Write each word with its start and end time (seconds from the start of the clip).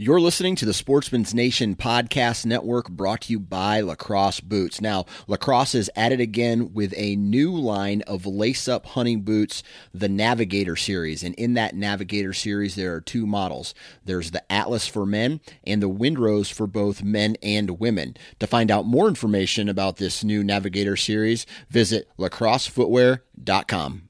You're 0.00 0.20
listening 0.20 0.54
to 0.54 0.64
the 0.64 0.72
Sportsman's 0.72 1.34
Nation 1.34 1.74
Podcast 1.74 2.46
Network 2.46 2.88
brought 2.88 3.22
to 3.22 3.32
you 3.32 3.40
by 3.40 3.80
Lacrosse 3.80 4.38
Boots. 4.38 4.80
Now, 4.80 5.06
Lacrosse 5.26 5.74
is 5.74 5.90
at 5.96 6.12
it 6.12 6.20
again 6.20 6.72
with 6.72 6.94
a 6.96 7.16
new 7.16 7.50
line 7.50 8.02
of 8.02 8.24
lace 8.24 8.68
up 8.68 8.86
hunting 8.86 9.22
boots, 9.22 9.64
the 9.92 10.08
Navigator 10.08 10.76
series. 10.76 11.24
And 11.24 11.34
in 11.34 11.54
that 11.54 11.74
Navigator 11.74 12.32
series, 12.32 12.76
there 12.76 12.94
are 12.94 13.00
two 13.00 13.26
models 13.26 13.74
there's 14.04 14.30
the 14.30 14.52
Atlas 14.52 14.86
for 14.86 15.04
men 15.04 15.40
and 15.64 15.82
the 15.82 15.90
Windrose 15.90 16.52
for 16.52 16.68
both 16.68 17.02
men 17.02 17.36
and 17.42 17.80
women. 17.80 18.16
To 18.38 18.46
find 18.46 18.70
out 18.70 18.86
more 18.86 19.08
information 19.08 19.68
about 19.68 19.96
this 19.96 20.22
new 20.22 20.44
Navigator 20.44 20.94
series, 20.94 21.44
visit 21.70 22.08
lacrossefootwear.com. 22.20 24.07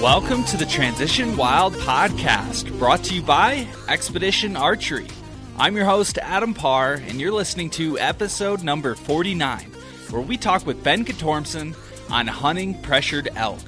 Welcome 0.00 0.44
to 0.44 0.56
the 0.56 0.64
Transition 0.64 1.36
Wild 1.36 1.74
podcast, 1.74 2.78
brought 2.78 3.04
to 3.04 3.14
you 3.14 3.20
by 3.20 3.68
Expedition 3.86 4.56
Archery. 4.56 5.08
I'm 5.58 5.76
your 5.76 5.84
host, 5.84 6.16
Adam 6.16 6.54
Parr, 6.54 6.94
and 6.94 7.20
you're 7.20 7.30
listening 7.30 7.68
to 7.72 7.98
episode 7.98 8.62
number 8.62 8.94
49, 8.94 9.70
where 10.08 10.22
we 10.22 10.38
talk 10.38 10.64
with 10.64 10.82
Ben 10.82 11.04
Guttormson 11.04 11.76
on 12.10 12.26
hunting 12.26 12.80
pressured 12.80 13.28
elk. 13.36 13.60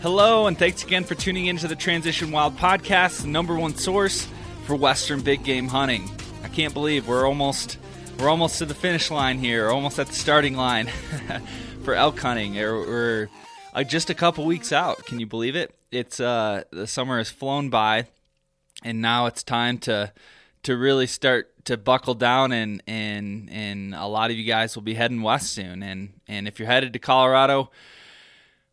Hello, 0.00 0.46
and 0.46 0.56
thanks 0.56 0.84
again 0.84 1.02
for 1.02 1.16
tuning 1.16 1.46
into 1.46 1.66
the 1.66 1.74
Transition 1.74 2.30
Wild 2.30 2.56
podcast, 2.56 3.22
the 3.22 3.26
number 3.26 3.56
one 3.56 3.74
source 3.74 4.28
for 4.62 4.76
Western 4.76 5.22
big 5.22 5.42
game 5.42 5.66
hunting. 5.66 6.08
I 6.44 6.48
can't 6.48 6.72
believe 6.72 7.08
we're 7.08 7.26
almost 7.26 7.78
we're 8.20 8.28
almost 8.28 8.58
to 8.58 8.64
the 8.64 8.74
finish 8.74 9.10
line 9.10 9.38
here, 9.38 9.70
almost 9.70 9.98
at 9.98 10.06
the 10.06 10.14
starting 10.14 10.54
line 10.54 10.86
for 11.82 11.94
elk 11.94 12.20
hunting. 12.20 12.54
We're 12.54 13.28
uh, 13.74 13.84
just 13.84 14.10
a 14.10 14.14
couple 14.14 14.44
weeks 14.44 14.72
out. 14.72 15.04
Can 15.06 15.20
you 15.20 15.26
believe 15.26 15.56
it? 15.56 15.74
It's 15.90 16.20
uh, 16.20 16.64
the 16.70 16.86
summer 16.86 17.18
has 17.18 17.30
flown 17.30 17.70
by, 17.70 18.06
and 18.82 19.00
now 19.00 19.26
it's 19.26 19.42
time 19.42 19.78
to 19.78 20.12
to 20.62 20.76
really 20.76 21.06
start 21.06 21.64
to 21.64 21.76
buckle 21.76 22.14
down 22.14 22.52
and 22.52 22.82
and 22.86 23.48
and 23.50 23.94
a 23.94 24.06
lot 24.06 24.30
of 24.30 24.36
you 24.36 24.44
guys 24.44 24.74
will 24.74 24.82
be 24.82 24.94
heading 24.94 25.22
west 25.22 25.52
soon. 25.52 25.82
And 25.82 26.20
and 26.26 26.48
if 26.48 26.58
you're 26.58 26.68
headed 26.68 26.92
to 26.92 26.98
Colorado, 26.98 27.70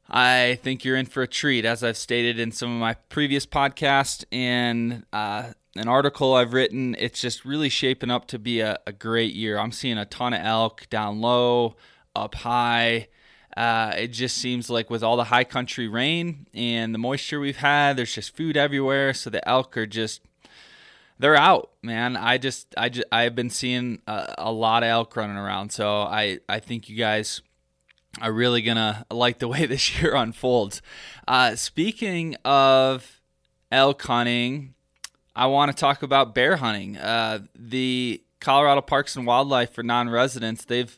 I 0.10 0.60
think 0.64 0.84
you're 0.84 0.98
in 0.98 1.06
for 1.06 1.24
a 1.24 1.28
treat, 1.28 1.66
as 1.66 1.84
I've 1.84 1.98
stated 1.98 2.40
in 2.40 2.52
some 2.52 2.72
of 2.72 2.80
my 2.80 2.94
previous 3.10 3.46
podcasts 3.46 4.26
and 4.32 5.06
uh, 5.14 5.52
an 5.76 5.88
article 5.88 6.34
I've 6.34 6.54
written. 6.54 6.96
It's 6.98 7.22
just 7.22 7.46
really 7.46 7.70
shaping 7.70 8.10
up 8.10 8.28
to 8.28 8.40
be 8.40 8.62
a, 8.62 8.80
a 8.88 8.92
great 8.92 9.34
year. 9.34 9.60
I'm 9.60 9.72
seeing 9.72 9.98
a 9.98 10.06
ton 10.06 10.34
of 10.34 10.44
elk 10.44 10.88
down 10.90 11.22
low, 11.22 11.76
up 12.16 12.36
high 12.36 13.08
uh, 13.56 13.94
it 13.98 14.10
just 14.10 14.38
seems 14.38 14.70
like 14.70 14.90
with 14.90 15.04
all 15.04 15.18
the 15.18 15.26
high 15.26 15.44
country 15.44 15.88
rain 15.88 16.48
and 16.54 16.94
the 16.94 17.00
moisture 17.00 17.40
we've 17.40 17.58
had, 17.58 17.98
there's 17.98 18.14
just 18.14 18.36
food 18.36 18.58
everywhere. 18.58 19.14
So 19.14 19.30
the 19.30 19.48
elk 19.48 19.78
are 19.78 19.88
just 19.88 20.22
they're 21.20 21.36
out, 21.36 21.72
man. 21.82 22.16
I 22.16 22.38
just 22.38 22.74
I 22.78 22.90
just 22.90 23.08
I've 23.12 23.36
been 23.36 23.50
seeing 23.50 24.02
a, 24.08 24.36
a 24.38 24.52
lot 24.52 24.84
of 24.84 24.90
elk 24.90 25.16
running 25.16 25.38
around. 25.38 25.72
So 25.72 26.02
I 26.02 26.40
I 26.48 26.60
think 26.60 26.90
you 26.90 26.98
guys 26.98 27.42
are 28.22 28.32
really 28.32 28.62
gonna 28.62 29.06
like 29.10 29.40
the 29.40 29.48
way 29.48 29.66
this 29.68 30.00
year 30.00 30.16
unfolds. 30.16 30.82
Uh, 31.28 31.56
speaking 31.56 32.36
of 32.46 33.22
elk 33.72 34.02
hunting, 34.04 34.74
I 35.36 35.48
want 35.48 35.72
to 35.72 35.78
talk 35.80 36.04
about 36.04 36.36
bear 36.36 36.58
hunting. 36.58 36.98
Uh, 36.98 37.40
the 37.56 38.22
Colorado 38.40 38.82
Parks 38.82 39.16
and 39.16 39.26
Wildlife 39.26 39.74
for 39.74 39.82
non-residents 39.84 40.66
they've 40.66 40.98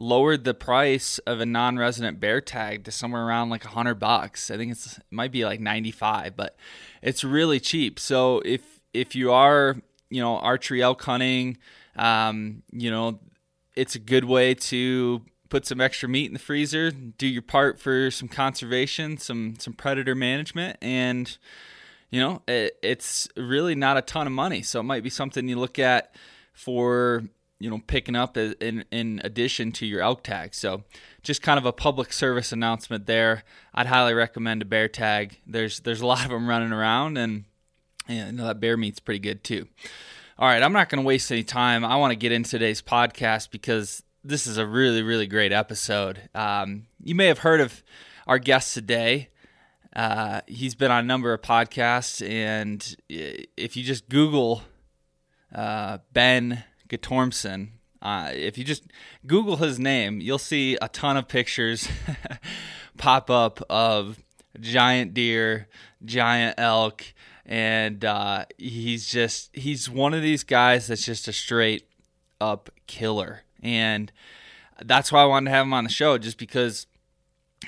lowered 0.00 0.44
the 0.44 0.54
price 0.54 1.18
of 1.20 1.40
a 1.40 1.46
non-resident 1.46 2.18
bear 2.18 2.40
tag 2.40 2.84
to 2.84 2.90
somewhere 2.90 3.22
around 3.22 3.50
like 3.50 3.64
a 3.66 3.68
hundred 3.68 3.96
bucks. 3.96 4.50
I 4.50 4.56
think 4.56 4.72
it's 4.72 4.96
it 4.96 5.04
might 5.10 5.30
be 5.30 5.44
like 5.44 5.60
ninety 5.60 5.90
five, 5.90 6.36
but 6.36 6.56
it's 7.02 7.22
really 7.22 7.60
cheap. 7.60 8.00
So 8.00 8.40
if 8.44 8.80
if 8.94 9.14
you 9.14 9.30
are 9.30 9.76
you 10.08 10.20
know 10.20 10.38
archery 10.38 10.82
elk 10.82 11.02
hunting, 11.02 11.58
um, 11.96 12.62
you 12.72 12.90
know 12.90 13.20
it's 13.76 13.94
a 13.94 13.98
good 13.98 14.24
way 14.24 14.54
to 14.54 15.22
put 15.50 15.66
some 15.66 15.80
extra 15.80 16.08
meat 16.08 16.26
in 16.26 16.32
the 16.32 16.38
freezer, 16.38 16.90
do 16.90 17.26
your 17.26 17.42
part 17.42 17.78
for 17.78 18.10
some 18.10 18.28
conservation, 18.28 19.18
some 19.18 19.56
some 19.58 19.74
predator 19.74 20.14
management, 20.14 20.78
and 20.80 21.36
you 22.10 22.20
know 22.20 22.42
it, 22.48 22.78
it's 22.82 23.28
really 23.36 23.74
not 23.74 23.98
a 23.98 24.02
ton 24.02 24.26
of 24.26 24.32
money. 24.32 24.62
So 24.62 24.80
it 24.80 24.84
might 24.84 25.02
be 25.02 25.10
something 25.10 25.46
you 25.46 25.58
look 25.58 25.78
at 25.78 26.14
for 26.54 27.24
you 27.60 27.70
know 27.70 27.80
picking 27.86 28.16
up 28.16 28.36
in 28.36 28.84
in 28.90 29.20
addition 29.22 29.70
to 29.70 29.86
your 29.86 30.00
elk 30.00 30.24
tag. 30.24 30.54
So 30.54 30.82
just 31.22 31.42
kind 31.42 31.58
of 31.58 31.66
a 31.66 31.72
public 31.72 32.12
service 32.12 32.50
announcement 32.50 33.06
there. 33.06 33.44
I'd 33.74 33.86
highly 33.86 34.14
recommend 34.14 34.62
a 34.62 34.64
bear 34.64 34.88
tag. 34.88 35.38
There's 35.46 35.80
there's 35.80 36.00
a 36.00 36.06
lot 36.06 36.24
of 36.24 36.30
them 36.30 36.48
running 36.48 36.72
around, 36.72 37.18
and 37.18 37.44
you 38.08 38.32
know, 38.32 38.46
that 38.46 38.58
bear 38.58 38.76
meat's 38.76 38.98
pretty 38.98 39.20
good 39.20 39.44
too. 39.44 39.68
All 40.38 40.48
right, 40.48 40.62
I'm 40.62 40.72
not 40.72 40.88
going 40.88 41.02
to 41.02 41.06
waste 41.06 41.30
any 41.30 41.44
time. 41.44 41.84
I 41.84 41.96
want 41.96 42.12
to 42.12 42.16
get 42.16 42.32
into 42.32 42.50
today's 42.50 42.80
podcast 42.80 43.50
because 43.50 44.02
this 44.24 44.46
is 44.46 44.56
a 44.56 44.66
really 44.66 45.02
really 45.02 45.26
great 45.26 45.52
episode. 45.52 46.28
Um, 46.34 46.86
you 47.04 47.14
may 47.14 47.26
have 47.26 47.40
heard 47.40 47.60
of 47.60 47.84
our 48.26 48.38
guest 48.38 48.72
today. 48.72 49.28
Uh, 49.94 50.40
he's 50.46 50.74
been 50.74 50.90
on 50.90 51.00
a 51.00 51.06
number 51.06 51.34
of 51.34 51.42
podcasts, 51.42 52.26
and 52.26 52.96
if 53.08 53.76
you 53.76 53.82
just 53.82 54.08
Google 54.08 54.62
uh, 55.54 55.98
Ben 56.12 56.64
Guttormson. 56.90 57.68
Uh, 58.02 58.30
if 58.34 58.58
you 58.58 58.64
just 58.64 58.84
Google 59.26 59.56
his 59.56 59.78
name, 59.78 60.20
you'll 60.20 60.38
see 60.38 60.76
a 60.80 60.88
ton 60.88 61.16
of 61.16 61.28
pictures 61.28 61.88
pop 62.98 63.30
up 63.30 63.62
of 63.70 64.22
giant 64.58 65.14
deer, 65.14 65.68
giant 66.04 66.58
elk, 66.58 67.04
and 67.46 68.04
uh, 68.04 68.44
he's 68.58 69.06
just 69.06 69.54
he's 69.54 69.88
one 69.88 70.14
of 70.14 70.22
these 70.22 70.44
guys 70.44 70.86
that's 70.86 71.04
just 71.04 71.28
a 71.28 71.32
straight 71.32 71.86
up 72.40 72.70
killer, 72.86 73.42
and 73.62 74.10
that's 74.82 75.12
why 75.12 75.22
I 75.22 75.26
wanted 75.26 75.50
to 75.50 75.56
have 75.56 75.66
him 75.66 75.74
on 75.74 75.84
the 75.84 75.90
show, 75.90 76.16
just 76.16 76.38
because 76.38 76.86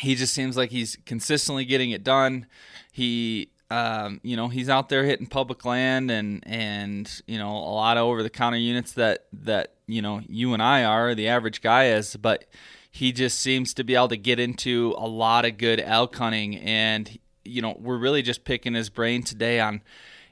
he 0.01 0.15
just 0.15 0.33
seems 0.33 0.57
like 0.57 0.71
he's 0.71 0.97
consistently 1.05 1.65
getting 1.65 1.91
it 1.91 2.03
done. 2.03 2.47
He 2.91 3.51
um, 3.73 4.21
you 4.23 4.37
know, 4.37 4.49
he's 4.49 4.69
out 4.69 4.91
there 4.91 5.03
hitting 5.05 5.27
public 5.27 5.65
land 5.65 6.11
and 6.11 6.43
and 6.47 7.23
you 7.27 7.39
know 7.39 7.51
a 7.51 7.73
lot 7.73 7.97
of 7.97 8.05
over 8.05 8.23
the 8.23 8.29
counter 8.31 8.59
units 8.59 8.93
that 8.93 9.27
that 9.33 9.73
you 9.87 10.03
know 10.03 10.21
you 10.29 10.53
and 10.53 10.63
I 10.63 10.85
are 10.85 11.15
the 11.15 11.29
average 11.29 11.63
guy 11.63 11.87
is, 11.87 12.15
but 12.17 12.45
he 12.91 13.13
just 13.13 13.41
seems 13.41 13.73
to 13.75 13.85
be 13.85 13.95
able 13.95 14.09
to 14.09 14.19
get 14.19 14.39
into 14.39 14.95
a 14.99 15.09
lot 15.09 15.47
of 15.47 15.57
good 15.57 15.81
elk 15.81 16.15
hunting 16.15 16.57
and 16.57 17.19
you 17.45 17.63
know 17.63 17.75
we're 17.81 17.97
really 17.97 18.21
just 18.21 18.45
picking 18.45 18.75
his 18.75 18.91
brain 18.91 19.23
today 19.23 19.59
on 19.59 19.75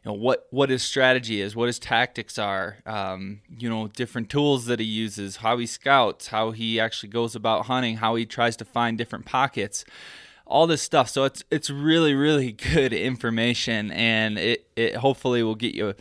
you 0.05 0.11
know 0.11 0.13
what 0.13 0.47
what 0.51 0.69
his 0.69 0.83
strategy 0.83 1.41
is, 1.41 1.57
what 1.57 1.67
his 1.67 1.79
tactics 1.79 2.39
are, 2.39 2.77
um, 2.85 3.41
you 3.59 3.71
know, 3.71 3.89
different 3.89 4.29
tools 4.29 4.67
that 4.67 4.81
he 4.81 4.87
uses, 4.87 5.37
how 5.37 5.57
he 5.57 5.65
scouts, 5.65 6.29
how 6.29 6.51
he 6.51 6.79
actually 6.79 7.09
goes 7.09 7.35
about 7.35 7.67
hunting, 7.67 7.97
how 7.97 8.17
he 8.17 8.27
tries 8.27 8.57
to 8.59 8.67
find 8.67 8.99
different 8.99 9.25
pockets, 9.25 9.87
all 10.51 10.67
this 10.67 10.83
stuff. 10.83 11.09
So 11.09 11.25
it's 11.25 11.43
it's 11.51 11.71
really 11.71 12.15
really 12.15 12.53
good 12.75 12.93
information, 12.93 13.91
and 13.93 14.39
it 14.39 14.67
it 14.77 14.97
hopefully 14.97 15.43
will 15.43 15.55
get 15.55 15.75
you 15.75 15.95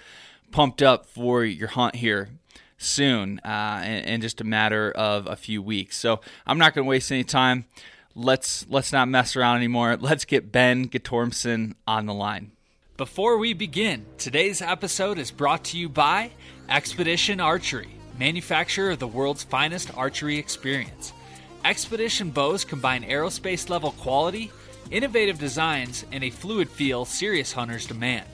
pumped 0.51 0.81
up 0.81 1.05
for 1.05 1.45
your 1.45 1.69
hunt 1.69 1.95
here 1.95 2.29
soon, 2.77 3.39
uh, 3.39 3.83
in, 3.85 4.03
in 4.05 4.21
just 4.21 4.41
a 4.41 4.43
matter 4.43 4.91
of 4.91 5.27
a 5.27 5.35
few 5.35 5.61
weeks. 5.61 5.97
So 5.97 6.21
I'm 6.47 6.57
not 6.57 6.73
going 6.73 6.85
to 6.85 6.89
waste 6.89 7.11
any 7.11 7.23
time. 7.23 7.65
Let's 8.15 8.65
let's 8.67 8.91
not 8.91 9.07
mess 9.07 9.35
around 9.35 9.57
anymore. 9.57 9.95
Let's 10.01 10.25
get 10.25 10.51
Ben 10.51 10.89
Guttormson 10.89 11.75
on 11.87 12.05
the 12.07 12.13
line. 12.13 12.51
Before 12.97 13.37
we 13.37 13.53
begin, 13.53 14.05
today's 14.17 14.61
episode 14.61 15.19
is 15.19 15.31
brought 15.31 15.63
to 15.65 15.77
you 15.77 15.87
by 15.87 16.31
Expedition 16.67 17.39
Archery, 17.39 17.87
manufacturer 18.17 18.91
of 18.91 18.99
the 18.99 19.07
world's 19.07 19.43
finest 19.43 19.95
archery 19.95 20.37
experience. 20.37 21.13
Expedition 21.65 22.29
bows 22.29 22.63
combine 22.63 23.03
aerospace 23.03 23.69
level 23.69 23.91
quality, 23.91 24.51
innovative 24.91 25.37
designs, 25.37 26.05
and 26.11 26.23
a 26.23 26.29
fluid 26.29 26.69
feel 26.69 27.05
serious 27.05 27.51
hunters 27.51 27.85
demand. 27.85 28.27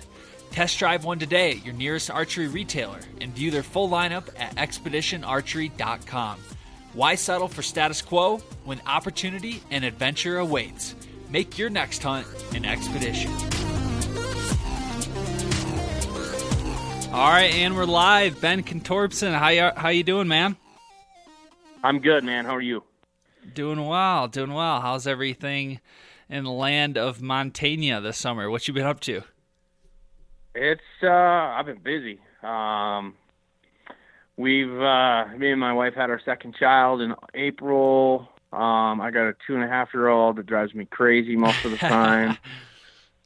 Test 0.51 0.77
drive 0.77 1.03
one 1.03 1.19
today 1.19 1.51
at 1.51 1.65
your 1.65 1.73
nearest 1.73 2.11
archery 2.11 2.47
retailer 2.47 2.99
and 3.19 3.33
view 3.33 3.51
their 3.51 3.63
full 3.63 3.89
lineup 3.89 4.29
at 4.39 4.55
expeditionarchery.com. 4.55 6.39
Why 6.93 7.15
settle 7.15 7.47
for 7.47 7.61
status 7.61 8.01
quo 8.01 8.37
when 8.63 8.79
opportunity 8.87 9.61
and 9.71 9.83
adventure 9.83 10.37
awaits? 10.37 10.95
Make 11.29 11.57
your 11.57 11.69
next 11.69 12.03
hunt 12.03 12.27
an 12.53 12.63
expedition. 12.63 13.31
All 17.11 17.29
right, 17.31 17.53
and 17.53 17.75
we're 17.75 17.85
live. 17.85 18.39
Ben 18.39 18.61
Guttormson, 18.63 19.33
how 19.33 19.49
you, 19.49 19.71
how 19.75 19.89
you 19.89 20.03
doing, 20.03 20.27
man? 20.27 20.55
I'm 21.83 21.99
good, 21.99 22.23
man. 22.23 22.45
How 22.45 22.55
are 22.55 22.61
you? 22.61 22.83
Doing 23.53 23.85
well, 23.85 24.27
doing 24.27 24.53
well. 24.53 24.81
How's 24.81 25.05
everything 25.07 25.79
in 26.29 26.43
the 26.43 26.51
land 26.51 26.97
of 26.97 27.21
Montana 27.21 28.01
this 28.01 28.17
summer? 28.17 28.49
What 28.49 28.67
you 28.67 28.73
been 28.73 28.85
up 28.85 28.99
to? 29.01 29.21
It's 30.55 30.81
uh 31.03 31.09
I've 31.09 31.65
been 31.65 31.81
busy. 31.83 32.19
Um 32.41 33.13
we've 34.37 34.71
uh 34.71 35.27
me 35.37 35.51
and 35.51 35.59
my 35.59 35.73
wife 35.73 35.93
had 35.93 36.09
our 36.09 36.21
second 36.23 36.55
child 36.55 37.01
in 37.01 37.13
April. 37.33 38.29
Um 38.51 39.01
I 39.01 39.11
got 39.11 39.27
a 39.27 39.35
two 39.45 39.55
and 39.55 39.63
a 39.63 39.67
half 39.67 39.89
year 39.93 40.07
old 40.07 40.37
that 40.37 40.45
drives 40.45 40.73
me 40.73 40.85
crazy 40.85 41.35
most 41.35 41.63
of 41.65 41.71
the 41.71 41.77
time. 41.77 42.37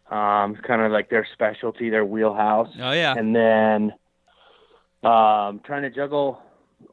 um 0.09 0.55
it's 0.55 0.65
kind 0.65 0.81
of 0.81 0.91
like 0.91 1.09
their 1.09 1.27
specialty, 1.33 1.89
their 1.89 2.05
wheelhouse. 2.05 2.69
Oh 2.79 2.91
yeah. 2.91 3.13
And 3.15 3.35
then 3.35 3.93
um 5.03 5.61
trying 5.63 5.83
to 5.83 5.89
juggle 5.89 6.41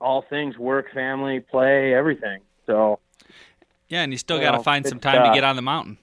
all 0.01 0.23
things 0.29 0.57
work, 0.59 0.87
family, 0.95 1.41
play, 1.41 1.95
everything. 1.95 2.41
So 2.67 2.99
yeah, 3.89 4.03
and 4.03 4.13
you 4.13 4.19
still 4.19 4.41
got 4.41 4.53
to 4.53 4.63
find 4.63 4.87
some 4.87 5.01
time 5.01 5.23
to 5.23 5.31
uh, 5.31 5.35
get 5.35 5.45
on 5.45 5.57
the 5.57 5.63
mountain. 5.63 5.99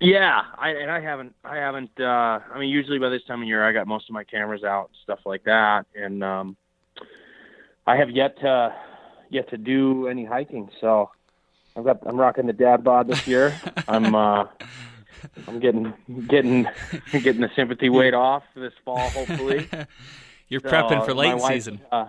Yeah, 0.00 0.42
I 0.56 0.70
and 0.70 0.90
I 0.90 1.00
haven't 1.00 1.34
I 1.44 1.56
haven't 1.56 1.90
uh 2.00 2.04
I 2.52 2.58
mean 2.58 2.70
usually 2.70 2.98
by 2.98 3.10
this 3.10 3.22
time 3.24 3.42
of 3.42 3.48
year 3.48 3.62
I 3.68 3.72
got 3.72 3.86
most 3.86 4.08
of 4.08 4.14
my 4.14 4.24
cameras 4.24 4.64
out 4.64 4.86
and 4.88 4.96
stuff 5.02 5.18
like 5.26 5.44
that 5.44 5.84
and 5.94 6.24
um 6.24 6.56
I 7.86 7.96
have 7.96 8.08
yet 8.08 8.38
to 8.40 8.74
yet 9.28 9.50
to 9.50 9.58
do 9.58 10.08
any 10.08 10.24
hiking 10.24 10.70
so 10.80 11.10
I've 11.76 11.84
got 11.84 11.98
I'm 12.06 12.16
rocking 12.16 12.46
the 12.46 12.54
dad 12.54 12.82
bod 12.82 13.08
this 13.08 13.26
year. 13.26 13.54
I'm 13.88 14.14
uh 14.14 14.46
I'm 15.46 15.60
getting 15.60 15.92
getting 16.28 16.66
getting 17.12 17.42
the 17.42 17.50
sympathy 17.54 17.90
weight 17.90 18.14
off 18.14 18.42
this 18.54 18.72
fall 18.86 19.06
hopefully. 19.10 19.68
You're 20.48 20.62
So, 20.62 20.68
prepping 20.68 21.04
for 21.04 21.12
late 21.12 21.36
wife, 21.36 21.52
season. 21.52 21.80
Uh, 21.92 22.06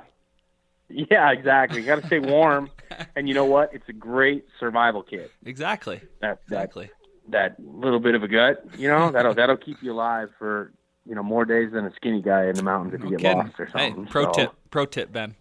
yeah, 0.89 1.29
exactly. 1.31 1.83
Got 1.83 2.01
to 2.01 2.07
stay 2.07 2.19
warm, 2.19 2.71
and 3.15 3.27
you 3.27 3.33
know 3.33 3.45
what? 3.45 3.73
It's 3.73 3.87
a 3.89 3.93
great 3.93 4.45
survival 4.59 5.03
kit. 5.03 5.31
Exactly. 5.45 6.01
That 6.21 6.39
that 6.49 6.63
Exactly. 6.63 6.89
that 7.29 7.55
little 7.59 7.99
bit 7.99 8.15
of 8.15 8.23
a 8.23 8.27
gut, 8.27 8.65
you 8.77 8.87
know, 8.87 9.11
that'll 9.11 9.33
that'll 9.33 9.57
keep 9.57 9.77
you 9.81 9.91
alive 9.93 10.29
for 10.37 10.71
you 11.05 11.15
know 11.15 11.23
more 11.23 11.45
days 11.45 11.71
than 11.73 11.85
a 11.85 11.91
skinny 11.95 12.21
guy 12.21 12.47
in 12.47 12.55
the 12.55 12.63
mountains 12.63 12.93
if 12.95 12.99
No 13.01 13.05
you 13.09 13.17
get 13.17 13.21
kidding. 13.21 13.37
lost 13.37 13.59
or 13.59 13.65
Hey, 13.73 13.89
something. 13.89 14.05
pro 14.07 14.25
So, 14.25 14.31
tip, 14.31 14.51
pro 14.69 14.85
tip, 14.85 15.11
Ben. 15.11 15.35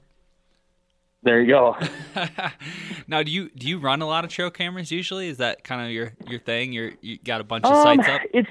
There 1.23 1.41
you 1.43 1.49
go. 1.49 1.77
now, 3.07 3.23
do 3.23 3.31
you 3.31 3.51
do 3.51 3.69
you 3.69 3.79
run 3.79 4.01
a 4.01 4.07
lot 4.07 4.25
of 4.25 4.31
trail 4.31 4.51
cameras 4.51 4.91
usually? 4.91 5.29
Is 5.29 5.37
that 5.37 5.65
kind 5.65 5.85
of 5.85 5.91
your 5.91 6.15
your 6.27 6.41
thing? 6.41 6.73
You're 6.73 6.93
you 7.03 7.19
got 7.19 7.41
a 7.41 7.45
bunch 7.45 7.65
of 7.67 7.73
Um, 7.77 7.83
sites 7.99 8.09
up. 8.09 8.21
It's 8.33 8.49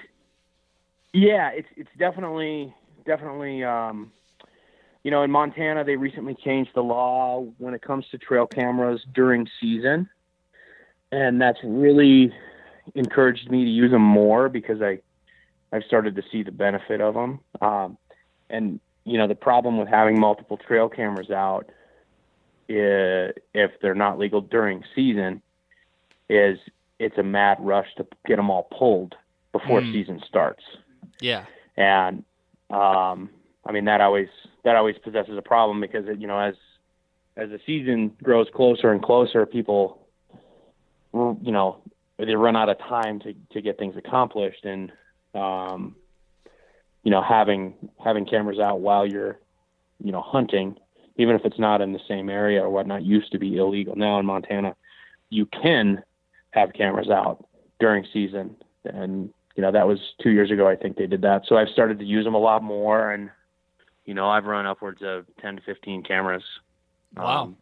yeah, 1.13 1.49
it's 1.49 1.67
it's 1.75 1.89
definitely 1.97 2.73
definitely 3.05 3.63
um, 3.63 4.11
you 5.03 5.11
know 5.11 5.23
in 5.23 5.31
Montana 5.31 5.83
they 5.83 5.95
recently 5.95 6.35
changed 6.35 6.71
the 6.75 6.83
law 6.83 7.45
when 7.57 7.73
it 7.73 7.81
comes 7.81 8.05
to 8.11 8.17
trail 8.17 8.47
cameras 8.47 9.01
during 9.13 9.47
season, 9.59 10.09
and 11.11 11.41
that's 11.41 11.59
really 11.63 12.33
encouraged 12.95 13.49
me 13.49 13.63
to 13.65 13.69
use 13.69 13.91
them 13.91 14.01
more 14.01 14.49
because 14.49 14.81
I 14.81 14.99
I've 15.71 15.83
started 15.83 16.15
to 16.15 16.23
see 16.31 16.43
the 16.43 16.51
benefit 16.51 17.01
of 17.01 17.13
them. 17.13 17.39
Um, 17.61 17.97
and 18.49 18.79
you 19.05 19.17
know 19.17 19.27
the 19.27 19.35
problem 19.35 19.77
with 19.77 19.87
having 19.87 20.19
multiple 20.19 20.57
trail 20.57 20.89
cameras 20.89 21.29
out, 21.31 21.69
i 22.69 23.31
if 23.53 23.71
they're 23.81 23.95
not 23.95 24.19
legal 24.19 24.41
during 24.41 24.83
season, 24.95 25.41
is 26.29 26.59
it's 26.99 27.17
a 27.17 27.23
mad 27.23 27.57
rush 27.61 27.87
to 27.95 28.05
get 28.27 28.35
them 28.35 28.49
all 28.49 28.63
pulled 28.77 29.15
before 29.51 29.81
Mm. 29.81 29.91
season 29.93 30.21
starts. 30.27 30.63
Yeah. 31.21 31.45
And 31.77 32.23
um, 32.69 33.29
I 33.65 33.71
mean 33.71 33.85
that 33.85 34.01
always 34.01 34.29
that 34.63 34.75
always 34.75 34.95
possesses 35.03 35.37
a 35.37 35.41
problem 35.41 35.81
because 35.81 36.07
it, 36.07 36.19
you 36.19 36.27
know 36.27 36.39
as 36.39 36.55
as 37.37 37.49
the 37.49 37.59
season 37.65 38.15
grows 38.21 38.47
closer 38.53 38.91
and 38.91 39.01
closer, 39.01 39.45
people 39.45 40.07
you 41.13 41.51
know 41.51 41.81
they 42.17 42.35
run 42.35 42.55
out 42.55 42.69
of 42.69 42.77
time 42.79 43.19
to 43.21 43.33
to 43.51 43.61
get 43.61 43.77
things 43.77 43.95
accomplished. 43.97 44.65
And 44.65 44.91
um, 45.33 45.95
you 47.03 47.11
know 47.11 47.21
having 47.21 47.75
having 48.03 48.25
cameras 48.25 48.59
out 48.59 48.81
while 48.81 49.05
you're 49.05 49.39
you 50.03 50.11
know 50.11 50.21
hunting 50.21 50.77
even 51.17 51.35
if 51.35 51.43
it's 51.43 51.59
not 51.59 51.81
in 51.81 51.91
the 51.91 51.99
same 52.07 52.29
area 52.29 52.63
or 52.63 52.69
whatnot 52.69 53.03
used 53.03 53.31
to 53.33 53.37
be 53.37 53.57
illegal. 53.57 53.95
Now 53.95 54.19
in 54.19 54.25
montana 54.25 54.75
you 55.29 55.45
can 55.47 56.01
have 56.51 56.73
cameras 56.73 57.09
out 57.09 57.45
during 57.79 58.05
season. 58.11 58.55
And 58.85 59.33
you 59.55 59.61
know 59.61 59.71
that 59.71 59.87
was 59.87 59.99
two 60.21 60.29
years 60.29 60.51
ago 60.51 60.67
i 60.67 60.75
think 60.75 60.97
they 60.97 61.07
did 61.07 61.21
that. 61.21 61.43
So 61.47 61.57
i've 61.57 61.69
started 61.69 61.99
to 61.99 62.05
use 62.05 62.25
them 62.25 62.35
a 62.35 62.39
lot 62.39 62.63
more 62.63 63.11
and 63.11 63.29
you 64.09 64.15
know 64.15 64.27
i've 64.27 64.45
run 64.45 64.65
upwards 64.65 65.01
of 65.03 65.25
10 65.39 65.57
to 65.57 65.61
15 65.61 66.01
cameras 66.03 66.43
Wow. 67.15 67.43
Um, 67.43 67.57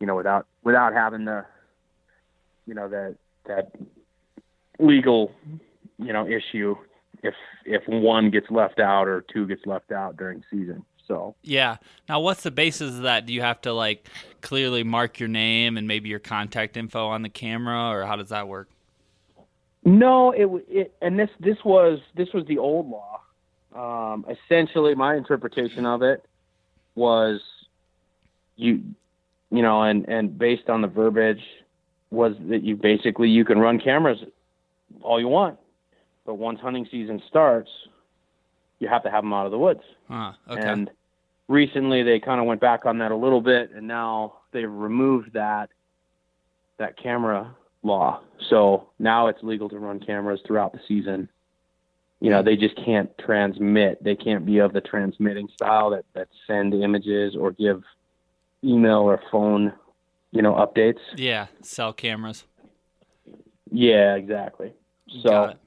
you 0.00 0.06
know 0.06 0.16
without 0.16 0.46
without 0.64 0.92
having 0.92 1.24
the 1.24 1.44
you 2.66 2.74
know 2.74 2.88
that 2.88 3.14
that 3.46 3.70
legal 4.80 5.32
you 5.98 6.12
know 6.12 6.26
issue 6.26 6.74
if 7.22 7.34
if 7.64 7.82
one 7.86 8.30
gets 8.30 8.50
left 8.50 8.80
out 8.80 9.06
or 9.06 9.24
two 9.32 9.46
gets 9.46 9.64
left 9.66 9.92
out 9.92 10.16
during 10.16 10.42
season 10.50 10.84
so 11.06 11.34
Yeah. 11.42 11.78
Now, 12.08 12.20
what's 12.20 12.42
the 12.42 12.50
basis 12.50 12.96
of 12.96 13.02
that? 13.02 13.24
Do 13.24 13.32
you 13.32 13.40
have 13.40 13.62
to 13.62 13.72
like 13.72 14.06
clearly 14.42 14.84
mark 14.84 15.18
your 15.18 15.30
name 15.30 15.78
and 15.78 15.88
maybe 15.88 16.10
your 16.10 16.18
contact 16.18 16.76
info 16.76 17.06
on 17.06 17.22
the 17.22 17.30
camera, 17.30 17.90
or 17.90 18.04
how 18.04 18.16
does 18.16 18.28
that 18.28 18.46
work? 18.46 18.68
No, 19.84 20.32
it, 20.32 20.48
it 20.68 20.94
and 21.00 21.18
this 21.18 21.30
this 21.40 21.56
was 21.64 21.98
this 22.14 22.28
was 22.34 22.44
the 22.46 22.58
old 22.58 22.90
law. 22.90 23.22
Um, 23.74 24.24
essentially, 24.28 24.94
my 24.94 25.16
interpretation 25.16 25.86
of 25.86 26.02
it 26.02 26.24
was 26.94 27.40
you 28.56 28.82
you 29.50 29.62
know, 29.62 29.82
and 29.82 30.08
and 30.08 30.38
based 30.38 30.68
on 30.68 30.82
the 30.82 30.88
verbiage 30.88 31.42
was 32.10 32.34
that 32.48 32.62
you 32.62 32.76
basically 32.76 33.28
you 33.28 33.44
can 33.44 33.58
run 33.58 33.78
cameras 33.78 34.18
all 35.02 35.20
you 35.20 35.28
want, 35.28 35.58
but 36.24 36.34
once 36.34 36.60
hunting 36.60 36.86
season 36.90 37.22
starts, 37.28 37.70
you 38.78 38.88
have 38.88 39.02
to 39.02 39.10
have 39.10 39.22
them 39.22 39.32
out 39.32 39.46
of 39.46 39.52
the 39.52 39.58
woods. 39.58 39.82
Huh. 40.08 40.32
Okay. 40.50 40.62
And 40.62 40.90
recently 41.48 42.02
they 42.02 42.20
kind 42.20 42.40
of 42.40 42.46
went 42.46 42.60
back 42.60 42.86
on 42.86 42.98
that 42.98 43.10
a 43.10 43.16
little 43.16 43.40
bit 43.40 43.70
and 43.74 43.86
now 43.86 44.34
they've 44.52 44.70
removed 44.70 45.32
that 45.34 45.70
that 46.78 46.96
camera 46.96 47.54
law. 47.82 48.20
So 48.48 48.88
now 48.98 49.26
it's 49.26 49.42
legal 49.42 49.68
to 49.68 49.78
run 49.78 50.00
cameras 50.00 50.40
throughout 50.46 50.72
the 50.72 50.80
season. 50.86 51.28
You 52.20 52.30
know, 52.30 52.42
they 52.42 52.56
just 52.56 52.74
can't 52.84 53.10
transmit. 53.18 54.02
They 54.02 54.16
can't 54.16 54.44
be 54.44 54.58
of 54.58 54.72
the 54.72 54.80
transmitting 54.80 55.48
style 55.54 55.90
that 55.90 56.04
that 56.14 56.28
send 56.46 56.74
images 56.74 57.36
or 57.36 57.52
give 57.52 57.82
email 58.64 58.98
or 58.98 59.20
phone, 59.30 59.72
you 60.32 60.42
know, 60.42 60.54
updates. 60.54 60.98
yeah. 61.16 61.46
Cell 61.62 61.92
cameras. 61.92 62.44
Yeah, 63.70 64.14
exactly. 64.14 64.72
So 65.22 65.28
Got 65.28 65.50
it. 65.50 65.58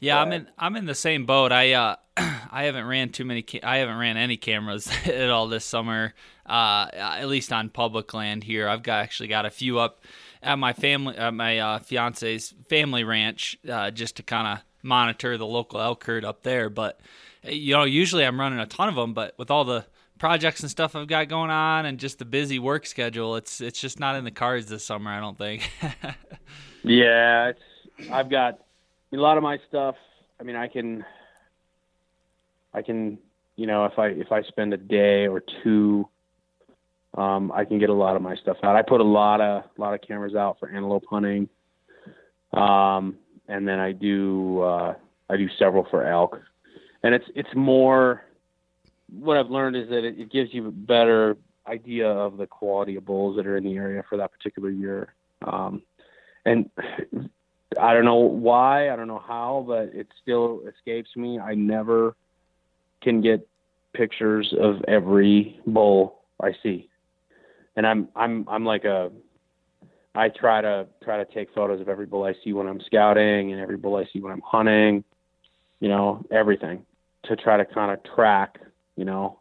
Yeah, 0.00 0.18
I'm 0.20 0.32
in. 0.32 0.48
I'm 0.58 0.76
in 0.76 0.86
the 0.86 0.94
same 0.94 1.26
boat. 1.26 1.52
I 1.52 1.72
uh, 1.72 1.96
I 2.16 2.64
haven't 2.64 2.86
ran 2.86 3.10
too 3.10 3.26
many. 3.26 3.42
Ca- 3.42 3.60
I 3.62 3.78
haven't 3.78 3.98
ran 3.98 4.16
any 4.16 4.38
cameras 4.38 4.90
at 5.04 5.28
all 5.28 5.46
this 5.48 5.64
summer. 5.64 6.14
Uh, 6.46 6.88
at 6.94 7.28
least 7.28 7.52
on 7.52 7.68
public 7.68 8.14
land 8.14 8.44
here. 8.44 8.66
I've 8.66 8.82
got 8.82 9.02
actually 9.02 9.28
got 9.28 9.44
a 9.44 9.50
few 9.50 9.78
up 9.78 10.02
at 10.42 10.58
my 10.58 10.72
family, 10.72 11.16
at 11.16 11.34
my 11.34 11.58
uh, 11.58 11.78
fiance's 11.80 12.54
family 12.68 13.04
ranch, 13.04 13.58
uh, 13.68 13.90
just 13.90 14.16
to 14.16 14.22
kind 14.22 14.48
of 14.48 14.64
monitor 14.82 15.36
the 15.36 15.46
local 15.46 15.80
elk 15.80 16.04
herd 16.04 16.24
up 16.24 16.42
there. 16.42 16.68
But 16.68 17.00
you 17.44 17.74
know, 17.74 17.84
usually 17.84 18.24
I'm 18.24 18.38
running 18.38 18.58
a 18.58 18.66
ton 18.66 18.88
of 18.88 18.94
them, 18.94 19.14
but 19.14 19.34
with 19.38 19.50
all 19.50 19.64
the 19.64 19.86
projects 20.18 20.60
and 20.60 20.70
stuff 20.70 20.94
I've 20.94 21.08
got 21.08 21.28
going 21.28 21.50
on 21.50 21.86
and 21.86 21.98
just 21.98 22.18
the 22.18 22.24
busy 22.24 22.58
work 22.58 22.86
schedule, 22.86 23.36
it's 23.36 23.60
it's 23.60 23.80
just 23.80 23.98
not 23.98 24.16
in 24.16 24.24
the 24.24 24.30
cards 24.30 24.66
this 24.66 24.84
summer. 24.84 25.10
I 25.10 25.20
don't 25.20 25.38
think. 25.38 25.70
yeah, 26.84 27.48
it's 27.48 28.10
I've 28.10 28.30
got 28.30 28.60
a 29.12 29.16
lot 29.16 29.36
of 29.36 29.42
my 29.42 29.58
stuff. 29.68 29.96
I 30.38 30.42
mean, 30.42 30.56
I 30.56 30.68
can 30.68 31.04
I 32.74 32.82
can 32.82 33.18
you 33.56 33.66
know 33.66 33.86
if 33.86 33.98
I 33.98 34.08
if 34.08 34.32
I 34.32 34.42
spend 34.42 34.74
a 34.74 34.78
day 34.78 35.26
or 35.26 35.42
two 35.62 36.08
um, 37.14 37.50
I 37.52 37.64
can 37.64 37.78
get 37.78 37.90
a 37.90 37.94
lot 37.94 38.16
of 38.16 38.22
my 38.22 38.36
stuff 38.36 38.58
out. 38.62 38.76
I 38.76 38.82
put 38.82 39.00
a 39.00 39.04
lot 39.04 39.40
of 39.40 39.64
a 39.76 39.80
lot 39.80 39.94
of 39.94 40.00
cameras 40.00 40.34
out 40.34 40.58
for 40.60 40.68
antelope 40.68 41.04
hunting, 41.10 41.48
um, 42.52 43.16
and 43.50 43.66
then 43.66 43.78
I 43.78 43.92
do 43.92 44.62
uh, 44.62 44.94
I 45.28 45.36
do 45.36 45.48
several 45.58 45.86
for 45.90 46.06
elk, 46.06 46.40
and 47.02 47.14
it's 47.14 47.26
it's 47.34 47.54
more. 47.54 48.24
What 49.12 49.36
I've 49.36 49.50
learned 49.50 49.76
is 49.76 49.88
that 49.88 50.04
it, 50.04 50.20
it 50.20 50.30
gives 50.30 50.54
you 50.54 50.68
a 50.68 50.70
better 50.70 51.36
idea 51.66 52.08
of 52.08 52.36
the 52.36 52.46
quality 52.46 52.94
of 52.96 53.04
bulls 53.04 53.36
that 53.36 53.46
are 53.46 53.56
in 53.56 53.64
the 53.64 53.74
area 53.74 54.04
for 54.08 54.16
that 54.18 54.30
particular 54.30 54.70
year, 54.70 55.14
um, 55.42 55.82
and 56.44 56.70
I 57.80 57.92
don't 57.92 58.04
know 58.04 58.16
why, 58.16 58.90
I 58.90 58.96
don't 58.96 59.08
know 59.08 59.22
how, 59.26 59.64
but 59.66 59.94
it 59.94 60.06
still 60.22 60.60
escapes 60.68 61.10
me. 61.16 61.38
I 61.40 61.54
never 61.54 62.14
can 63.02 63.20
get 63.20 63.46
pictures 63.92 64.54
of 64.58 64.84
every 64.86 65.58
bull 65.66 66.20
I 66.40 66.52
see 66.62 66.90
and 67.76 67.86
I'm 67.86 68.08
I'm 68.14 68.46
I'm 68.48 68.64
like 68.64 68.84
a 68.84 69.10
I 70.14 70.28
try 70.28 70.60
to 70.60 70.86
try 71.04 71.22
to 71.22 71.32
take 71.32 71.54
photos 71.54 71.80
of 71.80 71.88
every 71.88 72.06
bull 72.06 72.24
I 72.24 72.34
see 72.42 72.52
when 72.52 72.66
I'm 72.66 72.80
scouting 72.80 73.52
and 73.52 73.60
every 73.60 73.76
bull 73.76 73.96
I 73.96 74.04
see 74.12 74.20
when 74.20 74.32
I'm 74.32 74.42
hunting, 74.44 75.04
you 75.78 75.88
know, 75.88 76.24
everything 76.30 76.84
to 77.24 77.36
try 77.36 77.56
to 77.56 77.64
kind 77.64 77.92
of 77.92 78.02
track, 78.14 78.58
you 78.96 79.04
know, 79.04 79.38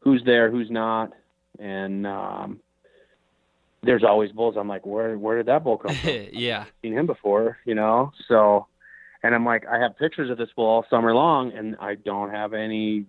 who's 0.00 0.22
there, 0.24 0.50
who's 0.50 0.70
not, 0.70 1.12
and 1.58 2.06
um, 2.06 2.60
there's 3.82 4.04
always 4.04 4.32
bulls. 4.32 4.56
I'm 4.58 4.68
like, 4.68 4.86
where 4.86 5.18
where 5.18 5.36
did 5.36 5.46
that 5.46 5.64
bull 5.64 5.78
come 5.78 5.94
from? 5.94 6.10
yeah, 6.32 6.62
I've 6.62 6.72
seen 6.82 6.92
him 6.92 7.06
before, 7.06 7.58
you 7.64 7.74
know. 7.74 8.12
So, 8.28 8.66
and 9.22 9.34
I'm 9.34 9.44
like, 9.44 9.66
I 9.66 9.78
have 9.78 9.98
pictures 9.98 10.30
of 10.30 10.38
this 10.38 10.48
bull 10.56 10.66
all 10.66 10.86
summer 10.88 11.14
long, 11.14 11.52
and 11.52 11.76
I 11.78 11.94
don't 11.94 12.30
have 12.30 12.54
any 12.54 13.04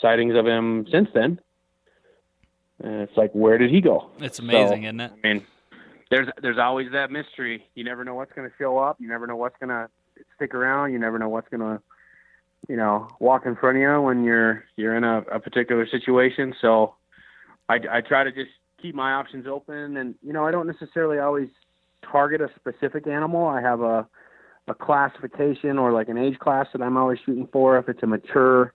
sightings 0.00 0.34
of 0.36 0.46
him 0.46 0.86
since 0.90 1.08
then. 1.14 1.40
And 2.82 3.02
it's 3.02 3.16
like, 3.16 3.30
where 3.32 3.58
did 3.58 3.70
he 3.70 3.80
go? 3.80 4.10
It's 4.20 4.38
amazing, 4.38 4.82
so, 4.82 4.88
isn't 4.88 5.00
it? 5.00 5.12
I 5.12 5.28
mean, 5.28 5.46
there's 6.10 6.28
there's 6.42 6.58
always 6.58 6.90
that 6.92 7.10
mystery. 7.10 7.64
You 7.74 7.84
never 7.84 8.04
know 8.04 8.14
what's 8.14 8.32
going 8.32 8.48
to 8.48 8.54
show 8.58 8.78
up. 8.78 8.96
You 9.00 9.08
never 9.08 9.26
know 9.26 9.36
what's 9.36 9.56
going 9.58 9.70
to 9.70 9.88
stick 10.36 10.54
around. 10.54 10.92
You 10.92 10.98
never 10.98 11.18
know 11.18 11.28
what's 11.28 11.48
going 11.48 11.60
to, 11.60 11.80
you 12.68 12.76
know, 12.76 13.08
walk 13.20 13.46
in 13.46 13.56
front 13.56 13.76
of 13.76 13.82
you 13.82 14.02
when 14.02 14.24
you're 14.24 14.64
you're 14.76 14.96
in 14.96 15.04
a, 15.04 15.18
a 15.32 15.40
particular 15.40 15.86
situation. 15.88 16.54
So, 16.60 16.94
I, 17.68 17.78
I 17.90 18.00
try 18.00 18.24
to 18.24 18.32
just 18.32 18.50
keep 18.82 18.94
my 18.94 19.12
options 19.12 19.46
open, 19.46 19.96
and 19.96 20.14
you 20.22 20.32
know, 20.32 20.46
I 20.46 20.50
don't 20.50 20.66
necessarily 20.66 21.18
always 21.18 21.48
target 22.10 22.40
a 22.40 22.48
specific 22.56 23.06
animal. 23.06 23.46
I 23.46 23.60
have 23.60 23.80
a 23.80 24.06
a 24.68 24.74
classification 24.74 25.78
or 25.78 25.92
like 25.92 26.08
an 26.08 26.18
age 26.18 26.38
class 26.38 26.66
that 26.72 26.82
I'm 26.82 26.96
always 26.96 27.18
shooting 27.24 27.48
for. 27.52 27.78
If 27.78 27.88
it's 27.88 28.02
a 28.02 28.06
mature 28.06 28.72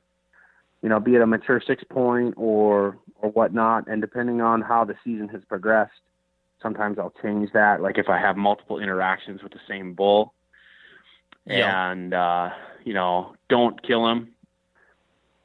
you 0.86 0.90
know, 0.90 1.00
be 1.00 1.16
it 1.16 1.22
a 1.22 1.26
mature 1.26 1.60
six 1.66 1.84
point 1.84 2.36
or 2.38 2.96
or 3.16 3.32
whatnot. 3.32 3.88
And 3.88 4.02
depending 4.02 4.42
on 4.42 4.62
how 4.62 4.86
the 4.86 4.94
season 5.04 5.28
has 5.30 5.42
progressed, 5.50 5.92
sometimes 6.66 6.98
I'll 6.98 7.14
change 7.22 7.52
that. 7.54 7.80
Like 7.80 8.00
if 8.00 8.10
I 8.10 8.20
have 8.20 8.38
multiple 8.38 8.80
interactions 8.80 9.44
with 9.44 9.52
the 9.52 9.60
same 9.70 9.94
bull, 9.94 10.34
yeah. 11.46 11.92
and 11.92 12.12
uh, 12.12 12.50
you 12.84 12.94
know, 12.94 13.36
don't 13.50 13.82
kill 13.86 14.08
him. 14.08 14.30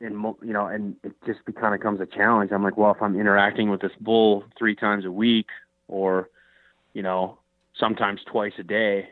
And 0.00 0.14
you 0.42 0.54
know, 0.54 0.66
and 0.66 0.96
it 1.04 1.12
just 1.26 1.40
kind 1.60 1.74
of 1.74 1.80
becomes 1.80 2.00
a 2.00 2.06
challenge. 2.06 2.52
I'm 2.52 2.62
like, 2.62 2.78
well, 2.78 2.92
if 2.92 3.02
I'm 3.02 3.20
interacting 3.20 3.68
with 3.68 3.82
this 3.82 3.92
bull 4.00 4.44
three 4.58 4.74
times 4.74 5.04
a 5.04 5.12
week, 5.12 5.48
or 5.88 6.30
you 6.94 7.02
know, 7.02 7.36
sometimes 7.78 8.20
twice 8.24 8.54
a 8.58 8.62
day, 8.62 9.10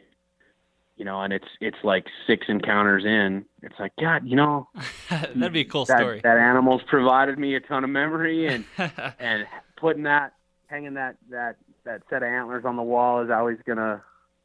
you 0.96 1.04
know, 1.04 1.20
and 1.20 1.34
it's 1.34 1.48
it's 1.60 1.76
like 1.84 2.06
six 2.26 2.46
encounters 2.48 3.04
in. 3.04 3.44
It's 3.62 3.78
like 3.78 3.92
God, 4.00 4.26
you 4.26 4.34
know, 4.34 4.70
that'd 5.10 5.52
be 5.52 5.60
a 5.60 5.64
cool 5.66 5.84
that, 5.84 5.98
story. 5.98 6.22
That 6.24 6.38
animal's 6.38 6.82
provided 6.86 7.38
me 7.38 7.54
a 7.54 7.60
ton 7.60 7.84
of 7.84 7.90
memory, 7.90 8.46
and 8.46 8.64
and 9.18 9.46
putting 9.76 10.04
that, 10.04 10.32
hanging 10.68 10.94
that 10.94 11.16
that 11.28 11.56
that 11.88 12.02
set 12.10 12.22
of 12.22 12.28
antlers 12.28 12.64
on 12.64 12.76
the 12.76 12.82
wall 12.82 13.22
is 13.22 13.30
always 13.30 13.58
gonna, 13.66 14.02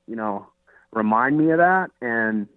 you 0.08 0.16
know, 0.16 0.48
remind 0.92 1.38
me 1.38 1.52
of 1.52 1.58
that. 1.58 1.92
And 2.02 2.48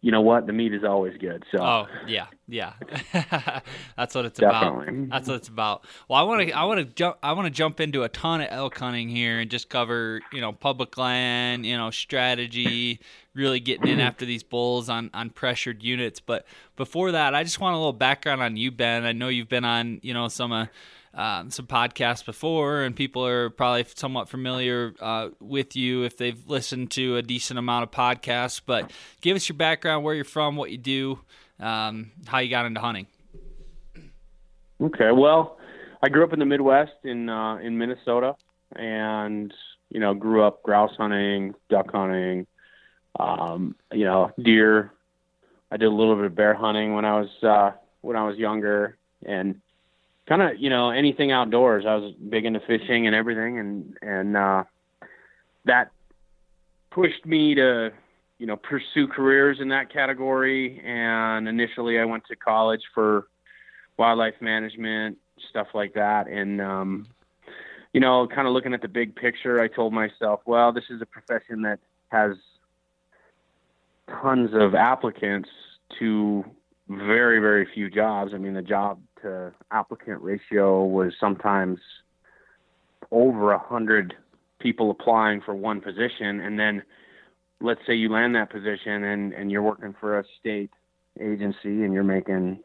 you 0.00 0.10
know 0.10 0.20
what? 0.20 0.48
The 0.48 0.52
meat 0.52 0.74
is 0.74 0.82
always 0.82 1.16
good. 1.16 1.44
So. 1.52 1.62
Oh 1.62 1.86
yeah, 2.08 2.26
yeah. 2.48 2.72
That's 3.96 4.16
what 4.16 4.24
it's 4.24 4.40
Definitely. 4.40 4.88
about. 4.88 5.10
That's 5.10 5.28
what 5.28 5.36
it's 5.36 5.48
about. 5.48 5.84
Well, 6.08 6.18
I 6.18 6.24
want 6.24 6.48
to, 6.48 6.52
I 6.52 6.64
want 6.64 6.78
to 6.80 6.84
jump, 6.84 7.18
I 7.22 7.32
want 7.34 7.46
to 7.46 7.50
jump 7.50 7.78
into 7.78 8.02
a 8.02 8.08
ton 8.08 8.40
of 8.40 8.48
elk 8.50 8.76
hunting 8.76 9.08
here 9.08 9.38
and 9.38 9.48
just 9.48 9.68
cover, 9.68 10.20
you 10.32 10.40
know, 10.40 10.50
public 10.50 10.98
land, 10.98 11.64
you 11.64 11.76
know, 11.76 11.90
strategy, 11.90 12.98
really 13.34 13.60
getting 13.60 13.86
in 13.86 14.00
after 14.00 14.24
these 14.24 14.42
bulls 14.42 14.88
on 14.88 15.08
on 15.14 15.30
pressured 15.30 15.84
units. 15.84 16.18
But 16.18 16.46
before 16.74 17.12
that, 17.12 17.32
I 17.36 17.44
just 17.44 17.60
want 17.60 17.74
a 17.74 17.78
little 17.78 17.92
background 17.92 18.42
on 18.42 18.56
you, 18.56 18.72
Ben. 18.72 19.04
I 19.04 19.12
know 19.12 19.28
you've 19.28 19.48
been 19.48 19.64
on, 19.64 20.00
you 20.02 20.12
know, 20.12 20.26
some. 20.26 20.50
Uh, 20.50 20.66
um, 21.14 21.50
some 21.50 21.66
podcasts 21.66 22.24
before, 22.24 22.82
and 22.82 22.96
people 22.96 23.26
are 23.26 23.50
probably 23.50 23.84
somewhat 23.94 24.28
familiar 24.28 24.94
uh, 25.00 25.28
with 25.40 25.76
you 25.76 26.04
if 26.04 26.16
they've 26.16 26.46
listened 26.48 26.90
to 26.92 27.16
a 27.16 27.22
decent 27.22 27.58
amount 27.58 27.84
of 27.84 27.90
podcasts. 27.90 28.60
But 28.64 28.90
give 29.20 29.36
us 29.36 29.48
your 29.48 29.56
background, 29.56 30.04
where 30.04 30.14
you're 30.14 30.24
from, 30.24 30.56
what 30.56 30.70
you 30.70 30.78
do, 30.78 31.18
um, 31.60 32.12
how 32.26 32.38
you 32.38 32.48
got 32.48 32.66
into 32.66 32.80
hunting. 32.80 33.06
Okay, 34.80 35.12
well, 35.12 35.58
I 36.02 36.08
grew 36.08 36.24
up 36.24 36.32
in 36.32 36.38
the 36.38 36.46
Midwest 36.46 36.92
in 37.04 37.28
uh, 37.28 37.56
in 37.56 37.78
Minnesota, 37.78 38.34
and 38.74 39.52
you 39.90 40.00
know, 40.00 40.14
grew 40.14 40.42
up 40.42 40.62
grouse 40.62 40.96
hunting, 40.96 41.54
duck 41.68 41.92
hunting, 41.92 42.46
um, 43.20 43.76
you 43.92 44.04
know, 44.04 44.32
deer. 44.42 44.92
I 45.70 45.76
did 45.76 45.86
a 45.86 45.90
little 45.90 46.16
bit 46.16 46.24
of 46.24 46.34
bear 46.34 46.54
hunting 46.54 46.94
when 46.94 47.04
I 47.04 47.20
was 47.20 47.28
uh, 47.42 47.70
when 48.00 48.16
I 48.16 48.26
was 48.26 48.36
younger, 48.38 48.96
and 49.24 49.61
kind 50.32 50.50
of 50.50 50.58
you 50.58 50.70
know 50.70 50.90
anything 50.90 51.30
outdoors. 51.30 51.84
I 51.86 51.94
was 51.96 52.14
big 52.30 52.46
into 52.46 52.60
fishing 52.60 53.06
and 53.06 53.14
everything, 53.14 53.58
and 53.58 53.98
and 54.00 54.36
uh, 54.36 54.64
that 55.66 55.90
pushed 56.90 57.26
me 57.26 57.54
to 57.56 57.90
you 58.38 58.46
know 58.46 58.56
pursue 58.56 59.06
careers 59.06 59.58
in 59.60 59.68
that 59.68 59.92
category. 59.92 60.80
And 60.84 61.48
initially, 61.48 61.98
I 61.98 62.06
went 62.06 62.24
to 62.30 62.36
college 62.36 62.80
for 62.94 63.26
wildlife 63.98 64.34
management 64.40 65.18
stuff 65.50 65.66
like 65.74 65.92
that, 65.94 66.28
and 66.28 66.62
um, 66.62 67.06
you 67.92 68.00
know, 68.00 68.26
kind 68.26 68.46
of 68.46 68.54
looking 68.54 68.72
at 68.72 68.80
the 68.80 68.88
big 68.88 69.14
picture, 69.14 69.60
I 69.60 69.68
told 69.68 69.92
myself, 69.92 70.40
well, 70.46 70.72
this 70.72 70.84
is 70.88 71.02
a 71.02 71.06
profession 71.06 71.60
that 71.62 71.78
has 72.08 72.36
tons 74.08 74.50
of 74.54 74.74
applicants 74.74 75.50
to 75.98 76.42
very 76.88 77.38
very 77.38 77.68
few 77.74 77.90
jobs. 77.90 78.32
I 78.34 78.38
mean, 78.38 78.54
the 78.54 78.62
job 78.62 78.98
to 79.22 79.52
applicant 79.70 80.20
ratio 80.22 80.84
was 80.84 81.12
sometimes 81.18 81.78
over 83.10 83.52
a 83.52 83.58
hundred 83.58 84.14
people 84.60 84.90
applying 84.90 85.40
for 85.40 85.54
one 85.54 85.80
position, 85.80 86.40
and 86.40 86.58
then 86.58 86.82
let's 87.60 87.80
say 87.86 87.94
you 87.94 88.08
land 88.08 88.34
that 88.34 88.50
position 88.50 89.04
and 89.04 89.32
and 89.32 89.50
you're 89.50 89.62
working 89.62 89.94
for 90.00 90.18
a 90.18 90.24
state 90.40 90.70
agency 91.20 91.84
and 91.84 91.92
you're 91.92 92.04
making, 92.04 92.60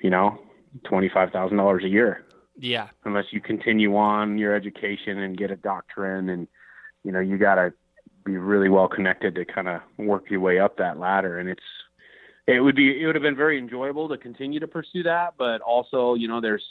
you 0.00 0.10
know, 0.10 0.38
twenty 0.84 1.08
five 1.12 1.30
thousand 1.30 1.56
dollars 1.56 1.84
a 1.84 1.88
year. 1.88 2.24
Yeah. 2.56 2.88
Unless 3.04 3.26
you 3.32 3.40
continue 3.40 3.96
on 3.96 4.38
your 4.38 4.54
education 4.54 5.18
and 5.18 5.36
get 5.36 5.50
a 5.50 5.56
doctorate, 5.56 6.28
and 6.28 6.46
you 7.02 7.12
know 7.12 7.20
you 7.20 7.38
got 7.38 7.56
to 7.56 7.72
be 8.24 8.36
really 8.36 8.68
well 8.68 8.88
connected 8.88 9.34
to 9.34 9.44
kind 9.44 9.68
of 9.68 9.80
work 9.98 10.30
your 10.30 10.40
way 10.40 10.58
up 10.58 10.76
that 10.78 10.98
ladder, 10.98 11.38
and 11.38 11.48
it's 11.48 11.62
it 12.46 12.60
would 12.60 12.76
be 12.76 13.02
it 13.02 13.06
would 13.06 13.14
have 13.14 13.22
been 13.22 13.36
very 13.36 13.58
enjoyable 13.58 14.08
to 14.08 14.18
continue 14.18 14.60
to 14.60 14.68
pursue 14.68 15.02
that, 15.04 15.34
but 15.38 15.60
also 15.60 16.14
you 16.14 16.28
know 16.28 16.40
there's 16.40 16.64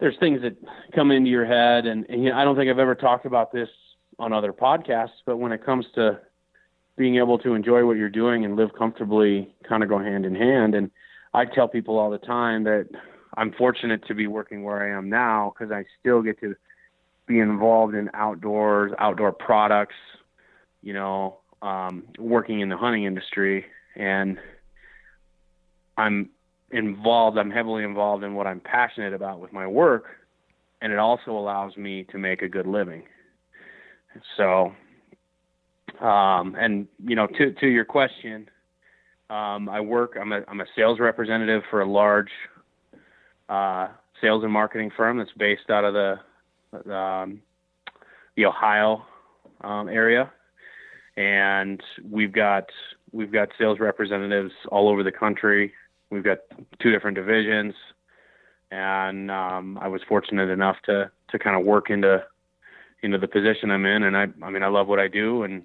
there's 0.00 0.16
things 0.18 0.42
that 0.42 0.56
come 0.94 1.10
into 1.10 1.30
your 1.30 1.46
head, 1.46 1.86
and, 1.86 2.04
and 2.08 2.22
you 2.24 2.30
know, 2.30 2.36
I 2.36 2.44
don't 2.44 2.56
think 2.56 2.70
I've 2.70 2.78
ever 2.78 2.94
talked 2.94 3.26
about 3.26 3.52
this 3.52 3.68
on 4.18 4.32
other 4.32 4.52
podcasts, 4.52 5.22
but 5.24 5.36
when 5.36 5.52
it 5.52 5.64
comes 5.64 5.86
to 5.94 6.20
being 6.96 7.16
able 7.16 7.38
to 7.38 7.54
enjoy 7.54 7.84
what 7.84 7.96
you're 7.96 8.08
doing 8.08 8.44
and 8.44 8.56
live 8.56 8.70
comfortably, 8.76 9.54
kind 9.68 9.82
of 9.82 9.88
go 9.88 9.98
hand 9.98 10.24
in 10.24 10.34
hand. 10.34 10.74
And 10.74 10.90
I 11.32 11.44
tell 11.44 11.68
people 11.68 11.98
all 11.98 12.10
the 12.10 12.18
time 12.18 12.64
that 12.64 12.88
I'm 13.36 13.52
fortunate 13.52 14.06
to 14.06 14.14
be 14.14 14.26
working 14.26 14.62
where 14.62 14.82
I 14.82 14.96
am 14.96 15.08
now 15.08 15.52
because 15.52 15.72
I 15.72 15.84
still 16.00 16.22
get 16.22 16.40
to 16.40 16.54
be 17.26 17.40
involved 17.40 17.94
in 17.94 18.10
outdoors, 18.14 18.92
outdoor 18.98 19.32
products, 19.32 19.96
you 20.82 20.92
know, 20.92 21.38
um, 21.62 22.04
working 22.18 22.60
in 22.60 22.68
the 22.68 22.76
hunting 22.76 23.04
industry 23.04 23.64
and 23.96 24.38
I'm 25.96 26.30
involved, 26.70 27.38
I'm 27.38 27.50
heavily 27.50 27.84
involved 27.84 28.24
in 28.24 28.34
what 28.34 28.46
I'm 28.46 28.60
passionate 28.60 29.14
about 29.14 29.40
with 29.40 29.52
my 29.52 29.66
work, 29.66 30.04
and 30.80 30.92
it 30.92 30.98
also 30.98 31.30
allows 31.32 31.76
me 31.76 32.04
to 32.10 32.18
make 32.18 32.42
a 32.42 32.48
good 32.48 32.66
living. 32.66 33.04
So, 34.36 34.72
um, 36.04 36.56
and 36.58 36.86
you 37.04 37.16
know, 37.16 37.26
to 37.26 37.52
to 37.52 37.66
your 37.66 37.84
question, 37.84 38.48
um, 39.30 39.68
I 39.68 39.80
work. 39.80 40.16
I'm 40.20 40.32
a 40.32 40.42
I'm 40.48 40.60
a 40.60 40.66
sales 40.76 41.00
representative 41.00 41.62
for 41.70 41.80
a 41.80 41.90
large 41.90 42.30
uh, 43.48 43.88
sales 44.20 44.42
and 44.42 44.52
marketing 44.52 44.90
firm 44.96 45.18
that's 45.18 45.32
based 45.38 45.70
out 45.70 45.84
of 45.84 45.94
the 45.94 46.92
um, 46.92 47.40
the 48.36 48.46
Ohio 48.46 49.04
um, 49.60 49.88
area, 49.88 50.30
and 51.16 51.80
we've 52.10 52.32
got 52.32 52.64
we've 53.14 53.32
got 53.32 53.48
sales 53.58 53.78
representatives 53.78 54.52
all 54.70 54.88
over 54.88 55.02
the 55.02 55.12
country. 55.12 55.72
We've 56.10 56.24
got 56.24 56.38
two 56.82 56.90
different 56.90 57.14
divisions, 57.14 57.74
and 58.70 59.30
um, 59.30 59.78
I 59.80 59.88
was 59.88 60.02
fortunate 60.08 60.50
enough 60.50 60.76
to 60.86 61.10
to 61.30 61.38
kind 61.38 61.56
of 61.56 61.64
work 61.64 61.90
into 61.90 62.24
into 63.02 63.18
the 63.18 63.28
position 63.28 63.70
I'm 63.70 63.86
in, 63.86 64.02
and 64.02 64.16
I 64.16 64.26
I 64.42 64.50
mean 64.50 64.62
I 64.62 64.68
love 64.68 64.88
what 64.88 64.98
I 64.98 65.08
do, 65.08 65.44
and 65.44 65.62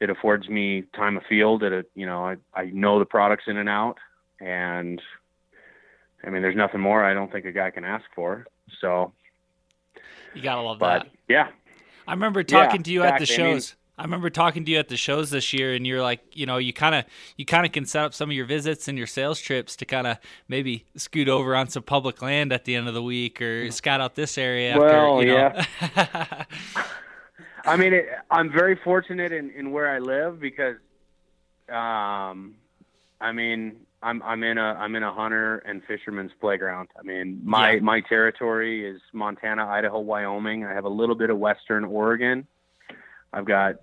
it 0.00 0.10
affords 0.10 0.48
me 0.48 0.82
time 0.94 1.16
of 1.16 1.22
field. 1.28 1.62
It 1.62 1.90
you 1.94 2.04
know 2.04 2.26
I 2.26 2.36
I 2.54 2.66
know 2.66 2.98
the 2.98 3.04
products 3.06 3.44
in 3.46 3.56
and 3.56 3.68
out, 3.68 3.98
and 4.40 5.00
I 6.26 6.30
mean 6.30 6.42
there's 6.42 6.56
nothing 6.56 6.80
more 6.80 7.04
I 7.04 7.14
don't 7.14 7.30
think 7.30 7.46
a 7.46 7.52
guy 7.52 7.70
can 7.70 7.84
ask 7.84 8.04
for. 8.14 8.46
So 8.80 9.12
you 10.34 10.42
gotta 10.42 10.62
love 10.62 10.78
but, 10.78 11.04
that. 11.04 11.10
Yeah, 11.28 11.48
I 12.08 12.12
remember 12.12 12.42
talking 12.42 12.80
Yeah, 12.80 12.84
to 12.84 12.90
you 12.92 13.02
at 13.04 13.18
the 13.18 13.22
exactly. 13.22 13.44
I 13.44 13.46
mean- 13.48 13.56
shows. 13.56 13.76
I 14.02 14.04
remember 14.04 14.30
talking 14.30 14.64
to 14.64 14.70
you 14.72 14.78
at 14.80 14.88
the 14.88 14.96
shows 14.96 15.30
this 15.30 15.52
year, 15.52 15.74
and 15.74 15.86
you're 15.86 16.02
like, 16.02 16.22
you 16.32 16.44
know, 16.44 16.56
you 16.56 16.72
kind 16.72 16.96
of, 16.96 17.04
you 17.36 17.44
kind 17.44 17.64
of 17.64 17.70
can 17.70 17.86
set 17.86 18.04
up 18.04 18.12
some 18.14 18.30
of 18.30 18.34
your 18.34 18.46
visits 18.46 18.88
and 18.88 18.98
your 18.98 19.06
sales 19.06 19.38
trips 19.38 19.76
to 19.76 19.84
kind 19.84 20.08
of 20.08 20.18
maybe 20.48 20.86
scoot 20.96 21.28
over 21.28 21.54
on 21.54 21.68
some 21.68 21.84
public 21.84 22.20
land 22.20 22.52
at 22.52 22.64
the 22.64 22.74
end 22.74 22.88
of 22.88 22.94
the 22.94 23.02
week 23.02 23.40
or 23.40 23.70
scout 23.70 24.00
out 24.00 24.16
this 24.16 24.36
area. 24.36 24.76
Well, 24.76 25.22
you 25.22 25.28
know. 25.28 25.52
yeah. 25.80 26.44
I 27.64 27.76
mean, 27.76 27.92
it, 27.94 28.08
I'm 28.28 28.50
very 28.50 28.74
fortunate 28.74 29.30
in, 29.30 29.50
in 29.50 29.70
where 29.70 29.88
I 29.88 30.00
live 30.00 30.40
because, 30.40 30.78
um, 31.68 32.56
I 33.20 33.30
mean, 33.32 33.76
I'm 34.02 34.20
I'm 34.24 34.42
in 34.42 34.58
a 34.58 34.74
I'm 34.80 34.96
in 34.96 35.04
a 35.04 35.12
hunter 35.12 35.58
and 35.58 35.80
fisherman's 35.84 36.32
playground. 36.40 36.88
I 36.98 37.02
mean, 37.04 37.40
my 37.44 37.74
Yeah. 37.74 37.80
my 37.82 38.00
territory 38.00 38.84
is 38.84 39.00
Montana, 39.12 39.64
Idaho, 39.64 40.00
Wyoming. 40.00 40.64
I 40.64 40.72
have 40.74 40.86
a 40.86 40.88
little 40.88 41.14
bit 41.14 41.30
of 41.30 41.38
Western 41.38 41.84
Oregon. 41.84 42.48
I've 43.32 43.44
got, 43.44 43.76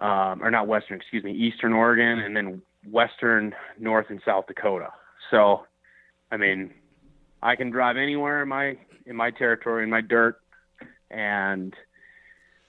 um, 0.00 0.42
or 0.42 0.50
not 0.50 0.66
Western, 0.66 0.96
excuse 0.98 1.22
me, 1.24 1.32
Eastern 1.32 1.72
Oregon, 1.72 2.18
and 2.20 2.34
then 2.36 2.62
Western, 2.90 3.54
North 3.78 4.06
and 4.08 4.20
South 4.24 4.46
Dakota. 4.46 4.88
So, 5.30 5.66
I 6.32 6.36
mean, 6.36 6.72
I 7.42 7.56
can 7.56 7.70
drive 7.70 7.96
anywhere 7.96 8.42
in 8.42 8.48
my 8.48 8.76
in 9.06 9.16
my 9.16 9.30
territory 9.30 9.84
in 9.84 9.90
my 9.90 10.00
dirt, 10.00 10.40
and 11.10 11.74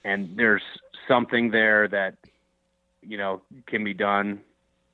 and 0.04 0.36
there's 0.36 0.62
something 1.08 1.50
there 1.50 1.88
that 1.88 2.16
you 3.02 3.16
know 3.16 3.42
can 3.66 3.84
be 3.84 3.94
done, 3.94 4.40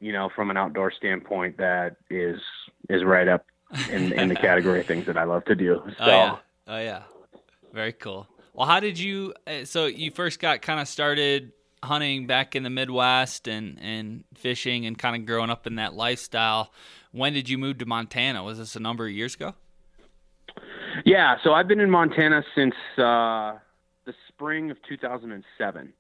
you 0.01 0.13
know, 0.13 0.31
from 0.35 0.51
an 0.51 0.57
outdoor 0.57 0.93
standpoint 0.93 1.57
that 1.59 1.97
is 2.11 2.41
is 2.89 3.05
right 3.05 3.29
up 3.29 3.47
in 3.91 4.13
in 4.13 4.29
the 4.29 4.35
category 4.35 4.81
of 4.81 4.87
things 4.87 5.07
that 5.07 5.17
I 5.17 5.25
love 5.25 5.45
to 5.47 5.55
do. 5.55 5.83
So. 5.99 6.05
Oh 6.05 6.07
yeah, 6.07 6.37
oh 6.69 6.79
yeah, 6.79 7.03
very 7.73 7.93
cool. 7.93 8.27
Well, 8.55 8.67
how 8.67 8.81
did 8.81 8.99
you? 8.99 9.35
uh, 9.47 9.65
So 9.65 9.87
you 9.87 10.11
first 10.11 10.41
got 10.41 10.63
kind 10.63 10.81
of 10.81 10.89
started 10.89 11.53
hunting 11.83 12.27
back 12.27 12.55
in 12.57 12.63
the 12.63 12.71
Midwest 12.71 13.49
and 13.49 13.79
and 13.81 14.25
fishing 14.35 14.87
and 14.87 14.99
kind 14.99 15.17
of 15.17 15.27
growing 15.27 15.51
up 15.51 15.67
in 15.67 15.77
that 15.77 15.95
lifestyle. 15.95 16.73
When 17.13 17.33
did 17.33 17.49
you 17.49 17.59
move 17.59 17.79
to 17.79 17.87
Montana? 17.87 18.43
Was 18.43 18.59
this 18.59 18.77
a 18.77 18.81
number 18.81 19.07
of 19.07 19.13
years 19.13 19.35
ago? 19.35 19.55
Yeah, 21.05 21.37
so 21.45 21.53
I've 21.55 21.69
been 21.69 21.81
in 21.81 21.91
Montana 21.91 22.43
since 22.55 22.75
uh, 22.99 23.57
the 24.05 24.15
spring 24.29 24.71
of 24.71 24.77
2007, 24.89 25.93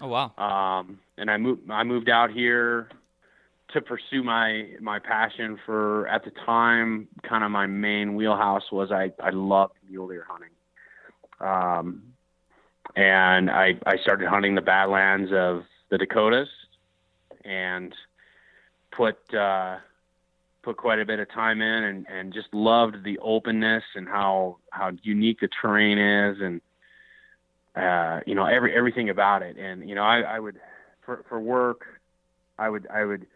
Oh 0.00 0.08
wow. 0.08 0.32
um, 0.36 0.98
and 1.16 1.30
I 1.30 1.36
moved. 1.38 1.70
I 1.70 1.82
moved 1.84 2.08
out 2.10 2.30
here 2.30 2.88
to 3.72 3.80
pursue 3.80 4.22
my 4.22 4.68
my 4.80 4.98
passion 4.98 5.58
for 5.64 6.06
at 6.08 6.24
the 6.24 6.30
time. 6.44 7.08
Kind 7.22 7.42
of 7.42 7.50
my 7.50 7.66
main 7.66 8.14
wheelhouse 8.14 8.70
was 8.70 8.92
I 8.92 9.12
I 9.22 9.30
loved 9.30 9.74
mule 9.88 10.08
deer 10.08 10.26
hunting, 10.28 10.50
um, 11.40 12.02
and 12.96 13.50
I 13.50 13.74
I 13.86 13.96
started 13.98 14.28
hunting 14.28 14.54
the 14.54 14.62
Badlands 14.62 15.30
of 15.32 15.64
the 15.90 15.98
Dakotas, 15.98 16.48
and 17.44 17.94
put. 18.90 19.16
Uh, 19.34 19.78
put 20.62 20.76
quite 20.76 21.00
a 21.00 21.04
bit 21.04 21.18
of 21.18 21.30
time 21.30 21.60
in 21.60 21.84
and, 21.84 22.06
and 22.08 22.32
just 22.32 22.46
loved 22.52 23.04
the 23.04 23.18
openness 23.18 23.82
and 23.94 24.08
how 24.08 24.56
how 24.70 24.90
unique 25.02 25.40
the 25.40 25.48
terrain 25.60 25.98
is 25.98 26.38
and 26.40 26.60
uh, 27.76 28.20
you 28.26 28.34
know 28.34 28.44
every 28.44 28.74
everything 28.74 29.10
about 29.10 29.42
it 29.42 29.56
and 29.56 29.88
you 29.88 29.94
know 29.94 30.02
I, 30.02 30.20
I 30.20 30.38
would 30.38 30.58
for 31.04 31.24
for 31.28 31.40
work 31.40 31.86
I 32.58 32.68
would 32.68 32.86
I 32.88 33.04
would 33.04 33.26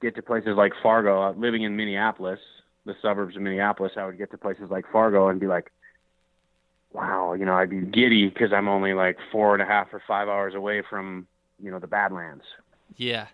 get 0.00 0.14
to 0.16 0.22
places 0.22 0.54
like 0.56 0.72
Fargo 0.82 1.32
living 1.36 1.62
in 1.62 1.76
Minneapolis 1.76 2.40
the 2.84 2.94
suburbs 3.02 3.36
of 3.36 3.42
Minneapolis 3.42 3.92
I 3.96 4.06
would 4.06 4.18
get 4.18 4.30
to 4.30 4.38
places 4.38 4.70
like 4.70 4.84
Fargo 4.92 5.28
and 5.28 5.40
be 5.40 5.46
like 5.46 5.72
wow 6.96 7.34
you 7.34 7.44
know 7.44 7.54
I'd 7.54 7.70
be 7.70 7.80
giddy 7.82 8.28
because 8.28 8.52
I'm 8.52 8.68
only 8.68 8.94
like 8.94 9.18
four 9.30 9.52
and 9.54 9.62
a 9.62 9.66
half 9.66 9.88
or 9.92 10.02
five 10.08 10.28
hours 10.28 10.54
away 10.54 10.82
from 10.88 11.26
you 11.62 11.70
know 11.70 11.78
the 11.78 11.86
Badlands 11.86 12.44
Yeah. 12.96 13.26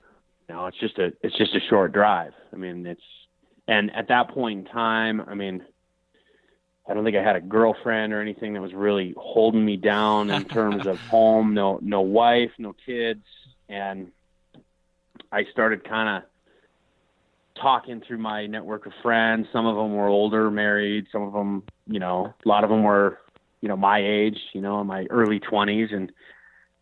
you 0.49 0.55
know, 0.55 0.67
it's 0.67 0.79
just 0.79 0.99
a 0.99 1.13
it's 1.23 1.37
just 1.39 1.55
a 1.55 1.61
short 1.71 1.93
drive. 1.93 2.33
I 2.53 2.57
mean, 2.57 2.87
it's 2.87 3.01
and 3.69 3.95
at 3.95 4.09
that 4.09 4.29
point 4.31 4.59
in 4.61 4.65
time, 4.73 5.21
I 5.21 5.35
mean, 5.35 5.65
I 6.89 6.95
don't 6.95 7.05
think 7.05 7.17
I 7.17 7.23
had 7.23 7.37
a 7.37 7.41
girlfriend 7.41 8.13
or 8.13 8.21
anything 8.21 8.55
that 8.55 8.61
was 8.61 8.75
really 8.75 9.15
holding 9.17 9.65
me 9.65 9.77
down 9.77 10.31
in 10.31 10.45
terms 10.45 10.87
of 10.87 10.99
home. 11.11 11.55
No, 11.55 11.79
no 11.81 12.01
wife, 12.01 12.51
no 12.59 12.75
kids, 12.85 13.25
and 13.69 14.11
I 15.31 15.45
started 15.53 15.89
kind 15.89 16.09
of 16.25 16.29
talking 17.61 18.03
through 18.07 18.19
my 18.19 18.47
network 18.47 18.87
of 18.87 18.93
friends. 19.03 19.47
Some 19.53 19.67
of 19.67 19.77
them 19.77 19.95
were 19.95 20.09
older, 20.09 20.51
married. 20.51 21.07
Some 21.13 21.23
of 21.23 21.33
them, 21.33 21.63
you 21.87 22.01
know, 22.01 22.35
a 22.45 22.49
lot 22.49 22.65
of 22.65 22.71
them 22.71 22.83
were, 22.83 23.19
you 23.63 23.69
know, 23.69 23.77
my 23.77 23.99
age. 23.99 24.39
You 24.53 24.61
know, 24.61 24.83
in 24.83 24.87
my 24.87 25.07
early 25.09 25.41
twenties, 25.41 25.89
and 25.93 26.13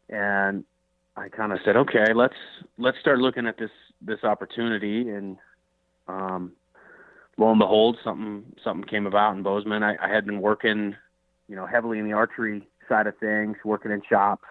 and 0.09 0.65
I 1.17 1.29
kind 1.29 1.53
of 1.53 1.61
said, 1.65 1.77
okay, 1.77 2.13
let's 2.15 2.35
let's 2.79 2.99
start 2.99 3.19
looking 3.19 3.47
at 3.47 3.59
this 3.59 3.71
this 4.03 4.25
opportunity, 4.25 5.09
and 5.11 5.37
um, 6.09 6.53
lo 7.37 7.51
and 7.51 7.59
behold, 7.59 7.99
something 8.03 8.45
something 8.65 8.89
came 8.89 9.07
about 9.07 9.37
in 9.37 9.43
Bozeman. 9.43 9.83
I, 9.83 9.97
I 10.03 10.09
had 10.09 10.25
been 10.25 10.41
working, 10.41 10.97
you 11.49 11.57
know, 11.57 11.67
heavily 11.67 11.99
in 11.99 12.07
the 12.07 12.15
archery 12.15 12.67
side 12.89 13.07
of 13.07 13.17
things, 13.19 13.57
working 13.65 13.93
in 13.93 14.03
shops, 14.09 14.45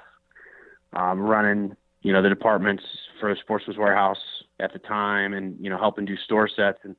um, 0.93 1.19
running, 1.19 1.75
you 2.03 2.13
know, 2.13 2.21
the 2.21 2.29
departments 2.29 2.83
for 3.19 3.33
the 3.33 3.39
Sportsman's 3.41 3.77
Warehouse 3.77 4.21
at 4.59 4.71
the 4.71 4.79
time, 4.79 5.33
and 5.33 5.57
you 5.59 5.69
know, 5.69 5.77
helping 5.77 6.05
do 6.05 6.15
store 6.17 6.47
sets, 6.47 6.79
and 6.83 6.95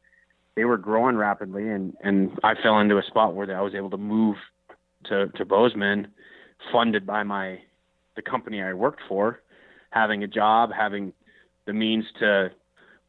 they 0.57 0.65
were 0.65 0.79
growing 0.79 1.17
rapidly, 1.17 1.69
and 1.69 1.95
and 2.03 2.39
I 2.43 2.55
fell 2.61 2.81
into 2.81 2.99
a 2.99 3.03
spot 3.03 3.35
where 3.35 3.57
I 3.57 3.61
was 3.61 3.75
able 3.75 3.91
to 3.91 3.97
move 3.97 4.37
to 5.05 5.29
to 5.29 5.45
Bozeman, 5.45 6.09
funded 6.73 7.07
by 7.07 7.23
my 7.23 7.61
the 8.17 8.23
company 8.23 8.63
I 8.63 8.73
worked 8.75 9.01
for, 9.09 9.41
having 9.91 10.23
a 10.23 10.27
job, 10.27 10.71
having 10.77 11.13
the 11.67 11.73
means 11.73 12.05
to, 12.19 12.51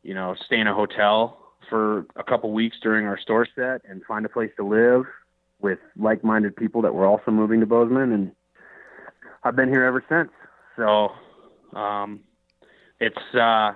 you 0.04 0.13
know, 0.13 0.36
stay 0.45 0.60
in 0.60 0.67
a 0.67 0.73
hotel 0.73 1.38
for 1.69 2.06
a 2.15 2.23
couple 2.23 2.51
weeks 2.51 2.77
during 2.82 3.06
our 3.06 3.19
store 3.19 3.47
set 3.56 3.82
and 3.89 4.04
find 4.06 4.25
a 4.25 4.30
place 4.30 4.51
to 4.58 4.63
live 4.65 5.06
with 5.62 5.80
like-minded 5.97 6.56
people 6.56 6.82
that 6.82 6.93
were 6.93 7.06
also 7.06 7.32
moving 7.32 7.60
to 7.60 7.65
Bozeman, 7.65 8.12
and 8.12 8.32
I've 9.43 9.56
been 9.56 9.69
here 9.69 9.86
ever 9.86 10.04
since. 10.10 10.32
So, 10.75 11.10
um, 11.77 12.21
it's 12.99 13.36
uh, 13.36 13.73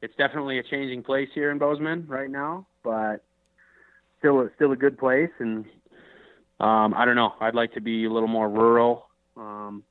it's 0.00 0.14
definitely 0.16 0.58
a 0.58 0.62
changing 0.62 1.02
place 1.02 1.28
here 1.34 1.50
in 1.50 1.58
Bozeman 1.58 2.06
right 2.08 2.30
now, 2.30 2.66
but 2.82 3.24
still 4.18 4.40
a, 4.40 4.50
still 4.56 4.72
a 4.72 4.76
good 4.76 4.98
place. 4.98 5.30
And 5.38 5.64
um, 6.62 6.94
I 6.94 7.04
don't 7.04 7.16
know, 7.16 7.34
I'd 7.40 7.54
like 7.54 7.74
to 7.74 7.80
be 7.80 8.04
a 8.04 8.10
little 8.10 8.28
more 8.28 8.48
rural. 8.48 9.08
Um, 9.36 9.84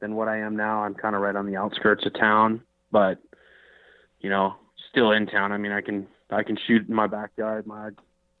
than 0.00 0.14
what 0.14 0.28
I 0.28 0.38
am 0.38 0.56
now. 0.56 0.82
I'm 0.82 0.94
kind 0.94 1.14
of 1.14 1.22
right 1.22 1.34
on 1.34 1.46
the 1.46 1.56
outskirts 1.56 2.06
of 2.06 2.14
town, 2.14 2.62
but 2.90 3.18
you 4.20 4.30
know, 4.30 4.54
still 4.90 5.12
in 5.12 5.26
town. 5.26 5.52
I 5.52 5.58
mean, 5.58 5.72
I 5.72 5.80
can 5.80 6.06
I 6.30 6.42
can 6.42 6.58
shoot 6.66 6.88
in 6.88 6.94
my 6.94 7.06
backyard, 7.06 7.66
my 7.66 7.90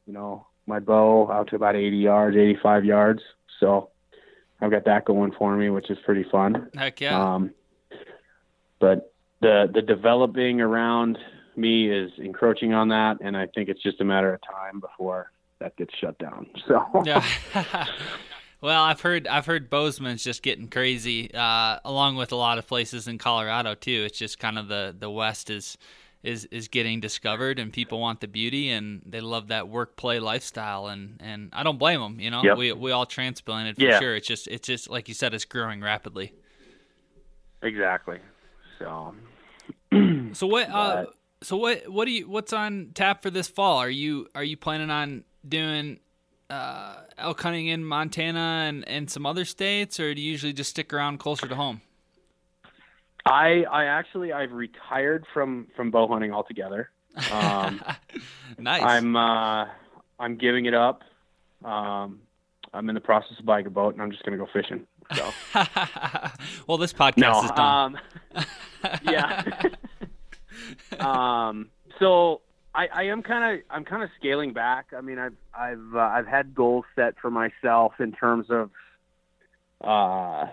you 0.06 0.12
know, 0.12 0.46
my 0.66 0.78
bow 0.78 1.30
out 1.30 1.48
to 1.48 1.56
about 1.56 1.76
80 1.76 1.96
yards, 1.96 2.36
85 2.36 2.84
yards. 2.84 3.22
So 3.60 3.90
I've 4.60 4.70
got 4.70 4.84
that 4.86 5.04
going 5.04 5.32
for 5.32 5.56
me, 5.56 5.70
which 5.70 5.90
is 5.90 5.98
pretty 6.04 6.24
fun. 6.30 6.70
Heck 6.74 7.00
yeah. 7.00 7.34
Um, 7.34 7.52
but 8.80 9.12
the 9.40 9.70
the 9.72 9.82
developing 9.82 10.60
around 10.60 11.18
me 11.56 11.90
is 11.90 12.10
encroaching 12.18 12.72
on 12.72 12.88
that, 12.88 13.18
and 13.20 13.36
I 13.36 13.46
think 13.46 13.68
it's 13.68 13.82
just 13.82 14.00
a 14.00 14.04
matter 14.04 14.32
of 14.32 14.40
time 14.42 14.80
before 14.80 15.32
that 15.60 15.76
gets 15.76 15.94
shut 16.00 16.18
down. 16.18 16.46
So 16.68 16.84
Yeah. 17.04 17.24
well, 18.60 18.82
I've 18.82 19.00
heard 19.00 19.26
I've 19.26 19.46
heard 19.46 19.70
Bozeman's 19.70 20.22
just 20.24 20.42
getting 20.42 20.68
crazy, 20.68 21.32
uh, 21.32 21.78
along 21.84 22.16
with 22.16 22.32
a 22.32 22.36
lot 22.36 22.58
of 22.58 22.66
places 22.66 23.08
in 23.08 23.18
Colorado 23.18 23.74
too. 23.74 24.04
It's 24.06 24.18
just 24.18 24.38
kind 24.38 24.58
of 24.58 24.68
the 24.68 24.94
the 24.98 25.10
West 25.10 25.50
is 25.50 25.78
is 26.22 26.44
is 26.46 26.66
getting 26.68 27.00
discovered, 27.00 27.58
and 27.60 27.72
people 27.72 28.00
want 28.00 28.20
the 28.20 28.26
beauty, 28.28 28.70
and 28.70 29.02
they 29.06 29.20
love 29.20 29.48
that 29.48 29.68
work 29.68 29.96
play 29.96 30.18
lifestyle, 30.18 30.88
and 30.88 31.16
and 31.20 31.50
I 31.52 31.62
don't 31.62 31.78
blame 31.78 32.00
them. 32.00 32.18
You 32.20 32.30
know, 32.30 32.42
Yep. 32.42 32.56
we 32.56 32.72
we 32.72 32.90
all 32.90 33.06
transplanted 33.06 33.76
for 33.76 33.82
Yeah. 33.82 33.98
sure. 33.98 34.16
It's 34.16 34.26
just 34.26 34.48
it's 34.48 34.66
just 34.66 34.90
like 34.90 35.08
you 35.08 35.14
said, 35.14 35.32
it's 35.34 35.44
growing 35.44 35.80
rapidly. 35.80 36.32
exactly. 37.62 38.18
So 38.78 39.14
So 40.32 40.46
what? 40.46 40.68
Uh, 40.72 41.06
So 41.40 41.56
what 41.56 41.88
what 41.88 42.06
do 42.06 42.10
you 42.10 42.28
what's 42.28 42.52
on 42.52 42.90
tap 42.94 43.22
for 43.22 43.30
this 43.30 43.46
fall? 43.46 43.78
Are 43.78 43.88
you 43.88 44.26
are 44.34 44.42
you 44.42 44.56
planning 44.56 44.90
on 44.90 45.22
doing 45.46 46.00
uh, 46.50 46.96
elk 47.16 47.40
hunting 47.42 47.66
in 47.66 47.84
Montana 47.84 48.66
and, 48.68 48.86
and 48.88 49.10
some 49.10 49.26
other 49.26 49.44
states, 49.44 50.00
or 50.00 50.14
do 50.14 50.20
you 50.20 50.30
usually 50.30 50.52
just 50.52 50.70
stick 50.70 50.92
around 50.92 51.18
closer 51.18 51.46
to 51.46 51.54
home? 51.54 51.80
I 53.26 53.64
I 53.70 53.84
actually 53.84 54.32
I've 54.32 54.52
retired 54.52 55.26
from 55.34 55.66
from 55.76 55.90
bow 55.90 56.08
hunting 56.08 56.32
altogether. 56.32 56.90
Um, 57.32 57.82
nice. 58.58 58.82
I'm 58.82 59.16
uh, 59.16 59.66
I'm 60.18 60.36
giving 60.36 60.66
it 60.66 60.74
up. 60.74 61.02
Um, 61.64 62.20
I'm 62.72 62.88
in 62.88 62.94
the 62.94 63.00
process 63.00 63.38
of 63.38 63.44
buying 63.44 63.66
a 63.66 63.70
boat, 63.70 63.94
and 63.94 64.02
I'm 64.02 64.10
just 64.10 64.22
going 64.24 64.38
to 64.38 64.44
go 64.44 64.50
fishing. 64.52 64.86
So. 65.14 65.30
well, 66.66 66.78
this 66.78 66.92
podcast 66.92 67.16
no, 67.18 67.44
is 67.44 67.50
done. 67.52 68.00
Um, 68.34 68.44
yeah. 69.02 69.52
um, 71.00 71.70
so 71.98 72.42
I, 72.78 72.86
I 72.94 73.02
am 73.04 73.24
kind 73.24 73.58
of 73.58 73.64
I'm 73.70 73.84
kind 73.84 74.04
of 74.04 74.10
scaling 74.20 74.52
back. 74.52 74.92
I 74.96 75.00
mean, 75.00 75.18
I've 75.18 75.34
I've 75.52 75.96
uh, 75.96 75.98
I've 75.98 76.28
had 76.28 76.54
goals 76.54 76.84
set 76.94 77.14
for 77.20 77.28
myself 77.28 77.94
in 77.98 78.12
terms 78.12 78.46
of 78.50 78.70
uh, 79.82 80.46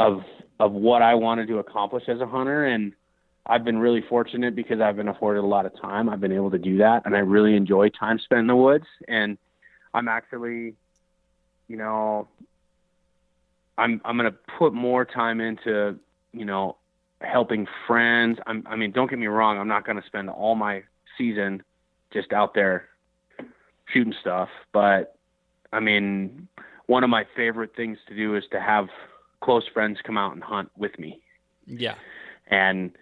of 0.00 0.22
of 0.58 0.72
what 0.72 1.02
I 1.02 1.14
wanted 1.14 1.46
to 1.46 1.58
accomplish 1.58 2.02
as 2.08 2.20
a 2.20 2.26
hunter, 2.26 2.64
and 2.64 2.92
I've 3.46 3.62
been 3.62 3.78
really 3.78 4.02
fortunate 4.08 4.56
because 4.56 4.80
I've 4.80 4.96
been 4.96 5.06
afforded 5.06 5.44
a 5.44 5.46
lot 5.46 5.64
of 5.64 5.80
time. 5.80 6.08
I've 6.08 6.20
been 6.20 6.32
able 6.32 6.50
to 6.50 6.58
do 6.58 6.78
that, 6.78 7.02
and 7.06 7.14
I 7.14 7.20
really 7.20 7.54
enjoy 7.54 7.88
time 7.90 8.18
spent 8.18 8.40
in 8.40 8.46
the 8.48 8.56
woods. 8.56 8.86
And 9.06 9.38
I'm 9.94 10.08
actually, 10.08 10.74
you 11.68 11.76
know, 11.76 12.26
I'm 13.78 14.00
I'm 14.04 14.16
gonna 14.16 14.34
put 14.58 14.74
more 14.74 15.04
time 15.04 15.40
into, 15.40 16.00
you 16.32 16.44
know, 16.44 16.78
helping 17.20 17.68
friends. 17.86 18.40
I'm, 18.44 18.66
I 18.66 18.74
mean, 18.74 18.90
don't 18.90 19.08
get 19.08 19.20
me 19.20 19.28
wrong. 19.28 19.56
I'm 19.56 19.68
not 19.68 19.86
gonna 19.86 20.02
spend 20.04 20.30
all 20.30 20.56
my 20.56 20.82
season 21.18 21.62
just 22.12 22.32
out 22.32 22.54
there 22.54 22.88
shooting 23.92 24.14
stuff, 24.20 24.48
but 24.72 25.16
I 25.72 25.80
mean, 25.80 26.48
one 26.86 27.04
of 27.04 27.10
my 27.10 27.24
favorite 27.34 27.74
things 27.76 27.98
to 28.08 28.16
do 28.16 28.36
is 28.36 28.44
to 28.52 28.60
have 28.60 28.86
close 29.40 29.64
friends 29.72 29.98
come 30.04 30.16
out 30.16 30.32
and 30.32 30.42
hunt 30.42 30.70
with 30.76 30.98
me. 30.98 31.20
Yeah. 31.66 31.94
And 32.48 32.92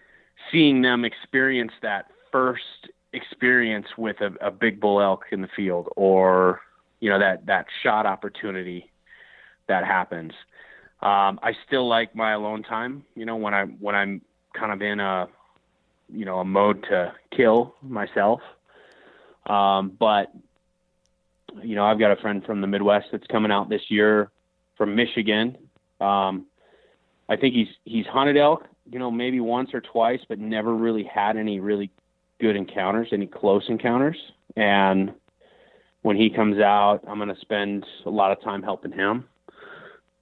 seeing 0.51 0.83
them 0.83 1.05
experience 1.05 1.73
that 1.83 2.07
first 2.33 2.89
experience 3.13 3.87
with 3.97 4.17
a, 4.21 4.33
a 4.47 4.51
big 4.51 4.81
bull 4.81 5.01
elk 5.01 5.27
in 5.31 5.41
the 5.41 5.49
field 5.55 5.89
or 5.97 6.61
you 7.01 7.09
know 7.09 7.19
that 7.19 7.47
that 7.47 7.67
shot 7.83 8.07
opportunity 8.07 8.91
that 9.69 9.85
happens 9.85 10.33
um, 11.01 11.39
i 11.43 11.53
still 11.65 11.89
like 11.89 12.15
my 12.17 12.33
alone 12.33 12.63
time 12.63 13.05
you 13.15 13.25
know 13.25 13.37
when 13.37 13.55
i 13.55 13.65
when 13.65 13.95
i'm 13.95 14.21
kind 14.53 14.73
of 14.73 14.83
in 14.83 14.99
a 14.99 15.29
you 16.13 16.25
know 16.25 16.39
a 16.39 16.45
mode 16.45 16.83
to 16.85 17.13
kill 17.37 17.75
myself 17.83 18.41
um, 19.47 19.91
but 19.99 20.33
you 21.63 21.75
know 21.75 21.85
i've 21.85 21.99
got 21.99 22.11
a 22.11 22.17
friend 22.17 22.45
from 22.45 22.61
the 22.61 22.67
midwest 22.67 23.07
that's 23.13 23.27
coming 23.29 23.51
out 23.51 23.69
this 23.69 23.83
year 23.89 24.31
from 24.77 24.95
michigan 24.95 25.57
um, 26.01 26.47
i 27.29 27.37
think 27.37 27.55
he's 27.55 27.69
he's 27.85 28.07
hunted 28.07 28.37
elk 28.37 28.67
you 28.91 28.99
know, 28.99 29.11
maybe 29.11 29.41
once 29.41 29.73
or 29.73 29.81
twice, 29.81 30.21
but 30.29 30.39
never 30.39 30.75
really 30.75 31.05
had 31.05 31.37
any 31.37 31.61
really 31.61 31.91
good 32.41 32.57
encounters, 32.57 33.09
any 33.13 33.27
close 33.27 33.65
encounters. 33.69 34.17
And 34.57 35.15
when 36.03 36.17
he 36.17 36.31
comes 36.31 36.59
out, 36.59 37.01
I'm 37.09 37.19
going 37.19 37.35
to 37.35 37.41
spend 37.41 37.87
a 38.05 38.11
lot 38.11 38.33
of 38.33 38.43
time 38.43 38.63
helping 38.63 38.93
him. 38.93 39.25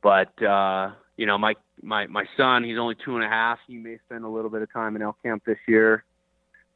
But, 0.02 0.40
uh, 0.42 0.92
you 1.22 1.26
know, 1.26 1.38
my, 1.38 1.54
my, 1.84 2.08
my 2.08 2.24
son, 2.36 2.64
he's 2.64 2.76
only 2.76 2.96
two 2.96 3.14
and 3.14 3.24
a 3.24 3.28
half. 3.28 3.60
He 3.68 3.76
may 3.76 3.96
spend 4.06 4.24
a 4.24 4.28
little 4.28 4.50
bit 4.50 4.60
of 4.60 4.72
time 4.72 4.96
in 4.96 5.02
elk 5.02 5.22
camp 5.22 5.44
this 5.46 5.58
year, 5.68 6.02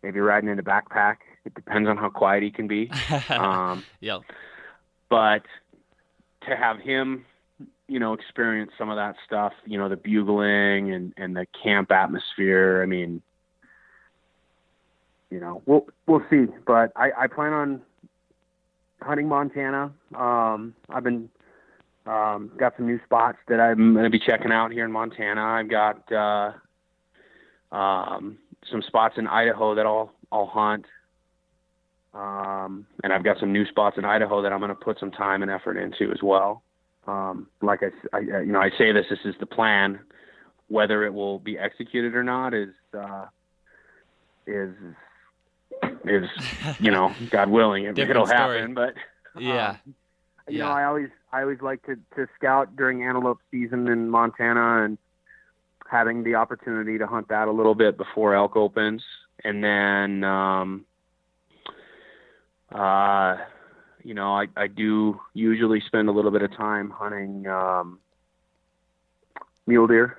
maybe 0.05 0.21
riding 0.21 0.49
in 0.49 0.57
a 0.57 0.63
backpack. 0.63 1.17
It 1.45 1.53
depends 1.57 1.89
on 1.89 1.97
how 1.97 2.11
quiet 2.11 2.45
he 2.45 2.53
can 2.53 2.69
be. 2.69 2.89
Um, 3.29 3.83
yep. 3.99 4.21
But 5.09 5.43
to 6.49 6.55
have 6.55 6.79
him 6.79 7.25
you 7.89 7.99
know, 7.99 8.13
experience 8.13 8.71
some 8.79 8.89
of 8.89 8.95
that 8.95 9.17
stuff, 9.27 9.53
you 9.65 9.79
know, 9.79 9.89
the 9.89 9.97
bugling 9.97 10.93
and, 10.93 11.13
and 11.17 11.35
the 11.37 11.47
camp 11.65 11.91
atmosphere. 11.91 12.83
I 12.85 12.87
mean, 12.87 13.23
you 15.29 15.41
know, 15.41 15.61
we'll, 15.67 15.89
we'll 16.07 16.23
see, 16.31 16.47
but 16.69 16.93
I, 16.95 17.11
I 17.19 17.27
plan 17.27 17.53
on 17.53 17.83
hunting 19.03 19.27
Montana. 19.27 19.93
Um, 20.15 20.73
I've 20.89 21.03
been, 21.03 21.31
um, 22.07 22.53
got 22.57 22.75
some 22.77 22.87
new 22.87 23.01
spots 23.05 23.39
that 23.49 23.61
I'm 23.61 23.93
going 23.93 24.05
to 24.05 24.11
be 24.11 24.19
checking 24.19 24.53
out 24.53 24.73
here 24.73 24.85
in 24.85 24.93
Montana. 24.93 25.43
I've 25.43 25.69
got, 25.69 26.13
uh, 26.13 26.53
um, 27.75 28.39
some 28.71 28.83
spots 28.83 29.15
in 29.19 29.27
Idaho 29.27 29.75
that 29.75 29.87
I'll, 29.87 30.13
I'll 30.31 30.47
hunt. 30.47 30.87
Um, 32.15 32.87
and 33.05 33.13
I've 33.13 33.25
got 33.25 33.39
some 33.39 33.53
new 33.53 33.67
spots 33.67 33.99
in 33.99 34.05
Idaho 34.05 34.43
that 34.43 34.53
I'm 34.53 34.61
going 34.61 34.71
to 34.71 34.75
put 34.75 34.99
some 34.99 35.11
time 35.11 35.43
and 35.43 35.51
effort 35.51 35.77
into 35.77 36.11
as 36.13 36.23
well. 36.23 36.63
Um, 37.07 37.49
like 37.63 37.81
I, 37.83 38.17
I, 38.17 38.21
you 38.21 38.53
know, 38.53 38.61
I 38.61 38.71
say 38.77 38.93
this, 38.93 39.07
this 39.11 39.19
is 39.25 39.35
the 39.39 39.47
plan. 39.47 40.01
Whether 40.69 41.05
it 41.05 41.15
will 41.15 41.39
be 41.39 41.59
executed 41.59 42.15
or 42.17 42.25
not 42.25 42.55
is, 42.55 42.71
uh, 42.97 43.27
is, 44.47 44.75
is, 46.05 46.29
you 46.81 46.91
know, 46.91 47.15
God 47.31 47.51
willing, 47.51 47.85
it, 47.85 47.97
will 47.97 48.27
happen. 48.27 48.75
But 48.75 48.95
yeah, 49.39 49.71
um, 49.87 49.95
you 50.49 50.59
yeah. 50.59 50.65
know, 50.65 50.71
I 50.71 50.85
always, 50.85 51.09
I 51.33 51.43
always 51.43 51.61
like 51.61 51.85
to, 51.87 51.97
to 52.17 52.29
scout 52.37 52.77
during 52.77 53.03
antelope 53.03 53.41
season 53.51 53.89
in 53.89 54.11
Montana 54.11 54.85
and 54.85 54.99
having 55.91 56.25
the 56.25 56.35
opportunity 56.35 56.99
to 56.99 57.07
hunt 57.07 57.29
that 57.29 57.49
a 57.49 57.53
little 57.53 57.75
bit 57.75 57.97
before 57.97 58.35
elk 58.35 58.57
opens. 58.57 59.03
And 59.45 59.63
then, 59.63 60.25
um, 60.25 60.85
uh, 62.73 63.37
you 64.03 64.15
know, 64.15 64.35
I, 64.35 64.47
I 64.57 64.67
do 64.67 65.21
usually 65.35 65.81
spend 65.81 66.09
a 66.09 66.13
little 66.13 66.31
bit 66.31 66.43
of 66.43 66.57
time 66.57 66.91
hunting 66.91 67.47
um, 67.47 67.99
mule 69.67 69.87
deer, 69.87 70.19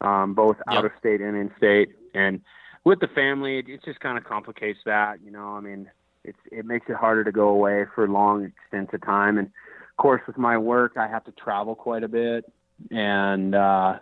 um, 0.00 0.34
both 0.34 0.56
yep. 0.68 0.78
out 0.78 0.84
of 0.84 0.92
state 0.98 1.20
and 1.20 1.36
in 1.36 1.50
state. 1.56 1.90
And 2.14 2.40
with 2.84 3.00
the 3.00 3.08
family, 3.08 3.58
it, 3.58 3.68
it 3.68 3.84
just 3.84 4.00
kind 4.00 4.16
of 4.16 4.24
complicates 4.24 4.80
that. 4.86 5.18
You 5.24 5.30
know, 5.30 5.56
I 5.56 5.60
mean, 5.60 5.90
it's 6.26 6.38
it 6.50 6.64
makes 6.64 6.86
it 6.88 6.96
harder 6.96 7.24
to 7.24 7.32
go 7.32 7.48
away 7.48 7.86
for 7.94 8.08
long 8.08 8.44
extents 8.44 8.92
of 8.94 9.02
time. 9.02 9.38
And 9.38 9.46
of 9.48 9.96
course, 9.96 10.22
with 10.26 10.38
my 10.38 10.58
work, 10.58 10.92
I 10.96 11.08
have 11.08 11.24
to 11.24 11.32
travel 11.32 11.74
quite 11.74 12.02
a 12.02 12.08
bit, 12.08 12.50
and 12.90 13.54
uh, 13.54 13.98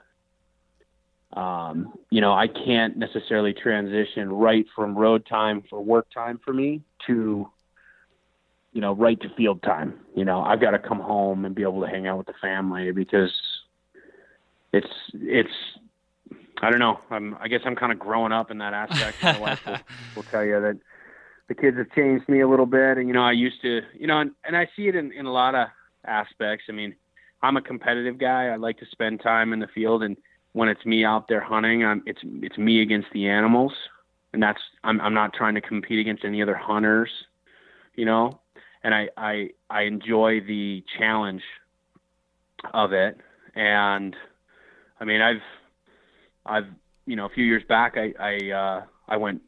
um, 1.33 1.95
you 2.11 2.21
know, 2.21 2.33
I 2.33 2.49
can't 2.49 2.97
necessarily 2.97 3.53
transition 3.53 4.33
right 4.33 4.67
from 4.75 4.97
road 4.97 5.27
time 5.27 5.63
for 5.69 5.83
work 5.83 6.07
time 6.13 6.41
for 6.45 6.53
me 6.53 6.83
to 7.07 7.49
you 8.75 8.81
know, 8.81 8.93
right 8.93 9.19
to 9.21 9.29
field 9.37 9.63
time. 9.63 9.95
You 10.15 10.25
know, 10.25 10.43
I've 10.43 10.61
got 10.61 10.73
to 10.73 10.81
come 10.81 10.99
home 10.99 11.45
and 11.45 11.55
be 11.55 11.63
able 11.63 11.81
to 11.81 11.87
hang 11.87 12.09
out 12.09 12.19
with 12.19 12.27
the 12.27 12.35
family 12.43 12.91
because 12.91 13.33
it's 14.73 14.91
it's 15.15 15.49
I 16.61 16.71
don't 16.71 16.81
know. 16.81 16.99
I'm 17.09 17.37
I 17.41 17.49
guess 17.49 17.61
I'm 17.65 17.77
kind 17.77 17.93
of 17.93 18.01
growing 18.01 18.33
up 18.33 18.51
in 18.51 18.59
that 18.59 18.75
aspect. 18.75 19.23
My 19.23 19.39
wife 19.39 19.65
will, 19.65 19.79
will 20.17 20.23
tell 20.25 20.45
you 20.45 20.61
that 20.61 20.79
the 21.49 21.55
kids 21.55 21.77
have 21.77 21.91
changed 21.93 22.29
me 22.29 22.41
a 22.41 22.49
little 22.49 22.67
bit, 22.67 22.99
and 22.99 23.09
you 23.09 23.15
know, 23.15 23.23
I 23.23 23.33
used 23.33 23.61
to, 23.63 23.81
you 23.99 24.07
know, 24.07 24.21
and, 24.21 24.31
and 24.45 24.57
I 24.57 24.69
see 24.77 24.89
it 24.89 24.97
in 24.97 25.13
in 25.13 25.27
a 25.27 25.33
lot 25.33 25.55
of 25.55 25.69
aspects. 26.07 26.67
I 26.69 26.73
mean, 26.73 26.95
I'm 27.43 27.57
a 27.57 27.63
competitive 27.63 28.19
guy. 28.19 28.49
I 28.49 28.57
like 28.57 28.79
to 28.79 28.87
spend 28.91 29.21
time 29.21 29.53
in 29.53 29.61
the 29.61 29.69
field, 29.75 30.03
and 30.03 30.17
when 30.53 30.69
it's 30.69 30.85
me 30.87 31.05
out 31.05 31.29
there 31.29 31.41
hunting, 31.41 31.85
I'm 31.85 32.03
it's 32.07 32.21
it's 32.43 32.59
me 32.59 32.83
against 32.83 33.09
the 33.13 33.29
animals, 33.29 33.73
and 34.33 34.43
that's 34.43 34.61
I'm 34.83 35.01
I'm 35.01 35.15
not 35.15 35.35
trying 35.35 35.55
to 35.55 35.61
compete 35.61 35.99
against 35.99 36.25
any 36.25 36.43
other 36.43 36.55
hunters, 36.57 37.11
you 37.95 38.05
know 38.05 38.41
and 38.85 38.95
I, 38.95 39.09
I 39.17 39.49
I 39.71 39.83
enjoy 39.83 40.41
the 40.47 40.85
challenge 40.99 41.43
of 42.73 42.93
it. 42.93 43.19
And 43.57 44.15
I 45.01 45.05
mean, 45.05 45.21
I've 45.21 45.43
I've 46.47 46.67
you 47.07 47.17
know 47.17 47.25
a 47.25 47.31
few 47.31 47.45
years 47.45 47.63
back 47.69 47.97
I 47.97 48.13
I 48.21 48.51
uh, 48.53 48.83
I 49.09 49.17
went 49.17 49.41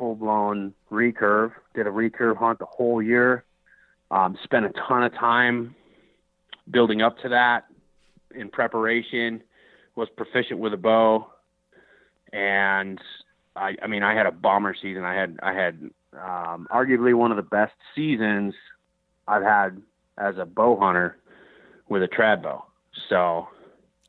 full 0.00 0.16
blown 0.16 0.72
recurve, 0.90 1.52
did 1.74 1.86
a 1.86 1.90
recurve 1.90 2.38
hunt 2.38 2.58
the 2.58 2.64
whole 2.64 3.02
year, 3.02 3.44
um, 4.10 4.36
spent 4.42 4.64
a 4.64 4.72
ton 4.88 5.04
of 5.04 5.12
time 5.12 5.76
building 6.70 7.02
up 7.02 7.18
to 7.18 7.28
that 7.28 7.66
in 8.34 8.48
preparation, 8.48 9.42
was 9.96 10.08
proficient 10.16 10.58
with 10.58 10.72
a 10.72 10.78
bow, 10.78 11.26
and 12.32 12.98
I 13.54 13.76
I 13.82 13.86
mean 13.86 14.02
I 14.02 14.14
had 14.14 14.26
a 14.26 14.32
bomber 14.32 14.74
season. 14.80 15.04
I 15.04 15.14
had 15.14 15.38
I 15.42 15.52
had 15.52 15.90
um, 16.14 16.66
arguably 16.72 17.14
one 17.14 17.30
of 17.30 17.36
the 17.36 17.42
best 17.42 17.74
seasons 17.94 18.54
I've 19.28 19.42
had 19.42 19.82
as 20.16 20.38
a 20.38 20.46
bow 20.46 20.80
hunter 20.80 21.18
with 21.88 22.02
a 22.02 22.08
trad 22.08 22.42
bow. 22.42 22.64
So 23.10 23.48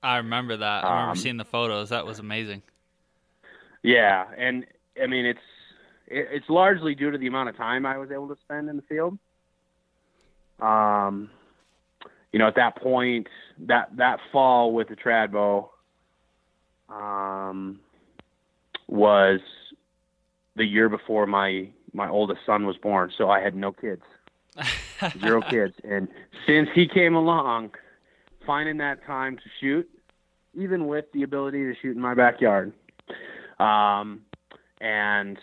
I 0.01 0.17
remember 0.17 0.55
that. 0.55 0.85
I 0.85 0.89
remember 0.89 1.11
um, 1.11 1.17
seeing 1.17 1.37
the 1.37 1.45
photos. 1.45 1.89
That 1.89 2.05
was 2.05 2.19
amazing. 2.19 2.61
Yeah, 3.83 4.25
and 4.37 4.65
I 5.01 5.07
mean 5.07 5.25
it's 5.25 5.39
it's 6.11 6.49
largely 6.49 6.93
due 6.93 7.11
to 7.11 7.17
the 7.17 7.27
amount 7.27 7.49
of 7.49 7.57
time 7.57 7.85
I 7.85 7.97
was 7.97 8.11
able 8.11 8.27
to 8.27 8.37
spend 8.43 8.69
in 8.69 8.75
the 8.75 8.81
field. 8.83 9.17
Um, 10.59 11.29
you 12.31 12.39
know, 12.39 12.47
at 12.47 12.55
that 12.55 12.77
point, 12.77 13.27
that 13.59 13.95
that 13.97 14.19
fall 14.31 14.73
with 14.73 14.89
the 14.89 14.95
trad 14.95 15.31
bow, 15.31 15.71
um, 16.89 17.79
was 18.87 19.39
the 20.55 20.65
year 20.65 20.89
before 20.89 21.25
my 21.25 21.69
my 21.93 22.09
oldest 22.09 22.41
son 22.45 22.65
was 22.65 22.77
born, 22.77 23.11
so 23.17 23.29
I 23.29 23.41
had 23.41 23.55
no 23.55 23.71
kids, 23.71 24.03
zero 25.19 25.41
kids. 25.41 25.73
And 25.83 26.07
since 26.45 26.69
he 26.73 26.87
came 26.87 27.15
along, 27.15 27.71
finding 28.45 28.77
that 28.77 29.05
time 29.05 29.37
to 29.37 29.43
shoot, 29.59 29.89
even 30.53 30.87
with 30.87 31.05
the 31.13 31.23
ability 31.23 31.63
to 31.63 31.73
shoot 31.81 31.95
in 31.95 32.01
my 32.01 32.13
backyard, 32.13 32.71
um, 33.59 34.21
and 34.79 35.37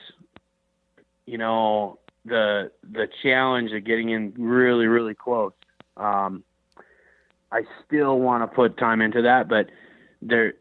you 1.29 1.37
know 1.37 1.99
the 2.25 2.71
the 2.91 3.07
challenge 3.23 3.71
of 3.73 3.85
getting 3.85 4.09
in 4.11 4.33
really 4.38 4.87
really 4.87 5.14
close. 5.14 5.53
Um, 5.97 6.43
I 7.53 7.62
still 7.87 8.19
want 8.19 8.43
to 8.43 8.55
put 8.55 8.79
time 8.79 9.03
into 9.03 9.23
that, 9.23 9.49
but 9.49 9.69
there 10.23 10.55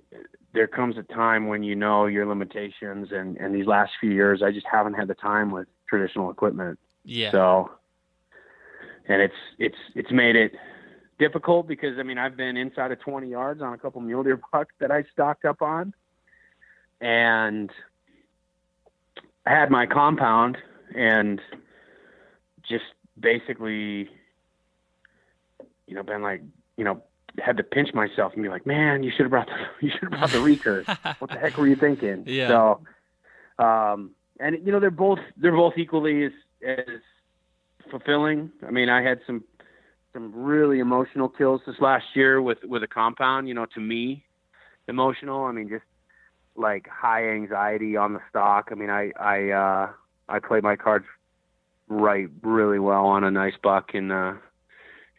there 0.54 0.68
comes 0.68 0.98
a 0.98 1.04
time 1.04 1.48
when 1.48 1.64
you 1.64 1.76
know 1.76 2.06
your 2.06 2.26
limitations, 2.26 3.10
and 3.12 3.38
and 3.38 3.56
these 3.56 3.66
last 3.66 3.94
few 4.00 4.12
years, 4.12 4.44
I 4.44 4.52
just 4.52 4.68
haven't 4.70 4.96
had 4.96 5.08
the 5.08 5.16
time 5.16 5.52
with 5.52 5.68
traditional 5.88 6.30
equipment. 6.30 6.80
Yeah. 7.06 7.32
So, 7.32 7.72
and 9.08 9.22
it's 9.22 9.36
it's 9.58 9.78
it's 9.96 10.12
made 10.12 10.36
it 10.36 10.54
difficult 11.18 11.68
because 11.68 11.98
I 11.98 12.04
mean 12.04 12.18
I've 12.18 12.36
been 12.36 12.58
inside 12.58 12.92
of 12.92 13.00
20 13.00 13.30
yards 13.30 13.62
on 13.62 13.74
a 13.74 13.78
couple 13.78 14.02
mule 14.02 14.24
deer 14.24 14.40
bucks 14.52 14.74
that 14.80 14.92
I 14.92 15.06
stalked 15.14 15.46
up 15.46 15.62
on, 15.62 15.94
and 17.00 17.72
I 19.48 19.50
had 19.50 19.72
my 19.72 19.86
compound 19.86 20.58
and 20.96 21.42
just 22.68 22.84
basically, 23.20 24.10
you 25.88 25.96
know, 25.96 26.04
been 26.04 26.22
like, 26.22 26.42
you 26.76 26.84
know, 26.84 27.02
had 27.38 27.56
to 27.58 27.64
pinch 27.64 27.94
myself 27.94 28.34
and 28.34 28.44
be 28.44 28.50
like, 28.50 28.66
man, 28.66 29.04
you 29.04 29.12
should 29.12 29.22
have 29.22 29.30
brought 29.30 29.48
the 29.48 29.56
you 29.86 29.92
should 29.92 30.04
have 30.04 30.12
brought 30.12 30.32
the 30.32 30.40
recurve. 30.40 30.86
what 31.20 31.30
the 31.30 31.38
heck 31.38 31.58
were 31.58 31.68
you 31.68 31.76
thinking? 31.76 32.24
Yeah. 32.28 32.48
So, 32.48 33.64
um, 33.64 34.12
and 34.40 34.58
you 34.66 34.72
know, 34.72 34.80
they're 34.80 34.92
both 34.92 35.20
they're 35.38 35.56
both 35.56 35.74
equally 35.78 36.26
as 36.26 36.32
as 36.66 37.02
fulfilling. 37.90 38.52
I 38.68 38.72
mean, 38.72 38.90
I 38.90 39.02
had 39.02 39.22
some 39.26 39.44
some 40.14 40.34
really 40.34 40.80
emotional 40.80 41.30
kills 41.30 41.62
this 41.66 41.78
last 41.80 42.06
year 42.16 42.42
with 42.42 42.64
with 42.64 42.84
a 42.84 42.88
compound. 42.88 43.48
You 43.48 43.54
know, 43.54 43.66
to 43.74 43.80
me, 43.80 44.26
emotional. 44.88 45.46
I 45.46 45.52
mean, 45.54 45.70
just 45.70 45.86
like 46.58 46.88
high 46.88 47.30
anxiety 47.30 47.96
on 47.96 48.14
the 48.14 48.20
stalk. 48.30 48.70
I 48.72 48.76
mean, 48.76 48.90
I 48.90 49.12
I 49.20 49.50
uh, 49.52 49.90
I 50.28 50.40
played 50.40 50.64
my 50.64 50.76
cards 50.76 51.06
right 51.88 52.28
really 52.42 52.80
well 52.80 53.06
on 53.06 53.24
a 53.24 53.32
nice 53.32 53.54
buck 53.62 53.92
in 53.94 54.10
the 54.10 54.38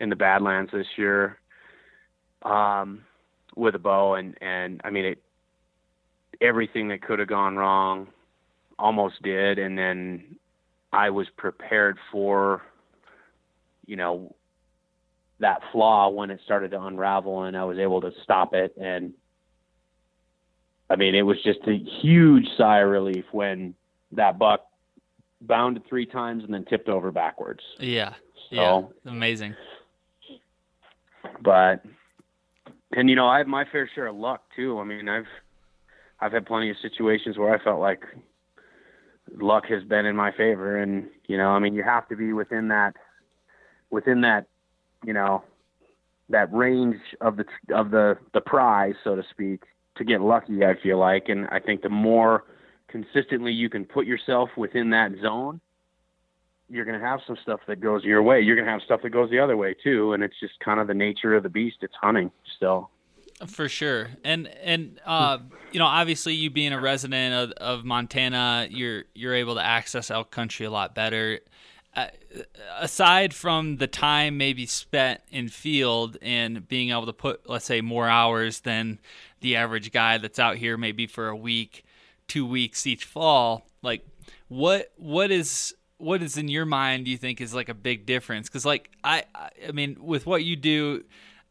in 0.01 0.11
the 0.11 0.17
Badlands 0.17 0.73
this 0.73 0.87
year 0.97 1.39
um, 2.43 3.05
with 3.57 3.75
a 3.75 3.79
bow, 3.79 4.15
and 4.15 4.37
and 4.41 4.81
I 4.85 4.91
mean 4.91 5.05
it. 5.05 5.23
Everything 6.41 6.89
that 6.89 7.03
could 7.03 7.19
have 7.19 7.27
gone 7.27 7.57
wrong, 7.57 8.07
almost 8.79 9.21
did, 9.23 9.59
and 9.59 9.77
then 9.77 10.37
I 10.93 11.11
was 11.11 11.27
prepared 11.37 11.99
for, 12.13 12.63
you 13.87 13.97
know, 13.97 14.37
that 15.41 15.63
flaw 15.73 16.11
when 16.11 16.31
it 16.31 16.39
started 16.45 16.71
to 16.71 16.83
unravel, 16.83 17.43
and 17.43 17.57
I 17.57 17.65
was 17.65 17.79
able 17.79 18.01
to 18.03 18.13
stop 18.23 18.55
it. 18.55 18.73
And 18.81 19.15
I 20.91 20.97
mean, 20.97 21.15
it 21.15 21.23
was 21.23 21.37
just 21.43 21.61
a 21.67 21.77
huge 22.01 22.47
sigh 22.57 22.81
of 22.81 22.89
relief 22.89 23.25
when 23.33 23.75
that 24.13 24.39
buck 24.39 24.65
bounded 25.41 25.87
three 25.89 26.07
times 26.07 26.45
and 26.45 26.53
then 26.53 26.65
tipped 26.65 26.89
over 26.89 27.13
backwards. 27.13 27.61
Yeah. 27.79 28.15
So, 28.51 28.57
Yeah. 29.05 29.11
Amazing. 29.13 29.55
but 31.43 31.85
and 32.93 33.11
you 33.11 33.17
know 33.17 33.27
I 33.29 33.39
have 33.39 33.47
my 33.47 33.65
fair 33.71 33.89
share 33.95 34.07
of 34.07 34.17
luck 34.17 34.43
too. 34.57 34.79
I 34.81 34.85
mean 34.85 35.09
I've 35.09 35.27
I've 36.21 36.33
had 36.33 36.47
plenty 36.47 36.71
of 36.71 36.77
situations 36.81 37.37
where 37.37 37.55
I 37.55 37.63
felt 37.63 37.81
like 37.81 38.03
luck 39.37 39.67
has 39.69 39.85
been 39.85 40.07
in 40.07 40.17
my 40.17 40.33
favor, 40.33 40.79
and 40.79 41.07
you 41.27 41.37
know 41.37 41.51
I 41.51 41.59
mean 41.59 41.75
you 41.75 41.83
have 41.85 42.09
to 42.09 42.17
be 42.17 42.33
within 42.33 42.69
that 42.69 42.95
within 43.91 44.23
that 44.23 44.47
you 45.05 45.13
know 45.13 45.45
that 46.31 46.53
range 46.53 46.97
of 47.21 47.37
the 47.37 47.45
of 47.75 47.91
the 47.91 48.17
the 48.33 48.41
prize 48.41 48.95
so 49.05 49.15
to 49.17 49.23
speak 49.31 49.63
to 49.99 50.05
get 50.05 50.21
lucky. 50.21 50.65
I 50.65 50.75
feel 50.83 50.99
like, 50.99 51.29
and 51.29 51.47
I 51.49 51.61
think 51.61 51.83
the 51.83 51.89
more 51.89 52.45
consistently 52.89 53.53
you 53.53 53.69
can 53.69 53.85
put 53.85 54.07
yourself 54.07 54.51
within 54.57 54.91
that 54.91 55.13
zone 55.23 55.61
you're 56.69 56.85
going 56.85 56.99
to 56.99 57.05
have 57.05 57.21
some 57.27 57.37
stuff 57.43 57.61
that 57.67 57.81
goes 57.81 58.05
your 58.05 58.23
way. 58.23 58.41
You're 58.41 58.57
going 58.57 58.67
to 58.67 58.73
have 58.73 58.83
stuff 58.83 59.01
that 59.03 59.11
goes 59.11 59.31
the 59.31 59.39
other 59.39 59.57
way 59.57 59.75
too, 59.83 60.13
and 60.13 60.23
it's 60.23 60.39
just 60.39 60.59
kind 60.61 60.81
of 60.81 60.87
the 60.87 60.95
nature 60.95 61.35
of 61.35 61.43
the 61.43 61.49
beast. 61.49 61.79
It's 61.81 61.95
hunting 62.01 62.31
still. 62.57 62.91
For 63.47 63.69
sure, 63.69 64.09
and 64.25 64.49
and 64.49 65.01
uh, 65.07 65.39
you 65.71 65.79
know, 65.79 65.87
obviously, 65.87 66.35
you 66.35 66.51
being 66.51 66.73
a 66.73 66.81
resident 66.81 67.35
of, 67.35 67.53
of 67.53 67.85
Montana, 67.85 68.67
you're 68.69 69.05
you're 69.15 69.35
able 69.35 69.55
to 69.55 69.65
access 69.65 70.11
elk 70.11 70.33
country 70.33 70.67
a 70.67 70.71
lot 70.71 70.95
better. 70.95 71.39
Uh, 71.99 72.07
aside 72.79 73.35
from 73.35 73.79
the 73.79 73.87
time 73.89 74.37
maybe 74.37 74.67
spent 74.67 75.21
in 75.33 75.49
field 75.49 76.17
and 76.23 76.69
being 76.69 76.91
able 76.91 77.07
to 77.07 77.13
put, 77.13 77.49
let's 77.49 77.65
say, 77.65 77.81
more 77.81 78.09
hours 78.09 78.61
than 78.61 79.01
the 79.41 79.57
average 79.57 79.91
guy 79.91 80.17
that's 80.19 80.39
out 80.39 80.57
here 80.57 80.77
maybe 80.77 81.09
for 81.09 81.29
a 81.29 81.37
week, 81.37 81.85
two 82.29 82.47
weeks 82.47 82.87
each 82.87 83.05
fall, 83.05 83.67
like 83.83 84.07
what 84.47 84.93
what 84.97 85.31
is 85.33 85.75
what 85.97 86.23
is 86.23 86.37
in 86.37 86.47
your 86.47 86.65
mind 86.65 87.05
do 87.05 87.11
you 87.11 87.17
think 87.17 87.41
is 87.41 87.53
like 87.53 87.69
a 87.69 87.75
big 87.75 88.07
difference? 88.07 88.49
Because 88.49 88.65
like 88.65 88.91
I, 89.03 89.25
I 89.35 89.51
i 89.69 89.73
mean 89.73 89.97
with 90.01 90.25
what 90.25 90.45
you 90.45 90.55
do 90.55 91.05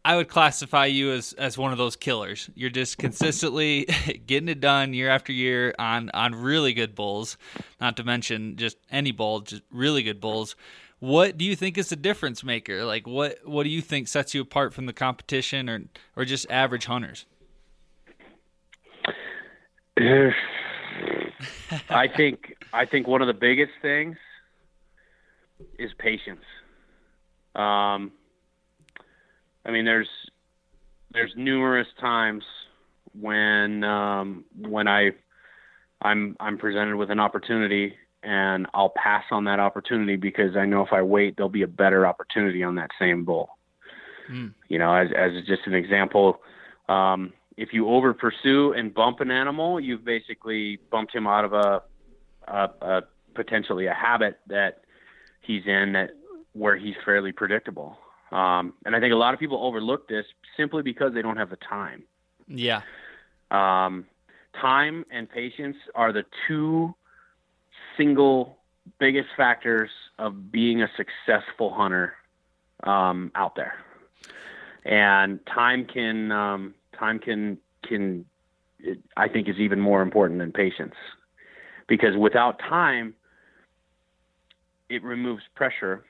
i 0.08 0.15
would 0.15 0.30
classify 0.30 0.86
you 0.86 1.12
as 1.12 1.34
as 1.34 1.58
one 1.58 1.74
of 1.74 1.78
those 1.78 1.98
killers. 1.98 2.50
You're 2.56 2.70
just 2.70 2.98
consistently 2.98 3.86
getting 4.26 4.48
it 4.48 4.62
done 4.62 4.93
year 4.93 5.10
after 5.10 5.34
year 5.34 5.76
on 5.78 6.10
on 6.13 6.34
really 6.34 6.74
good 6.74 6.96
bulls 6.96 7.38
not 7.82 7.98
to 7.98 8.06
mention 8.06 8.56
just 8.56 8.78
any 8.89 9.12
bull 9.12 9.41
just 9.41 9.63
really 9.70 10.04
good 10.04 10.22
bulls. 10.22 10.56
What 11.00 11.38
do 11.38 11.43
you 11.43 11.58
think 11.58 11.78
is 11.78 11.89
the 11.89 11.98
difference 11.98 12.41
maker? 12.41 12.86
Like 12.86 13.06
what 13.06 13.39
what 13.43 13.63
do 13.63 13.70
you 13.70 13.82
think 13.82 14.08
sets 14.08 14.34
you 14.34 14.39
apart 14.41 14.74
from 14.74 14.86
the 14.86 14.93
competition 14.93 15.70
or 15.70 15.84
or 16.15 16.24
just 16.24 16.50
average 16.50 16.86
hunters? 16.86 17.26
I 21.89 22.08
think 22.08 22.56
I 22.72 22.86
think 22.86 23.08
one 23.08 23.22
of 23.22 23.28
the 23.28 23.34
biggest 23.34 23.74
things 23.82 24.15
is 25.78 25.91
patience. 26.00 26.46
Um, 27.56 28.13
I 29.68 29.72
mean, 29.72 29.86
there's 29.86 30.10
there's 31.12 31.34
numerous 31.36 31.88
times 32.00 32.44
when 33.20 33.84
um, 33.84 34.46
when 34.58 34.88
I 34.88 35.12
I'm 36.02 36.36
I'm 36.40 36.58
presented 36.58 36.96
with 36.96 37.12
an 37.12 37.20
opportunity 37.20 37.96
and 38.24 38.66
I'll 38.74 38.94
pass 38.96 39.26
on 39.32 39.44
that 39.46 39.60
opportunity 39.60 40.16
because 40.16 40.56
I 40.56 40.66
know 40.66 40.82
if 40.82 40.94
I 40.94 41.02
wait, 41.02 41.36
there'll 41.36 41.50
be 41.50 41.62
a 41.62 41.68
better 41.68 42.08
opportunity 42.08 42.64
on 42.64 42.76
that 42.76 42.90
same 42.98 43.26
bull. 43.26 43.50
Mm. 44.32 44.54
You 44.70 44.80
know, 44.80 44.94
as 44.94 45.10
as 45.16 45.32
just 45.46 45.62
an 45.66 45.74
example, 45.74 46.42
um, 46.88 47.34
if 47.58 47.74
you 47.74 47.90
over 47.90 48.14
pursue 48.14 48.74
and 48.74 48.94
bump 48.94 49.20
an 49.20 49.32
animal, 49.32 49.80
you've 49.80 50.06
basically 50.06 50.80
bumped 50.92 51.14
him 51.14 51.28
out 51.28 51.44
of 51.44 51.54
a, 51.54 51.82
a, 52.48 52.70
a 52.82 53.02
potentially 53.34 53.88
a 53.88 53.94
habit 53.94 54.40
that 54.48 54.82
he's 55.42 55.64
in 55.66 55.94
that 55.94 56.12
where 56.54 56.78
he's 56.78 56.96
fairly 57.04 57.32
predictable. 57.32 57.98
Um, 58.32 58.74
and 58.86 58.96
I 58.96 59.00
think 59.00 59.13
a 59.13 59.18
lot 59.18 59.34
of 59.34 59.40
people 59.40 59.63
overlook 59.63 60.08
this 60.08 60.26
simply 60.58 60.84
because 60.84 61.13
they 61.13 61.22
don't 61.22 61.38
have 61.38 61.50
the 61.50 61.58
time. 61.58 62.04
yeah 62.48 62.82
Um, 63.52 64.06
time 64.60 65.06
and 65.12 65.30
patience 65.30 65.78
are 65.96 66.12
the 66.12 66.26
two 66.48 66.94
single 67.96 68.58
biggest 69.00 69.30
factors 69.36 69.90
of 70.18 70.52
being 70.52 70.82
a 70.82 70.90
successful 70.98 71.74
hunter 71.74 72.13
um, 72.84 73.32
out 73.36 73.56
there. 73.56 73.76
And 74.86 75.40
time 75.46 75.86
can 75.86 76.32
um, 76.32 76.74
time 76.98 77.20
can 77.20 77.58
can 77.84 78.26
it, 78.80 79.00
I 79.16 79.28
think 79.28 79.48
is 79.48 79.58
even 79.58 79.80
more 79.80 80.02
important 80.02 80.40
than 80.40 80.52
patience 80.52 80.96
because 81.88 82.16
without 82.16 82.60
time 82.60 83.13
it 84.90 85.04
removes 85.04 85.44
pressure 85.56 86.06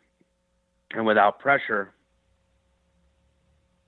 and 0.91 1.06
without 1.06 1.39
pressure 1.39 1.93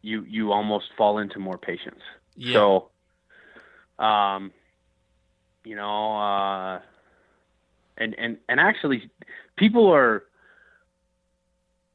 you 0.01 0.23
you 0.27 0.51
almost 0.51 0.85
fall 0.97 1.17
into 1.19 1.39
more 1.39 1.57
patience. 1.57 2.01
Yeah. 2.35 2.53
So 2.53 2.89
um 4.03 4.51
you 5.63 5.75
know 5.75 6.15
uh 6.17 6.79
and 7.97 8.15
and 8.17 8.37
and 8.47 8.59
actually 8.59 9.09
people 9.57 9.91
are 9.93 10.23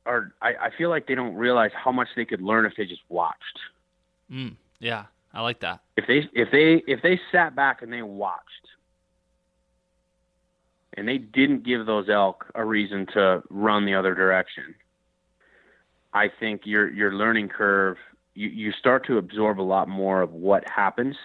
are 0.06 0.32
I, 0.42 0.54
I 0.54 0.70
feel 0.76 0.90
like 0.90 1.06
they 1.06 1.14
don't 1.14 1.34
realize 1.34 1.70
how 1.74 1.92
much 1.92 2.08
they 2.14 2.24
could 2.24 2.42
learn 2.42 2.66
if 2.66 2.74
they 2.76 2.84
just 2.84 3.02
watched. 3.08 3.58
Mm, 4.30 4.56
yeah 4.80 5.04
i 5.32 5.40
like 5.40 5.60
that. 5.60 5.80
If 5.96 6.06
they 6.06 6.28
if 6.32 6.50
they 6.50 6.82
if 6.86 7.02
they 7.02 7.20
sat 7.32 7.56
back 7.56 7.82
and 7.82 7.92
they 7.92 8.02
watched 8.02 8.68
and 10.96 11.08
they 11.08 11.18
didn't 11.18 11.64
give 11.64 11.86
those 11.86 12.08
elk 12.08 12.46
a 12.54 12.64
reason 12.64 13.06
to 13.14 13.42
run 13.50 13.84
the 13.84 13.94
other 13.94 14.14
direction 14.14 14.74
i 16.14 16.28
think 16.40 16.62
your 16.64 16.90
your 16.92 17.12
learning 17.12 17.48
curve 17.48 17.96
you, 18.34 18.48
you 18.48 18.72
start 18.72 19.06
to 19.06 19.18
absorb 19.18 19.60
a 19.60 19.62
lot 19.62 19.88
more 19.88 20.22
of 20.22 20.32
what 20.32 20.68
happens 20.68 21.16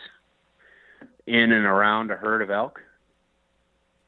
in 1.26 1.52
and 1.52 1.66
around 1.66 2.12
a 2.12 2.16
herd 2.16 2.42
of 2.42 2.50
elk 2.50 2.82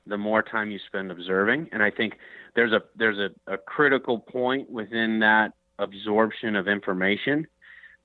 the 0.08 0.18
more 0.18 0.42
time 0.42 0.72
you 0.72 0.80
spend 0.88 1.12
observing. 1.12 1.70
And 1.72 1.84
I 1.84 1.92
think 1.92 2.18
there's 2.56 2.72
a 2.72 2.82
there's 2.96 3.18
a, 3.18 3.54
a 3.54 3.58
critical 3.58 4.20
point 4.20 4.70
within 4.70 5.20
that 5.20 5.54
absorption 5.80 6.56
of 6.56 6.68
information 6.68 7.48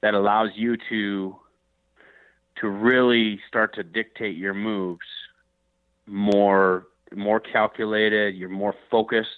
that 0.03 0.15
allows 0.15 0.51
you 0.55 0.77
to 0.89 1.37
to 2.61 2.69
really 2.69 3.41
start 3.49 3.75
to 3.75 3.83
dictate 3.83 4.37
your 4.37 4.55
moves 4.55 5.07
more 6.07 6.87
more 7.15 7.41
calculated, 7.41 8.35
you're 8.35 8.49
more 8.49 8.75
focused. 8.91 9.29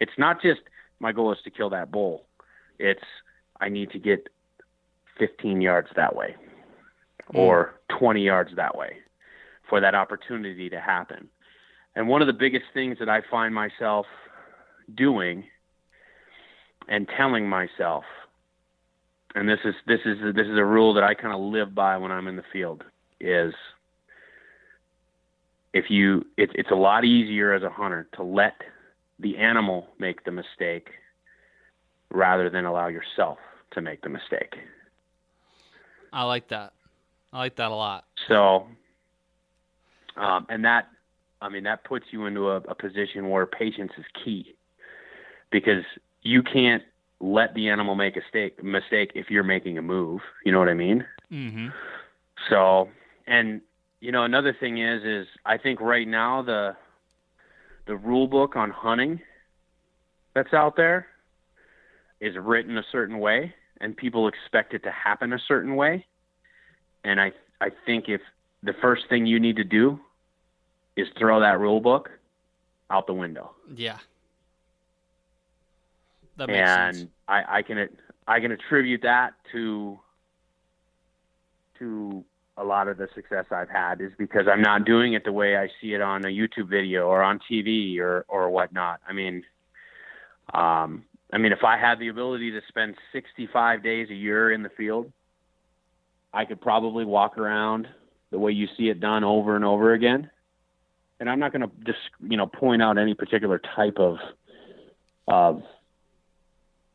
It's 0.00 0.12
not 0.18 0.42
just 0.42 0.60
my 1.00 1.12
goal 1.12 1.32
is 1.32 1.38
to 1.44 1.50
kill 1.50 1.70
that 1.70 1.90
bull. 1.90 2.27
It's 2.78 3.02
I 3.60 3.68
need 3.68 3.90
to 3.90 3.98
get 3.98 4.28
15 5.18 5.60
yards 5.60 5.88
that 5.96 6.14
way 6.14 6.36
hmm. 7.30 7.38
or 7.38 7.74
20 7.98 8.22
yards 8.22 8.50
that 8.56 8.76
way 8.76 8.98
for 9.68 9.80
that 9.80 9.94
opportunity 9.94 10.70
to 10.70 10.80
happen. 10.80 11.28
And 11.96 12.08
one 12.08 12.22
of 12.22 12.26
the 12.26 12.32
biggest 12.32 12.66
things 12.72 12.98
that 13.00 13.08
I 13.08 13.22
find 13.30 13.54
myself 13.54 14.06
doing 14.94 15.44
and 16.88 17.08
telling 17.16 17.48
myself 17.48 18.04
and 19.34 19.48
this 19.48 19.58
is 19.64 19.74
this 19.86 20.00
is 20.04 20.16
this 20.34 20.46
is 20.46 20.58
a 20.58 20.64
rule 20.64 20.94
that 20.94 21.04
I 21.04 21.14
kind 21.14 21.34
of 21.34 21.40
live 21.40 21.74
by 21.74 21.96
when 21.96 22.10
I'm 22.10 22.26
in 22.28 22.36
the 22.36 22.44
field 22.52 22.84
is 23.20 23.52
if 25.72 25.90
you 25.90 26.24
it, 26.36 26.50
it's 26.54 26.70
a 26.70 26.76
lot 26.76 27.04
easier 27.04 27.52
as 27.52 27.62
a 27.62 27.70
hunter 27.70 28.08
to 28.14 28.22
let 28.22 28.54
the 29.18 29.36
animal 29.36 29.88
make 29.98 30.24
the 30.24 30.30
mistake 30.30 30.88
rather 32.10 32.50
than 32.50 32.64
allow 32.64 32.88
yourself 32.88 33.38
to 33.72 33.80
make 33.80 34.02
the 34.02 34.08
mistake. 34.08 34.56
I 36.12 36.24
like 36.24 36.48
that. 36.48 36.72
I 37.32 37.38
like 37.38 37.56
that 37.56 37.70
a 37.70 37.74
lot. 37.74 38.04
So, 38.28 38.66
um, 40.16 40.46
and 40.48 40.64
that, 40.64 40.88
I 41.42 41.48
mean, 41.48 41.64
that 41.64 41.84
puts 41.84 42.06
you 42.10 42.26
into 42.26 42.48
a, 42.48 42.56
a 42.56 42.74
position 42.74 43.28
where 43.28 43.46
patience 43.46 43.92
is 43.98 44.04
key 44.24 44.54
because 45.50 45.84
you 46.22 46.42
can't 46.42 46.82
let 47.20 47.54
the 47.54 47.68
animal 47.68 47.94
make 47.94 48.16
a 48.16 48.20
mistake, 48.20 48.62
mistake 48.62 49.12
if 49.14 49.30
you're 49.30 49.44
making 49.44 49.76
a 49.76 49.82
move. 49.82 50.20
You 50.44 50.52
know 50.52 50.58
what 50.58 50.68
I 50.68 50.74
mean? 50.74 51.04
Mm-hmm. 51.30 51.68
So, 52.48 52.88
and 53.26 53.60
you 54.00 54.12
know, 54.12 54.24
another 54.24 54.56
thing 54.58 54.78
is, 54.78 55.02
is 55.04 55.26
I 55.44 55.58
think 55.58 55.80
right 55.80 56.06
now 56.06 56.42
the 56.42 56.76
the 57.86 57.96
rule 57.96 58.28
book 58.28 58.54
on 58.54 58.70
hunting 58.70 59.20
that's 60.34 60.52
out 60.52 60.76
there 60.76 61.06
is 62.20 62.34
written 62.36 62.78
a 62.78 62.84
certain 62.90 63.18
way, 63.18 63.54
and 63.80 63.96
people 63.96 64.28
expect 64.28 64.74
it 64.74 64.82
to 64.84 64.90
happen 64.90 65.32
a 65.32 65.38
certain 65.46 65.76
way. 65.76 66.06
And 67.04 67.20
I 67.20 67.32
I 67.60 67.70
think 67.86 68.08
if 68.08 68.20
the 68.62 68.74
first 68.80 69.08
thing 69.08 69.26
you 69.26 69.38
need 69.38 69.56
to 69.56 69.64
do 69.64 70.00
is 70.96 71.06
throw 71.18 71.40
that 71.40 71.60
rule 71.60 71.80
book 71.80 72.10
out 72.90 73.06
the 73.06 73.14
window. 73.14 73.52
Yeah. 73.74 73.98
That 76.36 76.48
makes 76.48 76.68
and 76.68 76.96
sense. 76.96 77.10
I, 77.28 77.58
I 77.58 77.62
can 77.62 77.88
I 78.26 78.40
can 78.40 78.52
attribute 78.52 79.02
that 79.02 79.34
to 79.52 79.98
to 81.78 82.24
a 82.56 82.64
lot 82.64 82.88
of 82.88 82.98
the 82.98 83.08
success 83.14 83.46
I've 83.50 83.70
had 83.70 84.00
is 84.00 84.10
because 84.18 84.46
I'm 84.48 84.62
not 84.62 84.84
doing 84.84 85.12
it 85.12 85.24
the 85.24 85.32
way 85.32 85.56
I 85.56 85.68
see 85.80 85.94
it 85.94 86.00
on 86.00 86.24
a 86.24 86.28
YouTube 86.28 86.68
video 86.68 87.06
or 87.06 87.22
on 87.22 87.40
TV 87.50 87.98
or 87.98 88.24
or 88.28 88.50
whatnot. 88.50 89.00
I 89.08 89.12
mean, 89.12 89.44
um, 90.52 91.04
I 91.32 91.38
mean, 91.38 91.52
if 91.52 91.62
I 91.62 91.78
had 91.78 91.98
the 91.98 92.08
ability 92.08 92.50
to 92.52 92.60
spend 92.68 92.96
65 93.12 93.82
days 93.82 94.08
a 94.10 94.14
year 94.14 94.50
in 94.50 94.62
the 94.62 94.70
field, 94.70 95.12
I 96.32 96.44
could 96.44 96.60
probably 96.60 97.04
walk 97.04 97.38
around 97.38 97.86
the 98.30 98.38
way 98.38 98.52
you 98.52 98.66
see 98.76 98.88
it 98.88 99.00
done 99.00 99.24
over 99.24 99.56
and 99.56 99.64
over 99.64 99.92
again. 99.92 100.30
And 101.20 101.28
I'm 101.28 101.38
not 101.38 101.52
going 101.52 101.62
to 101.62 101.70
just 101.84 101.98
you 102.20 102.36
know 102.36 102.46
point 102.46 102.82
out 102.82 102.96
any 102.96 103.14
particular 103.14 103.60
type 103.74 103.98
of 103.98 104.18
of 105.26 105.62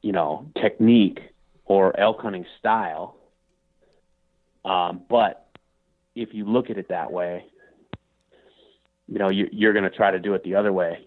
you 0.02 0.14
know 0.14 0.48
technique 0.62 1.20
or 1.66 1.98
elk 2.00 2.22
hunting 2.22 2.46
style. 2.60 3.18
Um, 4.64 5.02
but 5.10 5.50
if 6.16 6.34
you 6.34 6.46
look 6.46 6.70
at 6.70 6.78
it 6.78 6.90
that 6.90 7.12
way, 7.12 7.46
you 9.08 9.20
know, 9.20 9.30
you, 9.30 9.50
you're 9.52 9.74
going 9.74 9.84
to 9.84 9.90
try 9.90 10.12
to 10.12 10.20
do 10.20 10.34
it 10.34 10.44
the 10.44 10.56
other 10.56 10.72
way. 10.72 11.06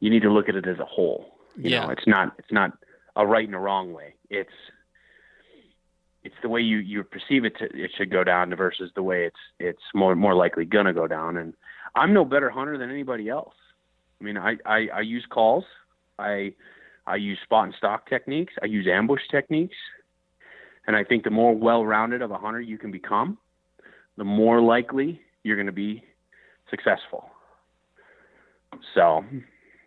You 0.00 0.10
need 0.10 0.22
to 0.22 0.32
look 0.32 0.48
at 0.48 0.56
it 0.56 0.66
as 0.66 0.78
a 0.78 0.84
whole. 0.84 1.35
You 1.56 1.70
yeah. 1.70 1.86
know, 1.86 1.90
it's 1.90 2.06
not 2.06 2.34
it's 2.38 2.52
not 2.52 2.72
a 3.16 3.26
right 3.26 3.46
and 3.46 3.54
a 3.54 3.58
wrong 3.58 3.92
way. 3.92 4.14
It's 4.30 4.50
it's 6.22 6.34
the 6.42 6.48
way 6.48 6.60
you 6.60 6.78
you 6.78 7.02
perceive 7.04 7.44
it 7.44 7.56
to, 7.58 7.64
it 7.64 7.90
should 7.96 8.10
go 8.10 8.24
down 8.24 8.54
versus 8.54 8.90
the 8.94 9.02
way 9.02 9.24
it's 9.24 9.36
it's 9.58 9.82
more 9.94 10.14
more 10.14 10.34
likely 10.34 10.64
gonna 10.64 10.92
go 10.92 11.06
down. 11.06 11.36
And 11.36 11.54
I'm 11.94 12.12
no 12.12 12.24
better 12.24 12.50
hunter 12.50 12.76
than 12.78 12.90
anybody 12.90 13.28
else. 13.28 13.54
I 14.20 14.24
mean, 14.24 14.36
I 14.36 14.56
I, 14.64 14.88
I 14.94 15.00
use 15.00 15.24
calls. 15.30 15.64
I 16.18 16.54
I 17.06 17.16
use 17.16 17.38
spot 17.44 17.64
and 17.64 17.74
stalk 17.76 18.08
techniques. 18.08 18.54
I 18.62 18.66
use 18.66 18.86
ambush 18.86 19.22
techniques. 19.30 19.76
And 20.86 20.94
I 20.94 21.02
think 21.02 21.24
the 21.24 21.30
more 21.30 21.52
well-rounded 21.54 22.22
of 22.22 22.30
a 22.30 22.38
hunter 22.38 22.60
you 22.60 22.78
can 22.78 22.92
become, 22.92 23.38
the 24.16 24.24
more 24.24 24.60
likely 24.60 25.20
you're 25.42 25.56
going 25.56 25.66
to 25.66 25.72
be 25.72 26.04
successful. 26.70 27.28
So 28.94 29.24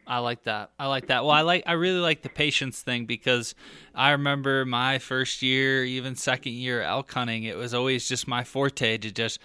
I 0.09 0.17
like 0.17 0.43
that. 0.45 0.71
I 0.79 0.87
like 0.87 1.07
that. 1.07 1.23
Well, 1.23 1.31
I 1.31 1.41
like 1.41 1.63
I 1.67 1.73
really 1.73 1.99
like 1.99 2.23
the 2.23 2.29
patience 2.29 2.81
thing 2.81 3.05
because 3.05 3.53
I 3.93 4.09
remember 4.09 4.65
my 4.65 4.97
first 4.97 5.43
year, 5.43 5.85
even 5.85 6.15
second 6.15 6.53
year 6.53 6.81
elk 6.81 7.11
hunting, 7.11 7.43
it 7.43 7.55
was 7.55 7.75
always 7.75 8.09
just 8.09 8.27
my 8.27 8.43
forte 8.43 8.97
to 8.97 9.11
just 9.11 9.39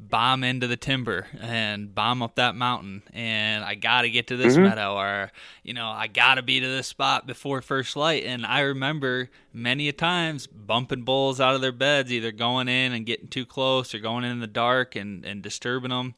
bomb 0.00 0.44
into 0.44 0.66
the 0.66 0.76
timber 0.76 1.26
and 1.40 1.92
bomb 1.92 2.22
up 2.22 2.36
that 2.36 2.54
mountain. 2.54 3.02
And 3.12 3.64
I 3.64 3.74
got 3.74 4.02
to 4.02 4.10
get 4.10 4.28
to 4.28 4.36
this 4.36 4.54
mm-hmm. 4.54 4.64
meadow 4.64 4.94
or 4.94 5.32
you 5.62 5.74
know 5.74 5.88
I 5.88 6.06
got 6.06 6.36
to 6.36 6.42
be 6.42 6.60
to 6.60 6.66
this 6.66 6.86
spot 6.86 7.26
before 7.26 7.60
first 7.62 7.96
light. 7.96 8.24
And 8.24 8.46
I 8.46 8.60
remember 8.60 9.30
many 9.52 9.88
a 9.88 9.92
times 9.92 10.46
bumping 10.46 11.02
bulls 11.02 11.40
out 11.40 11.54
of 11.54 11.60
their 11.60 11.72
beds 11.72 12.12
either 12.12 12.30
going 12.30 12.68
in 12.68 12.92
and 12.92 13.04
getting 13.06 13.28
too 13.28 13.44
close 13.44 13.94
or 13.94 13.98
going 13.98 14.24
in 14.24 14.40
the 14.40 14.46
dark 14.46 14.94
and 14.94 15.24
and 15.24 15.42
disturbing 15.42 15.90
them. 15.90 16.14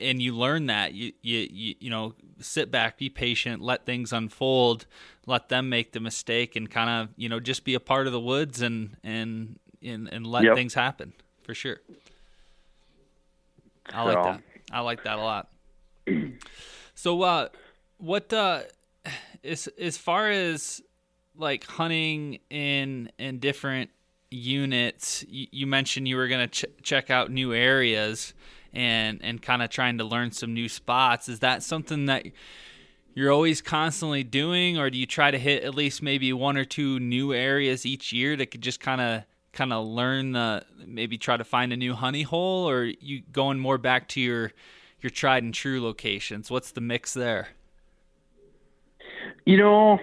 And 0.00 0.20
you 0.20 0.34
learn 0.34 0.66
that. 0.66 0.94
You 0.94 1.12
you 1.22 1.48
you, 1.50 1.74
you 1.80 1.90
know 1.90 2.14
sit 2.40 2.70
back 2.70 2.96
be 2.96 3.10
patient 3.10 3.60
let 3.60 3.84
things 3.84 4.14
unfold 4.14 4.86
let 5.26 5.50
them 5.50 5.68
make 5.68 5.92
the 5.92 6.00
mistake 6.00 6.56
and 6.56 6.70
kind 6.70 6.88
of 6.88 7.14
you 7.16 7.28
know 7.28 7.38
just 7.38 7.64
be 7.64 7.74
a 7.74 7.80
part 7.80 8.06
of 8.06 8.12
the 8.12 8.20
woods 8.20 8.62
and 8.62 8.96
and 9.04 9.58
and, 9.82 10.08
and 10.08 10.26
let 10.26 10.42
yep. 10.44 10.54
things 10.54 10.74
happen 10.74 11.12
for 11.42 11.54
sure 11.54 11.80
I 13.92 14.02
like 14.02 14.22
that. 14.24 14.42
I 14.72 14.80
like 14.80 15.04
that 15.04 15.18
a 15.18 15.22
lot. 15.22 15.48
so, 16.94 17.22
uh, 17.22 17.48
what 17.98 18.32
uh, 18.32 18.62
as 19.44 19.68
as 19.78 19.96
far 19.98 20.30
as 20.30 20.80
like 21.36 21.64
hunting 21.64 22.38
in 22.50 23.10
in 23.18 23.38
different 23.38 23.90
units, 24.30 25.24
you, 25.28 25.46
you 25.50 25.66
mentioned 25.66 26.06
you 26.06 26.16
were 26.16 26.28
going 26.28 26.48
to 26.48 26.66
ch- 26.66 26.82
check 26.82 27.10
out 27.10 27.30
new 27.30 27.52
areas 27.52 28.34
and 28.72 29.20
and 29.22 29.42
kind 29.42 29.62
of 29.62 29.70
trying 29.70 29.98
to 29.98 30.04
learn 30.04 30.32
some 30.32 30.54
new 30.54 30.68
spots. 30.68 31.28
Is 31.28 31.40
that 31.40 31.62
something 31.62 32.06
that 32.06 32.26
you're 33.14 33.32
always 33.32 33.60
constantly 33.60 34.22
doing, 34.22 34.78
or 34.78 34.90
do 34.90 34.98
you 34.98 35.06
try 35.06 35.30
to 35.30 35.38
hit 35.38 35.64
at 35.64 35.74
least 35.74 36.02
maybe 36.02 36.32
one 36.32 36.56
or 36.56 36.64
two 36.64 37.00
new 37.00 37.32
areas 37.32 37.84
each 37.84 38.12
year 38.12 38.36
that 38.36 38.46
could 38.46 38.62
just 38.62 38.80
kind 38.80 39.00
of 39.00 39.22
kind 39.52 39.72
of 39.72 39.86
learn 39.86 40.32
the 40.32 40.64
maybe 40.86 41.18
try 41.18 41.36
to 41.36 41.44
find 41.44 41.72
a 41.72 41.76
new 41.76 41.94
honey 41.94 42.22
hole 42.22 42.68
or 42.68 42.84
you 42.84 43.22
going 43.32 43.58
more 43.58 43.78
back 43.78 44.08
to 44.08 44.20
your 44.20 44.52
your 45.00 45.10
tried 45.10 45.42
and 45.42 45.54
true 45.54 45.82
locations? 45.82 46.50
What's 46.50 46.72
the 46.72 46.80
mix 46.80 47.14
there? 47.14 47.48
You 49.44 49.56
know 49.56 49.98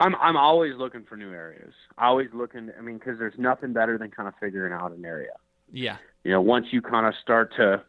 i'm 0.00 0.14
i'm 0.16 0.36
always 0.36 0.74
looking 0.76 1.04
for 1.04 1.16
new 1.16 1.32
areas. 1.32 1.72
Always 1.98 2.28
looking 2.32 2.70
i 2.78 2.80
mean 2.80 2.98
because 2.98 3.18
there's 3.18 3.38
nothing 3.38 3.72
better 3.72 3.98
than 3.98 4.10
kind 4.10 4.28
of 4.28 4.34
figuring 4.40 4.72
out 4.72 4.92
an 4.92 5.04
area. 5.04 5.32
Yeah. 5.72 5.96
You 6.24 6.32
know 6.32 6.40
once 6.40 6.66
you 6.70 6.80
kind 6.80 7.06
of 7.06 7.14
start 7.22 7.52
to 7.56 7.82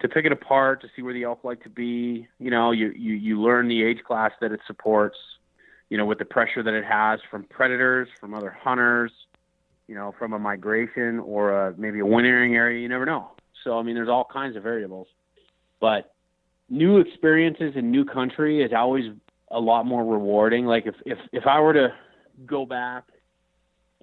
to 0.00 0.08
pick 0.08 0.24
it 0.24 0.32
apart 0.32 0.80
to 0.82 0.88
see 0.94 1.02
where 1.02 1.14
the 1.14 1.24
elk 1.24 1.44
like 1.44 1.62
to 1.62 1.70
be 1.70 2.26
you 2.38 2.50
know 2.50 2.72
you 2.72 2.92
you 2.96 3.14
you 3.14 3.40
learn 3.40 3.68
the 3.68 3.82
age 3.82 4.02
class 4.06 4.32
that 4.40 4.52
it 4.52 4.60
supports 4.66 5.16
you 5.90 5.98
know 5.98 6.04
with 6.04 6.18
the 6.18 6.24
pressure 6.24 6.62
that 6.62 6.74
it 6.74 6.84
has 6.84 7.20
from 7.30 7.44
predators 7.44 8.08
from 8.20 8.34
other 8.34 8.56
hunters 8.62 9.12
you 9.88 9.94
know, 9.94 10.14
from 10.18 10.34
a 10.34 10.38
migration 10.38 11.18
or 11.18 11.68
a, 11.68 11.74
maybe 11.76 11.98
a 11.98 12.06
wintering 12.06 12.54
area. 12.54 12.80
You 12.80 12.88
never 12.88 13.06
know. 13.06 13.30
So, 13.64 13.78
I 13.78 13.82
mean, 13.82 13.94
there's 13.94 14.08
all 14.08 14.28
kinds 14.30 14.56
of 14.56 14.62
variables. 14.62 15.08
But 15.80 16.12
new 16.68 16.98
experiences 16.98 17.72
in 17.74 17.90
new 17.90 18.04
country 18.04 18.62
is 18.62 18.72
always 18.76 19.06
a 19.50 19.58
lot 19.58 19.86
more 19.86 20.04
rewarding. 20.04 20.66
Like 20.66 20.86
if, 20.86 20.94
if, 21.06 21.18
if 21.32 21.46
I 21.46 21.60
were 21.60 21.72
to 21.72 21.88
go 22.46 22.66
back 22.66 23.04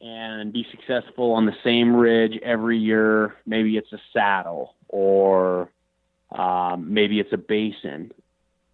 and 0.02 0.52
be 0.52 0.66
successful 0.72 1.32
on 1.34 1.46
the 1.46 1.56
same 1.64 1.96
ridge 1.96 2.34
every 2.44 2.78
year, 2.78 3.36
maybe 3.46 3.78
it's 3.78 3.94
a 3.94 4.00
saddle 4.12 4.76
or 4.90 5.70
um, 6.32 6.94
maybe 6.94 7.20
it's 7.20 7.32
a 7.32 7.38
basin. 7.38 8.12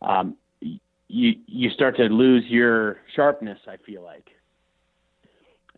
Um, 0.02 0.38
you 0.62 1.36
you 1.46 1.70
start 1.72 1.98
to 1.98 2.04
lose 2.04 2.46
your 2.48 2.98
sharpness. 3.16 3.60
I 3.68 3.76
feel 3.86 4.02
like 4.02 4.30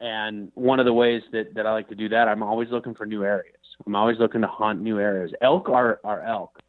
and 0.03 0.51
one 0.55 0.81
of 0.81 0.85
the 0.85 0.93
ways 0.93 1.21
that, 1.31 1.53
that 1.55 1.65
I 1.65 1.71
like 1.71 1.87
to 1.87 1.95
do 1.95 2.09
that, 2.09 2.27
I'm 2.27 2.43
always 2.43 2.69
looking 2.69 2.93
for 2.93 3.05
new 3.05 3.23
areas. 3.23 3.55
I'm 3.87 3.95
always 3.95 4.19
looking 4.19 4.41
to 4.41 4.47
hunt 4.47 4.81
new 4.81 4.99
areas. 4.99 5.31
Elk 5.41 5.69
are, 5.69 6.01
are 6.03 6.21
elk. 6.21 6.59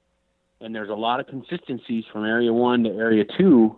and 0.60 0.74
there's 0.74 0.88
a 0.88 0.94
lot 0.94 1.18
of 1.20 1.26
consistencies 1.26 2.04
from 2.12 2.24
area 2.24 2.52
one 2.52 2.84
to 2.84 2.90
area 2.90 3.24
two, 3.36 3.76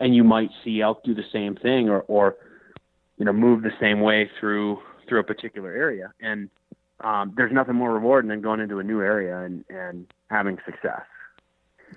and 0.00 0.16
you 0.16 0.24
might 0.24 0.50
see 0.64 0.80
elk 0.80 1.04
do 1.04 1.14
the 1.14 1.24
same 1.32 1.56
thing 1.56 1.88
or, 1.90 2.00
or 2.08 2.36
you 3.18 3.24
know, 3.26 3.32
move 3.32 3.62
the 3.62 3.70
same 3.78 4.00
way 4.00 4.30
through 4.40 4.78
through 5.06 5.20
a 5.20 5.24
particular 5.24 5.70
area. 5.72 6.12
And 6.20 6.48
um, 7.00 7.34
there's 7.36 7.52
nothing 7.52 7.74
more 7.74 7.92
rewarding 7.92 8.30
than 8.30 8.40
going 8.40 8.60
into 8.60 8.78
a 8.78 8.82
new 8.82 9.00
area 9.00 9.40
and, 9.40 9.64
and 9.68 10.06
having 10.30 10.58
success. 10.64 11.02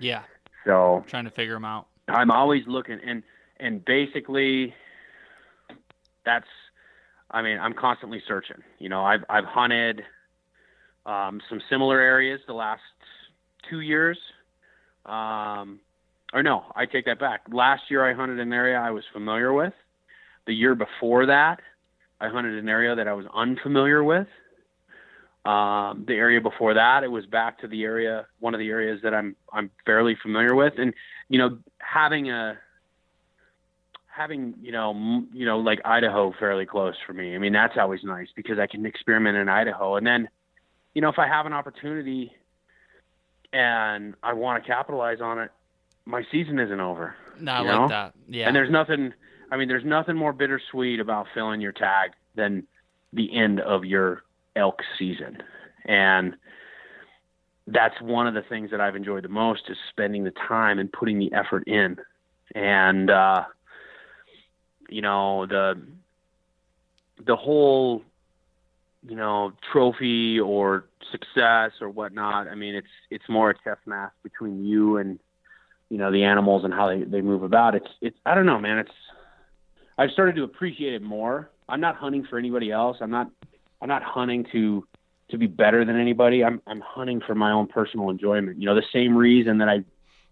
Yeah. 0.00 0.22
So 0.66 1.04
trying 1.08 1.24
to 1.24 1.30
figure 1.30 1.54
them 1.54 1.64
out. 1.64 1.86
I'm 2.08 2.30
always 2.30 2.62
looking, 2.66 2.98
and 3.04 3.22
and 3.58 3.84
basically, 3.84 4.74
that's, 6.24 6.46
I 7.34 7.42
mean, 7.42 7.58
I'm 7.58 7.74
constantly 7.74 8.22
searching. 8.28 8.62
You 8.78 8.88
know, 8.88 9.04
I've 9.04 9.24
I've 9.28 9.44
hunted 9.44 10.02
um, 11.04 11.40
some 11.48 11.60
similar 11.68 12.00
areas 12.00 12.40
the 12.46 12.54
last 12.54 12.80
two 13.68 13.80
years. 13.80 14.16
Um, 15.04 15.80
or 16.32 16.42
no, 16.42 16.64
I 16.76 16.86
take 16.86 17.06
that 17.06 17.18
back. 17.18 17.42
Last 17.52 17.82
year 17.90 18.08
I 18.08 18.14
hunted 18.14 18.38
an 18.38 18.52
area 18.52 18.78
I 18.78 18.92
was 18.92 19.02
familiar 19.12 19.52
with. 19.52 19.72
The 20.46 20.54
year 20.54 20.76
before 20.76 21.26
that, 21.26 21.60
I 22.20 22.28
hunted 22.28 22.54
an 22.54 22.68
area 22.68 22.94
that 22.94 23.08
I 23.08 23.12
was 23.12 23.26
unfamiliar 23.34 24.04
with. 24.04 24.28
Um, 25.44 26.04
the 26.06 26.14
area 26.14 26.40
before 26.40 26.72
that, 26.74 27.02
it 27.02 27.10
was 27.10 27.26
back 27.26 27.58
to 27.58 27.68
the 27.68 27.82
area, 27.82 28.26
one 28.38 28.54
of 28.54 28.60
the 28.60 28.68
areas 28.68 29.00
that 29.02 29.12
I'm 29.12 29.34
I'm 29.52 29.70
fairly 29.84 30.16
familiar 30.22 30.54
with, 30.54 30.74
and 30.78 30.94
you 31.28 31.38
know, 31.38 31.58
having 31.78 32.30
a 32.30 32.58
having 34.14 34.54
you 34.62 34.70
know 34.70 34.90
m- 34.90 35.28
you 35.32 35.44
know 35.44 35.58
like 35.58 35.80
Idaho 35.84 36.32
fairly 36.38 36.66
close 36.66 36.94
for 37.06 37.12
me. 37.12 37.34
I 37.34 37.38
mean, 37.38 37.52
that's 37.52 37.74
always 37.76 38.04
nice 38.04 38.28
because 38.34 38.58
I 38.58 38.66
can 38.66 38.86
experiment 38.86 39.36
in 39.36 39.48
Idaho, 39.48 39.96
and 39.96 40.06
then 40.06 40.28
you 40.94 41.02
know 41.02 41.08
if 41.08 41.18
I 41.18 41.26
have 41.26 41.46
an 41.46 41.52
opportunity 41.52 42.32
and 43.52 44.14
I 44.22 44.32
want 44.32 44.62
to 44.62 44.68
capitalize 44.68 45.20
on 45.20 45.38
it, 45.38 45.50
my 46.04 46.22
season 46.30 46.58
isn't 46.58 46.80
over. 46.80 47.14
No, 47.40 47.52
I 47.52 47.60
you 47.60 47.68
like 47.68 47.80
know? 47.80 47.88
that. 47.88 48.14
Yeah. 48.28 48.46
And 48.46 48.56
there's 48.56 48.70
nothing. 48.70 49.12
I 49.50 49.56
mean, 49.56 49.68
there's 49.68 49.84
nothing 49.84 50.16
more 50.16 50.32
bittersweet 50.32 51.00
about 51.00 51.26
filling 51.34 51.60
your 51.60 51.72
tag 51.72 52.12
than 52.34 52.66
the 53.12 53.36
end 53.36 53.60
of 53.60 53.84
your 53.84 54.22
elk 54.56 54.80
season, 54.98 55.42
and 55.84 56.36
that's 57.66 58.00
one 58.00 58.26
of 58.26 58.34
the 58.34 58.42
things 58.42 58.70
that 58.70 58.80
I've 58.80 58.94
enjoyed 58.94 59.24
the 59.24 59.28
most 59.28 59.62
is 59.68 59.76
spending 59.90 60.22
the 60.22 60.32
time 60.46 60.78
and 60.78 60.92
putting 60.92 61.18
the 61.18 61.32
effort 61.32 61.64
in, 61.66 61.96
and 62.54 63.10
uh, 63.10 63.44
you 64.88 65.02
know 65.02 65.46
the 65.46 65.80
the 67.24 67.36
whole 67.36 68.02
you 69.08 69.16
know 69.16 69.52
trophy 69.72 70.40
or 70.40 70.86
success 71.10 71.72
or 71.80 71.88
whatnot. 71.88 72.48
I 72.48 72.54
mean, 72.54 72.74
it's 72.74 72.88
it's 73.10 73.28
more 73.28 73.50
a 73.50 73.54
chess 73.54 73.78
match 73.86 74.12
between 74.22 74.64
you 74.64 74.96
and 74.98 75.18
you 75.88 75.98
know 75.98 76.10
the 76.10 76.24
animals 76.24 76.64
and 76.64 76.72
how 76.72 76.88
they, 76.88 77.04
they 77.04 77.20
move 77.20 77.42
about. 77.42 77.74
It's 77.74 77.88
it's 78.00 78.16
I 78.26 78.34
don't 78.34 78.46
know, 78.46 78.58
man. 78.58 78.78
It's 78.78 78.90
I've 79.98 80.10
started 80.10 80.36
to 80.36 80.42
appreciate 80.42 80.94
it 80.94 81.02
more. 81.02 81.50
I'm 81.68 81.80
not 81.80 81.96
hunting 81.96 82.26
for 82.28 82.38
anybody 82.38 82.70
else. 82.70 82.98
I'm 83.00 83.10
not 83.10 83.30
I'm 83.80 83.88
not 83.88 84.02
hunting 84.02 84.46
to 84.52 84.86
to 85.30 85.38
be 85.38 85.46
better 85.46 85.84
than 85.84 85.98
anybody. 86.00 86.44
I'm 86.44 86.60
I'm 86.66 86.80
hunting 86.80 87.20
for 87.20 87.34
my 87.34 87.52
own 87.52 87.66
personal 87.66 88.10
enjoyment. 88.10 88.60
You 88.60 88.66
know, 88.66 88.74
the 88.74 88.82
same 88.92 89.16
reason 89.16 89.58
that 89.58 89.68
I 89.68 89.84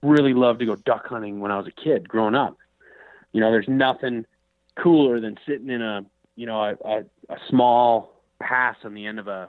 really 0.03 0.35
loved 0.35 0.61
to 0.61 0.67
go 0.67 0.77
duck 0.77 1.07
hunting 1.07 1.41
when 1.41 1.51
I 1.51 1.59
was 1.59 1.67
a 1.67 1.71
kid 1.71 2.09
growing 2.09 2.35
up. 2.35 2.57
You 3.33 3.41
know, 3.41 3.51
there's 3.51 3.69
nothing 3.69 4.27
cooler 4.81 5.21
than 5.21 5.37
sitting 5.47 5.69
in 5.69 5.83
a 5.83 6.05
you 6.37 6.47
know 6.47 6.61
a, 6.61 6.75
a, 6.85 6.99
a 7.31 7.37
small 7.49 8.21
pass 8.41 8.77
on 8.85 8.95
the 8.95 9.07
end 9.07 9.19
of 9.19 9.29
a, 9.29 9.49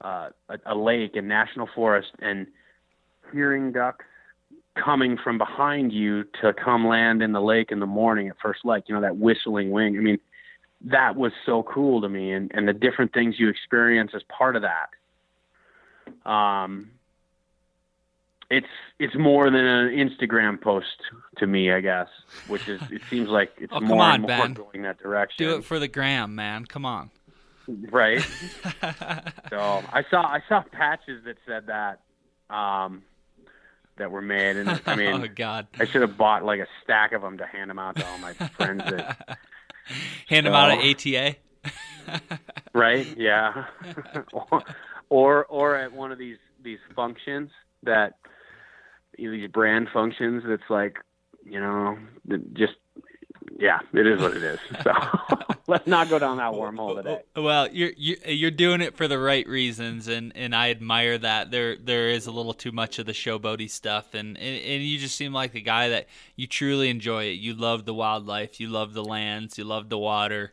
uh, 0.00 0.30
a 0.48 0.58
a 0.66 0.74
lake 0.74 1.12
in 1.14 1.28
national 1.28 1.68
forest 1.74 2.08
and 2.20 2.46
hearing 3.32 3.72
ducks 3.72 4.04
coming 4.82 5.18
from 5.22 5.38
behind 5.38 5.92
you 5.92 6.24
to 6.40 6.52
come 6.52 6.86
land 6.86 7.22
in 7.22 7.32
the 7.32 7.40
lake 7.40 7.72
in 7.72 7.80
the 7.80 7.86
morning 7.86 8.28
at 8.28 8.36
first 8.40 8.60
light. 8.64 8.84
You 8.86 8.94
know 8.94 9.00
that 9.00 9.16
whistling 9.16 9.70
wing. 9.70 9.96
I 9.96 10.00
mean, 10.00 10.18
that 10.84 11.16
was 11.16 11.32
so 11.44 11.62
cool 11.64 12.00
to 12.00 12.08
me, 12.08 12.32
and 12.32 12.50
and 12.54 12.68
the 12.68 12.72
different 12.72 13.12
things 13.12 13.36
you 13.38 13.48
experience 13.48 14.12
as 14.14 14.22
part 14.28 14.56
of 14.56 14.62
that. 14.62 16.30
Um, 16.30 16.90
it's 18.50 18.66
it's 18.98 19.14
more 19.16 19.50
than 19.50 19.64
an 19.64 19.88
Instagram 19.90 20.60
post 20.60 20.86
to 21.38 21.46
me, 21.46 21.72
I 21.72 21.80
guess, 21.80 22.08
which 22.46 22.68
is 22.68 22.80
it 22.90 23.02
seems 23.10 23.28
like 23.28 23.52
it's 23.58 23.72
Oh, 23.76 23.80
more 23.80 24.02
on, 24.02 24.14
and 24.16 24.22
more 24.22 24.30
Ben. 24.30 24.52
going 24.54 24.82
that 24.82 24.98
direction. 24.98 25.36
Do 25.46 25.56
it 25.56 25.64
for 25.64 25.78
the 25.78 25.88
gram, 25.88 26.34
man. 26.34 26.64
Come 26.64 26.84
on. 26.84 27.10
right. 27.90 28.20
so 29.50 29.82
I 29.92 30.02
saw 30.10 30.22
I 30.22 30.42
saw 30.48 30.62
patches 30.72 31.24
that 31.24 31.36
said 31.46 31.66
that 31.66 32.00
um, 32.54 33.02
that 33.96 34.10
were 34.10 34.22
made, 34.22 34.56
and 34.56 34.80
I 34.86 34.96
mean, 34.96 35.12
oh 35.24 35.26
God. 35.34 35.66
I 35.78 35.84
should 35.84 36.00
have 36.02 36.16
bought 36.16 36.44
like 36.44 36.60
a 36.60 36.66
stack 36.82 37.12
of 37.12 37.20
them 37.22 37.36
to 37.38 37.46
hand 37.46 37.68
them 37.70 37.78
out 37.78 37.96
to 37.96 38.06
all 38.06 38.18
my 38.18 38.32
friends. 38.32 38.82
That, 38.84 39.38
Hand 40.28 40.46
them 40.46 40.52
out 40.54 40.70
at 40.70 40.78
ATA. 40.84 41.36
right? 42.74 43.06
Yeah. 43.16 43.64
or, 45.10 45.44
or 45.46 45.76
at 45.76 45.92
one 45.92 46.12
of 46.12 46.18
these 46.18 46.36
these 46.62 46.78
functions 46.94 47.50
that 47.84 48.16
these 49.18 49.50
brand 49.50 49.88
functions 49.92 50.42
that's 50.46 50.70
like 50.70 50.96
you 51.44 51.60
know 51.60 51.98
just 52.52 52.74
yeah 53.58 53.78
it 53.92 54.06
is 54.06 54.20
what 54.20 54.36
it 54.36 54.42
is 54.42 54.58
so 54.82 54.92
let's 55.66 55.86
not 55.86 56.08
go 56.08 56.18
down 56.18 56.36
that 56.36 56.52
wormhole 56.52 56.96
today 56.96 57.20
Well, 57.36 57.68
you're 57.70 57.92
you're 57.96 58.18
you're 58.26 58.50
doing 58.50 58.80
it 58.80 58.96
for 58.96 59.08
the 59.08 59.18
right 59.18 59.46
reasons, 59.46 60.08
and, 60.08 60.32
and 60.34 60.54
I 60.54 60.70
admire 60.70 61.18
that. 61.18 61.50
There 61.50 61.76
there 61.76 62.08
is 62.08 62.26
a 62.26 62.30
little 62.30 62.54
too 62.54 62.72
much 62.72 62.98
of 62.98 63.06
the 63.06 63.12
showboaty 63.12 63.68
stuff, 63.68 64.14
and, 64.14 64.36
and 64.38 64.64
and 64.64 64.82
you 64.82 64.98
just 64.98 65.16
seem 65.16 65.32
like 65.32 65.52
the 65.52 65.60
guy 65.60 65.88
that 65.90 66.06
you 66.36 66.46
truly 66.46 66.88
enjoy 66.88 67.24
it. 67.24 67.32
You 67.32 67.54
love 67.54 67.84
the 67.84 67.94
wildlife, 67.94 68.60
you 68.60 68.68
love 68.68 68.94
the 68.94 69.04
lands, 69.04 69.58
you 69.58 69.64
love 69.64 69.88
the 69.88 69.98
water, 69.98 70.52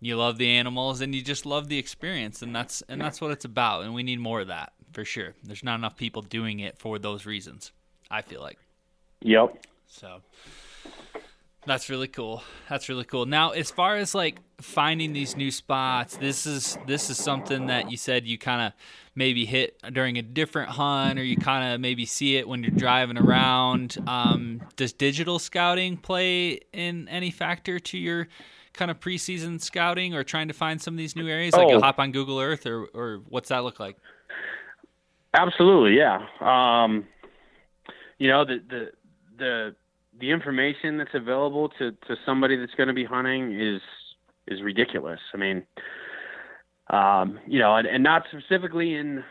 you 0.00 0.16
love 0.16 0.38
the 0.38 0.50
animals, 0.50 1.00
and 1.00 1.14
you 1.14 1.22
just 1.22 1.44
love 1.44 1.68
the 1.68 1.78
experience, 1.78 2.42
and 2.42 2.54
that's 2.54 2.82
and 2.88 3.00
that's 3.00 3.20
what 3.20 3.30
it's 3.30 3.44
about. 3.44 3.84
And 3.84 3.94
we 3.94 4.02
need 4.02 4.20
more 4.20 4.40
of 4.40 4.48
that 4.48 4.72
for 4.92 5.04
sure. 5.04 5.34
There's 5.42 5.64
not 5.64 5.76
enough 5.76 5.96
people 5.96 6.22
doing 6.22 6.60
it 6.60 6.78
for 6.78 6.98
those 6.98 7.26
reasons. 7.26 7.72
I 8.10 8.22
feel 8.22 8.40
like. 8.40 8.58
yep 9.20 9.64
So 9.86 10.20
that's 11.66 11.90
really 11.90 12.08
cool. 12.08 12.42
That's 12.70 12.88
really 12.88 13.04
cool. 13.04 13.26
Now, 13.26 13.50
as 13.50 13.70
far 13.70 13.96
as 13.96 14.14
like 14.14 14.38
finding 14.60 15.12
these 15.12 15.36
new 15.36 15.50
spots, 15.50 16.16
this 16.16 16.46
is 16.46 16.78
this 16.86 17.10
is 17.10 17.18
something 17.18 17.66
that 17.66 17.90
you 17.90 17.96
said 17.98 18.26
you 18.26 18.38
kind 18.38 18.62
of 18.62 18.72
maybe 19.14 19.44
hit 19.44 19.76
during 19.92 20.16
a 20.16 20.22
different 20.22 20.70
hunt, 20.70 21.18
or 21.18 21.24
you 21.24 21.36
kind 21.36 21.74
of 21.74 21.80
maybe 21.80 22.06
see 22.06 22.36
it 22.36 22.48
when 22.48 22.62
you're 22.62 22.70
driving 22.70 23.18
around. 23.18 23.98
Um, 24.06 24.62
does 24.76 24.94
digital 24.94 25.38
scouting 25.38 25.98
play 25.98 26.60
in 26.72 27.06
any 27.08 27.30
factor 27.30 27.78
to 27.80 27.98
your 27.98 28.28
kind 28.72 28.90
of 28.90 28.98
preseason 29.00 29.60
scouting, 29.60 30.14
or 30.14 30.24
trying 30.24 30.48
to 30.48 30.54
find 30.54 30.80
some 30.80 30.94
of 30.94 30.98
these 30.98 31.16
new 31.16 31.28
areas? 31.28 31.52
Like 31.52 31.66
Oh. 31.66 31.70
you'll 31.72 31.82
hop 31.82 31.98
on 31.98 32.12
Google 32.12 32.38
Earth, 32.40 32.64
or 32.64 32.86
or 32.94 33.20
what's 33.28 33.50
that 33.50 33.62
look 33.64 33.78
like? 33.78 33.98
absolutely 35.34 35.94
yeah 35.98 36.26
um 36.40 37.04
you 38.18 38.28
know 38.28 38.44
the 38.44 38.62
the 38.68 38.90
the 39.38 39.74
the 40.20 40.30
information 40.30 40.98
that's 40.98 41.14
available 41.14 41.68
to 41.78 41.92
to 41.92 42.16
somebody 42.26 42.56
that's 42.56 42.74
going 42.74 42.88
to 42.88 42.94
be 42.94 43.04
hunting 43.04 43.58
is 43.58 43.80
is 44.46 44.62
ridiculous. 44.62 45.20
I 45.32 45.36
mean 45.36 45.62
um 46.90 47.38
you 47.46 47.58
know 47.58 47.76
and, 47.76 47.86
and 47.86 48.02
not 48.02 48.24
specifically 48.30 48.94
in 48.94 49.24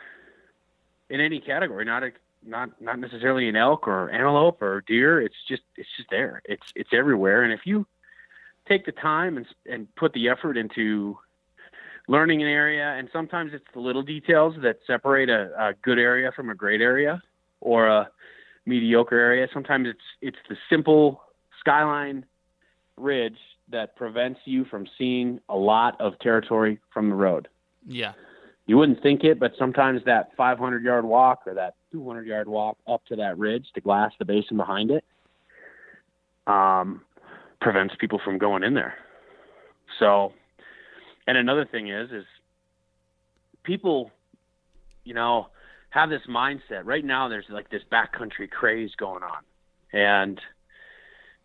in 1.10 1.20
any 1.20 1.40
category 1.40 1.86
not 1.86 2.04
a, 2.04 2.12
not 2.46 2.82
not 2.82 3.00
necessarily 3.00 3.50
an 3.50 3.56
elk 3.56 3.88
or 3.88 4.10
antelope 4.10 4.62
or 4.62 4.82
deer. 4.88 5.22
It's 5.22 5.36
just 5.48 5.64
it's 5.76 5.90
just 5.98 6.10
there. 6.10 6.42
It's 6.46 6.66
it's 6.76 6.90
everywhere. 6.94 7.44
And 7.44 7.52
if 7.52 7.62
you 7.66 7.86
take 8.68 8.86
the 8.86 8.92
time 8.92 9.38
and 9.38 9.46
and 9.66 9.94
put 9.96 10.14
the 10.14 10.30
effort 10.30 10.58
into 10.58 11.18
learning 12.08 12.42
an 12.42 12.48
area 12.48 12.96
and 12.98 13.10
sometimes 13.12 13.52
it's 13.54 13.66
the 13.74 13.80
little 13.80 14.02
details 14.02 14.56
that 14.62 14.80
separate 14.88 15.30
a, 15.30 15.52
a 15.60 15.74
good 15.82 16.00
area 16.00 16.32
from 16.34 16.50
a 16.50 16.56
great 16.56 16.80
area 16.80 17.22
or 17.60 17.88
a 17.88 18.10
mediocre 18.68 19.18
area. 19.18 19.48
Sometimes 19.54 19.88
it's 19.88 20.00
it's 20.22 20.38
the 20.50 20.56
simple 20.70 21.22
skyline 21.60 22.26
ridge 22.98 23.38
that 23.70 23.96
prevents 23.96 24.40
you 24.46 24.66
from 24.66 24.88
seeing 24.98 25.40
a 25.50 25.56
lot 25.56 26.00
of 26.00 26.18
territory 26.20 26.80
from 26.94 27.10
the 27.10 27.16
road. 27.16 27.48
Yeah, 27.88 28.14
you 28.68 28.78
wouldn't 28.78 29.02
think 29.02 29.24
it, 29.24 29.40
but 29.40 29.54
sometimes 29.58 30.02
that 30.06 30.32
500 30.36 30.84
yard 30.84 31.06
walk 31.06 31.44
or 31.46 31.54
that 31.56 31.76
200 31.92 32.28
yard 32.28 32.48
walk 32.48 32.78
up 32.88 33.06
to 33.06 33.16
that 33.16 33.38
ridge 33.38 33.66
to 33.74 33.82
glass 33.82 34.12
the 34.20 34.26
basin 34.26 34.58
behind 34.58 34.92
it 34.92 35.04
um, 36.48 37.02
prevents 37.62 37.96
people 38.00 38.20
from 38.24 38.38
going 38.38 38.64
in 38.64 38.74
there. 38.74 38.96
So, 40.00 40.34
and 41.28 41.38
another 41.38 41.66
thing 41.66 41.90
is, 41.90 42.12
is 42.12 42.26
people, 43.64 44.12
you 45.04 45.14
know, 45.14 45.48
have 45.90 46.10
this 46.10 46.22
mindset. 46.30 46.86
Right 46.86 47.04
now, 47.04 47.28
there's 47.28 47.46
like 47.50 47.70
this 47.70 47.82
backcountry 47.92 48.50
craze 48.50 48.92
going 48.98 49.24
on, 49.24 49.44
and 49.94 50.42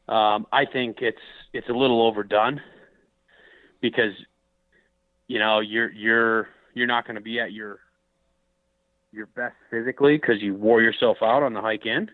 um, 0.09 0.47
I 0.53 0.64
think 0.70 0.99
it's 1.01 1.18
it's 1.53 1.68
a 1.68 1.72
little 1.72 2.03
overdone 2.07 2.61
because 3.80 4.12
you 5.28 5.38
know 5.38 5.61
you're 5.61 5.90
you're 5.93 6.49
you're 6.74 6.86
not 6.86 7.07
going 7.07 7.16
to 7.16 7.22
be 7.22 7.40
at 7.40 7.53
your 7.53 7.78
your 9.12 9.26
best 9.26 9.55
physically 9.70 10.16
because 10.16 10.40
you 10.40 10.55
wore 10.55 10.80
yourself 10.80 11.18
out 11.22 11.43
on 11.43 11.53
the 11.53 11.61
hike 11.61 11.86
in. 11.86 12.11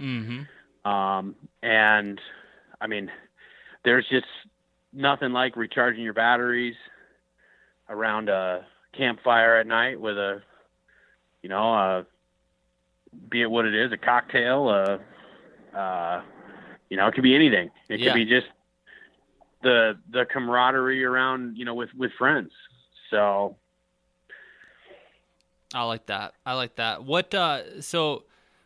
Mm-hmm. 0.00 0.90
Um, 0.90 1.34
and 1.62 2.20
I 2.80 2.86
mean, 2.86 3.10
there's 3.84 4.06
just 4.10 4.26
nothing 4.92 5.32
like 5.32 5.56
recharging 5.56 6.02
your 6.02 6.12
batteries 6.12 6.74
around 7.88 8.28
a 8.28 8.66
campfire 8.96 9.56
at 9.56 9.66
night 9.66 10.00
with 10.00 10.16
a, 10.16 10.42
you 11.42 11.48
know, 11.48 11.74
a, 11.74 12.06
be 13.28 13.42
it 13.42 13.50
what 13.50 13.66
it 13.66 13.74
is, 13.74 13.92
a 13.92 13.96
cocktail, 13.96 14.68
a, 14.70 15.00
uh, 15.76 16.22
you 16.88 16.96
know, 16.96 17.06
it 17.06 17.14
could 17.14 17.22
be 17.22 17.34
anything. 17.34 17.70
It 17.88 18.00
Yeah. 18.00 18.12
could 18.12 18.14
be 18.14 18.24
just 18.24 18.46
the 19.62 19.98
the 20.10 20.24
camaraderie 20.32 21.04
around, 21.04 21.56
you 21.56 21.64
know, 21.64 21.74
with 21.74 21.90
with 21.96 22.10
friends. 22.18 22.50
So 23.10 23.56
I 25.74 25.84
like 25.84 26.06
that. 26.06 26.34
I 26.44 26.54
like 26.54 26.76
that. 26.76 27.04
What 27.04 27.34
uh 27.34 27.80
so 27.80 28.24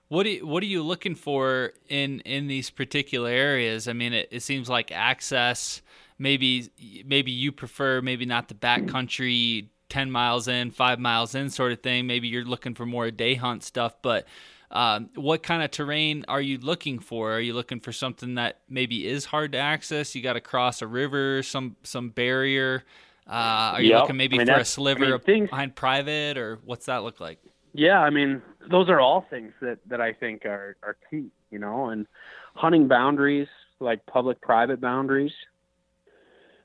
what 0.08 0.22
do 0.22 0.30
you, 0.30 0.46
what 0.46 0.62
are 0.62 0.66
you 0.66 0.82
looking 0.82 1.14
for 1.14 1.72
in 1.88 2.20
in 2.20 2.46
these 2.46 2.70
particular 2.70 3.30
areas? 3.30 3.88
I 3.88 3.92
mean, 3.92 4.12
it, 4.12 4.28
it 4.30 4.40
seems 4.40 4.68
like 4.68 4.90
access 4.92 5.82
maybe 6.18 6.70
maybe 7.04 7.30
you 7.30 7.52
prefer 7.52 8.00
maybe 8.00 8.24
not 8.24 8.48
the 8.48 8.54
backcountry 8.54 9.68
10 9.88 10.10
miles 10.10 10.48
in, 10.48 10.70
5 10.70 10.98
miles 10.98 11.34
in 11.34 11.50
sort 11.50 11.72
of 11.72 11.80
thing. 11.80 12.06
Maybe 12.06 12.28
you're 12.28 12.44
looking 12.44 12.74
for 12.74 12.86
more 12.86 13.10
day 13.10 13.34
hunt 13.34 13.62
stuff, 13.62 13.94
but 14.02 14.26
um, 14.70 15.10
what 15.14 15.42
kind 15.42 15.62
of 15.62 15.70
terrain 15.70 16.24
are 16.28 16.40
you 16.40 16.58
looking 16.58 16.98
for? 16.98 17.32
Are 17.34 17.40
you 17.40 17.54
looking 17.54 17.78
for 17.80 17.92
something 17.92 18.34
that 18.34 18.58
maybe 18.68 19.06
is 19.06 19.26
hard 19.26 19.52
to 19.52 19.58
access? 19.58 20.14
You 20.14 20.22
got 20.22 20.32
to 20.32 20.40
cross 20.40 20.82
a 20.82 20.86
river, 20.86 21.42
some 21.42 21.76
some 21.84 22.10
barrier. 22.10 22.82
Uh, 23.28 23.74
are 23.74 23.80
you 23.80 23.90
Yep. 23.90 24.00
looking 24.02 24.16
maybe 24.16 24.36
I 24.36 24.38
mean, 24.38 24.46
for 24.48 24.58
a 24.58 24.64
sliver 24.64 25.02
I 25.04 25.06
mean, 25.06 25.14
of 25.14 25.24
things- 25.24 25.50
behind 25.50 25.74
private, 25.76 26.36
or 26.36 26.58
what's 26.64 26.86
that 26.86 27.02
look 27.04 27.20
like? 27.20 27.38
Yeah, 27.74 28.00
I 28.00 28.10
mean, 28.10 28.42
those 28.70 28.88
are 28.88 28.98
all 29.00 29.26
things 29.28 29.52
that, 29.60 29.78
that 29.86 30.00
I 30.00 30.12
think 30.12 30.46
are, 30.46 30.76
are 30.82 30.96
key, 31.10 31.26
you 31.50 31.58
know, 31.58 31.90
and 31.90 32.06
hunting 32.54 32.88
boundaries, 32.88 33.48
like 33.80 34.04
public 34.06 34.40
private 34.40 34.80
boundaries, 34.80 35.32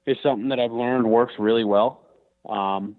is 0.05 0.17
something 0.23 0.49
that 0.49 0.59
I've 0.59 0.71
learned 0.71 1.05
works 1.05 1.33
really 1.37 1.63
well. 1.65 2.01
Um, 2.47 2.95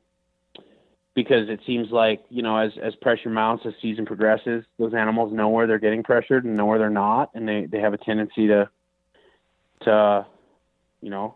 because 1.14 1.48
it 1.48 1.60
seems 1.66 1.90
like, 1.90 2.22
you 2.30 2.42
know, 2.42 2.56
as, 2.56 2.72
as 2.82 2.94
pressure 2.96 3.28
mounts, 3.28 3.64
as 3.66 3.74
season 3.82 4.06
progresses, 4.06 4.64
those 4.78 4.94
animals 4.94 5.32
know 5.32 5.48
where 5.48 5.66
they're 5.66 5.78
getting 5.78 6.02
pressured 6.02 6.44
and 6.44 6.56
know 6.56 6.66
where 6.66 6.78
they're 6.78 6.90
not. 6.90 7.30
And 7.34 7.46
they, 7.46 7.66
they 7.66 7.80
have 7.80 7.92
a 7.92 7.98
tendency 7.98 8.46
to, 8.48 8.68
to, 9.82 10.26
you 11.00 11.10
know, 11.10 11.34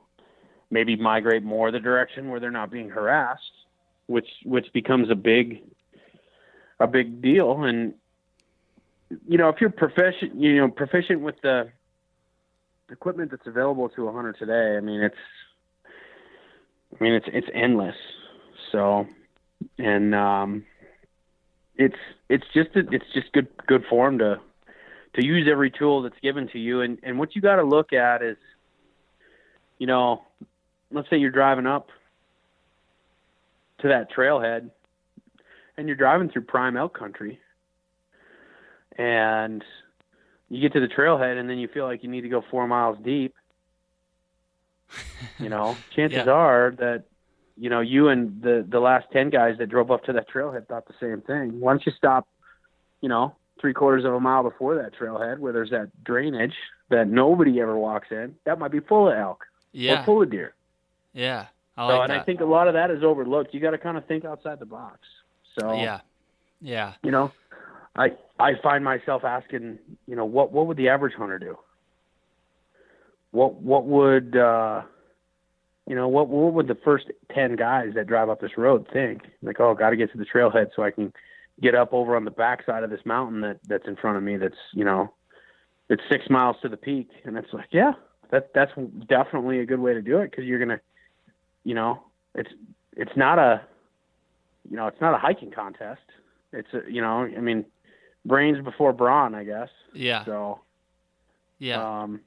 maybe 0.70 0.96
migrate 0.96 1.42
more 1.42 1.70
the 1.70 1.80
direction 1.80 2.28
where 2.28 2.40
they're 2.40 2.50
not 2.50 2.70
being 2.70 2.88
harassed, 2.88 3.42
which, 4.06 4.28
which 4.44 4.66
becomes 4.72 5.10
a 5.10 5.14
big, 5.14 5.62
a 6.80 6.86
big 6.86 7.20
deal. 7.20 7.64
And 7.64 7.94
you 9.26 9.38
know, 9.38 9.48
if 9.48 9.60
you're 9.60 9.70
proficient, 9.70 10.34
you 10.36 10.56
know, 10.56 10.68
proficient 10.68 11.20
with 11.20 11.36
the 11.42 11.70
equipment 12.90 13.30
that's 13.30 13.46
available 13.46 13.88
to 13.90 14.08
a 14.08 14.12
hunter 14.12 14.32
today, 14.32 14.76
I 14.76 14.80
mean, 14.80 15.00
it's, 15.00 15.16
I 16.98 17.04
mean, 17.04 17.12
it's 17.14 17.26
it's 17.32 17.46
endless. 17.54 17.96
So, 18.72 19.06
and 19.78 20.14
um, 20.14 20.64
it's 21.76 21.96
it's 22.28 22.44
just 22.54 22.70
it's 22.74 23.04
just 23.14 23.32
good 23.32 23.48
good 23.66 23.84
form 23.88 24.18
to 24.18 24.40
to 25.14 25.24
use 25.24 25.48
every 25.50 25.70
tool 25.70 26.02
that's 26.02 26.18
given 26.22 26.48
to 26.48 26.58
you. 26.58 26.80
And 26.82 26.98
and 27.02 27.18
what 27.18 27.34
you 27.34 27.42
got 27.42 27.56
to 27.56 27.62
look 27.64 27.92
at 27.92 28.22
is, 28.22 28.36
you 29.78 29.86
know, 29.86 30.22
let's 30.90 31.08
say 31.10 31.16
you're 31.16 31.30
driving 31.30 31.66
up 31.66 31.88
to 33.80 33.88
that 33.88 34.10
trailhead 34.10 34.70
and 35.76 35.86
you're 35.86 35.96
driving 35.96 36.30
through 36.30 36.42
prime 36.42 36.76
elk 36.76 36.98
country 36.98 37.38
and 38.96 39.62
you 40.48 40.60
get 40.60 40.72
to 40.72 40.80
the 40.80 40.86
trailhead 40.88 41.38
and 41.38 41.50
then 41.50 41.58
you 41.58 41.68
feel 41.68 41.84
like 41.84 42.02
you 42.02 42.08
need 42.08 42.22
to 42.22 42.28
go 42.30 42.42
four 42.50 42.66
miles 42.66 42.96
deep 43.04 43.34
you 45.38 45.50
know 45.50 45.76
chances 45.94 46.22
Yeah. 46.24 46.32
are 46.32 46.74
that 46.78 47.04
you 47.56 47.70
know 47.70 47.80
you 47.80 48.08
and 48.08 48.42
the 48.42 48.66
the 48.68 48.80
last 48.80 49.06
10 49.12 49.30
guys 49.30 49.56
that 49.58 49.68
drove 49.68 49.90
up 49.90 50.04
to 50.04 50.12
that 50.12 50.28
trailhead 50.28 50.66
thought 50.68 50.86
the 50.86 50.94
same 51.00 51.20
thing 51.22 51.60
Once 51.60 51.82
you 51.86 51.92
stop 51.96 52.26
you 53.00 53.08
know 53.08 53.34
three 53.60 53.72
quarters 53.72 54.04
of 54.04 54.12
a 54.12 54.20
mile 54.20 54.42
before 54.42 54.74
that 54.76 54.92
trailhead 54.94 55.38
where 55.38 55.52
there's 55.52 55.70
that 55.70 55.90
drainage 56.04 56.54
that 56.90 57.08
nobody 57.08 57.60
ever 57.60 57.76
walks 57.76 58.08
in 58.10 58.34
that 58.44 58.58
might 58.58 58.70
be 58.72 58.80
full 58.80 59.08
of 59.08 59.16
elk 59.16 59.42
or 59.42 59.46
Yeah, 59.72 60.04
full 60.04 60.22
of 60.22 60.30
deer 60.30 60.54
yeah, 61.16 61.46
I 61.78 61.88
so, 61.88 61.96
like 61.96 62.02
and 62.02 62.12
that. 62.12 62.20
I 62.20 62.24
think 62.24 62.40
a 62.40 62.44
lot 62.44 62.68
of 62.68 62.74
that 62.74 62.90
is 62.90 63.02
overlooked. 63.02 63.54
You 63.54 63.60
got 63.60 63.70
to 63.70 63.78
kind 63.78 63.96
of 63.96 64.04
think 64.04 64.26
outside 64.26 64.58
the 64.58 64.66
box. 64.66 64.98
So, 65.58 65.72
yeah, 65.80 66.00
yeah, 66.60 66.92
you 67.02 67.10
know, 67.10 67.32
I 67.96 68.10
I 68.38 68.52
find 68.62 68.84
myself 68.84 69.24
asking, 69.24 69.78
you 70.06 70.14
know, 70.14 70.26
what 70.26 70.52
what 70.52 70.66
would 70.66 70.76
the 70.76 70.90
average 70.90 71.14
hunter 71.14 71.38
do? 71.38 71.56
What 73.30 73.54
what 73.54 73.86
would 73.86 74.36
uh, 74.36 74.82
you 75.86 75.94
know 75.94 76.08
what 76.08 76.28
what 76.28 76.52
would 76.54 76.68
the 76.68 76.74
first 76.74 77.06
ten 77.32 77.56
guys 77.56 77.92
that 77.94 78.06
drive 78.06 78.28
up 78.28 78.40
this 78.40 78.56
road 78.58 78.86
think? 78.92 79.22
Like, 79.42 79.60
oh, 79.60 79.74
got 79.74 79.90
to 79.90 79.96
get 79.96 80.10
to 80.12 80.18
the 80.18 80.26
trailhead 80.26 80.70
so 80.74 80.82
I 80.82 80.90
can 80.90 81.12
get 81.60 81.74
up 81.74 81.92
over 81.92 82.16
on 82.16 82.24
the 82.24 82.30
backside 82.30 82.82
of 82.82 82.90
this 82.90 83.04
mountain 83.04 83.40
that 83.42 83.60
that's 83.66 83.86
in 83.86 83.96
front 83.96 84.16
of 84.16 84.22
me. 84.22 84.36
That's 84.36 84.56
you 84.72 84.84
know, 84.84 85.12
it's 85.88 86.02
six 86.10 86.28
miles 86.28 86.56
to 86.62 86.68
the 86.68 86.76
peak, 86.76 87.08
and 87.24 87.36
it's 87.36 87.52
like, 87.52 87.68
yeah, 87.70 87.92
that 88.30 88.52
that's 88.54 88.72
definitely 89.08 89.60
a 89.60 89.66
good 89.66 89.80
way 89.80 89.94
to 89.94 90.02
do 90.02 90.18
it 90.18 90.30
because 90.30 90.44
you're 90.44 90.58
gonna, 90.58 90.80
you 91.64 91.74
know, 91.74 92.02
it's 92.34 92.50
it's 92.96 93.16
not 93.16 93.38
a, 93.38 93.60
you 94.68 94.76
know, 94.76 94.86
it's 94.86 95.00
not 95.00 95.14
a 95.14 95.18
hiking 95.18 95.50
contest. 95.50 96.00
It's 96.52 96.72
a, 96.74 96.90
you 96.90 97.00
know, 97.00 97.22
I 97.24 97.40
mean, 97.40 97.64
brains 98.24 98.62
before 98.64 98.92
brawn, 98.92 99.34
I 99.34 99.44
guess. 99.44 99.68
yeah, 99.92 100.24
So, 100.24 100.60
yeah, 101.58 102.02
um, 102.02 102.20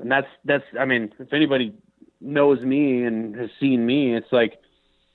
and 0.00 0.10
that's 0.10 0.26
that's. 0.44 0.64
I 0.78 0.84
mean, 0.84 1.12
if 1.18 1.32
anybody 1.32 1.74
knows 2.20 2.60
me 2.60 3.04
and 3.04 3.34
has 3.36 3.50
seen 3.58 3.84
me, 3.86 4.14
it's 4.14 4.32
like, 4.32 4.60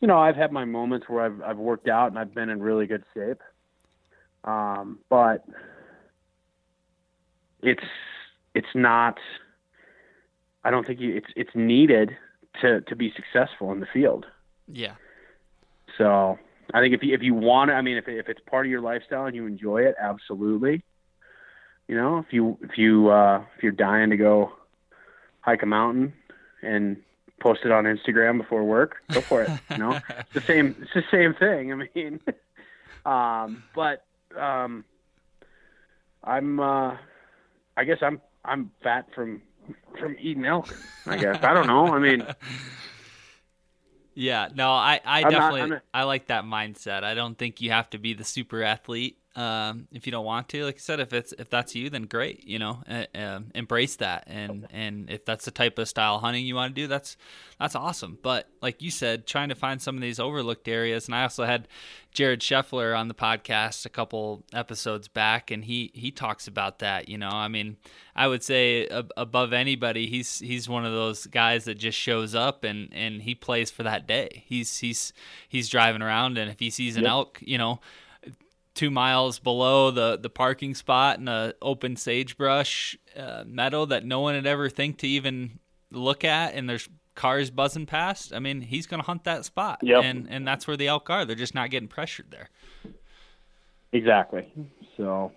you 0.01 0.07
know, 0.07 0.17
I've 0.17 0.35
had 0.35 0.51
my 0.51 0.65
moments 0.65 1.07
where 1.07 1.25
I've 1.25 1.41
I've 1.41 1.57
worked 1.57 1.87
out 1.87 2.09
and 2.09 2.19
I've 2.19 2.33
been 2.33 2.49
in 2.49 2.61
really 2.61 2.85
good 2.85 3.03
shape. 3.13 3.41
Um, 4.43 4.99
but 5.09 5.45
it's 7.61 7.83
it's 8.53 8.67
not. 8.75 9.17
I 10.63 10.71
don't 10.71 10.85
think 10.85 10.99
you, 10.99 11.15
it's 11.15 11.27
it's 11.35 11.55
needed 11.55 12.15
to 12.61 12.81
to 12.81 12.95
be 12.95 13.13
successful 13.15 13.71
in 13.71 13.79
the 13.79 13.87
field. 13.91 14.25
yeah, 14.67 14.95
So 15.97 16.37
I 16.73 16.81
think 16.81 16.93
if 16.93 17.03
you 17.03 17.13
if 17.13 17.21
you 17.21 17.33
want 17.33 17.69
to, 17.69 17.75
I 17.75 17.81
mean, 17.81 17.97
if 17.97 18.07
if 18.07 18.29
it's 18.29 18.41
part 18.49 18.65
of 18.65 18.69
your 18.69 18.81
lifestyle 18.81 19.25
and 19.25 19.35
you 19.35 19.45
enjoy 19.45 19.83
it, 19.83 19.95
absolutely. 19.99 20.83
You 21.87 21.95
know, 21.95 22.19
if 22.19 22.31
you 22.31 22.57
if 22.61 22.77
you 22.77 23.09
uh, 23.09 23.43
if 23.57 23.63
you're 23.63 23.71
dying 23.71 24.09
to 24.09 24.17
go 24.17 24.53
hike 25.41 25.63
a 25.63 25.67
mountain 25.67 26.13
and 26.65 26.97
post 27.39 27.61
it 27.65 27.71
on 27.71 27.83
Instagram 27.85 28.37
before 28.39 28.63
work, 28.63 28.97
go 29.11 29.21
for 29.21 29.43
it. 29.43 29.49
You 29.69 29.77
know, 29.77 29.99
it's 30.19 30.33
the 30.33 30.41
same. 30.41 30.75
It's 30.81 30.93
the 30.93 31.03
same 31.11 31.33
thing. 31.33 31.71
I 31.71 31.75
mean, 31.75 32.19
um, 33.05 33.63
but 33.75 34.03
um, 34.37 34.83
I'm. 36.23 36.59
Uh, 36.59 36.97
I 37.77 37.83
guess 37.83 37.97
I'm 38.01 38.21
I'm 38.43 38.71
fat 38.83 39.07
from 39.13 39.41
from 39.99 40.15
eating 40.19 40.45
elk. 40.45 40.73
I 41.05 41.17
guess 41.17 41.43
I 41.43 41.53
don't 41.53 41.67
know. 41.67 41.87
I 41.87 41.99
mean, 41.99 42.25
yeah. 44.13 44.49
No, 44.55 44.71
I, 44.71 45.01
I 45.05 45.23
definitely, 45.23 45.69
not- 45.71 45.81
I 45.93 46.03
like 46.03 46.27
that 46.27 46.43
mindset. 46.45 47.03
I 47.03 47.13
don't 47.13 47.37
think 47.37 47.61
you 47.61 47.71
have 47.71 47.89
to 47.91 47.97
be 47.97 48.13
the 48.13 48.23
super 48.23 48.63
athlete 48.63 49.17
um, 49.35 49.87
if 49.91 50.05
you 50.05 50.11
don't 50.11 50.25
want 50.25 50.47
to. 50.49 50.63
Like 50.63 50.75
I 50.75 50.79
said, 50.79 50.99
if 50.99 51.11
it's 51.11 51.33
if 51.33 51.49
that's 51.49 51.75
you, 51.75 51.89
then 51.89 52.03
great. 52.03 52.47
You 52.47 52.59
know, 52.59 52.83
uh, 52.89 53.05
um, 53.15 53.47
embrace 53.53 53.97
that, 53.97 54.23
and 54.27 54.67
and 54.71 55.09
if 55.09 55.25
that's 55.25 55.45
the 55.45 55.51
type 55.51 55.77
of 55.77 55.89
style 55.89 56.19
hunting 56.19 56.45
you 56.45 56.55
want 56.55 56.73
to 56.73 56.81
do, 56.81 56.87
that's 56.87 57.17
that's 57.59 57.75
awesome. 57.75 58.17
But 58.21 58.47
like 58.61 58.81
you 58.81 58.91
said, 58.91 59.27
trying 59.27 59.49
to 59.49 59.55
find 59.55 59.81
some 59.81 59.95
of 59.95 60.01
these 60.01 60.19
overlooked 60.19 60.67
areas, 60.67 61.07
and 61.07 61.15
I 61.15 61.23
also 61.23 61.43
had 61.43 61.67
Jared 62.11 62.39
Scheffler 62.39 62.97
on 62.97 63.09
the 63.09 63.13
podcast 63.13 63.85
a 63.85 63.89
couple 63.89 64.43
episodes 64.53 65.09
back, 65.09 65.51
and 65.51 65.65
he 65.65 65.91
he 65.93 66.11
talks 66.11 66.47
about 66.47 66.79
that. 66.79 67.09
You 67.09 67.17
know, 67.17 67.29
I 67.29 67.49
mean, 67.49 67.75
I 68.15 68.27
would 68.27 68.41
say 68.41 68.87
ab- 68.87 69.11
above 69.17 69.51
anybody, 69.51 70.07
he's 70.07 70.39
he's 70.39 70.69
one 70.69 70.85
of 70.85 70.93
those 70.93 71.27
guys 71.27 71.65
that 71.65 71.75
just 71.75 71.97
shows 71.97 72.33
up 72.33 72.63
and 72.63 72.89
and 72.93 73.21
he 73.21 73.35
plays 73.35 73.69
for 73.69 73.83
that 73.83 74.07
day. 74.07 74.43
He's 74.47 74.77
he's 74.77 75.11
he's 75.49 75.67
driving 75.67 76.01
around, 76.01 76.37
and 76.37 76.49
if 76.49 76.59
he 76.59 76.69
sees 76.69 76.95
an 76.95 77.05
elk, 77.05 77.39
you 77.41 77.57
know. 77.57 77.81
Two 78.75 78.91
miles 78.91 79.39
below 79.39 79.89
the, 79.89 80.17
the 80.17 80.29
parking 80.29 80.75
spot 80.75 81.17
in 81.17 81.27
a 81.27 81.53
open 81.61 81.95
sagebrush 81.95 82.95
uh, 83.17 83.43
meadow 83.47 83.85
that 83.85 84.05
no 84.05 84.19
one 84.19 84.35
would 84.35 84.45
ever 84.45 84.69
think 84.69 84.97
to 84.99 85.07
even 85.07 85.59
look 85.91 86.23
at, 86.23 86.53
and 86.53 86.69
there's 86.69 86.87
cars 87.15 87.49
buzzing 87.49 87.85
past. 87.85 88.33
I 88.33 88.39
mean, 88.39 88.59
he's 88.61 88.85
going 88.85 88.99
to 89.01 89.05
hunt 89.05 89.23
that 89.23 89.45
spot, 89.45 89.79
Yep. 89.81 90.03
and 90.03 90.27
and 90.29 90.45
that's 90.45 90.67
where 90.67 90.75
the 90.75 90.87
elk 90.87 91.09
are. 91.09 91.23
They're 91.25 91.35
just 91.37 91.55
not 91.55 91.69
getting 91.71 91.87
pressured 91.87 92.31
there. 92.31 92.49
exactly. 93.93 94.45
So 94.97 95.31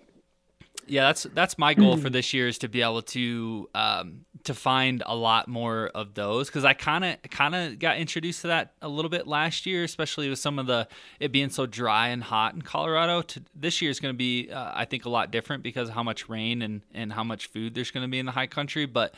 Yeah, 0.88 1.04
that's 1.04 1.24
that's 1.34 1.58
my 1.58 1.74
goal 1.74 1.96
for 2.02 2.10
this 2.10 2.32
year 2.32 2.48
is 2.48 2.58
to 2.58 2.68
be 2.68 2.82
able 2.82 3.02
to 3.02 3.68
um, 3.74 4.24
to 4.44 4.54
find 4.54 5.02
a 5.06 5.14
lot 5.14 5.48
more 5.48 5.88
of 5.94 6.14
those 6.14 6.48
because 6.48 6.64
I 6.64 6.72
kind 6.72 7.04
of 7.04 7.22
kind 7.30 7.54
of 7.54 7.78
got 7.78 7.98
introduced 7.98 8.42
to 8.42 8.48
that 8.48 8.74
a 8.82 8.88
little 8.88 9.10
bit 9.10 9.26
last 9.26 9.66
year, 9.66 9.84
especially 9.84 10.28
with 10.28 10.38
some 10.38 10.58
of 10.58 10.66
the 10.66 10.88
it 11.20 11.32
being 11.32 11.50
so 11.50 11.66
dry 11.66 12.08
and 12.08 12.22
hot 12.22 12.54
in 12.54 12.62
Colorado. 12.62 13.22
To, 13.22 13.42
this 13.54 13.82
year 13.82 13.90
is 13.90 14.00
going 14.00 14.14
to 14.14 14.16
be, 14.16 14.50
uh, 14.50 14.72
I 14.74 14.84
think, 14.84 15.04
a 15.04 15.10
lot 15.10 15.30
different 15.30 15.62
because 15.62 15.88
of 15.88 15.94
how 15.94 16.02
much 16.02 16.28
rain 16.28 16.62
and 16.62 16.82
and 16.92 17.12
how 17.12 17.24
much 17.24 17.46
food 17.48 17.74
there's 17.74 17.90
going 17.90 18.04
to 18.04 18.10
be 18.10 18.18
in 18.18 18.26
the 18.26 18.32
high 18.32 18.48
country, 18.48 18.86
but. 18.86 19.14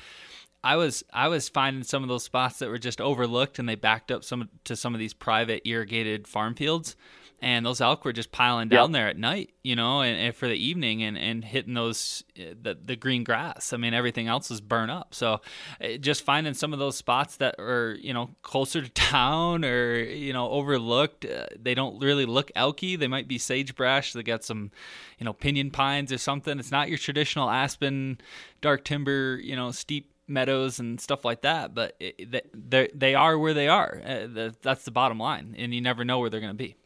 I 0.62 0.76
was 0.76 1.02
I 1.10 1.28
was 1.28 1.48
finding 1.48 1.84
some 1.84 2.02
of 2.02 2.10
those 2.10 2.24
spots 2.24 2.58
that 2.58 2.68
were 2.68 2.76
just 2.76 3.00
overlooked 3.00 3.58
and 3.58 3.66
they 3.66 3.76
backed 3.76 4.10
up 4.10 4.22
some 4.22 4.50
to 4.64 4.76
some 4.76 4.92
of 4.94 4.98
these 4.98 5.14
private 5.14 5.62
irrigated 5.64 6.28
farm 6.28 6.54
fields 6.54 6.96
and 7.42 7.64
those 7.64 7.80
elk 7.80 8.04
were 8.04 8.12
just 8.12 8.32
piling 8.32 8.68
down 8.68 8.90
yep. 8.90 8.92
there 8.92 9.08
at 9.08 9.16
night, 9.16 9.50
you 9.62 9.74
know, 9.74 10.02
and, 10.02 10.18
and, 10.18 10.34
for 10.34 10.46
the 10.46 10.54
evening 10.54 11.02
and, 11.02 11.16
and 11.16 11.44
hitting 11.44 11.74
those 11.74 12.22
uh, 12.38 12.54
the, 12.60 12.76
the 12.82 12.96
green 12.96 13.24
grass. 13.24 13.72
I 13.72 13.76
mean, 13.76 13.94
everything 13.94 14.28
else 14.28 14.50
was 14.50 14.60
burnt 14.60 14.90
up. 14.90 15.14
So 15.14 15.40
uh, 15.82 15.96
just 15.98 16.22
finding 16.22 16.54
some 16.54 16.72
of 16.72 16.78
those 16.78 16.96
spots 16.96 17.36
that 17.36 17.56
are 17.58 17.96
you 18.00 18.12
know 18.12 18.30
closer 18.42 18.82
to 18.82 18.88
town 18.90 19.64
or 19.64 19.98
you 19.98 20.32
know 20.32 20.50
overlooked, 20.50 21.24
uh, 21.24 21.46
they 21.58 21.74
don't 21.74 21.98
really 22.00 22.26
look 22.26 22.50
elky. 22.54 22.98
They 22.98 23.08
might 23.08 23.28
be 23.28 23.38
sagebrush. 23.38 24.12
They 24.12 24.22
got 24.22 24.44
some 24.44 24.70
you 25.18 25.24
know 25.24 25.32
pinyon 25.32 25.70
pines 25.70 26.12
or 26.12 26.18
something. 26.18 26.58
It's 26.58 26.70
not 26.70 26.88
your 26.88 26.98
traditional 26.98 27.48
aspen, 27.48 28.18
dark 28.60 28.84
timber, 28.84 29.38
you 29.42 29.56
know, 29.56 29.70
steep 29.70 30.12
meadows 30.30 30.78
and 30.78 31.00
stuff 31.00 31.24
like 31.24 31.42
that, 31.42 31.74
but 31.74 31.96
it, 32.00 32.70
they 32.70 32.88
they 32.94 33.14
are 33.14 33.36
where 33.36 33.52
they 33.52 33.68
are. 33.68 34.00
Uh, 34.04 34.50
that's 34.62 34.84
the 34.84 34.90
bottom 34.90 35.18
line, 35.18 35.54
and 35.58 35.74
you 35.74 35.80
never 35.80 36.04
know 36.04 36.18
where 36.20 36.30
they're 36.30 36.40
going 36.40 36.52
to 36.52 36.54
be. 36.54 36.76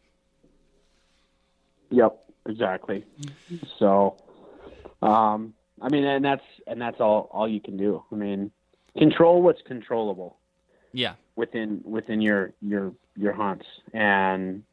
Yep, 1.95 2.19
exactly. 2.49 3.05
So, 3.79 4.17
um, 5.01 5.55
I 5.81 5.89
mean, 5.89 6.05
and 6.05 6.25
that's 6.25 6.43
and 6.67 6.81
that's 6.81 7.01
all 7.01 7.29
all 7.31 7.49
you 7.49 7.61
can 7.61 7.77
do. 7.77 8.03
I 8.11 8.15
mean, 8.17 8.51
control 8.99 9.43
what's 9.43 9.63
controllable. 9.63 10.39
Yeah. 10.93 11.15
Within 11.37 11.83
within 11.85 12.21
your 12.21 12.53
your 12.61 12.93
your 13.17 13.33
hunts, 13.33 13.67
and 13.93 14.65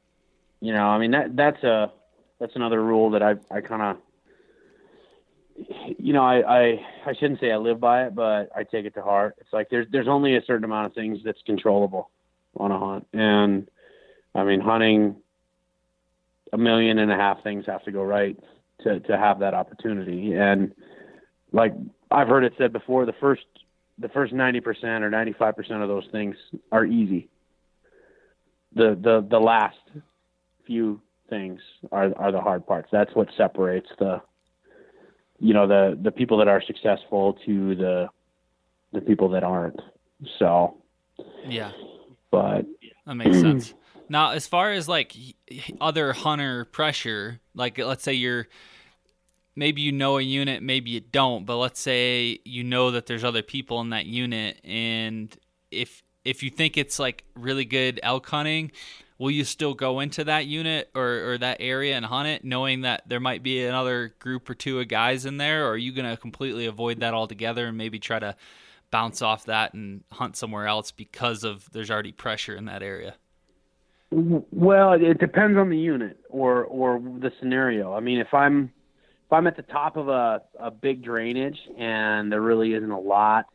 you 0.59 0.73
know, 0.73 0.85
I 0.85 0.97
mean 0.97 1.11
that 1.11 1.35
that's 1.35 1.63
a 1.63 1.91
that's 2.39 2.55
another 2.55 2.83
rule 2.83 3.11
that 3.11 3.21
I 3.21 3.35
I 3.51 3.61
kind 3.61 3.81
of 3.81 3.97
you 5.99 6.13
know, 6.13 6.23
I, 6.23 6.41
I 6.41 6.85
I 7.05 7.13
shouldn't 7.13 7.39
say 7.39 7.51
I 7.51 7.57
live 7.57 7.79
by 7.79 8.05
it, 8.05 8.15
but 8.15 8.49
I 8.55 8.63
take 8.63 8.85
it 8.85 8.95
to 8.95 9.01
heart. 9.01 9.35
It's 9.39 9.53
like 9.53 9.69
there's 9.69 9.87
there's 9.91 10.07
only 10.07 10.35
a 10.35 10.43
certain 10.45 10.63
amount 10.63 10.87
of 10.87 10.93
things 10.93 11.19
that's 11.23 11.41
controllable 11.45 12.09
on 12.57 12.71
a 12.71 12.79
hunt, 12.79 13.07
and 13.13 13.69
I 14.33 14.43
mean 14.43 14.59
hunting 14.59 15.17
a 16.53 16.57
million 16.57 16.99
and 16.99 17.11
a 17.11 17.15
half 17.15 17.43
things 17.43 17.65
have 17.67 17.83
to 17.83 17.91
go 17.91 18.03
right 18.03 18.37
to 18.83 18.99
to 19.01 19.17
have 19.17 19.39
that 19.39 19.53
opportunity. 19.53 20.33
And 20.33 20.73
like 21.51 21.73
I've 22.09 22.27
heard 22.27 22.43
it 22.43 22.53
said 22.57 22.73
before, 22.73 23.05
the 23.05 23.13
first 23.19 23.45
the 23.97 24.09
first 24.09 24.33
ninety 24.33 24.59
percent 24.59 25.03
or 25.03 25.09
ninety 25.09 25.33
five 25.33 25.55
percent 25.55 25.81
of 25.81 25.87
those 25.87 26.07
things 26.11 26.35
are 26.71 26.85
easy. 26.85 27.29
The 28.75 28.97
the 29.01 29.25
the 29.29 29.39
last 29.39 29.77
few 30.65 31.01
things 31.29 31.59
are 31.91 32.13
are 32.17 32.31
the 32.31 32.41
hard 32.41 32.65
parts. 32.65 32.89
That's 32.91 33.13
what 33.15 33.27
separates 33.37 33.89
the 33.99 34.21
you 35.39 35.53
know 35.53 35.67
the 35.67 35.97
the 36.01 36.11
people 36.11 36.37
that 36.37 36.47
are 36.47 36.61
successful 36.61 37.37
to 37.45 37.75
the 37.75 38.07
the 38.93 39.01
people 39.01 39.29
that 39.29 39.43
aren't. 39.43 39.79
So 40.39 40.77
yeah, 41.45 41.71
but 42.29 42.65
that 43.05 43.15
makes 43.15 43.39
sense. 43.39 43.73
Now, 44.11 44.31
as 44.31 44.45
far 44.45 44.73
as 44.73 44.89
like 44.89 45.15
other 45.79 46.11
hunter 46.11 46.65
pressure, 46.65 47.39
like 47.55 47.77
let's 47.77 48.03
say 48.03 48.11
you're 48.11 48.49
maybe 49.55 49.81
you 49.81 49.93
know 49.93 50.17
a 50.17 50.21
unit, 50.21 50.61
maybe 50.61 50.89
you 50.89 50.99
don't, 50.99 51.45
but 51.45 51.55
let's 51.55 51.79
say 51.79 52.39
you 52.43 52.65
know 52.65 52.91
that 52.91 53.05
there's 53.05 53.23
other 53.23 53.41
people 53.41 53.79
in 53.79 53.91
that 53.91 54.05
unit 54.05 54.59
and 54.65 55.33
if 55.71 56.03
if 56.25 56.43
you 56.43 56.49
think 56.49 56.77
it's 56.77 56.99
like 56.99 57.23
really 57.35 57.63
good 57.63 58.01
elk 58.03 58.27
hunting, 58.27 58.73
will 59.17 59.31
you 59.31 59.45
still 59.45 59.73
go 59.73 60.01
into 60.01 60.25
that 60.25 60.45
unit 60.45 60.89
or, 60.93 61.31
or 61.31 61.37
that 61.37 61.55
area 61.61 61.95
and 61.95 62.05
hunt 62.05 62.27
it 62.27 62.43
knowing 62.43 62.81
that 62.81 63.03
there 63.07 63.21
might 63.21 63.41
be 63.41 63.63
another 63.63 64.13
group 64.19 64.49
or 64.49 64.55
two 64.55 64.81
of 64.81 64.89
guys 64.89 65.25
in 65.25 65.37
there? 65.37 65.65
Or 65.65 65.69
are 65.69 65.77
you 65.77 65.93
going 65.93 66.09
to 66.09 66.17
completely 66.17 66.65
avoid 66.65 66.99
that 66.99 67.13
altogether 67.13 67.65
and 67.67 67.77
maybe 67.77 67.97
try 67.97 68.19
to 68.19 68.35
bounce 68.91 69.21
off 69.21 69.45
that 69.45 69.73
and 69.73 70.03
hunt 70.11 70.35
somewhere 70.35 70.67
else 70.67 70.91
because 70.91 71.45
of 71.45 71.71
there's 71.71 71.89
already 71.89 72.11
pressure 72.11 72.57
in 72.57 72.65
that 72.65 72.83
area 72.83 73.15
well, 74.11 74.93
it 74.93 75.19
depends 75.19 75.57
on 75.57 75.69
the 75.69 75.77
unit 75.77 76.17
or 76.29 76.65
or 76.65 76.99
the 76.99 77.31
scenario. 77.39 77.93
I 77.93 78.01
mean, 78.01 78.19
if 78.19 78.33
I'm 78.33 78.71
if 79.25 79.33
I'm 79.33 79.47
at 79.47 79.55
the 79.55 79.63
top 79.63 79.95
of 79.95 80.09
a 80.09 80.41
a 80.59 80.69
big 80.69 81.03
drainage 81.03 81.57
and 81.77 82.31
there 82.31 82.41
really 82.41 82.73
isn't 82.73 82.91
a 82.91 82.99
lot 82.99 83.45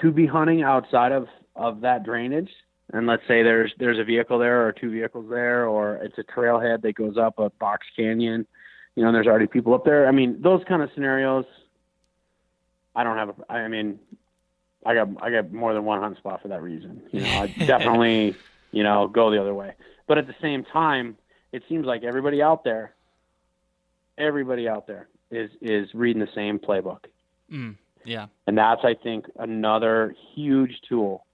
to 0.00 0.12
be 0.12 0.26
hunting 0.26 0.62
outside 0.62 1.10
of 1.10 1.26
of 1.56 1.80
that 1.80 2.04
drainage, 2.04 2.50
and 2.92 3.08
let's 3.08 3.22
say 3.26 3.42
there's 3.42 3.72
there's 3.78 3.98
a 3.98 4.04
vehicle 4.04 4.38
there 4.38 4.66
or 4.66 4.72
two 4.72 4.92
vehicles 4.92 5.28
there, 5.28 5.66
or 5.66 5.96
it's 5.96 6.16
a 6.18 6.24
trailhead 6.24 6.82
that 6.82 6.94
goes 6.94 7.16
up 7.18 7.40
a 7.40 7.50
box 7.50 7.86
canyon, 7.96 8.46
you 8.94 9.02
know, 9.02 9.08
and 9.08 9.14
there's 9.14 9.26
already 9.26 9.48
people 9.48 9.74
up 9.74 9.84
there. 9.84 10.06
I 10.06 10.12
mean, 10.12 10.40
those 10.40 10.62
kind 10.68 10.82
of 10.82 10.90
scenarios. 10.94 11.46
I 12.94 13.04
don't 13.04 13.16
have. 13.16 13.30
A, 13.30 13.52
I 13.52 13.68
mean, 13.68 13.98
I 14.86 14.94
got 14.94 15.08
I 15.20 15.30
got 15.30 15.52
more 15.52 15.74
than 15.74 15.84
one 15.84 16.00
hunt 16.00 16.16
spot 16.18 16.42
for 16.42 16.48
that 16.48 16.62
reason. 16.62 17.02
You 17.10 17.22
know, 17.22 17.28
I 17.28 17.46
definitely 17.66 18.36
you 18.72 18.82
know, 18.82 19.06
go 19.06 19.30
the 19.30 19.40
other 19.40 19.54
way. 19.54 19.74
But 20.08 20.18
at 20.18 20.26
the 20.26 20.34
same 20.42 20.64
time, 20.64 21.16
it 21.52 21.62
seems 21.68 21.86
like 21.86 22.02
everybody 22.02 22.42
out 22.42 22.64
there, 22.64 22.94
everybody 24.18 24.68
out 24.68 24.86
there 24.86 25.08
is 25.30 25.50
is 25.60 25.88
reading 25.94 26.20
the 26.20 26.28
same 26.34 26.58
playbook. 26.58 27.04
Mm, 27.50 27.76
yeah. 28.04 28.26
And 28.46 28.58
that's 28.58 28.82
I 28.84 28.94
think 28.94 29.26
another 29.38 30.14
huge 30.34 30.80
tool 30.88 31.24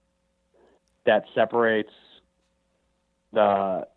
that 1.05 1.23
separates 1.33 1.91
the 3.33 3.87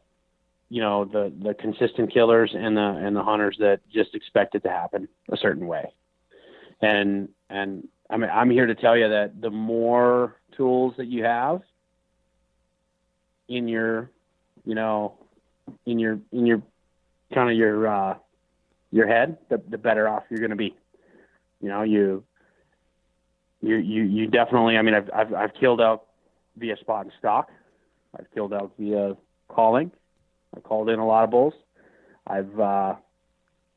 you 0.69 0.81
know 0.81 1.05
the 1.05 1.33
the 1.43 1.55
consistent 1.55 2.13
killers 2.13 2.53
and 2.55 2.77
the 2.77 2.81
and 2.81 3.15
the 3.15 3.23
hunters 3.23 3.57
that 3.61 3.81
just 3.93 4.15
expect 4.15 4.55
it 4.55 4.63
to 4.63 4.71
happen 4.71 5.09
a 5.31 5.37
certain 5.37 5.67
way. 5.67 5.93
And 6.81 7.29
and 7.51 7.89
I 8.09 8.17
mean 8.17 8.31
I'm 8.31 8.51
here 8.51 8.67
to 8.67 8.75
tell 8.75 8.97
you 8.97 9.09
that 9.09 9.41
the 9.41 9.51
more 9.51 10.37
tools 10.57 10.95
that 10.97 11.07
you 11.07 11.25
have, 11.25 11.63
in 13.53 13.69
your, 13.69 14.11
you 14.65 14.75
know, 14.75 15.15
in 15.87 15.99
your 15.99 16.19
in 16.33 16.47
your 16.47 16.63
kind 17.35 17.51
of 17.51 17.57
your 17.57 17.87
uh, 17.87 18.15
your 18.91 19.07
head, 19.07 19.39
the 19.49 19.61
the 19.69 19.79
better 19.79 20.09
off 20.09 20.25
you're 20.31 20.41
going 20.41 20.51
to 20.51 20.57
be. 20.57 20.75
You 21.61 21.69
know, 21.69 21.83
you 21.83 22.25
you 23.61 23.77
you 23.77 24.03
you 24.05 24.27
definitely. 24.27 24.77
I 24.77 24.83
mean, 24.83 24.95
I've 24.95 25.11
I've 25.15 25.35
I've 25.35 25.55
killed 25.55 25.81
out 25.81 26.05
via 26.57 26.77
spot 26.77 27.05
and 27.05 27.13
stalk. 27.19 27.51
I've 28.19 28.31
killed 28.35 28.53
out 28.53 28.73
via 28.79 29.17
calling. 29.49 29.91
I 30.57 30.61
called 30.61 30.91
in 30.91 30.99
a 30.99 31.07
lot 31.07 31.25
of 31.25 31.31
bulls. 31.31 31.55
I've 32.27 32.59
uh, 32.59 32.95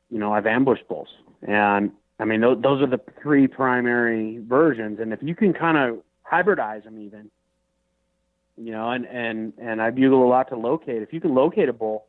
you 0.10 0.20
know 0.20 0.34
I've 0.34 0.46
ambushed 0.46 0.88
bulls, 0.88 1.10
and 1.48 1.92
I 2.20 2.26
mean 2.26 2.42
those, 2.42 2.62
those 2.62 2.82
are 2.82 2.88
the 2.88 3.00
three 3.22 3.48
primary 3.48 4.40
versions. 4.40 5.00
And 5.00 5.14
if 5.14 5.20
you 5.22 5.36
can 5.36 5.54
kind 5.54 5.78
of 5.78 6.00
hybridize 6.30 6.84
them, 6.84 7.00
even 7.00 7.30
you 8.58 8.72
know, 8.72 8.92
and 8.92 9.06
and 9.06 9.54
and 9.58 9.82
I 9.82 9.92
bugle 9.92 10.26
a 10.26 10.30
lot 10.30 10.50
to 10.50 10.58
locate. 10.58 11.02
If 11.02 11.14
you 11.14 11.22
can 11.22 11.36
locate 11.36 11.70
a 11.70 11.74
bull, 11.74 12.06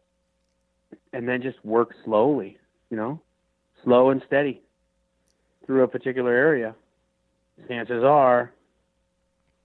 and 1.12 1.28
then 1.28 1.42
just 1.42 1.64
work 1.64 1.94
slowly, 2.04 2.58
you 2.90 2.96
know, 2.96 3.20
slow 3.84 4.10
and 4.10 4.22
steady 4.26 4.62
through 5.66 5.82
a 5.82 5.88
particular 5.88 6.32
area, 6.32 6.74
chances 7.68 8.04
are 8.04 8.52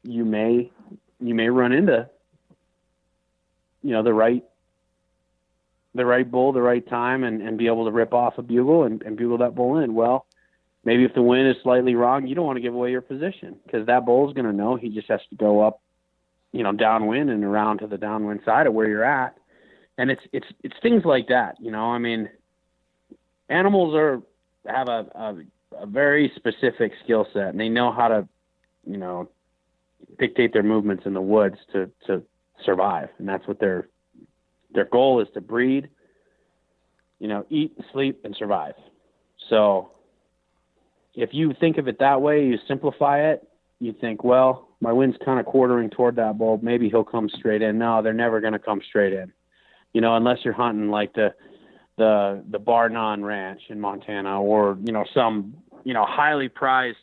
you 0.04 0.26
may 0.26 0.72
you 1.20 1.36
may 1.36 1.50
run 1.50 1.72
into 1.72 2.10
you 3.84 3.92
know 3.92 4.04
the 4.04 4.14
right 4.14 4.44
the 5.94 6.06
right 6.06 6.30
bull 6.30 6.54
the 6.54 6.62
right 6.62 6.88
time 6.88 7.24
and, 7.24 7.42
and 7.42 7.58
be 7.58 7.68
able 7.68 7.86
to 7.86 7.92
rip 7.92 8.14
off 8.14 8.38
a 8.38 8.42
bugle 8.42 8.84
and, 8.84 9.02
and 9.04 9.18
bugle 9.18 9.38
that 9.38 9.56
bull 9.56 9.78
in 9.78 9.94
well 9.94 10.26
maybe 10.84 11.04
if 11.04 11.14
the 11.14 11.22
wind 11.22 11.48
is 11.48 11.56
slightly 11.62 11.96
wrong 11.96 12.26
you 12.26 12.34
don't 12.34 12.46
want 12.46 12.58
to 12.58 12.62
give 12.62 12.74
away 12.74 12.92
your 12.92 13.02
position 13.02 13.58
because 13.66 13.86
that 13.86 14.06
bull 14.06 14.28
is 14.28 14.34
going 14.34 14.46
to 14.46 14.54
know 14.54 14.76
he 14.76 14.90
just 14.90 15.08
has 15.08 15.22
to 15.30 15.36
go 15.36 15.62
up 15.62 15.81
you 16.52 16.64
know, 16.64 16.72
downwind 16.72 17.30
and 17.30 17.44
around 17.44 17.80
to 17.80 17.88
the 17.88 17.98
downwind 17.98 18.42
side 18.46 18.68
of 18.68 18.74
where 18.74 18.88
you're 18.88 19.04
at. 19.04 19.38
And 19.98 20.10
it's 20.10 20.22
it's 20.32 20.48
it's 20.64 20.76
things 20.82 21.04
like 21.06 21.28
that, 21.28 21.56
you 21.60 21.72
know. 21.72 21.92
I 21.92 21.98
mean, 21.98 22.30
animals 23.50 23.94
are 23.96 24.22
have 24.66 24.88
a, 24.88 25.06
a, 25.16 25.36
a 25.84 25.86
very 25.86 26.32
specific 26.36 26.94
skill 27.04 27.28
set, 27.34 27.48
and 27.48 27.60
they 27.60 27.70
know 27.70 27.92
how 27.92 28.08
to, 28.08 28.28
you 28.86 28.98
know, 28.98 29.30
dictate 30.20 30.54
their 30.54 30.64
movements 30.64 31.04
in 31.06 31.14
the 31.14 31.22
woods 31.22 31.58
to 31.74 31.90
to 32.08 32.24
survive, 32.66 33.10
and 33.20 33.28
that's 33.28 33.48
what 33.48 33.60
their 33.60 33.90
their 34.74 34.86
goal 34.86 35.22
is 35.22 35.28
to 35.34 35.42
breed, 35.42 35.90
you 37.20 37.28
know, 37.28 37.46
eat, 37.50 37.78
sleep, 37.92 38.22
and 38.24 38.36
survive. 38.36 38.74
So, 39.50 39.92
if 41.14 41.30
you 41.34 41.54
think 41.60 41.78
of 41.78 41.88
it 41.88 42.00
that 42.00 42.22
way, 42.22 42.46
you 42.46 42.58
simplify 42.68 43.32
it. 43.32 43.48
You 43.80 43.94
think, 43.94 44.24
well, 44.24 44.70
my 44.82 44.92
wind's 44.92 45.18
kind 45.24 45.40
of 45.40 45.46
quartering 45.46 45.90
toward 45.90 46.16
that 46.18 46.38
bulb. 46.38 46.64
Maybe 46.64 46.90
he'll 46.90 47.04
come 47.04 47.30
straight 47.30 47.62
in. 47.62 47.78
No, 47.78 48.02
they're 48.02 48.14
never 48.14 48.42
going 48.42 48.54
to 48.54 48.60
come 48.60 48.82
straight 48.88 49.14
in. 49.14 49.32
You 49.94 50.02
know, 50.02 50.16
unless 50.16 50.40
you're 50.44 50.54
hunting 50.54 50.90
like 50.90 51.14
the 51.14 51.34
the 51.98 52.44
the 52.50 52.60
Bar 52.60 52.90
Non 52.90 53.24
Ranch 53.24 53.62
in 53.70 53.80
Montana, 53.80 54.42
or 54.42 54.78
you 54.84 54.92
know 54.92 55.06
some 55.14 55.54
you 55.84 55.94
know 55.94 56.06
highly 56.08 56.50
prized 56.50 56.98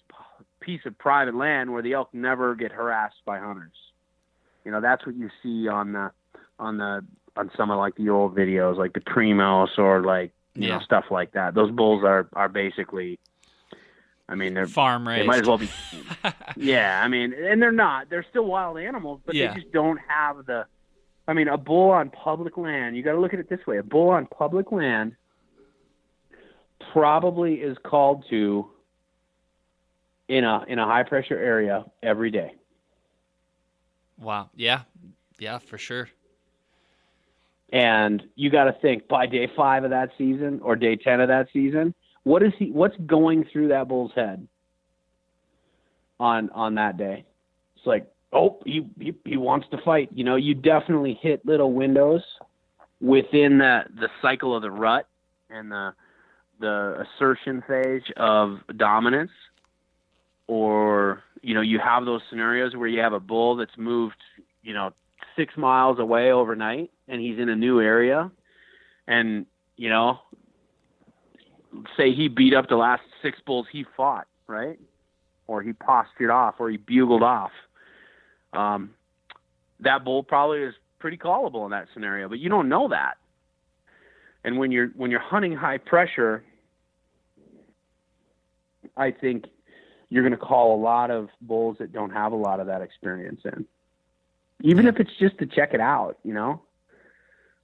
piece 0.60 0.80
of 0.86 0.98
private 0.98 1.34
land 1.34 1.72
where 1.72 1.82
the 1.82 1.92
elk 1.94 2.08
never 2.12 2.54
get 2.54 2.72
harassed 2.72 3.16
by 3.24 3.38
hunters. 3.38 3.72
You 4.64 4.72
know 4.72 4.80
that's 4.80 5.06
what 5.06 5.14
you 5.16 5.30
see 5.42 5.68
on 5.68 5.92
the 5.92 6.10
on 6.58 6.78
the 6.78 7.04
on 7.36 7.50
some 7.56 7.70
of 7.70 7.78
like 7.78 7.94
the 7.96 8.08
old 8.08 8.34
videos, 8.34 8.76
like 8.76 8.92
the 8.94 9.00
Primos 9.00 9.78
or 9.78 10.02
like 10.02 10.32
you 10.54 10.66
Yeah. 10.68 10.78
know 10.78 10.84
stuff 10.84 11.04
like 11.10 11.32
that. 11.32 11.54
Those 11.54 11.70
bulls 11.70 12.02
are 12.04 12.28
are 12.32 12.48
basically. 12.48 13.18
I 14.28 14.34
mean, 14.34 14.52
they're 14.52 14.66
Farm 14.66 15.08
raised. 15.08 15.22
they 15.22 15.26
might 15.26 15.40
as 15.40 15.46
well 15.46 15.56
be. 15.58 15.70
yeah, 16.56 17.00
I 17.02 17.08
mean, 17.08 17.32
and 17.32 17.62
they're 17.62 17.72
not. 17.72 18.10
They're 18.10 18.26
still 18.28 18.44
wild 18.44 18.78
animals, 18.78 19.20
but 19.24 19.34
Yeah. 19.34 19.54
they 19.54 19.60
just 19.60 19.72
don't 19.72 19.98
have 20.06 20.44
the. 20.46 20.66
I 21.26 21.32
mean, 21.34 21.48
a 21.48 21.56
bull 21.56 21.90
on 21.90 22.10
public 22.10 22.56
land. 22.56 22.96
You 22.96 23.02
got 23.02 23.12
to 23.12 23.20
look 23.20 23.32
at 23.34 23.40
it 23.40 23.48
this 23.48 23.66
way: 23.66 23.78
a 23.78 23.82
bull 23.82 24.10
on 24.10 24.26
public 24.26 24.70
land 24.72 25.14
probably 26.92 27.54
is 27.54 27.76
called 27.82 28.24
to 28.30 28.66
in 30.28 30.44
a 30.44 30.64
in 30.68 30.78
a 30.78 30.84
high 30.84 31.02
pressure 31.04 31.38
area 31.38 31.84
every 32.02 32.30
day. 32.30 32.54
Wow. 34.18 34.50
Yeah. 34.54 34.82
Yeah, 35.38 35.58
for 35.58 35.78
sure. 35.78 36.08
And 37.72 38.22
you 38.34 38.50
got 38.50 38.64
to 38.64 38.72
think 38.72 39.08
by 39.08 39.26
day 39.26 39.50
five 39.54 39.84
of 39.84 39.90
that 39.90 40.10
season 40.18 40.60
or 40.62 40.74
day 40.76 40.96
ten 40.96 41.20
of 41.20 41.28
that 41.28 41.48
season, 41.52 41.94
what 42.28 42.42
is 42.42 42.52
he? 42.58 42.70
What's 42.70 42.96
going 43.06 43.46
through 43.50 43.68
that 43.68 43.88
bull's 43.88 44.12
head 44.14 44.46
on 46.20 46.50
on 46.50 46.74
that 46.74 46.98
day? 46.98 47.24
It's 47.76 47.86
like, 47.86 48.06
oh, 48.34 48.58
he 48.66 48.86
he, 49.00 49.14
he 49.24 49.36
wants 49.38 49.66
to 49.70 49.78
fight. 49.78 50.10
You 50.12 50.24
know, 50.24 50.36
you 50.36 50.54
definitely 50.54 51.18
hit 51.22 51.46
little 51.46 51.72
windows 51.72 52.20
within 53.00 53.56
the 53.56 53.84
the 53.98 54.10
cycle 54.20 54.54
of 54.54 54.60
the 54.60 54.70
rut 54.70 55.08
and 55.48 55.72
the 55.72 55.94
the 56.60 57.06
assertion 57.16 57.64
phase 57.66 58.02
of 58.18 58.58
dominance, 58.76 59.32
or 60.48 61.22
you 61.40 61.54
know, 61.54 61.62
you 61.62 61.78
have 61.78 62.04
those 62.04 62.20
scenarios 62.28 62.76
where 62.76 62.88
you 62.88 63.00
have 63.00 63.14
a 63.14 63.20
bull 63.20 63.56
that's 63.56 63.78
moved, 63.78 64.22
you 64.62 64.74
know, 64.74 64.92
six 65.34 65.56
miles 65.56 65.98
away 65.98 66.30
overnight 66.30 66.90
and 67.06 67.22
he's 67.22 67.38
in 67.38 67.48
a 67.48 67.56
new 67.56 67.80
area 67.80 68.30
and 69.06 69.46
you 69.76 69.88
know 69.88 70.18
say 71.96 72.12
he 72.12 72.28
beat 72.28 72.54
up 72.54 72.68
the 72.68 72.76
last 72.76 73.02
six 73.22 73.38
bulls 73.44 73.66
he 73.70 73.84
fought 73.96 74.26
right? 74.48 74.78
Or 75.46 75.62
he 75.62 75.72
postured 75.72 76.30
off 76.30 76.56
or 76.58 76.70
he 76.70 76.78
bugled 76.78 77.22
off. 77.22 77.52
Um, 78.52 78.90
that 79.80 80.04
bull 80.04 80.22
probably 80.22 80.62
is 80.62 80.74
pretty 80.98 81.16
callable 81.16 81.64
in 81.64 81.70
that 81.70 81.86
scenario 81.94 82.28
but 82.28 82.40
you 82.40 82.48
don't 82.48 82.68
know 82.68 82.88
that. 82.88 83.18
And 84.42 84.58
when 84.58 84.72
you're 84.72 84.88
when 84.88 85.10
you're 85.10 85.20
hunting 85.20 85.54
high 85.54 85.78
pressure 85.78 86.42
i 88.96 89.10
think 89.10 89.44
you're 90.08 90.22
going 90.22 90.32
to 90.32 90.38
call 90.38 90.74
a 90.74 90.80
lot 90.80 91.10
of 91.10 91.28
bulls 91.42 91.76
that 91.78 91.92
don't 91.92 92.10
have 92.10 92.32
a 92.32 92.36
lot 92.36 92.60
of 92.60 92.66
that 92.66 92.80
experience 92.80 93.42
in. 93.44 93.66
Even 94.62 94.86
if 94.86 94.98
it's 94.98 95.10
just 95.18 95.36
to 95.38 95.46
check 95.46 95.74
it 95.74 95.80
out, 95.80 96.18
you 96.24 96.32
know. 96.32 96.62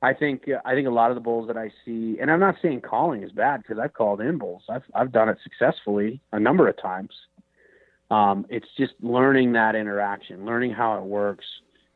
I 0.05 0.13
think 0.13 0.49
I 0.67 0.75
think 0.75 0.87
a 0.87 0.91
lot 0.91 1.11
of 1.11 1.15
the 1.15 1.23
bulls 1.23 1.47
that 1.47 1.57
I 1.57 1.73
see, 1.85 2.19
and 2.21 2.31
I'm 2.31 2.39
not 2.39 2.57
saying 2.61 2.83
calling 2.83 3.23
is 3.23 3.33
bad 3.33 3.63
because 3.63 3.79
I've 3.79 3.95
called 3.95 4.21
in 4.21 4.37
bulls. 4.37 4.63
I've 4.69 4.83
I've 4.95 5.13
done 5.13 5.31
it 5.31 5.39
successfully 5.43 6.21
a 6.31 6.39
number 6.39 6.69
of 6.69 6.81
times. 6.81 7.13
Um, 8.11 8.45
it's 8.51 8.67
just 8.77 8.93
learning 9.01 9.53
that 9.53 9.75
interaction, 9.75 10.45
learning 10.45 10.73
how 10.73 10.99
it 10.99 11.05
works. 11.05 11.47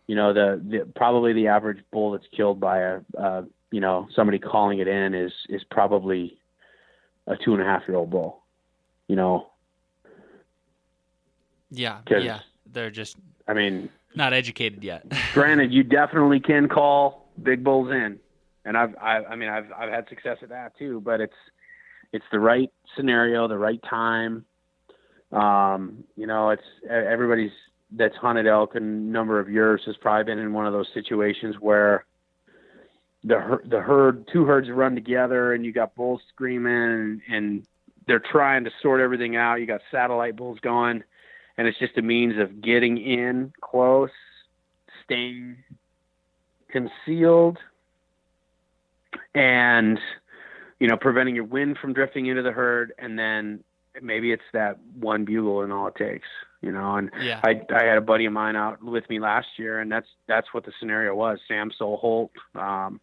You 0.06 0.16
know, 0.16 0.32
the, 0.32 0.61
the 0.66 0.90
probably 0.96 1.34
the 1.34 1.48
average 1.48 1.84
bull 1.92 2.12
that's 2.12 2.26
killed 2.34 2.59
by 2.59 2.78
a 2.78 3.00
uh, 3.18 3.42
you 3.70 3.80
know 3.80 4.09
somebody 4.16 4.38
calling 4.38 4.78
it 4.78 4.88
in 4.88 5.14
is 5.14 5.32
is 5.50 5.62
probably 5.70 6.38
a 7.26 7.36
two 7.36 7.52
and 7.52 7.62
a 7.62 7.66
half 7.66 7.82
year 7.86 7.98
old 7.98 8.09
bull. 8.09 8.42
You 9.06 9.16
know, 9.16 9.50
Yeah. 11.70 12.00
Yeah. 12.24 12.40
They're 12.72 12.90
just 12.90 13.16
I 13.46 13.52
mean, 13.52 13.90
not 14.14 14.32
educated 14.32 14.82
yet. 14.82 15.04
granted, 15.34 15.72
you 15.72 15.82
definitely 15.82 16.40
can 16.40 16.68
call 16.68 17.18
big 17.43 17.64
bulls 17.64 17.91
in, 17.91 18.18
and 18.64 18.76
I've, 18.76 18.95
I, 19.01 19.24
I 19.24 19.36
mean, 19.36 19.49
I've, 19.49 19.70
I've 19.76 19.91
had 19.91 20.09
success 20.09 20.39
at 20.43 20.49
that 20.51 20.76
too. 20.78 21.01
But 21.01 21.20
it's, 21.20 21.34
it's 22.12 22.24
the 22.32 22.39
right 22.39 22.70
scenario, 22.97 23.49
the 23.49 23.59
right 23.59 23.80
time. 23.89 24.45
Um, 25.32 26.05
you 26.16 26.26
know, 26.26 26.51
it's 26.51 26.62
everybody's 26.89 27.53
that's 27.91 28.16
hunted 28.16 28.47
elk 28.47 28.74
a 28.74 28.80
number 28.80 29.41
of 29.41 29.49
years 29.49 29.80
has 29.86 29.97
probably 29.97 30.24
been 30.24 30.39
in 30.39 30.53
one 30.53 30.66
of 30.66 30.72
those 30.72 30.89
situations 30.93 31.57
where 31.61 32.05
the 33.24 33.59
the 33.68 33.80
herd, 33.80 34.28
two 34.32 34.45
herds 34.45 34.68
run 34.70 34.95
together, 34.95 35.53
and 35.53 35.64
you 35.64 35.72
got 35.72 35.95
bulls 35.95 36.20
screaming, 36.32 36.72
and, 36.72 37.20
and 37.30 37.66
they're 38.07 38.22
trying 38.32 38.64
to 38.64 38.70
sort 38.82 39.01
everything 39.01 39.36
out. 39.36 39.57
You 39.57 39.66
got 39.66 39.80
satellite 39.91 40.36
bulls 40.36 40.59
going 40.61 41.03
and 41.59 41.66
it's 41.66 41.78
just 41.78 41.99
a 41.99 42.03
means 42.03 42.39
of 42.39 42.62
getting 42.62 42.97
in 42.99 43.53
close, 43.61 44.11
staying 45.05 45.57
concealed, 46.71 47.59
and 49.35 49.99
you 50.79 50.89
know 50.89 50.97
preventing 50.97 51.35
your 51.35 51.45
wind 51.45 51.79
from 51.81 51.93
drifting 51.93 52.27
into 52.27 52.43
the 52.43 52.53
herd. 52.53 52.93
And 52.99 53.19
then 53.19 53.64
maybe 54.01 54.33
it's 54.33 54.43
that 54.53 54.79
one 54.99 55.25
bugle 55.25 55.62
and 55.62 55.73
all 55.73 55.89
it 55.89 55.97
takes, 55.97 56.29
you 56.61 56.73
know. 56.73 56.97
And 56.97 57.11
Yeah. 57.21 57.41
I 57.43 57.61
I 57.75 57.85
had 57.85 57.99
a 57.99 58.03
buddy 58.03 58.27
of 58.27 58.33
mine 58.33 58.57
out 58.57 58.83
with 58.83 59.09
me 59.09 59.19
last 59.19 59.49
year, 59.57 59.81
and 59.81 59.91
that's 59.91 60.09
that's 60.27 60.53
what 60.53 60.64
the 60.64 60.73
scenario 60.79 61.14
was. 61.14 61.39
Sam 61.49 61.71
Soholt, 61.79 62.31
um, 62.55 63.01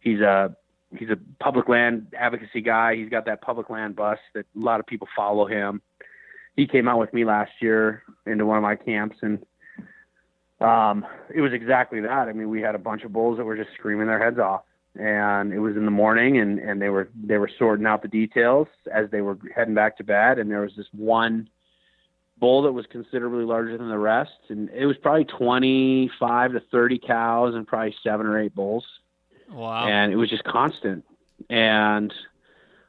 he's 0.00 0.20
a 0.20 0.54
he's 0.96 1.10
a 1.10 1.18
public 1.40 1.68
land 1.68 2.08
advocacy 2.18 2.60
guy. 2.60 2.96
He's 2.96 3.08
got 3.08 3.26
that 3.26 3.42
public 3.42 3.70
land 3.70 3.96
bus 3.96 4.18
that 4.34 4.46
a 4.56 4.58
lot 4.58 4.80
of 4.80 4.86
people 4.86 5.08
follow 5.16 5.46
him 5.46 5.82
he 6.56 6.66
came 6.66 6.88
out 6.88 6.98
with 6.98 7.12
me 7.12 7.24
last 7.24 7.52
year 7.60 8.02
into 8.24 8.46
one 8.46 8.56
of 8.56 8.62
my 8.62 8.76
camps 8.76 9.18
and 9.20 9.44
um 10.60 11.04
it 11.34 11.40
was 11.40 11.52
exactly 11.52 12.00
that. 12.00 12.28
I 12.28 12.32
mean, 12.32 12.48
we 12.50 12.62
had 12.62 12.74
a 12.74 12.78
bunch 12.78 13.04
of 13.04 13.12
bulls 13.12 13.36
that 13.38 13.44
were 13.44 13.56
just 13.56 13.70
screaming 13.74 14.06
their 14.06 14.22
heads 14.22 14.38
off. 14.38 14.62
And 14.98 15.52
it 15.52 15.58
was 15.58 15.76
in 15.76 15.84
the 15.84 15.90
morning 15.90 16.38
and 16.38 16.58
and 16.58 16.80
they 16.80 16.88
were 16.88 17.10
they 17.14 17.36
were 17.36 17.50
sorting 17.58 17.84
out 17.86 18.00
the 18.00 18.08
details 18.08 18.68
as 18.90 19.10
they 19.10 19.20
were 19.20 19.36
heading 19.54 19.74
back 19.74 19.98
to 19.98 20.04
bed 20.04 20.38
and 20.38 20.50
there 20.50 20.62
was 20.62 20.72
this 20.74 20.86
one 20.92 21.50
bull 22.38 22.62
that 22.62 22.72
was 22.72 22.86
considerably 22.86 23.44
larger 23.44 23.76
than 23.76 23.90
the 23.90 23.98
rest 23.98 24.38
and 24.48 24.70
it 24.70 24.86
was 24.86 24.96
probably 24.96 25.24
25 25.24 26.52
to 26.52 26.60
30 26.60 26.98
cows 26.98 27.54
and 27.54 27.66
probably 27.66 27.94
7 28.02 28.26
or 28.26 28.38
8 28.38 28.54
bulls 28.54 28.84
Wow. 29.50 29.86
and 29.86 30.12
it 30.12 30.16
was 30.16 30.28
just 30.30 30.44
constant. 30.44 31.04
And 31.50 32.12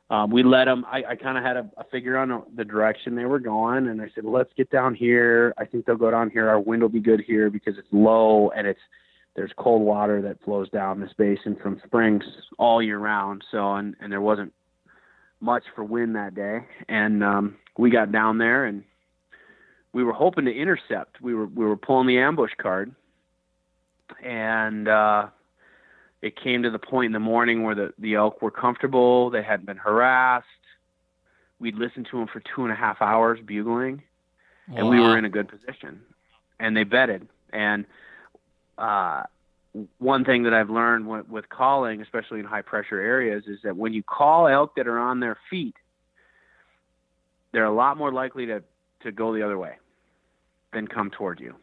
um, 0.09 0.31
we 0.31 0.43
let 0.43 0.65
them. 0.65 0.85
I, 0.89 1.03
I 1.09 1.15
kind 1.15 1.37
of 1.37 1.43
had 1.43 1.57
a, 1.57 1.69
a 1.77 1.83
figure 1.85 2.17
on 2.17 2.43
the 2.55 2.63
direction 2.63 3.15
they 3.15 3.25
were 3.25 3.39
going, 3.39 3.87
and 3.87 4.01
I 4.01 4.09
said, 4.15 4.23
"Let's 4.23 4.51
get 4.55 4.69
down 4.69 4.95
here. 4.95 5.53
I 5.57 5.65
think 5.65 5.85
they'll 5.85 5.97
go 5.97 6.11
down 6.11 6.29
here. 6.29 6.47
Our 6.47 6.59
wind 6.59 6.81
will 6.81 6.89
be 6.89 7.01
good 7.01 7.21
here 7.25 7.49
because 7.49 7.77
it's 7.77 7.87
low 7.91 8.49
and 8.51 8.65
it's 8.65 8.79
there's 9.35 9.51
cold 9.57 9.81
water 9.81 10.21
that 10.21 10.43
flows 10.43 10.69
down 10.69 10.99
this 10.99 11.11
basin 11.17 11.57
from 11.61 11.81
springs 11.85 12.23
all 12.57 12.81
year 12.81 12.99
round. 12.99 13.43
So 13.51 13.75
and 13.75 13.95
and 13.99 14.11
there 14.11 14.21
wasn't 14.21 14.53
much 15.41 15.63
for 15.75 15.83
wind 15.83 16.15
that 16.15 16.35
day, 16.35 16.59
and 16.87 17.23
um, 17.23 17.57
we 17.77 17.89
got 17.89 18.11
down 18.11 18.37
there 18.37 18.65
and 18.65 18.83
we 19.91 20.03
were 20.03 20.13
hoping 20.13 20.45
to 20.45 20.53
intercept. 20.53 21.21
We 21.21 21.33
were 21.33 21.47
we 21.47 21.65
were 21.65 21.75
pulling 21.75 22.07
the 22.07 22.19
ambush 22.19 22.51
card, 22.61 22.95
and 24.23 24.87
uh, 24.87 25.27
it 26.21 26.35
came 26.35 26.63
to 26.63 26.69
the 26.69 26.79
point 26.79 27.07
in 27.07 27.11
the 27.11 27.19
morning 27.19 27.63
where 27.63 27.75
the, 27.75 27.93
the 27.99 28.15
elk 28.15 28.41
were 28.41 28.51
comfortable. 28.51 29.29
They 29.29 29.43
hadn't 29.43 29.65
been 29.65 29.77
harassed. 29.77 30.45
We'd 31.59 31.75
listened 31.75 32.07
to 32.11 32.17
them 32.17 32.27
for 32.27 32.41
two 32.55 32.63
and 32.63 32.71
a 32.71 32.75
half 32.75 33.01
hours 33.01 33.39
bugling, 33.45 34.03
and 34.75 34.89
we 34.89 34.99
were 34.99 35.17
in 35.17 35.25
a 35.25 35.29
good 35.29 35.47
position. 35.47 36.01
And 36.59 36.75
they 36.75 36.83
bedded. 36.83 37.27
And 37.51 37.85
uh, 38.77 39.23
one 39.97 40.23
thing 40.25 40.43
that 40.43 40.53
I've 40.53 40.69
learned 40.69 41.07
with, 41.07 41.27
with 41.29 41.49
calling, 41.49 42.01
especially 42.01 42.39
in 42.39 42.45
high 42.45 42.61
pressure 42.61 42.99
areas, 42.99 43.43
is 43.47 43.59
that 43.63 43.75
when 43.75 43.93
you 43.93 44.03
call 44.03 44.47
elk 44.47 44.75
that 44.75 44.87
are 44.87 44.99
on 44.99 45.19
their 45.19 45.37
feet, 45.49 45.75
they're 47.51 47.65
a 47.65 47.73
lot 47.73 47.97
more 47.97 48.11
likely 48.11 48.45
to, 48.47 48.63
to 49.01 49.11
go 49.11 49.33
the 49.33 49.43
other 49.43 49.57
way 49.57 49.77
than 50.73 50.87
come 50.87 51.09
toward 51.09 51.39
you. 51.39 51.55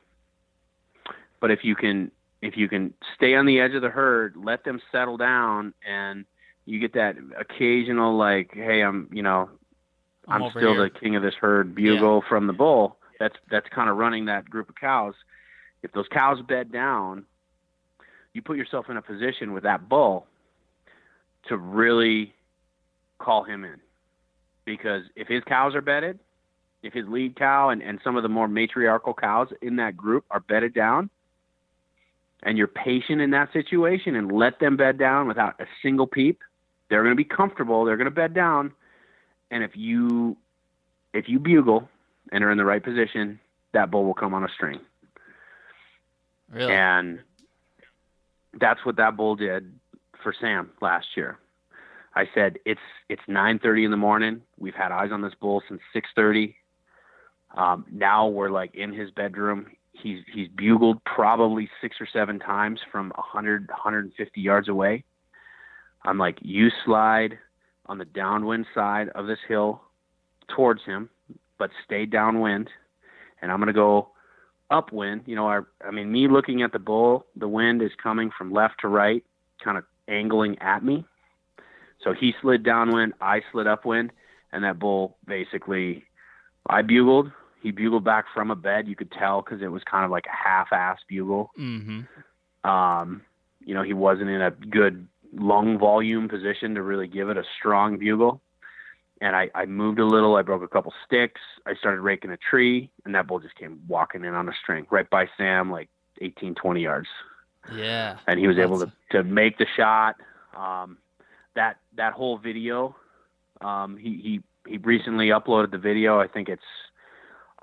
But 1.41 1.51
if 1.51 1.61
you 1.63 1.77
can 1.77 2.11
if 2.45 2.59
you 2.59 2.69
can 2.69 2.93
stay 3.17 3.35
on 3.35 3.47
the 3.47 3.59
edge 3.59 3.75
of 3.75 3.81
the 3.81 3.89
herd, 3.89 4.35
let 4.37 4.65
them 4.65 4.79
settle 4.93 5.17
down, 5.17 5.73
and 5.89 6.27
you 6.67 6.79
get 6.79 6.93
that 6.93 7.17
occasional 7.39 8.19
like, 8.19 8.51
hey, 8.53 8.83
I'm 8.83 9.09
you 9.11 9.23
know, 9.23 9.49
I'm 10.29 10.43
I'm, 10.43 10.51
still 10.51 10.75
here. 10.75 10.83
the 10.83 10.91
king 10.91 11.17
of 11.17 11.23
this 11.23 11.35
herd 11.41 11.75
bugle 11.75 12.23
from 12.29 12.47
the 12.47 12.53
bull. 12.53 12.99
That's 13.19 13.35
that's 13.51 13.67
kind 13.75 13.89
of 13.89 13.97
running 13.97 14.27
that 14.27 14.49
group 14.49 14.69
of 14.69 14.75
cows. 14.75 15.15
If 15.83 15.93
those 15.93 16.07
cows 16.13 16.39
bed 16.47 16.71
down, 16.71 17.25
you 18.35 18.43
put 18.43 18.59
yourself 18.59 18.91
in 18.91 18.99
a 18.99 19.03
position 19.03 19.55
with 19.55 19.63
that 19.63 19.89
bull 19.89 20.27
to 21.49 21.57
really 21.57 22.35
call 23.19 23.45
him 23.45 23.65
in. 23.65 23.77
Because 24.67 25.03
if 25.17 25.29
his 25.29 25.43
cows 25.45 25.75
are 25.75 25.83
bedded, 25.83 26.19
if 26.83 26.93
his 26.93 27.07
lead 27.09 27.37
cow 27.37 27.71
and, 27.71 27.83
and 27.83 28.01
some 28.05 28.17
of 28.17 28.23
the 28.23 28.29
more 28.29 28.49
matriarchal 28.49 29.15
cows 29.15 29.49
in 29.63 29.77
that 29.77 29.97
group 29.97 30.25
are 30.31 30.41
bedded 30.41 30.75
down, 30.75 31.09
and 32.45 32.59
you're 32.59 32.69
patient 32.69 33.21
in 33.21 33.31
that 33.31 33.53
situation 33.53 34.15
and 34.15 34.31
let 34.31 34.61
them 34.61 34.77
bed 34.77 34.99
down 34.99 35.27
without 35.27 35.61
a 35.61 35.67
single 35.83 36.07
peep, 36.07 36.41
they're 36.89 37.03
going 37.03 37.17
to 37.17 37.17
be 37.17 37.25
comfortable. 37.25 37.85
They're 37.85 37.97
going 37.97 38.05
to 38.05 38.11
bed 38.11 38.35
down, 38.35 38.73
and 39.51 39.65
if 39.65 39.73
you 39.75 40.37
if 41.13 41.29
you 41.29 41.39
bugle 41.39 41.89
and 42.33 42.45
are 42.45 42.51
in 42.51 42.59
the 42.59 42.65
right 42.65 42.83
position, 42.83 43.41
that 43.73 43.91
bull 43.91 44.05
will 44.05 44.15
come 44.15 44.35
on 44.35 44.45
a 44.45 44.49
string. 44.49 44.81
Really? 46.53 46.73
And 46.73 47.21
that's 48.61 48.85
what 48.85 48.97
that 48.97 49.17
bull 49.17 49.37
did 49.37 49.73
for 50.23 50.35
Sam 50.39 50.71
last 50.81 51.07
year. 51.17 51.39
I 52.15 52.29
said 52.35 52.59
it's 52.65 52.81
it's 53.09 53.23
9:30 53.29 53.87
in 53.87 53.91
the 53.91 53.97
morning. 53.97 54.43
We've 54.59 54.75
had 54.75 54.93
eyes 54.93 55.11
on 55.11 55.23
this 55.23 55.35
bull 55.41 55.63
since 55.69 55.81
6:30. 55.95 56.55
Um, 57.57 57.87
now 57.91 58.29
we're 58.29 58.51
like 58.51 58.75
in 58.75 58.93
his 58.93 59.11
bedroom. 59.11 59.67
He's 60.05 60.19
he's 60.31 60.49
bugled 60.49 61.03
probably 61.05 61.67
six 61.81 61.97
or 61.99 62.07
seven 62.13 62.39
times 62.39 62.79
from 62.93 63.09
100 63.17 63.69
150 63.69 64.39
yards 64.39 64.69
away. 64.69 65.03
I'm 66.05 66.19
like, 66.19 66.37
you 66.43 66.69
slide 66.85 67.39
on 67.87 67.97
the 67.97 68.05
downwind 68.05 68.67
side 68.75 69.09
of 69.15 69.27
this 69.27 69.39
hill 69.49 69.81
towards 70.55 70.85
him, 70.85 71.09
but 71.59 71.71
stay 71.87 72.05
downwind, 72.05 72.69
and 73.41 73.51
I'm 73.51 73.59
gonna 73.61 73.73
go 73.73 74.11
upwind. 74.71 75.23
You 75.25 75.37
know, 75.37 75.47
our 75.47 75.69
I 75.83 75.91
mean, 75.91 76.13
me 76.13 76.29
looking 76.29 76.61
at 76.61 76.73
the 76.73 76.79
bull, 76.79 77.25
the 77.35 77.49
wind 77.49 77.81
is 77.81 77.93
coming 78.03 78.31
from 78.37 78.53
left 78.53 78.83
to 78.83 78.89
right, 78.89 79.25
kind 79.65 79.79
of 79.79 79.85
angling 80.07 80.59
at 80.61 80.85
me. 80.85 81.07
So 82.03 82.13
he 82.13 82.35
slid 82.43 82.63
downwind, 82.63 83.15
I 83.23 83.41
slid 83.53 83.67
upwind, 83.67 84.13
and 84.53 84.65
that 84.65 84.79
bull 84.79 85.17
basically, 85.27 86.05
I 86.69 86.83
bugled. 86.83 87.33
He 87.65 87.71
bugled 87.71 88.05
back 88.05 88.27
from 88.35 88.51
a 88.51 88.55
bed. 88.55 88.87
You 88.87 88.95
could 88.95 89.11
tell 89.11 89.41
because 89.41 89.63
it 89.63 89.73
was 89.73 89.83
kind 89.91 90.05
of 90.05 90.11
like 90.11 90.27
a 90.27 90.37
half-ass 90.37 90.99
bugle. 91.09 91.51
Mm-hmm. 91.59 92.71
Um, 92.71 93.23
you 93.65 93.73
know, 93.73 93.83
he 93.83 93.95
wasn't 93.95 94.29
in 94.29 94.43
a 94.43 94.51
good 94.51 95.09
lung 95.33 95.79
volume 95.79 96.29
position 96.29 96.75
to 96.75 96.83
really 96.83 97.09
give 97.09 97.31
it 97.31 97.39
a 97.39 97.43
strong 97.59 97.99
bugle. 97.99 98.43
And 99.23 99.35
I, 99.35 99.49
I 99.55 99.65
moved 99.65 99.99
a 99.99 100.05
little. 100.05 100.37
I 100.37 100.43
broke 100.43 100.63
a 100.63 100.69
couple 100.69 100.93
sticks. 101.07 101.41
I 101.65 101.75
started 101.75 102.03
raking 102.03 102.33
a 102.33 102.37
tree, 102.37 102.91
and 103.07 103.15
that 103.15 103.27
bull 103.27 103.41
just 103.41 103.55
came 103.55 103.81
walking 103.89 104.27
in 104.27 104.35
on 104.35 104.47
a 104.47 104.53
string 104.63 104.87
right 104.91 105.09
by 105.09 105.27
Sam, 105.39 105.71
like 105.71 105.89
18, 106.21 106.57
20 106.57 106.83
yards. 106.83 107.09
Yeah. 107.75 108.19
And 108.27 108.39
he 108.39 108.47
was 108.47 108.59
able 108.59 108.79
to, 108.81 108.93
to 109.13 109.25
make 109.25 109.57
the 109.57 109.67
shot. 109.75 110.17
Um, 110.55 110.99
that 111.55 111.79
that 111.97 112.13
whole 112.13 112.37
video, 112.37 112.95
um, 113.63 113.97
he, 113.97 114.21
he 114.23 114.71
he 114.71 114.77
recently 114.77 115.29
uploaded 115.29 115.71
the 115.71 115.79
video. 115.79 116.21
I 116.21 116.27
think 116.27 116.51
it's 116.51 116.63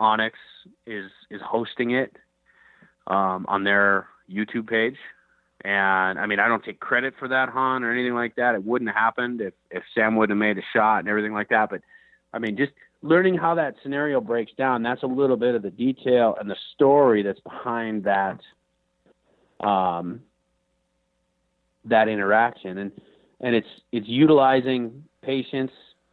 onX 0.02 0.32
is 0.86 1.12
is 1.30 1.39
hosting 1.45 1.91
it 1.91 2.18
um, 3.08 3.45
on 3.47 3.64
their 3.64 4.08
YouTube 4.30 4.68
page. 4.68 4.97
And 5.64 6.18
I 6.20 6.26
mean, 6.26 6.39
I 6.39 6.47
don't 6.47 6.64
take 6.64 6.80
credit 6.80 7.14
for 7.20 7.28
that, 7.28 7.49
Han, 7.49 7.84
or 7.84 7.91
anything 7.91 8.16
like 8.16 8.36
that. 8.36 8.56
It 8.56 8.66
wouldn't 8.66 8.89
have 8.89 8.97
happened 8.97 9.41
if, 9.41 9.54
if 9.70 9.84
Sam 9.93 10.16
wouldn't 10.16 10.36
have 10.36 10.39
made 10.39 10.58
a 10.58 10.66
shot 10.74 10.99
and 10.99 11.08
everything 11.08 11.34
like 11.34 11.49
that. 11.49 11.70
But 11.70 11.82
I 12.34 12.39
mean, 12.39 12.58
just 12.58 12.72
learning 13.04 13.36
how 13.38 13.56
that 13.56 13.76
scenario 13.84 14.20
breaks 14.22 14.52
down, 14.58 14.82
that's 14.82 15.04
a 15.04 15.08
little 15.08 15.38
bit 15.38 15.54
of 15.54 15.62
the 15.62 15.70
detail 15.70 16.36
and 16.39 16.49
the 16.49 16.56
story 16.74 17.22
that's 17.22 17.39
behind 17.41 18.06
that 18.06 18.39
um, 19.60 20.22
that 21.86 22.08
interaction. 22.08 22.80
And 22.80 22.91
and 23.39 23.56
it's 23.56 23.68
it's 23.91 24.08
utilizing 24.08 25.04
patience, 25.22 25.72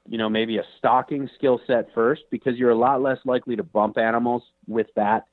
you 0.08 0.16
know, 0.16 0.28
maybe 0.28 0.56
a 0.58 0.64
stalking 0.78 1.28
skill 1.36 1.60
set 1.66 1.88
first 1.94 2.22
because 2.30 2.56
you're 2.56 2.70
a 2.70 2.78
lot 2.78 3.02
less 3.02 3.18
likely 3.24 3.56
to 3.56 3.62
bump 3.62 3.98
animals 3.98 4.42
with 4.66 4.86
that 4.96 5.26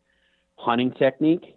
hunting 0.58 0.92
technique. 0.92 1.56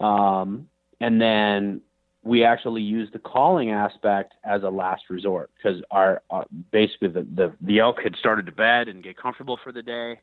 Um, 0.00 0.68
and 1.00 1.20
then 1.20 1.80
we 2.22 2.44
actually 2.44 2.82
use 2.82 3.08
the 3.12 3.18
calling 3.18 3.70
aspect 3.70 4.34
as 4.44 4.62
a 4.62 4.68
last 4.70 5.02
resort 5.10 5.50
because 5.56 5.82
our, 5.90 6.22
uh, 6.30 6.44
basically 6.70 7.08
the, 7.08 7.26
the 7.34 7.52
the 7.60 7.80
elk 7.80 7.96
had 8.02 8.16
started 8.16 8.46
to 8.46 8.52
bed 8.52 8.88
and 8.88 9.02
get 9.02 9.16
comfortable 9.16 9.58
for 9.62 9.72
the 9.72 9.82
day. 9.82 10.20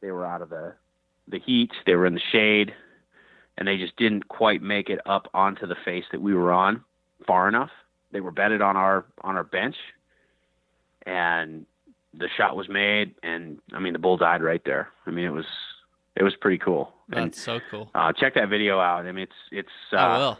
They 0.00 0.10
were 0.10 0.26
out 0.26 0.42
of 0.42 0.50
the 0.50 0.74
the 1.28 1.40
heat. 1.40 1.72
They 1.86 1.94
were 1.94 2.06
in 2.06 2.14
the 2.14 2.20
shade, 2.30 2.72
and 3.56 3.66
they 3.66 3.76
just 3.76 3.96
didn't 3.96 4.28
quite 4.28 4.62
make 4.62 4.88
it 4.90 5.00
up 5.06 5.28
onto 5.34 5.66
the 5.66 5.76
face 5.84 6.04
that 6.12 6.20
we 6.20 6.34
were 6.34 6.52
on 6.52 6.84
far 7.26 7.48
enough. 7.48 7.70
They 8.12 8.20
were 8.20 8.30
bedded 8.30 8.62
on 8.62 8.76
our 8.76 9.04
on 9.22 9.36
our 9.36 9.44
bench, 9.44 9.76
and 11.06 11.66
the 12.14 12.28
shot 12.36 12.56
was 12.56 12.68
made. 12.68 13.14
And 13.22 13.58
I 13.72 13.78
mean, 13.78 13.92
the 13.92 13.98
bull 13.98 14.16
died 14.16 14.42
right 14.42 14.62
there. 14.64 14.88
I 15.06 15.10
mean, 15.10 15.24
it 15.24 15.32
was 15.32 15.46
it 16.16 16.22
was 16.22 16.34
pretty 16.36 16.58
cool. 16.58 16.92
And 17.12 17.26
That's 17.26 17.42
so 17.42 17.60
cool. 17.70 17.90
uh, 17.94 18.12
check 18.12 18.34
that 18.34 18.48
video 18.48 18.80
out. 18.80 19.06
I 19.06 19.12
mean, 19.12 19.24
it's 19.24 19.32
it's 19.50 19.68
uh, 19.92 19.96
I 19.96 20.18
will. 20.18 20.38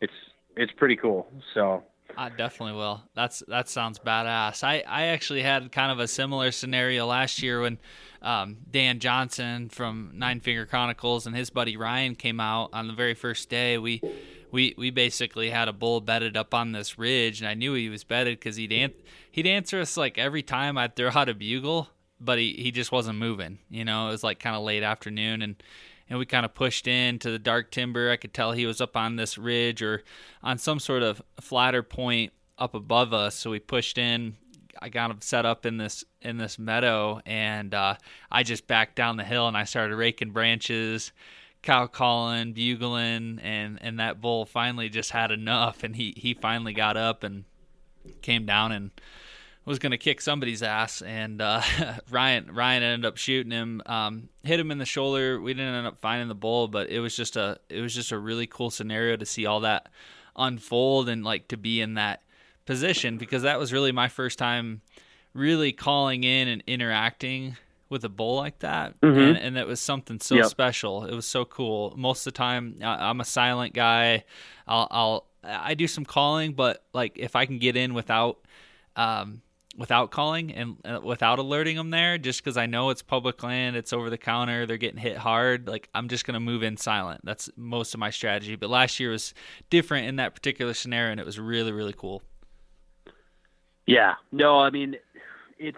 it's 0.00 0.12
it's 0.56 0.72
pretty 0.72 0.96
cool. 0.96 1.26
So 1.52 1.82
I 2.16 2.28
definitely 2.28 2.74
will. 2.78 3.02
That's 3.14 3.42
that 3.48 3.68
sounds 3.68 3.98
badass. 3.98 4.62
I 4.62 4.82
I 4.86 5.06
actually 5.06 5.42
had 5.42 5.72
kind 5.72 5.90
of 5.90 5.98
a 5.98 6.08
similar 6.08 6.52
scenario 6.52 7.06
last 7.06 7.42
year 7.42 7.60
when 7.60 7.78
um, 8.22 8.58
Dan 8.70 9.00
Johnson 9.00 9.68
from 9.68 10.12
Nine 10.14 10.40
Finger 10.40 10.66
Chronicles 10.66 11.26
and 11.26 11.36
his 11.36 11.50
buddy 11.50 11.76
Ryan 11.76 12.14
came 12.14 12.40
out 12.40 12.70
on 12.72 12.86
the 12.86 12.94
very 12.94 13.14
first 13.14 13.48
day. 13.48 13.78
We 13.78 14.00
we 14.54 14.72
we 14.78 14.90
basically 14.90 15.50
had 15.50 15.66
a 15.66 15.72
bull 15.72 16.00
bedded 16.00 16.36
up 16.36 16.54
on 16.54 16.70
this 16.70 16.96
ridge, 16.96 17.40
and 17.40 17.48
I 17.48 17.54
knew 17.54 17.74
he 17.74 17.88
was 17.88 18.04
bedded 18.04 18.38
because 18.38 18.54
he'd 18.54 18.72
an- 18.72 18.94
he'd 19.28 19.48
answer 19.48 19.80
us 19.80 19.96
like 19.96 20.16
every 20.16 20.44
time 20.44 20.78
I'd 20.78 20.94
throw 20.94 21.10
out 21.12 21.28
a 21.28 21.34
bugle, 21.34 21.88
but 22.20 22.38
he 22.38 22.52
he 22.52 22.70
just 22.70 22.92
wasn't 22.92 23.18
moving. 23.18 23.58
You 23.68 23.84
know, 23.84 24.08
it 24.08 24.12
was 24.12 24.22
like 24.22 24.38
kind 24.38 24.54
of 24.54 24.62
late 24.62 24.84
afternoon 24.84 25.42
and 25.42 25.60
and 26.08 26.20
we 26.20 26.26
kind 26.26 26.44
of 26.44 26.54
pushed 26.54 26.86
into 26.86 27.32
the 27.32 27.38
dark 27.38 27.72
timber. 27.72 28.12
I 28.12 28.16
could 28.16 28.32
tell 28.32 28.52
he 28.52 28.64
was 28.64 28.80
up 28.80 28.96
on 28.96 29.16
this 29.16 29.36
ridge 29.36 29.82
or 29.82 30.04
on 30.40 30.58
some 30.58 30.78
sort 30.78 31.02
of 31.02 31.20
flatter 31.40 31.82
point 31.82 32.32
up 32.56 32.74
above 32.74 33.12
us. 33.12 33.34
So 33.34 33.50
we 33.50 33.58
pushed 33.58 33.98
in. 33.98 34.36
I 34.80 34.88
got 34.88 35.10
him 35.10 35.20
set 35.20 35.44
up 35.44 35.66
in 35.66 35.78
this 35.78 36.04
in 36.22 36.36
this 36.36 36.60
meadow, 36.60 37.20
and 37.26 37.74
uh, 37.74 37.96
I 38.30 38.44
just 38.44 38.68
backed 38.68 38.94
down 38.94 39.16
the 39.16 39.24
hill 39.24 39.48
and 39.48 39.56
I 39.56 39.64
started 39.64 39.96
raking 39.96 40.30
branches, 40.30 41.10
cow 41.64 41.86
calling, 41.86 42.52
bugling, 42.52 43.40
and 43.42 43.78
and 43.80 43.98
that 43.98 44.20
bull 44.20 44.44
finally 44.44 44.88
just 44.88 45.10
had 45.10 45.30
enough, 45.30 45.82
and 45.82 45.96
he 45.96 46.14
he 46.16 46.34
finally 46.34 46.72
got 46.72 46.96
up 46.96 47.24
and 47.24 47.44
came 48.22 48.46
down 48.46 48.70
and 48.70 48.90
was 49.64 49.78
going 49.78 49.92
to 49.92 49.98
kick 49.98 50.20
somebody's 50.20 50.62
ass, 50.62 51.02
and 51.02 51.40
uh, 51.40 51.62
Ryan 52.10 52.50
Ryan 52.52 52.82
ended 52.82 53.06
up 53.06 53.16
shooting 53.16 53.50
him, 53.50 53.82
um, 53.86 54.28
hit 54.42 54.60
him 54.60 54.70
in 54.70 54.78
the 54.78 54.84
shoulder. 54.84 55.40
We 55.40 55.54
didn't 55.54 55.74
end 55.74 55.86
up 55.86 55.98
finding 55.98 56.28
the 56.28 56.34
bull, 56.34 56.68
but 56.68 56.90
it 56.90 57.00
was 57.00 57.16
just 57.16 57.36
a 57.36 57.58
it 57.68 57.80
was 57.80 57.94
just 57.94 58.12
a 58.12 58.18
really 58.18 58.46
cool 58.46 58.70
scenario 58.70 59.16
to 59.16 59.26
see 59.26 59.46
all 59.46 59.60
that 59.60 59.88
unfold 60.36 61.08
and 61.08 61.24
like 61.24 61.48
to 61.48 61.56
be 61.56 61.80
in 61.80 61.94
that 61.94 62.22
position 62.66 63.18
because 63.18 63.42
that 63.42 63.58
was 63.58 63.72
really 63.72 63.92
my 63.92 64.08
first 64.08 64.38
time 64.38 64.80
really 65.32 65.72
calling 65.72 66.24
in 66.24 66.48
and 66.48 66.62
interacting 66.66 67.56
with 67.88 68.04
a 68.04 68.08
bull 68.08 68.36
like 68.36 68.60
that, 68.60 68.94
and, 69.02 69.36
and 69.38 69.56
that 69.56 69.66
was 69.66 69.80
something 69.80 70.18
so 70.20 70.36
Yep. 70.38 70.46
special. 70.46 71.04
It 71.04 71.14
was 71.14 71.26
so 71.26 71.44
cool. 71.44 71.94
Most 71.96 72.26
of 72.26 72.32
the 72.32 72.38
time, 72.38 72.76
I, 72.82 73.08
I'm 73.10 73.20
a 73.20 73.24
silent 73.24 73.74
guy. 73.74 74.24
I'll, 74.66 74.88
I'll 74.90 75.26
I 75.44 75.74
do 75.74 75.86
some 75.86 76.04
calling, 76.04 76.54
but 76.54 76.82
like 76.92 77.12
if 77.16 77.36
I 77.36 77.46
can 77.46 77.58
get 77.58 77.76
in 77.76 77.92
without 77.94 78.38
um, 78.96 79.42
without 79.76 80.10
calling 80.10 80.52
and 80.54 80.76
uh, 80.84 81.00
without 81.02 81.38
alerting 81.38 81.76
them 81.76 81.90
there, 81.90 82.16
just 82.16 82.42
because 82.42 82.56
I 82.56 82.66
know 82.66 82.90
it's 82.90 83.02
public 83.02 83.42
land, 83.42 83.76
it's 83.76 83.92
over 83.92 84.08
the 84.08 84.18
counter, 84.18 84.66
they're 84.66 84.78
getting 84.78 85.00
hit 85.00 85.16
hard. 85.18 85.68
Like 85.68 85.88
I'm 85.94 86.08
just 86.08 86.24
gonna 86.24 86.40
move 86.40 86.62
in 86.62 86.76
silent. 86.76 87.20
That's 87.24 87.50
most 87.56 87.92
of 87.94 88.00
my 88.00 88.10
strategy. 88.10 88.56
But 88.56 88.70
last 88.70 88.98
year 88.98 89.10
was 89.10 89.34
different 89.70 90.06
in 90.08 90.16
that 90.16 90.34
particular 90.34 90.72
scenario, 90.74 91.10
and 91.12 91.20
it 91.20 91.26
was 91.26 91.38
really 91.38 91.72
really 91.72 91.94
cool. 91.96 92.22
Yeah. 93.86 94.14
No, 94.32 94.58
I 94.60 94.70
mean, 94.70 94.96
it's 95.58 95.76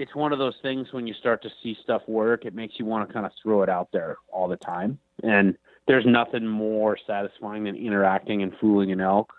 it's 0.00 0.14
one 0.14 0.32
of 0.32 0.38
those 0.38 0.54
things 0.62 0.88
when 0.92 1.06
you 1.06 1.12
start 1.14 1.42
to 1.42 1.50
see 1.62 1.76
stuff 1.82 2.02
work, 2.08 2.46
it 2.46 2.54
makes 2.54 2.78
you 2.78 2.86
want 2.86 3.06
to 3.06 3.12
kind 3.12 3.26
of 3.26 3.32
throw 3.42 3.62
it 3.62 3.68
out 3.68 3.88
there 3.92 4.16
all 4.32 4.48
the 4.48 4.56
time. 4.56 4.98
And 5.22 5.56
there's 5.86 6.06
nothing 6.06 6.46
more 6.46 6.96
satisfying 7.06 7.64
than 7.64 7.76
interacting 7.76 8.42
and 8.42 8.52
fooling 8.60 8.92
an 8.92 9.00
elk, 9.00 9.32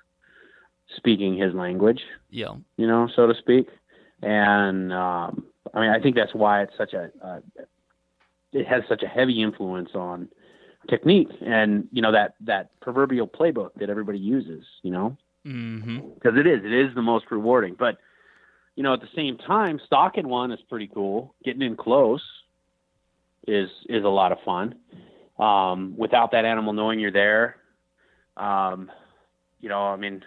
speaking 0.97 1.35
his 1.35 1.53
language, 1.55 2.01
Yeah, 2.29 2.55
you 2.77 2.85
know, 2.85 3.09
so 3.15 3.25
to 3.25 3.33
speak. 3.39 3.69
And 4.21 4.93
um, 4.93 5.45
I 5.73 5.81
mean, 5.81 5.89
I 5.89 5.99
think 5.99 6.15
that's 6.15 6.35
why 6.35 6.61
it's 6.61 6.77
such 6.77 6.93
a 6.93 7.09
uh, 7.23 7.39
it 8.53 8.67
has 8.67 8.83
such 8.87 9.01
a 9.01 9.07
heavy 9.07 9.41
influence 9.41 9.89
on 9.95 10.29
technique 10.89 11.29
and 11.45 11.87
you 11.91 12.01
know 12.01 12.11
that 12.11 12.35
that 12.41 12.79
proverbial 12.81 13.27
playbook 13.27 13.69
that 13.77 13.89
everybody 13.89 14.19
uses, 14.19 14.63
you 14.83 14.91
know 14.91 15.17
hmm 15.43 15.99
because 16.15 16.37
it 16.37 16.45
is 16.45 16.63
it 16.63 16.71
is 16.71 16.93
the 16.93 17.01
most 17.01 17.25
rewarding 17.31 17.75
but 17.77 17.97
you 18.75 18.83
know 18.83 18.93
at 18.93 19.01
the 19.01 19.09
same 19.15 19.37
time 19.37 19.79
stalking 19.85 20.27
one 20.27 20.51
is 20.51 20.59
pretty 20.69 20.87
cool. 20.87 21.35
Getting 21.43 21.61
in 21.61 21.75
close 21.75 22.23
is 23.47 23.69
is 23.89 24.03
a 24.03 24.09
lot 24.09 24.31
of 24.31 24.37
fun. 24.45 24.75
Um, 25.39 25.95
without 25.97 26.31
that 26.33 26.45
animal 26.45 26.73
knowing 26.73 26.99
you're 26.99 27.11
there 27.11 27.55
um, 28.37 28.91
you 29.59 29.69
know 29.69 29.79
i 29.79 29.95
mean 29.95 30.23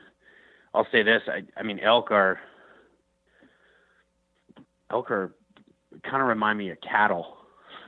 i'll 0.73 0.87
say 0.91 1.03
this 1.03 1.23
i, 1.29 1.43
I 1.57 1.63
mean 1.63 1.79
elk 1.81 2.11
are 2.11 2.41
elk 4.91 5.11
are 5.11 5.35
kind 6.03 6.23
of 6.23 6.29
remind 6.29 6.59
me 6.59 6.71
of 6.71 6.79
cattle 6.81 7.37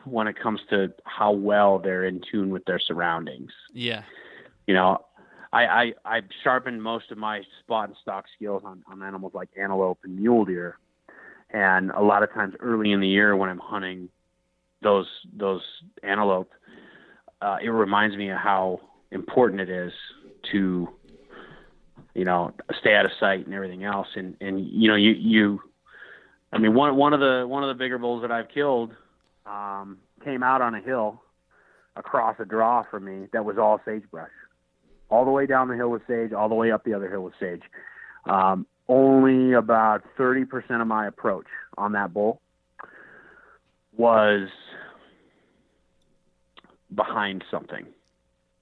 when 0.05 0.29
it 0.29 0.39
comes 0.39 0.61
to 0.71 0.93
how 1.05 1.33
well 1.33 1.79
they're 1.79 2.05
in 2.05 2.21
tune 2.31 2.51
with 2.51 2.65
their 2.65 2.79
surroundings. 2.79 3.51
Yeah, 3.73 4.03
you 4.67 4.75
know, 4.75 5.05
I, 5.53 5.65
I 5.65 5.93
I 6.05 6.21
sharpened 6.43 6.83
most 6.83 7.11
of 7.11 7.19
my 7.19 7.43
spot 7.61 7.89
and 7.89 7.97
stalk 8.03 8.25
skills 8.35 8.63
on 8.65 8.83
on 8.91 9.03
animals 9.03 9.33
like 9.35 9.49
antelope 9.61 9.99
and 10.05 10.17
mule 10.17 10.45
deer, 10.45 10.79
and 11.51 11.91
a 11.91 12.03
lot 12.03 12.23
of 12.23 12.33
times 12.33 12.55
early 12.61 12.93
in 12.93 13.01
the 13.01 13.09
year 13.09 13.37
when 13.37 13.49
I'm 13.49 13.59
hunting 13.59 14.09
those 14.83 15.07
those 15.37 15.63
antelope, 16.03 16.51
uh, 17.41 17.59
it 17.63 17.69
reminds 17.69 18.17
me 18.17 18.31
of 18.31 18.39
how 18.39 18.81
important 19.11 19.61
it 19.61 19.71
is 19.71 19.93
to 20.53 20.89
you 22.15 22.25
know 22.25 22.53
stay 22.81 22.95
out 22.95 23.05
of 23.05 23.13
sight 23.21 23.47
and 23.47 23.55
everything 23.55 23.85
else. 23.85 24.09
And 24.17 24.37
and 24.41 24.67
you 24.69 24.89
know 24.89 24.97
you 24.97 25.13
you 25.13 25.61
I 26.53 26.59
mean 26.59 26.75
one 26.75 26.97
one 26.97 27.13
of 27.13 27.21
the 27.21 27.45
one 27.47 27.63
of 27.63 27.69
the 27.69 27.79
bigger 27.79 27.99
bulls 27.99 28.23
that 28.23 28.33
I've 28.33 28.49
killed 28.49 28.93
um, 29.47 29.99
came 30.25 30.43
out 30.43 30.61
on 30.61 30.75
a 30.75 30.81
hill 30.81 31.23
across 31.95 32.37
a 32.41 32.45
draw 32.45 32.83
from 32.91 33.05
me 33.05 33.29
that 33.33 33.45
was 33.45 33.59
all 33.59 33.81
sagebrush 33.85 34.31
all 35.09 35.25
the 35.25 35.31
way 35.31 35.47
down 35.47 35.69
the 35.69 35.77
hill 35.77 35.91
with 35.91 36.03
sage 36.07 36.33
all 36.33 36.49
the 36.49 36.55
way 36.55 36.71
up 36.71 36.85
the 36.85 36.95
other 36.95 37.11
hill 37.11 37.23
with 37.23 37.35
sage 37.39 37.63
um, 38.27 38.67
only 38.89 39.53
about 39.53 40.03
30% 40.19 40.81
of 40.81 40.87
my 40.87 41.07
approach 41.07 41.47
on 41.77 41.93
that 41.93 42.13
bull 42.13 42.41
was 43.97 44.49
behind 46.95 47.45
something 47.51 47.87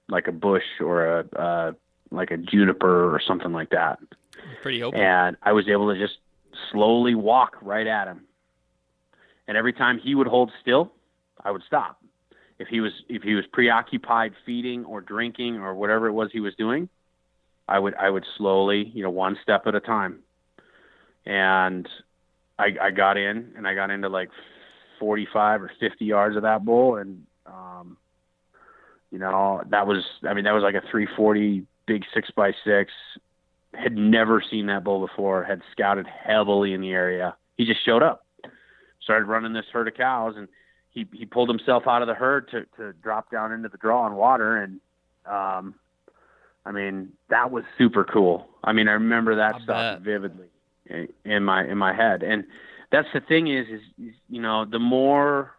like 0.07 0.27
a 0.27 0.31
bush 0.31 0.63
or 0.79 1.19
a 1.19 1.25
uh, 1.37 1.71
like 2.11 2.31
a 2.31 2.37
juniper 2.37 3.13
or 3.13 3.19
something 3.19 3.51
like 3.51 3.71
that. 3.71 3.99
Pretty 4.61 4.83
open. 4.83 4.99
And 4.99 5.37
I 5.41 5.51
was 5.51 5.67
able 5.67 5.93
to 5.93 5.99
just 5.99 6.17
slowly 6.71 7.15
walk 7.15 7.57
right 7.61 7.87
at 7.87 8.07
him. 8.07 8.21
And 9.47 9.57
every 9.57 9.73
time 9.73 9.99
he 9.99 10.15
would 10.15 10.27
hold 10.27 10.51
still, 10.61 10.91
I 11.43 11.51
would 11.51 11.63
stop. 11.67 12.01
If 12.57 12.67
he 12.67 12.79
was 12.79 12.91
if 13.09 13.21
he 13.23 13.35
was 13.35 13.45
preoccupied 13.51 14.33
feeding 14.45 14.85
or 14.85 15.01
drinking 15.01 15.57
or 15.57 15.73
whatever 15.75 16.07
it 16.07 16.13
was 16.13 16.29
he 16.31 16.39
was 16.39 16.55
doing, 16.55 16.89
I 17.67 17.79
would 17.79 17.95
I 17.95 18.09
would 18.09 18.25
slowly, 18.37 18.91
you 18.93 19.03
know, 19.03 19.09
one 19.09 19.37
step 19.43 19.67
at 19.67 19.75
a 19.75 19.79
time. 19.79 20.19
And 21.25 21.87
I 22.57 22.75
I 22.81 22.91
got 22.91 23.17
in 23.17 23.53
and 23.57 23.67
I 23.67 23.75
got 23.75 23.89
into 23.89 24.07
like 24.07 24.29
45 24.99 25.63
or 25.63 25.71
50 25.79 26.05
yards 26.05 26.35
of 26.37 26.43
that 26.43 26.63
bull 26.63 26.95
and 26.95 27.25
um 27.45 27.97
you 29.11 29.19
know, 29.19 29.61
that 29.69 29.85
was 29.85 30.03
I 30.27 30.33
mean 30.33 30.45
that 30.45 30.53
was 30.53 30.63
like 30.63 30.75
a 30.75 30.81
340 30.91 31.65
big 31.87 32.03
6 32.13 32.31
by 32.35 32.51
6 32.63 32.91
had 33.73 33.95
never 33.95 34.41
seen 34.49 34.67
that 34.67 34.83
bull 34.83 35.05
before, 35.05 35.43
had 35.43 35.61
scouted 35.71 36.07
heavily 36.07 36.73
in 36.73 36.81
the 36.81 36.91
area. 36.91 37.35
He 37.57 37.65
just 37.65 37.83
showed 37.85 38.03
up. 38.03 38.25
Started 39.01 39.25
running 39.25 39.53
this 39.53 39.65
herd 39.71 39.87
of 39.87 39.93
cows 39.93 40.35
and 40.37 40.47
he 40.95 41.05
he 41.13 41.25
pulled 41.25 41.49
himself 41.49 41.83
out 41.85 42.01
of 42.01 42.07
the 42.07 42.15
herd 42.15 42.49
to 42.49 42.65
to 42.77 42.93
drop 42.93 43.29
down 43.29 43.51
into 43.51 43.69
the 43.69 43.77
draw 43.77 44.01
on 44.01 44.15
water 44.15 44.57
and 44.57 44.79
um 45.27 45.75
I 46.65 46.71
mean, 46.71 47.11
that 47.29 47.51
was 47.51 47.63
super 47.77 48.03
cool. 48.03 48.47
I 48.63 48.73
mean, 48.73 48.87
I 48.87 48.93
remember 48.93 49.35
that 49.35 49.55
I 49.55 49.63
stuff 49.63 49.97
bet. 49.97 50.01
vividly 50.01 50.47
in, 50.87 51.07
in 51.23 51.43
my 51.43 51.63
in 51.63 51.77
my 51.77 51.93
head. 51.93 52.23
And 52.23 52.45
that's 52.91 53.07
the 53.13 53.19
thing 53.19 53.47
is, 53.47 53.67
is, 53.67 53.81
is 54.01 54.15
you 54.29 54.41
know, 54.41 54.65
the 54.65 54.79
more 54.79 55.51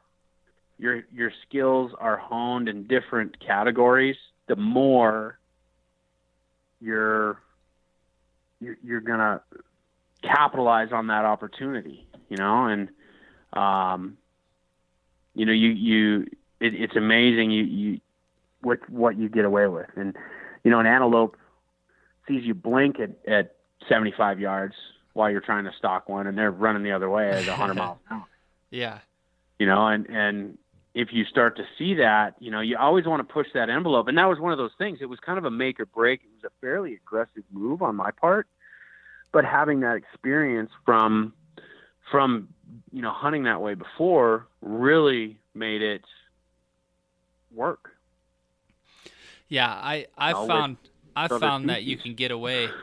your 0.78 1.05
your 1.14 1.30
skills 1.47 1.93
are 2.01 2.16
honed 2.16 2.68
in 2.68 2.87
different 2.89 3.39
categories, 3.39 4.16
the 4.49 4.57
more 4.57 5.39
you're 6.80 7.41
you're, 8.61 8.76
you're 8.82 9.01
gonna 9.01 9.43
capitalize 10.22 10.89
on 10.93 11.07
that 11.07 11.24
opportunity. 11.24 12.07
You 12.28 12.37
know, 12.37 12.66
and 12.66 12.89
um, 13.53 14.16
you 15.37 15.45
know, 15.47 15.53
you 15.53 15.68
you 15.68 16.26
it, 16.61 16.74
it's 16.74 16.97
amazing 16.97 17.51
you 17.51 17.62
you 17.64 18.01
what 18.62 18.89
what 18.91 19.16
you 19.16 19.28
get 19.28 19.45
away 19.45 19.66
with, 19.68 19.87
and 19.95 20.16
you 20.64 20.70
know, 20.70 20.80
an 20.80 20.87
antelope 20.87 21.37
sees 22.26 22.43
you 22.45 22.55
blink 22.55 22.99
at 22.99 23.11
at 23.28 23.55
75 23.89 24.41
yards 24.41 24.74
while 25.12 25.30
you're 25.30 25.41
trying 25.41 25.64
to 25.64 25.72
stalk 25.78 26.09
one, 26.09 26.26
and 26.26 26.37
they're 26.37 26.51
running 26.51 26.82
the 26.82 26.93
other 26.93 27.09
way 27.09 27.30
at 27.30 27.47
100 27.47 27.74
miles 27.74 27.99
an 28.11 28.16
hour. 28.16 28.24
Yeah. 28.70 28.99
you 29.61 29.66
know 29.66 29.87
and 29.87 30.07
and 30.11 30.59
if 30.93 31.12
you 31.12 31.24
start 31.24 31.57
to 31.57 31.64
see 31.78 31.95
that 31.95 32.34
you 32.41 32.51
know 32.51 32.61
you 32.61 32.76
always 32.76 33.07
want 33.07 33.20
to 33.26 33.32
push 33.32 33.47
that 33.55 33.70
envelope. 33.70 34.09
And 34.09 34.18
that 34.18 34.28
was 34.28 34.41
one 34.41 34.51
of 34.51 34.59
those 34.59 34.72
things. 34.76 34.99
It 35.01 35.07
was 35.09 35.20
kind 35.20 35.39
of 35.39 35.45
a 35.45 35.51
make 35.51 35.78
or 35.78 35.87
break. 35.87 36.22
It 36.24 36.30
was 36.34 36.51
a 36.51 36.61
fairly 36.61 36.95
aggressive 36.95 37.45
move 37.53 37.80
on 37.80 37.95
my 37.95 38.11
part. 38.11 38.49
But 39.32 39.45
having 39.45 39.80
that 39.80 39.97
experience 39.97 40.70
from 40.84 41.32
from 42.11 42.49
you 42.93 43.03
know 43.03 43.12
hunting 43.12 43.45
that 43.45 43.61
way 43.61 43.74
before 43.74 44.49
really 44.61 45.39
made 45.55 45.82
it 45.82 46.03
work 47.51 47.97
Yeah, 49.49 49.68
I 49.68 50.07
I 50.16 50.34
found 50.34 50.78
I 51.14 51.28
found 51.28 51.68
that 51.68 51.84
you 51.84 51.97
can 51.97 52.14
get 52.14 52.30
away 52.30 52.76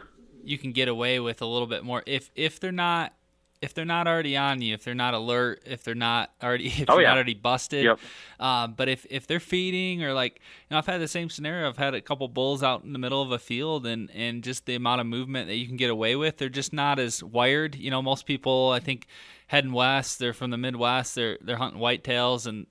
you 0.44 0.58
can 0.58 0.72
get 0.72 0.88
away 0.88 1.20
with 1.20 1.42
a 1.42 1.46
little 1.46 1.68
bit 1.68 1.84
more 1.84 2.04
if 2.06 2.30
if 2.36 2.60
they're 2.60 2.72
not 2.72 3.14
if 3.62 3.74
they're 3.74 3.86
not 3.86 4.08
already 4.08 4.36
on 4.36 4.62
you, 4.62 4.74
if 4.74 4.84
they're 4.84 4.94
not 4.94 5.14
alert, 5.14 5.62
if 5.66 5.84
they're 5.84 5.96
not 5.96 6.32
already 6.44 6.68
if 6.82 6.90
Oh, 6.90 6.96
they're 6.96 7.00
yeah. 7.00 7.10
not 7.10 7.16
already 7.16 7.34
busted. 7.34 7.86
Yep. 7.86 8.00
Um, 8.40 8.74
but 8.74 8.90
if 8.90 9.06
if 9.10 9.28
they're 9.28 9.40
feeding 9.40 10.04
or 10.04 10.14
like 10.14 10.36
you 10.36 10.68
know, 10.72 10.78
I've 10.78 10.86
had 10.86 11.02
the 11.02 11.08
same 11.08 11.30
scenario. 11.30 11.68
I've 11.68 11.78
had 11.78 11.94
a 11.94 12.02
couple 12.02 12.28
bulls 12.28 12.64
out 12.64 12.84
in 12.84 12.94
the 12.94 13.00
middle 13.00 13.22
of 13.22 13.32
a 13.32 13.40
field 13.40 13.86
and 13.86 14.10
and 14.12 14.44
just 14.44 14.66
the 14.66 14.76
amount 14.76 15.02
of 15.02 15.08
movement 15.08 15.48
that 15.48 15.56
you 15.56 15.68
can 15.68 15.78
get 15.78 15.90
away 15.90 16.16
with, 16.16 16.38
they're 16.38 16.50
just 16.50 16.74
not 16.74 17.00
as 17.00 17.24
wired. 17.24 17.76
You 17.76 17.92
know, 17.92 18.02
most 18.02 18.26
people 18.26 18.72
I 18.72 18.80
think 18.80 19.08
heading 19.48 19.72
west, 19.74 20.20
they're 20.20 20.34
from 20.34 20.52
the 20.52 20.58
Midwest, 20.58 21.16
they're 21.16 21.38
they're 21.42 21.58
hunting 21.58 21.82
whitetails 21.82 22.48
and 22.48 22.66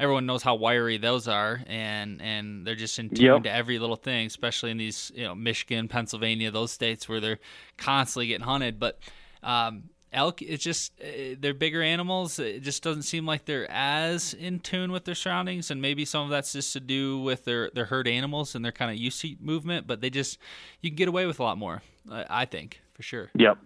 everyone 0.00 0.26
knows 0.26 0.42
how 0.42 0.54
wiry 0.54 0.96
those 0.96 1.26
are 1.28 1.60
and 1.66 2.22
and 2.22 2.66
they're 2.66 2.74
just 2.76 2.98
in 2.98 3.10
tune 3.10 3.26
Yep. 3.26 3.42
to 3.44 3.50
every 3.50 3.78
little 3.78 3.96
thing 3.96 4.26
especially 4.26 4.70
in 4.70 4.76
these 4.78 5.10
you 5.14 5.24
know 5.24 5.34
michigan 5.34 5.88
pennsylvania 5.88 6.52
those 6.52 6.70
states 6.70 7.08
where 7.08 7.18
they're 7.20 7.38
constantly 7.76 8.28
getting 8.28 8.46
hunted. 8.46 8.78
But 8.78 8.98
um 9.42 9.84
elk 10.12 10.40
it's 10.40 10.62
just 10.64 10.92
uh, 11.02 11.34
they're 11.38 11.52
bigger 11.52 11.82
animals. 11.82 12.38
It 12.38 12.62
just 12.62 12.82
doesn't 12.82 13.02
seem 13.02 13.26
like 13.26 13.44
they're 13.44 13.70
as 13.70 14.32
in 14.34 14.60
tune 14.60 14.90
with 14.92 15.04
their 15.04 15.14
surroundings 15.14 15.70
and 15.70 15.82
maybe 15.82 16.04
some 16.06 16.22
of 16.24 16.30
that's 16.30 16.52
just 16.52 16.72
to 16.74 16.80
do 16.80 17.18
with 17.20 17.44
their 17.44 17.68
their 17.70 17.84
herd 17.86 18.08
animals 18.08 18.54
and 18.54 18.64
their 18.64 18.72
kind 18.72 18.90
of 18.90 18.96
used 18.96 19.20
to 19.22 19.34
movement 19.40 19.86
but 19.86 20.00
they 20.00 20.10
just 20.10 20.38
you 20.80 20.90
can 20.90 20.96
get 20.96 21.08
away 21.08 21.26
with 21.26 21.40
a 21.40 21.42
lot 21.42 21.58
more 21.58 21.82
I 22.10 22.44
think 22.46 22.80
for 22.94 23.02
sure. 23.02 23.30
Yep. 23.34 23.58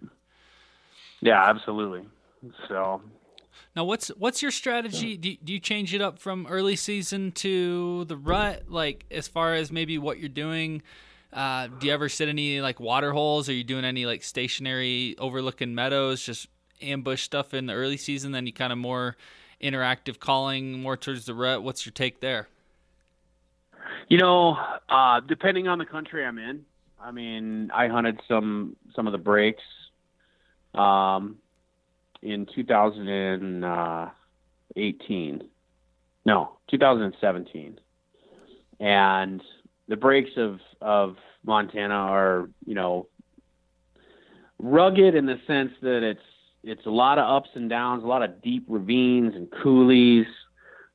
Yeah 1.21 1.41
absolutely 1.49 2.01
so 2.67 3.01
Now, 3.75 3.85
what's 3.85 4.09
what's 4.09 4.41
your 4.41 4.51
strategy? 4.51 5.17
Do, 5.17 5.35
do 5.43 5.53
you 5.53 5.59
change 5.59 5.93
it 5.93 6.01
up 6.01 6.19
from 6.19 6.47
early 6.47 6.75
season 6.75 7.31
to 7.33 8.05
the 8.05 8.17
rut? 8.17 8.63
Like 8.67 9.05
as 9.11 9.27
far 9.27 9.53
as 9.55 9.71
maybe 9.71 9.97
what 9.97 10.19
you're 10.19 10.29
doing, 10.29 10.81
uh, 11.31 11.67
do 11.67 11.87
you 11.87 11.93
ever 11.93 12.09
sit 12.09 12.29
any 12.29 12.61
like 12.61 12.79
water 12.79 13.11
holes? 13.11 13.49
Are 13.49 13.53
you 13.53 13.63
doing 13.63 13.85
any 13.85 14.05
like 14.05 14.23
stationary 14.23 15.15
overlooking 15.17 15.73
meadows? 15.73 16.23
Just 16.23 16.47
ambush 16.81 17.23
stuff 17.23 17.53
in 17.53 17.65
the 17.65 17.73
early 17.73 17.97
season, 17.97 18.31
then 18.31 18.45
you 18.45 18.53
kind 18.53 18.71
of 18.73 18.77
more 18.77 19.15
interactive 19.61 20.19
calling 20.19 20.81
more 20.81 20.97
towards 20.97 21.25
the 21.25 21.33
rut. 21.33 21.63
What's 21.63 21.85
your 21.85 21.93
take 21.93 22.19
there? 22.19 22.47
You 24.09 24.17
know, 24.17 24.57
uh, 24.89 25.21
depending 25.21 25.67
on 25.67 25.77
the 25.77 25.85
country 25.85 26.25
I'm 26.25 26.37
in, 26.37 26.65
I 27.01 27.11
mean, 27.11 27.71
I 27.73 27.87
hunted 27.87 28.19
some 28.27 28.75
some 28.95 29.07
of 29.07 29.13
the 29.13 29.17
breaks 29.17 29.63
um, 30.75 31.37
in 32.23 32.47
2018. 32.55 35.43
No, 36.25 36.57
2017, 36.71 37.79
and 38.79 39.43
the 39.89 39.97
breaks 39.97 40.31
of 40.37 40.61
of 40.81 41.17
Montana 41.45 41.93
are 41.93 42.49
you 42.65 42.75
know 42.75 43.07
rugged 44.57 45.15
in 45.15 45.25
the 45.25 45.37
sense 45.45 45.73
that 45.81 46.01
it's 46.01 46.21
it's 46.63 46.85
a 46.85 46.89
lot 46.89 47.19
of 47.19 47.29
ups 47.29 47.49
and 47.55 47.69
downs, 47.69 48.05
a 48.05 48.07
lot 48.07 48.23
of 48.23 48.41
deep 48.41 48.63
ravines 48.69 49.35
and 49.35 49.51
coulees. 49.51 50.27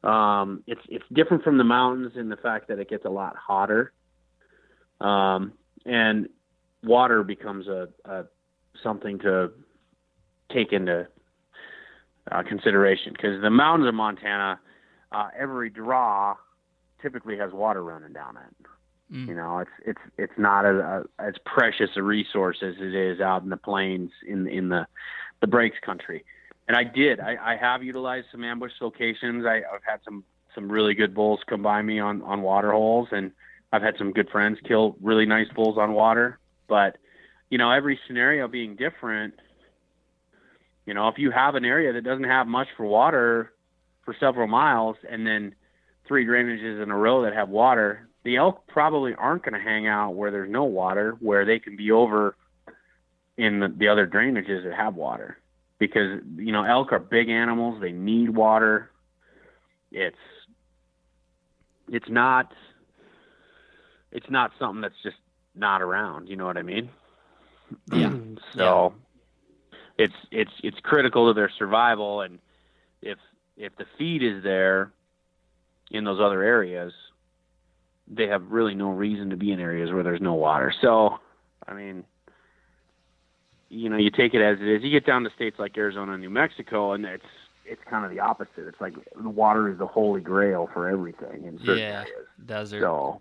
Um, 0.03 0.63
it's 0.67 0.81
it's 0.89 1.05
different 1.13 1.45
from 1.45 1.59
the 1.59 1.65
mountains 1.65 2.13
in 2.17 2.31
the 2.31 2.37
fact 2.37 2.69
that 2.69 2.79
it 2.79 2.89
gets 2.89 3.05
a 3.05 3.11
lot 3.11 3.37
hotter, 3.37 3.93
um, 5.03 5.53
and 5.85 6.31
water 6.83 7.23
becomes 7.23 7.69
a, 7.69 7.91
a 8.07 8.25
something 8.83 9.19
to 9.19 9.51
take 10.51 10.73
into 10.73 11.07
uh, 12.31 12.43
consideration 12.43 13.13
because 13.13 13.41
the 13.43 13.51
mountains 13.51 13.89
of 13.89 13.95
Montana, 13.95 14.61
uh, 15.13 15.29
every 15.39 15.71
draw 15.71 16.37
typically 17.01 17.37
has 17.39 17.53
water 17.53 17.83
running 17.83 18.13
down 18.13 18.37
it. 18.37 18.67
Mm. 19.13 19.29
You 19.29 19.35
know, 19.35 19.59
it's 19.59 19.71
it's 19.87 20.01
it's 20.19 20.33
not 20.37 20.65
a, 20.65 21.05
a, 21.19 21.23
as 21.23 21.35
precious 21.45 21.91
a 21.97 22.03
resource 22.03 22.59
as 22.63 22.75
it 22.79 22.95
is 22.95 23.21
out 23.21 23.43
in 23.43 23.49
the 23.49 23.57
plains 23.57 24.11
in 24.27 24.47
in 24.47 24.69
the 24.69 24.87
the 25.41 25.47
breaks 25.47 25.79
country. 25.85 26.25
And 26.67 26.77
I 26.77 26.85
did. 26.85 27.19
I, 27.19 27.37
I 27.43 27.57
have 27.57 27.83
utilized 27.83 28.27
some 28.31 28.45
ambush 28.45 28.73
locations. 28.81 29.47
I, 29.47 29.63
I've 29.73 29.85
had 29.89 30.01
some 30.05 30.25
some 30.55 30.71
really 30.71 30.95
good 30.95 31.15
bulls 31.15 31.41
come 31.49 31.63
by 31.63 31.81
me 31.81 31.99
on 32.01 32.21
on 32.23 32.43
water 32.43 32.73
holes, 32.73 33.09
and 33.11 33.33
I've 33.73 33.83
had 33.83 33.95
some 33.97 34.13
good 34.13 34.29
friends 34.29 34.59
kill 34.67 34.97
really 35.01 35.25
nice 35.25 35.49
bulls 35.55 35.79
on 35.79 35.93
water. 35.93 36.39
But 36.69 36.99
you 37.49 37.57
know, 37.57 37.71
every 37.71 37.99
scenario 38.07 38.47
being 38.47 38.77
different. 38.77 39.35
You 40.89 40.95
know, 40.95 41.09
if 41.09 41.19
you 41.19 41.31
have 41.31 41.55
an 41.55 41.67
area 41.67 41.93
that 41.93 42.03
doesn't 42.03 42.25
have 42.25 42.47
much 42.47 42.69
for 42.75 42.87
water 42.87 43.53
for 44.07 44.17
several 44.19 44.49
miles, 44.49 44.97
and 45.07 45.27
then 45.27 45.55
three 46.07 46.25
drainages 46.25 46.83
in 46.83 46.91
a 46.91 46.97
row 46.97 47.25
that 47.25 47.35
have 47.35 47.51
water, 47.51 48.09
the 48.25 48.37
elk 48.39 48.67
probably 48.69 49.15
aren't 49.15 49.45
going 49.45 49.53
to 49.53 49.61
hang 49.61 49.87
out 49.87 50.13
where 50.13 50.31
there's 50.31 50.51
no 50.51 50.65
water, 50.65 51.15
where 51.21 51.45
they 51.45 51.59
can 51.59 51.77
be 51.77 51.91
over 51.91 52.37
in 53.37 53.61
the, 53.61 53.69
the 53.69 53.89
other 53.89 54.07
drainages 54.07 54.65
that 54.65 54.73
have 54.73 54.95
water, 54.95 55.37
because 55.79 56.23
you 56.37 56.53
know 56.53 56.65
elk 56.65 56.91
are 56.91 56.99
big 56.99 57.29
animals; 57.29 57.83
they 57.83 57.93
need 57.93 58.31
water. 58.31 58.91
It's 59.93 60.17
it's 61.87 62.09
not 62.09 62.51
it's 64.11 64.31
not 64.31 64.53
something 64.59 64.81
that's 64.81 65.03
just 65.03 65.19
not 65.55 65.83
around. 65.83 66.31
You 66.31 66.37
know 66.37 66.47
what 66.47 66.57
I 66.57 66.63
mean? 66.63 66.89
Yeah. 67.93 68.15
so 68.55 68.95
it's 69.99 70.15
it's 70.31 70.53
it's 70.63 70.79
critical 70.81 71.29
to 71.29 71.35
their 71.35 71.51
survival, 71.59 72.23
and 72.23 72.39
if 73.03 73.19
if 73.57 73.77
the 73.77 73.85
feed 73.99 74.23
is 74.23 74.43
there 74.43 74.93
in 75.91 76.05
those 76.05 76.21
other 76.21 76.43
areas, 76.43 76.93
they 78.07 78.29
have 78.29 78.51
really 78.51 78.75
no 78.75 78.91
reason 78.91 79.31
to 79.31 79.37
be 79.37 79.53
in 79.53 79.61
areas 79.61 79.91
where 79.93 80.03
there's 80.05 80.21
no 80.21 80.35
water. 80.35 80.73
So, 80.81 81.19
I 81.67 81.75
mean, 81.75 82.05
you 83.69 83.89
know, 83.89 83.97
you 83.97 84.11
take 84.11 84.35
it 84.35 84.41
as 84.41 84.59
it 84.61 84.69
is. 84.69 84.83
You 84.83 84.91
get 84.91 85.05
down 85.05 85.25
to 85.25 85.31
states 85.31 85.59
like 85.59 85.77
Arizona 85.77 86.13
and 86.13 86.23
New 86.23 86.31
Mexico, 86.31 86.93
and 86.93 87.05
it's 87.05 87.25
it's 87.65 87.83
kind 87.91 88.05
of 88.05 88.11
the 88.11 88.21
opposite. 88.21 88.67
It's 88.69 88.81
like 88.81 88.95
the 89.21 89.29
water 89.29 89.71
is 89.71 89.79
the 89.79 89.87
holy 89.87 90.21
grail 90.21 90.71
for 90.73 90.89
everything 90.89 91.45
in 91.45 91.59
certain 91.59 91.79
Yeah. 91.79 92.05
areas. 92.07 92.27
Desert. 92.47 92.81
So, 92.81 93.21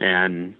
and 0.00 0.54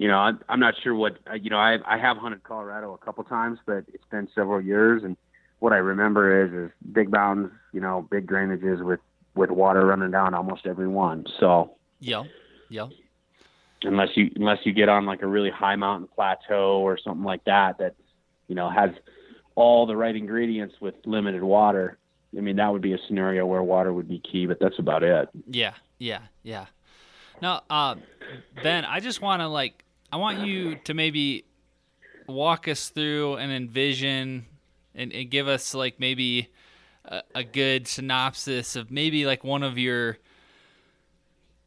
you 0.00 0.08
know, 0.08 0.16
I, 0.16 0.32
I'm 0.48 0.60
not 0.60 0.74
sure 0.82 0.94
what 0.94 1.18
uh, 1.30 1.34
you 1.34 1.50
know. 1.50 1.58
I 1.58 1.76
I 1.84 1.98
have 1.98 2.16
hunted 2.16 2.42
Colorado 2.42 2.94
a 2.94 2.98
couple 2.98 3.22
times, 3.22 3.58
but 3.66 3.84
it's 3.92 4.04
been 4.10 4.28
several 4.34 4.58
years, 4.58 5.04
and 5.04 5.14
what 5.58 5.74
I 5.74 5.76
remember 5.76 6.42
is 6.46 6.70
is 6.70 6.70
big 6.90 7.10
mountains, 7.10 7.52
you 7.74 7.82
know, 7.82 8.08
big 8.10 8.26
drainages 8.26 8.82
with 8.82 9.00
with 9.34 9.50
water 9.50 9.84
running 9.84 10.10
down 10.10 10.32
almost 10.32 10.64
every 10.64 10.88
one. 10.88 11.26
So 11.38 11.72
yeah, 12.00 12.24
yeah. 12.70 12.88
unless 13.82 14.16
you 14.16 14.30
unless 14.36 14.60
you 14.64 14.72
get 14.72 14.88
on 14.88 15.04
like 15.04 15.20
a 15.20 15.26
really 15.26 15.50
high 15.50 15.76
mountain 15.76 16.08
plateau 16.14 16.80
or 16.80 16.96
something 16.96 17.24
like 17.24 17.44
that 17.44 17.76
that 17.76 17.94
you 18.48 18.54
know 18.54 18.70
has 18.70 18.92
all 19.54 19.84
the 19.84 19.96
right 19.96 20.16
ingredients 20.16 20.76
with 20.80 20.94
limited 21.04 21.42
water. 21.42 21.98
I 22.34 22.40
mean, 22.40 22.56
that 22.56 22.72
would 22.72 22.80
be 22.80 22.94
a 22.94 22.98
scenario 23.06 23.44
where 23.44 23.62
water 23.62 23.92
would 23.92 24.08
be 24.08 24.20
key, 24.20 24.46
but 24.46 24.58
that's 24.60 24.78
about 24.78 25.02
it. 25.02 25.28
Yeah, 25.46 25.74
yeah, 25.98 26.20
yeah. 26.42 26.66
Now, 27.42 27.62
uh, 27.70 27.96
Ben, 28.62 28.84
I 28.84 29.00
just 29.00 29.20
want 29.20 29.40
to 29.40 29.48
like, 29.48 29.84
I 30.12 30.16
want 30.16 30.40
you 30.46 30.74
to 30.76 30.94
maybe 30.94 31.44
walk 32.26 32.66
us 32.66 32.88
through 32.88 33.36
and 33.36 33.52
envision 33.52 34.46
and, 34.94 35.12
and 35.12 35.30
give 35.30 35.46
us 35.46 35.74
like 35.74 36.00
maybe 36.00 36.48
a, 37.04 37.22
a 37.34 37.44
good 37.44 37.86
synopsis 37.86 38.76
of 38.76 38.90
maybe 38.90 39.24
like 39.24 39.44
one 39.44 39.62
of 39.62 39.78
your 39.78 40.18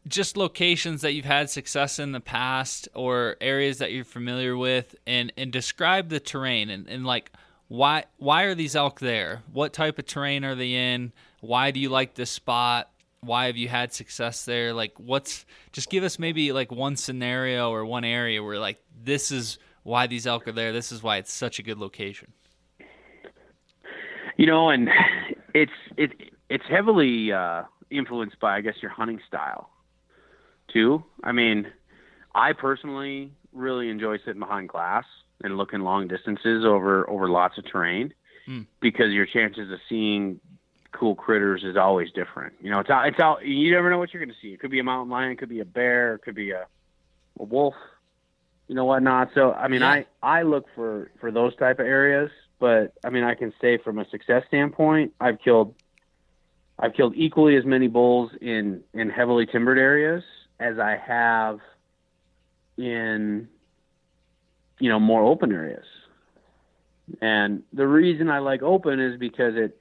just 0.08 0.36
locations 0.36 1.02
that 1.02 1.14
you've 1.14 1.24
had 1.24 1.50
success 1.50 2.00
in 2.00 2.12
the 2.12 2.20
past 2.20 2.90
or 2.94 3.38
areas 3.40 3.78
that 3.78 3.94
you're 3.94 4.04
familiar 4.04 4.58
with 4.58 4.96
and, 5.08 5.32
and 5.38 5.52
describe 5.52 6.10
the 6.10 6.20
terrain 6.20 6.70
and, 6.70 6.88
and 6.88 7.06
like 7.06 7.32
why 7.70 8.04
why 8.18 8.44
are 8.44 8.54
these 8.54 8.76
elk 8.76 9.00
there? 9.00 9.42
What 9.52 9.74
type 9.74 9.98
of 9.98 10.06
terrain 10.06 10.44
are 10.44 10.54
they 10.54 10.74
in? 10.74 11.14
Why 11.40 11.72
do 11.72 11.80
you 11.80 11.90
like 11.90 12.14
this 12.14 12.30
spot? 12.30 12.92
Why 13.26 13.46
have 13.48 13.58
you 13.58 13.68
had 13.68 13.94
success 13.94 14.46
there? 14.46 14.74
Like 14.74 14.94
what's 14.98 15.46
just 15.72 15.90
give 15.90 16.04
us 16.04 16.20
maybe 16.20 16.52
like 16.52 16.72
one 16.72 16.96
scenario 16.96 17.72
or 17.72 17.86
one 17.86 18.04
area 18.04 18.44
where 18.44 18.60
like 18.60 18.80
this 19.04 19.32
is 19.32 19.58
why 19.84 20.08
these 20.08 20.26
elk 20.28 20.48
are 20.48 20.52
there. 20.52 20.72
This 20.72 20.92
is 20.92 21.04
why 21.04 21.18
it's 21.18 21.32
such 21.32 21.60
a 21.60 21.64
good 21.64 21.78
location. 21.78 22.34
You 24.38 24.48
know, 24.48 24.70
and 24.70 24.90
it's 25.54 25.72
it 25.98 26.12
it's 26.50 26.66
heavily 26.70 27.32
uh, 27.32 27.64
influenced 27.90 28.40
by 28.40 28.58
I 28.58 28.62
guess 28.62 28.76
your 28.82 28.92
hunting 28.92 29.20
style 29.28 29.70
too. 30.72 31.04
I 31.24 31.32
mean, 31.32 31.68
I 32.34 32.54
personally 32.54 33.32
really 33.52 33.90
enjoy 33.90 34.18
sitting 34.20 34.40
behind 34.40 34.70
glass 34.70 35.06
and 35.44 35.58
looking 35.58 35.82
long 35.82 36.08
distances 36.08 36.66
over 36.66 37.10
over 37.10 37.30
lots 37.30 37.58
of 37.58 37.66
terrain 37.70 38.14
Hmm. 38.46 38.64
because 38.82 39.14
your 39.14 39.26
chances 39.26 39.72
of 39.72 39.80
seeing 39.88 40.42
cool 40.94 41.16
critters 41.16 41.64
is 41.64 41.76
always 41.76 42.12
different. 42.12 42.54
You 42.62 42.70
know, 42.72 42.80
it's 42.80 42.90
out, 42.90 43.08
it's 43.08 43.20
out. 43.20 43.46
You 43.46 43.72
never 43.72 43.90
know 43.90 43.98
what 43.98 44.14
you're 44.14 44.24
going 44.24 44.34
to 44.34 44.42
see. 44.42 44.54
It 44.54 44.60
could 44.60 44.72
be 44.72 44.80
a 44.80 44.84
mountain 44.84 45.10
lion, 45.10 45.32
it 45.32 45.38
could 45.38 45.50
be 45.50 45.60
a 45.60 45.66
bear, 45.66 46.16
it 46.16 46.22
could 46.22 46.36
be 46.36 46.52
a, 46.52 46.66
a 47.40 47.44
wolf, 47.44 47.74
you 48.68 48.76
know 48.76 48.86
whatnot. 48.86 49.30
So 49.34 49.52
I 49.52 49.68
mean, 49.68 49.82
Yeah. 49.82 49.90
I 49.90 50.06
I 50.22 50.44
look 50.44 50.66
for 50.76 51.12
for 51.20 51.32
those 51.32 51.56
type 51.58 51.80
of 51.80 51.86
areas. 51.86 52.32
But 52.60 52.94
I 53.04 53.10
mean, 53.10 53.24
I 53.24 53.36
can 53.36 53.54
say 53.60 53.78
from 53.78 54.00
a 54.00 54.08
success 54.10 54.44
standpoint, 54.48 55.14
I've 55.20 55.40
killed 55.40 55.76
I've 56.80 56.94
killed 56.94 57.14
equally 57.16 57.56
as 57.58 57.66
many 57.66 57.88
bulls 57.88 58.32
in 58.40 58.84
in 58.94 59.10
heavily 59.10 59.46
timbered 59.46 59.78
areas 59.78 60.24
as 60.60 60.80
I 60.80 60.96
have 60.96 61.60
in 62.78 63.50
you 64.80 64.90
know 64.90 65.00
more 65.00 65.24
open 65.24 65.52
areas. 65.52 65.86
And 67.22 67.64
the 67.74 67.86
reason 67.86 68.30
I 68.30 68.40
like 68.40 68.62
open 68.64 69.00
is 69.00 69.20
because 69.20 69.56
it 69.56 69.80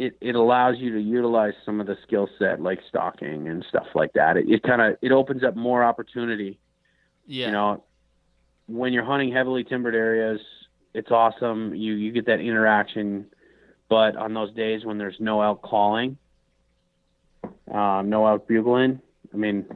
it, 0.00 0.16
it 0.22 0.34
allows 0.34 0.78
you 0.78 0.94
to 0.94 1.00
utilize 1.00 1.52
some 1.66 1.78
of 1.78 1.86
the 1.86 1.96
skill 2.06 2.26
set 2.38 2.62
like 2.62 2.80
stalking 2.88 3.48
and 3.48 3.62
stuff 3.68 3.86
like 3.94 4.14
that. 4.14 4.38
It, 4.38 4.48
it 4.48 4.62
kind 4.62 4.80
of 4.80 4.96
it 5.02 5.12
opens 5.12 5.44
up 5.44 5.56
more 5.56 5.84
opportunity. 5.84 6.58
Yeah. 7.26 7.46
You 7.46 7.52
know, 7.52 7.84
when 8.66 8.94
you're 8.94 9.04
hunting 9.04 9.30
heavily 9.30 9.62
timbered 9.62 9.94
areas, 9.94 10.40
it's 10.94 11.10
awesome. 11.10 11.74
You 11.74 11.92
you 11.92 12.12
get 12.12 12.24
that 12.26 12.40
interaction, 12.40 13.26
but 13.90 14.16
on 14.16 14.32
those 14.32 14.54
days 14.54 14.86
when 14.86 14.96
there's 14.96 15.16
no 15.20 15.42
elk 15.42 15.60
calling, 15.60 16.16
uh, 17.44 18.02
no 18.02 18.26
elk 18.26 18.48
bugling, 18.48 19.00
I 19.34 19.36
mean, 19.36 19.66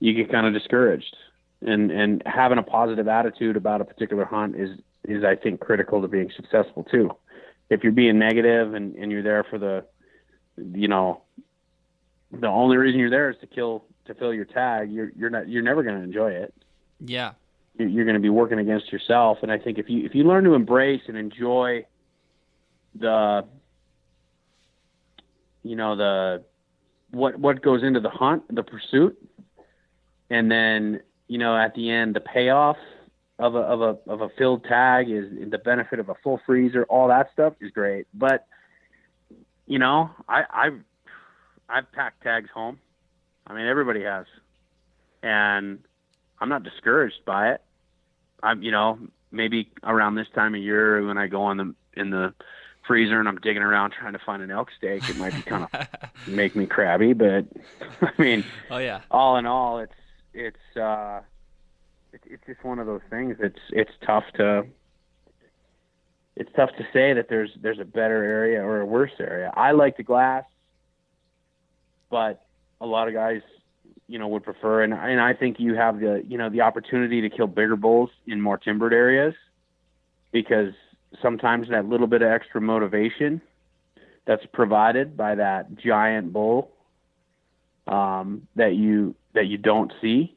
you 0.00 0.14
get 0.14 0.32
kind 0.32 0.48
of 0.48 0.52
discouraged. 0.52 1.16
And 1.62 1.92
and 1.92 2.24
having 2.26 2.58
a 2.58 2.64
positive 2.64 3.06
attitude 3.06 3.56
about 3.56 3.80
a 3.80 3.84
particular 3.84 4.24
hunt 4.24 4.56
is 4.56 4.70
is 5.04 5.22
I 5.22 5.36
think 5.36 5.60
critical 5.60 6.02
to 6.02 6.08
being 6.08 6.32
successful 6.34 6.82
too. 6.90 7.10
If 7.70 7.82
you're 7.82 7.92
being 7.92 8.18
negative 8.18 8.74
and, 8.74 8.94
and 8.96 9.10
you're 9.10 9.22
there 9.22 9.44
for 9.44 9.58
the, 9.58 9.84
you 10.56 10.88
know, 10.88 11.22
the 12.30 12.46
only 12.46 12.76
reason 12.76 13.00
you're 13.00 13.10
there 13.10 13.30
is 13.30 13.36
to 13.40 13.46
kill 13.46 13.84
to 14.06 14.14
fill 14.14 14.34
your 14.34 14.44
tag, 14.44 14.92
you're 14.92 15.10
you're 15.16 15.30
not 15.30 15.48
you're 15.48 15.62
never 15.62 15.82
going 15.82 15.96
to 15.96 16.02
enjoy 16.02 16.30
it 16.30 16.54
yeah. 17.00 17.32
you're 17.78 17.88
you're 17.88 18.04
going 18.04 18.14
to 18.14 18.20
be 18.20 18.28
working 18.28 18.58
against 18.58 18.92
yourself. 18.92 19.38
And 19.42 19.50
I 19.50 19.58
think 19.58 19.78
if 19.78 19.88
you 19.88 20.04
if 20.04 20.14
you 20.14 20.24
learn 20.24 20.44
to 20.44 20.54
embrace 20.54 21.02
and 21.08 21.16
enjoy 21.16 21.86
the 22.94 23.44
you 25.62 25.76
know 25.76 25.96
the 25.96 26.44
what 27.10 27.38
what 27.38 27.62
goes 27.62 27.82
into 27.82 28.00
the 28.00 28.10
hunt, 28.10 28.42
the 28.54 28.62
pursuit, 28.62 29.16
and 30.30 30.50
then 30.50 31.00
you 31.28 31.38
know 31.38 31.56
at 31.56 31.74
the 31.74 31.90
end 31.90 32.14
the 32.14 32.20
payoff 32.20 32.76
of 33.38 33.54
a 33.54 33.58
of 33.58 33.80
a 33.80 34.10
of 34.10 34.20
a 34.20 34.28
filled 34.30 34.64
tag 34.64 35.10
is 35.10 35.24
the 35.50 35.58
benefit 35.58 35.98
of 35.98 36.08
a 36.08 36.14
full 36.22 36.40
freezer. 36.46 36.84
All 36.84 37.08
that 37.08 37.30
stuff 37.32 37.54
is 37.60 37.70
great, 37.70 38.06
but 38.14 38.46
you 39.66 39.78
know 39.78 40.10
I 40.28 40.44
I've 40.50 40.80
I've 41.68 41.90
packed 41.92 42.22
tags 42.22 42.50
home. 42.54 42.78
I 43.46 43.54
mean 43.54 43.66
everybody 43.66 44.02
has, 44.04 44.26
and 45.22 45.80
I'm 46.40 46.48
not 46.48 46.62
discouraged 46.62 47.24
by 47.24 47.52
it. 47.52 47.62
I'm, 48.42 48.62
you 48.62 48.70
know, 48.70 48.98
maybe 49.32 49.70
around 49.82 50.14
this 50.16 50.26
time 50.34 50.54
of 50.54 50.60
year 50.60 51.04
when 51.06 51.16
I 51.18 51.26
go 51.26 51.42
on 51.42 51.56
the 51.56 51.74
in 52.00 52.10
the 52.10 52.34
freezer 52.86 53.18
and 53.18 53.26
I'm 53.28 53.38
digging 53.38 53.62
around 53.62 53.92
trying 53.98 54.12
to 54.12 54.18
find 54.18 54.42
an 54.42 54.50
elk 54.50 54.68
steak, 54.76 55.08
it 55.08 55.16
might 55.16 55.34
be 55.34 55.40
kind 55.42 55.66
of 55.72 55.88
make 56.26 56.54
me 56.54 56.66
crabby. 56.66 57.14
But 57.14 57.46
I 58.02 58.10
mean, 58.22 58.44
Oh 58.70 58.78
yeah. 58.78 59.00
all 59.10 59.36
in 59.38 59.46
all, 59.46 59.78
it's 59.78 59.92
it's 60.34 60.76
uh, 60.76 61.20
it's 62.26 62.42
just 62.46 62.64
one 62.64 62.78
of 62.78 62.86
those 62.86 63.00
things. 63.10 63.36
It's 63.40 63.58
it's 63.70 63.92
tough 64.06 64.24
to 64.36 64.64
it's 66.36 66.50
tough 66.56 66.70
to 66.78 66.84
say 66.92 67.12
that 67.12 67.28
there's 67.28 67.50
there's 67.60 67.78
a 67.78 67.84
better 67.84 68.22
area 68.24 68.62
or 68.62 68.80
a 68.80 68.86
worse 68.86 69.12
area. 69.20 69.52
I 69.56 69.72
like 69.72 69.96
the 69.96 70.02
glass, 70.02 70.44
but 72.10 72.44
a 72.80 72.86
lot 72.86 73.08
of 73.08 73.14
guys, 73.14 73.42
you 74.08 74.18
know, 74.18 74.28
would 74.28 74.42
prefer. 74.42 74.82
And 74.82 74.92
and 74.92 75.20
I 75.20 75.34
think 75.34 75.60
you 75.60 75.74
have 75.74 76.00
the 76.00 76.22
you 76.26 76.38
know 76.38 76.50
the 76.50 76.62
opportunity 76.62 77.20
to 77.20 77.30
kill 77.30 77.46
bigger 77.46 77.76
bulls 77.76 78.10
in 78.26 78.40
more 78.40 78.58
timbered 78.58 78.92
areas 78.92 79.34
because 80.32 80.72
sometimes 81.22 81.68
that 81.68 81.86
little 81.86 82.08
bit 82.08 82.22
of 82.22 82.28
extra 82.28 82.60
motivation 82.60 83.40
that's 84.26 84.44
provided 84.52 85.16
by 85.16 85.36
that 85.36 85.76
giant 85.76 86.32
bull 86.32 86.70
um, 87.86 88.48
that 88.56 88.74
you 88.74 89.14
that 89.34 89.46
you 89.46 89.58
don't 89.58 89.92
see. 90.00 90.34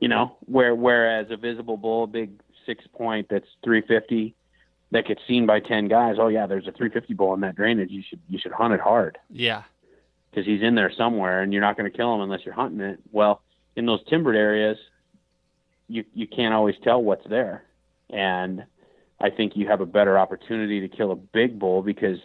You 0.00 0.08
know, 0.08 0.36
where 0.46 0.74
whereas 0.74 1.26
a 1.30 1.36
visible 1.36 1.76
bull, 1.76 2.04
a 2.04 2.06
big 2.06 2.30
six 2.66 2.84
point 2.94 3.26
that's 3.30 3.46
350, 3.64 4.34
that 4.92 5.06
gets 5.06 5.20
seen 5.28 5.46
by 5.46 5.60
10 5.60 5.88
guys. 5.88 6.16
Oh 6.18 6.28
yeah, 6.28 6.46
there's 6.46 6.66
a 6.66 6.72
350 6.72 7.14
bull 7.14 7.34
in 7.34 7.40
that 7.40 7.54
drainage. 7.54 7.90
You 7.90 8.02
should 8.08 8.20
you 8.28 8.38
should 8.38 8.52
hunt 8.52 8.74
it 8.74 8.80
hard 8.80 9.18
Yeah. 9.30 9.62
because 10.30 10.46
he's 10.46 10.62
in 10.62 10.74
there 10.74 10.90
somewhere, 10.96 11.42
and 11.42 11.52
you're 11.52 11.62
not 11.62 11.76
going 11.76 11.90
to 11.90 11.96
kill 11.96 12.14
him 12.14 12.22
unless 12.22 12.40
you're 12.44 12.54
hunting 12.54 12.80
it. 12.80 12.98
Well, 13.12 13.42
in 13.76 13.86
those 13.86 14.00
timbered 14.08 14.36
areas, 14.36 14.78
you 15.88 16.04
you 16.14 16.26
can't 16.26 16.54
always 16.54 16.76
tell 16.82 17.02
what's 17.02 17.26
there, 17.28 17.64
and 18.08 18.64
I 19.20 19.28
think 19.30 19.54
you 19.54 19.68
have 19.68 19.80
a 19.82 19.86
better 19.86 20.18
opportunity 20.18 20.80
to 20.80 20.88
kill 20.88 21.12
a 21.12 21.16
big 21.16 21.58
bull 21.58 21.82
because 21.82 22.18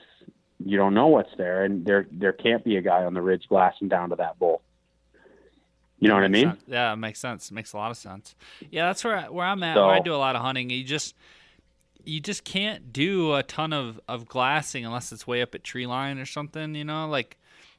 you 0.63 0.77
don't 0.77 0.93
know 0.93 1.07
what's 1.07 1.35
there, 1.37 1.65
and 1.65 1.85
there 1.85 2.07
there 2.11 2.31
can't 2.33 2.63
be 2.63 2.77
a 2.77 2.81
guy 2.81 3.03
on 3.03 3.13
the 3.13 3.21
ridge 3.21 3.43
glassing 3.49 3.89
down 3.89 4.09
to 4.11 4.15
that 4.15 4.39
bull. 4.39 4.61
You 5.99 6.09
know 6.09 6.15
what 6.15 6.23
I 6.23 6.27
mean? 6.27 6.49
Sense. 6.49 6.63
Yeah, 6.67 6.93
it 6.93 6.97
makes 6.97 7.19
sense. 7.19 7.51
It 7.51 7.53
makes 7.53 7.73
a 7.73 7.77
lot 7.77 7.91
of 7.91 7.97
sense. 7.97 8.35
Yeah, 8.69 8.87
that's 8.87 9.03
where 9.03 9.17
I, 9.17 9.29
where 9.29 9.45
I'm 9.45 9.63
at. 9.63 9.75
So, 9.75 9.87
where 9.87 9.95
I 9.95 9.99
do 9.99 10.13
a 10.13 10.17
lot 10.17 10.35
of 10.35 10.41
hunting. 10.41 10.69
You 10.69 10.83
just 10.83 11.15
you 12.03 12.19
just 12.19 12.43
can't 12.43 12.93
do 12.93 13.33
a 13.33 13.43
ton 13.43 13.73
of 13.73 13.99
of 14.07 14.27
glassing 14.27 14.85
unless 14.85 15.11
it's 15.11 15.25
way 15.25 15.41
up 15.41 15.55
at 15.55 15.63
tree 15.63 15.87
line 15.87 16.17
or 16.17 16.25
something. 16.25 16.75
You 16.75 16.83
know, 16.83 17.07
like 17.07 17.37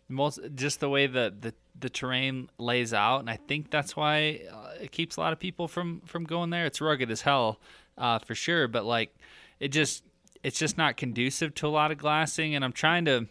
most 0.09 0.41
just 0.55 0.81
the 0.81 0.89
way 0.89 1.07
the 1.07 1.35
the 1.39 1.55
the 1.79 1.91
terrain 1.91 2.49
lays 2.59 2.95
out, 2.95 3.21
and 3.21 3.29
I 3.29 3.37
think 3.37 3.71
that's 3.71 3.97
why 3.97 4.41
uh, 4.51 4.71
it 4.81 4.93
keeps 4.93 5.17
a 5.17 5.21
lot 5.21 5.33
of 5.33 5.39
people 5.39 5.69
from 5.69 6.01
from 6.07 6.25
going 6.25 6.51
there. 6.51 6.67
It's 6.67 6.81
rugged 6.81 7.11
as 7.11 7.23
hell, 7.23 7.61
uh, 7.99 8.19
for 8.19 8.35
sure, 8.35 8.67
but 8.67 8.85
like 8.85 9.15
it 9.61 9.69
just 9.69 10.05
it's 10.43 10.59
just 10.59 10.79
not 10.79 10.97
conducive 10.97 11.55
to 11.57 11.67
a 11.67 11.69
lot 11.69 11.91
of 11.91 11.99
glassing, 11.99 12.55
and 12.55 12.65
I'm 12.65 12.73
trying 12.73 13.05
to. 13.07 13.27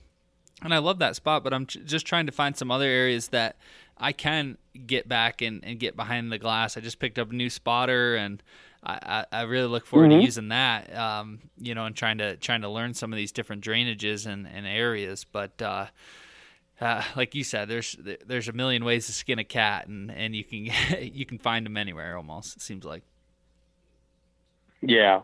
And 0.62 0.74
I 0.74 0.78
love 0.78 1.00
that 1.00 1.18
spot, 1.18 1.44
but 1.44 1.54
I'm 1.54 1.66
just 1.66 2.06
trying 2.06 2.28
to 2.28 2.32
find 2.32 2.56
some 2.56 2.72
other 2.72 2.86
areas 2.86 3.28
that 3.28 3.58
I 3.98 4.12
can 4.12 4.58
get 4.86 5.08
back 5.08 5.42
and, 5.42 5.64
and 5.64 5.80
get 5.80 5.96
behind 5.96 6.32
the 6.32 6.38
glass. 6.38 6.78
I 6.78 6.82
just 6.82 7.00
picked 7.00 7.18
up 7.18 7.32
a 7.32 7.36
new 7.36 7.50
spotter 7.50 8.16
and 8.16 8.44
I, 8.86 9.26
I, 9.32 9.42
really 9.44 9.68
look 9.68 9.88
forward 9.88 10.12
mm-hmm. 10.12 10.20
to 10.20 10.26
using 10.26 10.50
that, 10.50 10.96
um, 10.96 11.40
you 11.58 11.74
know, 11.74 11.86
and 11.86 11.96
trying 11.96 12.20
to 12.20 12.38
trying 12.38 12.62
to 12.62 12.70
learn 12.70 12.94
some 12.94 13.12
of 13.12 13.18
these 13.18 13.32
different 13.32 13.64
drainages 13.64 14.28
and, 14.28 14.48
and 14.48 14.68
areas. 14.68 15.26
But 15.26 15.60
uh, 15.60 15.88
uh, 16.80 17.02
like 17.16 17.34
you 17.34 17.44
said, 17.44 17.68
there's 17.68 17.98
there's 18.28 18.48
a 18.48 18.54
million 18.54 18.86
ways 18.86 19.08
to 19.08 19.14
skin 19.14 19.40
a 19.40 19.44
cat, 19.44 19.88
and, 19.88 20.12
and 20.12 20.36
you 20.36 20.44
can 20.44 20.68
you 21.02 21.26
can 21.26 21.40
find 21.40 21.66
them 21.66 21.78
anywhere. 21.78 22.16
Almost 22.16 22.58
it 22.58 22.62
seems 22.62 22.86
like. 22.86 23.04
Yeah. 24.82 25.22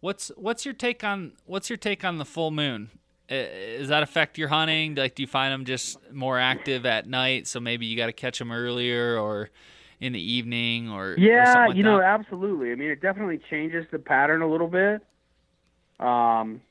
What's 0.00 0.28
what's 0.36 0.64
your 0.64 0.74
take 0.74 1.02
on 1.02 1.32
what's 1.46 1.68
your 1.68 1.78
take 1.78 2.04
on 2.04 2.18
the 2.18 2.24
full 2.24 2.52
moon? 2.52 2.90
Does 3.28 3.88
that 3.88 4.02
affect 4.02 4.38
your 4.38 4.48
hunting? 4.48 4.94
Like, 4.94 5.14
do 5.14 5.22
you 5.22 5.26
find 5.26 5.52
them 5.52 5.64
just 5.64 5.98
more 6.12 6.38
active 6.38 6.86
at 6.86 7.06
night? 7.06 7.46
So 7.46 7.60
maybe 7.60 7.86
you 7.86 7.96
got 7.96 8.06
to 8.06 8.12
catch 8.12 8.38
them 8.38 8.50
earlier 8.50 9.18
or 9.18 9.50
in 10.00 10.12
the 10.12 10.32
evening 10.32 10.90
or 10.90 11.14
yeah, 11.18 11.64
or 11.64 11.68
like 11.68 11.76
you 11.76 11.82
know, 11.82 12.00
absolutely. 12.00 12.72
I 12.72 12.74
mean, 12.76 12.90
it 12.90 13.02
definitely 13.02 13.40
changes 13.50 13.84
the 13.90 13.98
pattern 13.98 14.42
a 14.42 14.50
little 14.50 14.68
bit. 14.68 15.02
Um, 16.00 16.62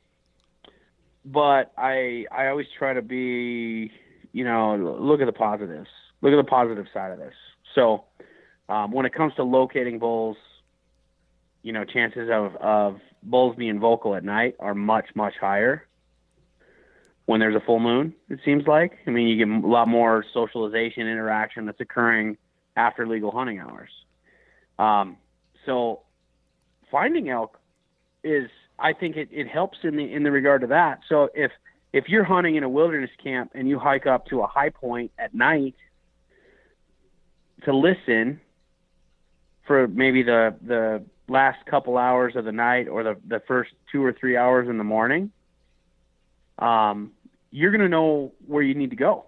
but 1.26 1.74
I 1.78 2.26
I 2.32 2.48
always 2.48 2.68
try 2.78 2.94
to 2.94 3.02
be, 3.02 3.92
you 4.32 4.44
know, 4.44 4.98
look 5.00 5.22
at 5.22 5.26
the 5.26 5.34
positives. 5.34 5.90
Look 6.22 6.34
at 6.34 6.38
the 6.38 6.50
positive 6.50 6.88
side 6.94 7.12
of 7.12 7.20
this. 7.20 7.34
So, 7.76 8.06
um, 8.70 8.92
when 8.92 9.06
it 9.06 9.14
comes 9.14 9.36
to 9.36 9.44
locating 9.44 10.00
bulls, 10.00 10.38
you 11.62 11.72
know, 11.72 11.84
chances 11.84 12.30
of 12.32 12.56
of 12.56 13.00
bulls 13.22 13.56
being 13.58 13.80
vocal 13.80 14.16
at 14.16 14.24
night 14.24 14.56
are 14.60 14.74
much 14.74 15.08
much 15.14 15.34
higher 15.40 15.87
when 17.28 17.42
there's 17.42 17.56
a 17.56 17.60
full 17.60 17.80
moon, 17.80 18.16
it 18.30 18.40
seems 18.44 18.66
like. 18.68 18.94
I 19.06 19.12
mean, 19.12 19.28
you 19.28 19.46
get 19.46 19.64
a 19.64 19.68
lot 19.68 19.88
more 19.90 20.26
socialization, 20.34 21.08
interaction 21.08 21.66
that's 21.66 21.82
occurring 21.82 22.38
after 22.78 23.06
legal 23.06 23.32
hunting 23.32 23.60
hours. 23.60 23.90
Um, 24.80 25.18
so 25.66 26.02
finding 26.90 27.30
elk 27.30 27.60
is, 28.24 28.50
I 28.80 28.94
think 28.94 29.18
it, 29.18 29.28
it 29.30 29.48
helps 29.50 29.78
in 29.84 29.98
the, 29.98 30.14
in 30.14 30.24
the 30.24 30.32
regard 30.32 30.62
to 30.62 30.68
that. 30.68 31.02
So 31.10 31.28
if, 31.36 31.52
if 31.92 32.06
you're 32.08 32.24
hunting 32.24 32.56
in 32.56 32.64
a 32.64 32.70
wilderness 32.70 33.12
camp 33.22 33.52
and 33.54 33.68
you 33.68 33.78
hike 33.78 34.08
up 34.08 34.28
to 34.28 34.42
a 34.42 34.48
high 34.48 34.70
point 34.70 35.12
at 35.20 35.36
night 35.36 35.76
to 37.66 37.76
listen 37.76 38.40
for 39.66 39.86
maybe 39.90 40.24
the, 40.24 40.56
the 40.66 41.04
last 41.28 41.66
couple 41.66 41.98
hours 41.98 42.38
of 42.38 42.46
the 42.46 42.54
night 42.54 42.88
or 42.88 43.04
the, 43.04 43.18
the 43.28 43.42
first 43.50 43.72
two 43.92 44.02
or 44.02 44.14
three 44.14 44.38
hours 44.38 44.70
in 44.70 44.78
the 44.78 44.86
morning, 44.86 45.30
um, 46.60 47.12
you're 47.52 47.72
going 47.72 47.82
to 47.82 47.90
know 47.90 48.34
where 48.46 48.64
you 48.64 48.76
need 48.76 48.90
to 48.90 48.96
go. 48.96 49.26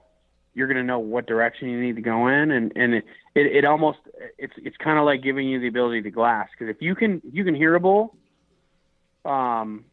You're 0.54 0.68
going 0.68 0.78
to 0.78 0.84
know 0.84 1.00
what 1.00 1.28
direction 1.28 1.70
you 1.70 1.80
need 1.80 1.96
to 1.96 2.02
go 2.02 2.28
in, 2.28 2.52
and 2.52 2.72
and 2.76 2.96
it 2.96 3.06
it, 3.36 3.58
it 3.58 3.66
almost 3.66 4.00
it's 4.38 4.54
it's 4.58 4.76
kind 4.78 5.00
of 5.00 5.06
like 5.06 5.22
giving 5.24 5.48
you 5.48 5.60
the 5.60 5.68
ability 5.68 6.02
to 6.02 6.12
glass 6.12 6.48
because 6.52 6.74
if 6.74 6.82
you 6.82 6.96
can 6.96 7.22
if 7.26 7.34
you 7.34 7.44
can 7.44 7.56
hear 7.56 7.76
a 7.76 7.80
bull, 7.80 8.16
um, 9.26 9.86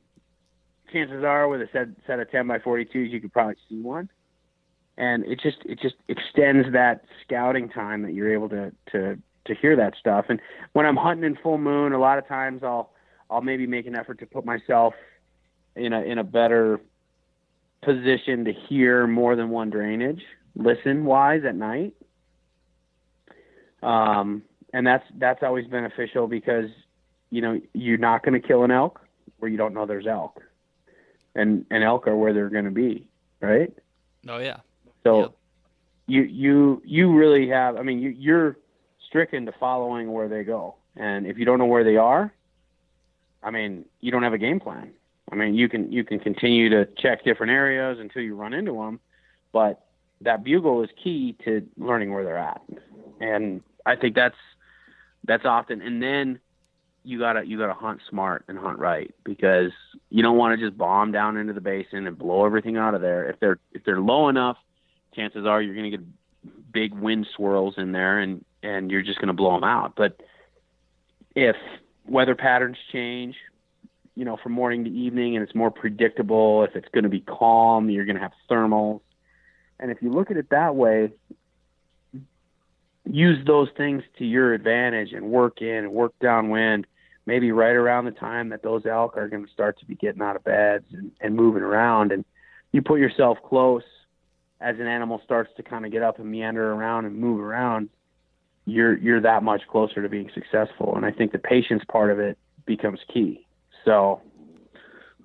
chances 0.93 1.23
are 1.25 1.47
with 1.49 1.61
a 1.61 1.69
set 1.73 1.89
set 2.07 2.21
of 2.21 2.31
10 2.31 2.47
by 2.47 2.59
42s 2.59 3.11
you 3.11 3.21
could 3.21 3.33
probably 3.33 3.57
see 3.69 3.81
one, 3.81 4.09
and 4.97 5.25
it 5.25 5.41
just 5.41 5.59
it 5.67 5.79
just 5.81 5.97
extends 6.09 6.73
that 6.73 7.05
scouting 7.25 7.69
time 7.69 8.03
that 8.03 8.15
you're 8.15 8.33
able 8.33 8.49
to 8.49 8.73
to 8.93 9.19
to 9.45 9.55
hear 9.55 9.77
that 9.77 9.95
stuff. 10.01 10.27
And 10.29 10.41
when 10.73 10.87
I'm 10.87 10.97
hunting 10.97 11.25
in 11.25 11.37
full 11.37 11.59
moon, 11.59 11.93
a 11.93 11.99
lot 11.99 12.19
of 12.19 12.27
times 12.27 12.63
I'll 12.65 12.91
I'll 13.31 13.43
maybe 13.43 13.67
make 13.67 13.87
an 13.87 13.97
effort 13.97 14.19
to 14.21 14.27
put 14.27 14.45
myself 14.45 14.95
in 15.75 15.93
a 15.93 16.01
in 16.01 16.19
a 16.19 16.25
better 16.25 16.81
position 17.87 18.45
to 18.45 18.53
hear 18.53 19.07
more 19.07 19.37
than 19.37 19.49
one 19.49 19.71
drainage, 19.71 20.21
listen 20.57 21.05
wise 21.05 21.45
at 21.45 21.55
night. 21.55 21.95
Um, 23.83 24.43
and 24.73 24.85
that's 24.85 25.05
that's 25.17 25.43
always 25.45 25.67
beneficial 25.69 26.27
because 26.27 26.69
you 27.31 27.41
know 27.41 27.61
you're 27.73 27.97
not 27.97 28.25
going 28.25 28.41
to 28.41 28.47
kill 28.47 28.65
an 28.65 28.73
elk 28.73 29.01
where 29.39 29.49
you 29.49 29.57
don't 29.57 29.73
know 29.73 29.87
there's 29.87 30.07
elk, 30.07 30.43
and 31.37 31.65
and 31.71 31.85
elk 31.85 32.09
are 32.09 32.17
where 32.17 32.35
they're 32.35 32.51
going 32.51 32.65
to 32.65 32.73
be, 32.73 33.09
right? 33.41 33.73
Oh 34.29 34.39
yeah. 34.39 34.59
So 35.05 35.21
yep. 35.21 35.37
you 36.09 36.23
you 36.23 36.83
you 36.85 37.17
really 37.17 37.49
have. 37.49 37.77
I 37.77 37.83
mean, 37.83 38.01
you, 38.01 38.11
you're 38.11 38.57
stricken 39.07 39.47
to 39.47 39.53
following 39.53 40.13
where 40.13 40.29
they 40.29 40.43
go, 40.43 40.75
and 40.97 41.25
if 41.25 41.39
you 41.39 41.45
don't 41.45 41.61
know 41.61 41.67
where 41.67 41.85
they 41.85 41.97
are, 41.97 42.35
I 43.45 43.53
mean, 43.53 43.85
you 44.01 44.11
don't 44.11 44.25
have 44.25 44.33
a 44.33 44.39
game 44.39 44.59
plan. 44.59 44.91
I 45.31 45.35
mean, 45.35 45.55
you 45.55 45.69
can 45.69 45.91
you 45.91 46.05
can 46.05 46.19
continue 46.21 46.69
to 46.71 46.87
check 46.99 47.25
different 47.25 47.53
areas 47.53 47.99
until 48.01 48.23
you 48.23 48.37
run 48.37 48.55
into 48.55 48.73
them, 48.73 49.01
but 49.53 49.85
that 50.21 50.45
bugle 50.45 50.83
is 50.83 50.91
key 51.03 51.37
to 51.45 51.67
learning 51.77 52.13
where 52.13 52.25
they're 52.25 52.39
at, 52.39 52.63
and 53.21 53.63
I 53.85 53.97
think 53.97 54.15
that's 54.15 54.37
that's 55.25 55.45
often. 55.45 55.83
And 55.83 56.03
then 56.03 56.39
you 57.07 57.19
gotta 57.19 57.47
you 57.47 57.59
gotta 57.59 57.75
hunt 57.75 58.01
smart 58.09 58.45
and 58.49 58.59
hunt 58.59 58.79
right 58.79 59.15
because 59.25 59.71
you 60.11 60.23
don't 60.23 60.37
want 60.37 60.59
to 60.59 60.67
just 60.67 60.77
bomb 60.77 61.13
down 61.13 61.37
into 61.37 61.53
the 61.53 61.61
basin 61.61 62.07
and 62.07 62.19
blow 62.19 62.45
everything 62.45 62.77
out 62.77 62.95
of 62.95 63.01
there. 63.01 63.29
If 63.31 63.41
they're 63.41 63.59
if 63.73 63.85
they're 63.85 64.01
low 64.01 64.29
enough, 64.29 64.57
chances 65.15 65.47
are 65.47 65.63
you're 65.63 65.75
gonna 65.75 65.91
get 65.91 66.05
big 66.73 66.95
wind 66.95 67.27
swirls 67.35 67.75
in 67.79 67.93
there 67.93 68.19
and 68.19 68.45
and 68.63 68.91
you're 68.91 69.03
just 69.03 69.21
gonna 69.21 69.35
blow 69.35 69.55
them 69.55 69.65
out. 69.65 69.95
But 69.97 70.21
if 71.35 71.57
weather 72.07 72.35
patterns 72.35 72.77
change, 72.93 73.37
you 74.17 74.25
know, 74.25 74.37
from 74.43 74.53
morning 74.53 74.85
to 74.85 74.91
evening 74.91 75.37
and 75.37 75.47
it's 75.47 75.55
more 75.55 75.71
predictable. 75.71 76.65
If 76.65 76.75
it's 76.75 76.89
going 76.93 77.05
to 77.05 77.11
be 77.11 77.21
calm, 77.21 77.89
you're 77.91 78.07
going 78.07 78.17
to 78.17 78.23
have 78.23 78.33
thermals. 78.51 79.01
And 79.79 79.91
if 79.91 79.99
you 80.01 80.11
look 80.11 80.31
at 80.31 80.37
it 80.37 80.51
that 80.51 80.75
way, 80.75 81.11
use 83.05 83.47
those 83.47 83.69
things 83.77 84.03
to 84.19 84.25
your 84.25 84.55
advantage 84.55 85.13
and 85.13 85.27
work 85.27 85.61
in 85.61 85.85
and 85.85 85.93
work 85.93 86.15
downwind, 86.21 86.87
maybe 87.27 87.53
right 87.53 87.77
around 87.77 88.07
the 88.07 88.11
time 88.11 88.49
that 88.49 88.63
those 88.63 88.87
elk 88.87 89.17
are 89.17 89.29
going 89.29 89.45
to 89.45 89.53
start 89.53 89.79
to 89.81 89.87
be 89.87 89.95
getting 89.95 90.23
out 90.23 90.35
of 90.35 90.43
beds 90.45 90.87
and, 90.93 91.13
and 91.21 91.37
moving 91.37 91.63
around. 91.63 92.11
And 92.11 92.25
you 92.73 92.83
put 92.83 92.99
yourself 92.99 93.39
close 93.47 93.85
as 94.61 94.77
an 94.79 94.87
animal 94.87 95.21
starts 95.25 95.51
to 95.57 95.63
kind 95.63 95.85
of 95.85 95.93
get 95.93 96.03
up 96.03 96.19
and 96.19 96.31
meander 96.31 96.73
around 96.73 97.05
and 97.05 97.17
move 97.17 97.41
around, 97.41 97.91
you're 98.65 98.97
you're 98.97 99.21
that 99.21 99.43
much 99.43 99.63
closer 99.71 100.03
to 100.03 100.09
being 100.09 100.31
successful. 100.35 100.97
And 100.97 101.05
I 101.05 101.11
think 101.11 101.33
the 101.33 101.39
patience 101.39 101.83
part 101.89 102.11
of 102.11 102.19
it 102.19 102.39
becomes 102.65 102.99
key. 103.13 103.46
So 103.87 104.21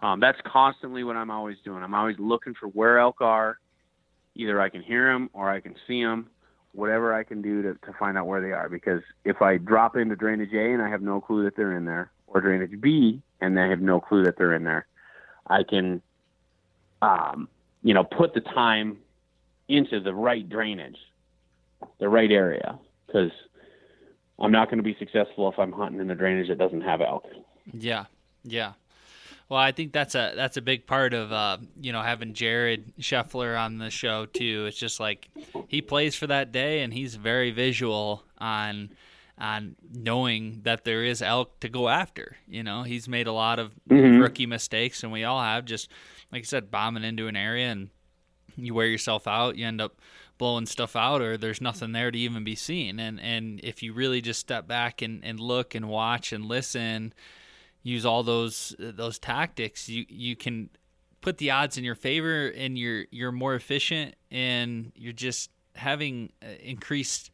um, 0.01 0.19
that's 0.19 0.39
constantly 0.45 1.03
what 1.03 1.17
I'm 1.17 1.31
always 1.31 1.57
doing. 1.65 1.83
I'm 1.83 1.93
always 1.93 2.17
looking 2.19 2.53
for 2.53 2.67
where 2.67 2.99
elk 2.99 3.19
are. 3.19 3.59
Either 4.35 4.61
I 4.61 4.69
can 4.69 4.81
hear 4.81 5.11
them 5.11 5.29
or 5.33 5.49
I 5.49 5.59
can 5.59 5.75
see 5.87 6.01
them. 6.01 6.29
Whatever 6.73 7.13
I 7.13 7.23
can 7.23 7.41
do 7.41 7.61
to, 7.63 7.73
to 7.73 7.93
find 7.99 8.17
out 8.17 8.27
where 8.27 8.41
they 8.41 8.53
are. 8.53 8.69
Because 8.69 9.01
if 9.25 9.41
I 9.41 9.57
drop 9.57 9.97
into 9.97 10.15
drainage 10.15 10.53
A 10.53 10.71
and 10.73 10.81
I 10.81 10.89
have 10.89 11.01
no 11.01 11.19
clue 11.19 11.43
that 11.43 11.57
they're 11.57 11.75
in 11.75 11.83
there, 11.83 12.11
or 12.27 12.39
drainage 12.39 12.79
B 12.79 13.21
and 13.41 13.57
they 13.57 13.67
have 13.67 13.81
no 13.81 13.99
clue 13.99 14.23
that 14.23 14.37
they're 14.37 14.55
in 14.55 14.63
there, 14.63 14.87
I 15.47 15.63
can, 15.63 16.01
um, 17.01 17.49
you 17.83 17.93
know, 17.93 18.05
put 18.05 18.33
the 18.33 18.39
time 18.39 18.99
into 19.67 19.99
the 19.99 20.13
right 20.13 20.47
drainage, 20.47 20.97
the 21.99 22.07
right 22.07 22.31
area. 22.31 22.79
Because 23.05 23.31
I'm 24.39 24.53
not 24.53 24.69
going 24.69 24.77
to 24.77 24.83
be 24.83 24.95
successful 24.97 25.49
if 25.51 25.59
I'm 25.59 25.73
hunting 25.73 25.99
in 25.99 26.09
a 26.09 26.15
drainage 26.15 26.47
that 26.47 26.57
doesn't 26.57 26.81
have 26.81 27.01
elk. 27.01 27.25
Yeah, 27.73 28.05
yeah. 28.43 28.73
Well, 29.49 29.59
I 29.59 29.73
think 29.73 29.91
that's 29.91 30.15
a 30.15 30.31
that's 30.33 30.55
a 30.55 30.61
big 30.61 30.87
part 30.87 31.13
of 31.13 31.33
uh, 31.33 31.57
you 31.81 31.91
know 31.91 32.01
having 32.01 32.33
Jared 32.33 32.95
Scheffler 33.01 33.59
on 33.59 33.79
the 33.79 33.89
show 33.89 34.25
too. 34.25 34.65
It's 34.65 34.77
just 34.77 34.99
like 35.01 35.27
he 35.67 35.81
plays 35.81 36.15
for 36.15 36.25
that 36.27 36.53
day, 36.53 36.83
and 36.83 36.93
he's 36.93 37.15
very 37.15 37.51
visual 37.51 38.23
on 38.37 38.91
on 39.37 39.75
knowing 39.93 40.61
that 40.63 40.85
there 40.85 41.03
is 41.03 41.21
elk 41.21 41.59
to 41.59 41.67
go 41.67 41.89
after. 41.89 42.37
You 42.47 42.63
know, 42.63 42.83
he's 42.83 43.09
made 43.09 43.27
a 43.27 43.33
lot 43.33 43.59
of 43.59 43.73
mm-hmm. 43.89 44.21
rookie 44.21 44.45
mistakes, 44.45 45.03
and 45.03 45.11
we 45.11 45.25
all 45.25 45.41
have. 45.41 45.65
Just 45.65 45.89
like 46.31 46.43
I 46.43 46.45
said, 46.45 46.71
bombing 46.71 47.03
into 47.03 47.27
an 47.27 47.35
area 47.35 47.71
and 47.71 47.89
you 48.55 48.73
wear 48.73 48.87
yourself 48.87 49.27
out, 49.27 49.57
you 49.57 49.67
end 49.67 49.81
up 49.81 49.99
blowing 50.37 50.65
stuff 50.65 50.95
out, 50.95 51.21
or 51.21 51.35
there's 51.35 51.59
nothing 51.59 51.91
there 51.91 52.09
to 52.09 52.17
even 52.17 52.45
be 52.45 52.55
seen. 52.55 53.01
And 53.01 53.19
and 53.19 53.59
if 53.63 53.83
you 53.83 53.91
really 53.91 54.21
just 54.21 54.39
step 54.39 54.65
back 54.65 55.01
and, 55.01 55.25
and 55.25 55.41
look 55.41 55.75
and 55.75 55.89
watch 55.89 56.31
and 56.31 56.45
listen 56.45 57.13
use 57.83 58.05
all 58.05 58.23
those 58.23 58.75
those 58.79 59.19
tactics, 59.19 59.89
you 59.89 60.05
you 60.07 60.35
can 60.35 60.69
put 61.21 61.37
the 61.37 61.51
odds 61.51 61.77
in 61.77 61.83
your 61.83 61.95
favor, 61.95 62.47
and 62.49 62.77
you're 62.77 63.05
you're 63.11 63.31
more 63.31 63.55
efficient, 63.55 64.15
and 64.29 64.91
you're 64.95 65.13
just 65.13 65.49
having 65.75 66.31
uh, 66.43 66.47
increased 66.61 67.31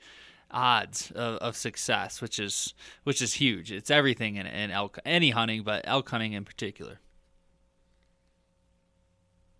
odds 0.51 1.11
of, 1.11 1.37
of 1.37 1.55
success, 1.55 2.21
which 2.21 2.39
is 2.39 2.73
which 3.03 3.21
is 3.21 3.33
huge. 3.33 3.71
It's 3.71 3.91
everything 3.91 4.35
in, 4.35 4.45
in 4.45 4.71
elk 4.71 4.99
any 5.05 5.31
hunting, 5.31 5.63
but 5.63 5.81
elk 5.85 6.09
hunting 6.09 6.33
in 6.33 6.45
particular. 6.45 6.99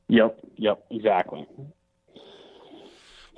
Yep, 0.10 0.40
yep, 0.56 0.86
exactly. 0.90 1.46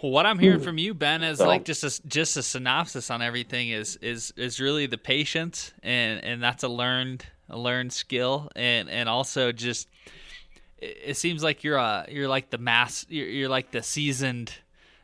Well, 0.01 0.11
what 0.11 0.25
I'm 0.25 0.39
hearing 0.39 0.61
from 0.61 0.77
you, 0.77 0.93
Ben, 0.93 1.23
is 1.23 1.39
so, 1.39 1.47
like 1.47 1.65
just 1.65 1.83
a 1.83 2.07
just 2.07 2.37
a 2.37 2.43
synopsis 2.43 3.09
on 3.09 3.21
everything 3.21 3.69
is 3.69 3.97
is 3.97 4.31
is 4.37 4.61
really 4.61 4.85
the 4.85 4.97
patience, 4.97 5.73
and 5.83 6.23
and 6.23 6.41
that's 6.41 6.63
a 6.63 6.69
learned 6.69 7.25
a 7.49 7.57
learned 7.57 7.93
skill, 7.93 8.49
and 8.55 8.89
and 8.89 9.09
also 9.09 9.51
just 9.51 9.87
it, 10.77 11.17
seems 11.17 11.43
like 11.43 11.63
you're 11.63 11.77
a 11.77 12.05
you're 12.09 12.27
like 12.27 12.49
the 12.49 12.57
mass 12.57 13.05
you're, 13.09 13.27
you're 13.27 13.49
like 13.49 13.71
the 13.71 13.83
seasoned 13.83 14.53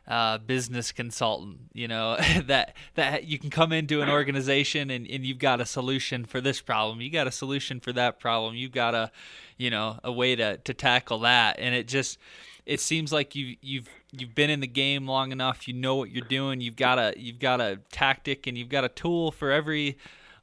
uh, 0.08 0.38
business 0.38 0.92
consultant, 0.92 1.58
you 1.72 1.88
know, 1.88 2.16
that 2.46 2.76
that 2.94 3.24
you 3.24 3.38
can 3.38 3.50
come 3.50 3.72
into 3.72 4.02
an 4.02 4.08
organization 4.08 4.90
and, 4.90 5.06
and 5.08 5.24
you've 5.24 5.38
got 5.38 5.60
a 5.60 5.66
solution 5.66 6.24
for 6.24 6.40
this 6.40 6.60
problem, 6.60 7.00
you 7.00 7.10
got 7.10 7.26
a 7.26 7.32
solution 7.32 7.80
for 7.80 7.92
that 7.92 8.20
problem, 8.20 8.54
you've 8.54 8.72
got 8.72 8.94
a, 8.94 9.10
you 9.56 9.70
know, 9.70 9.98
a 10.04 10.12
way 10.12 10.36
to, 10.36 10.58
to 10.58 10.72
tackle 10.72 11.20
that, 11.20 11.58
and 11.58 11.74
it 11.74 11.88
just 11.88 12.18
it 12.66 12.80
seems 12.80 13.12
like 13.12 13.34
you 13.34 13.56
you've 13.60 13.88
you've 14.12 14.34
been 14.34 14.50
in 14.50 14.60
the 14.60 14.66
game 14.66 15.06
long 15.06 15.32
enough, 15.32 15.66
you 15.66 15.74
know 15.74 15.96
what 15.96 16.10
you're 16.10 16.26
doing, 16.26 16.60
you've 16.60 16.76
got 16.76 16.98
a 16.98 17.14
you've 17.16 17.38
got 17.38 17.60
a 17.60 17.80
tactic 17.90 18.46
and 18.46 18.56
you've 18.56 18.68
got 18.68 18.84
a 18.84 18.88
tool 18.88 19.30
for 19.32 19.50
every 19.50 19.96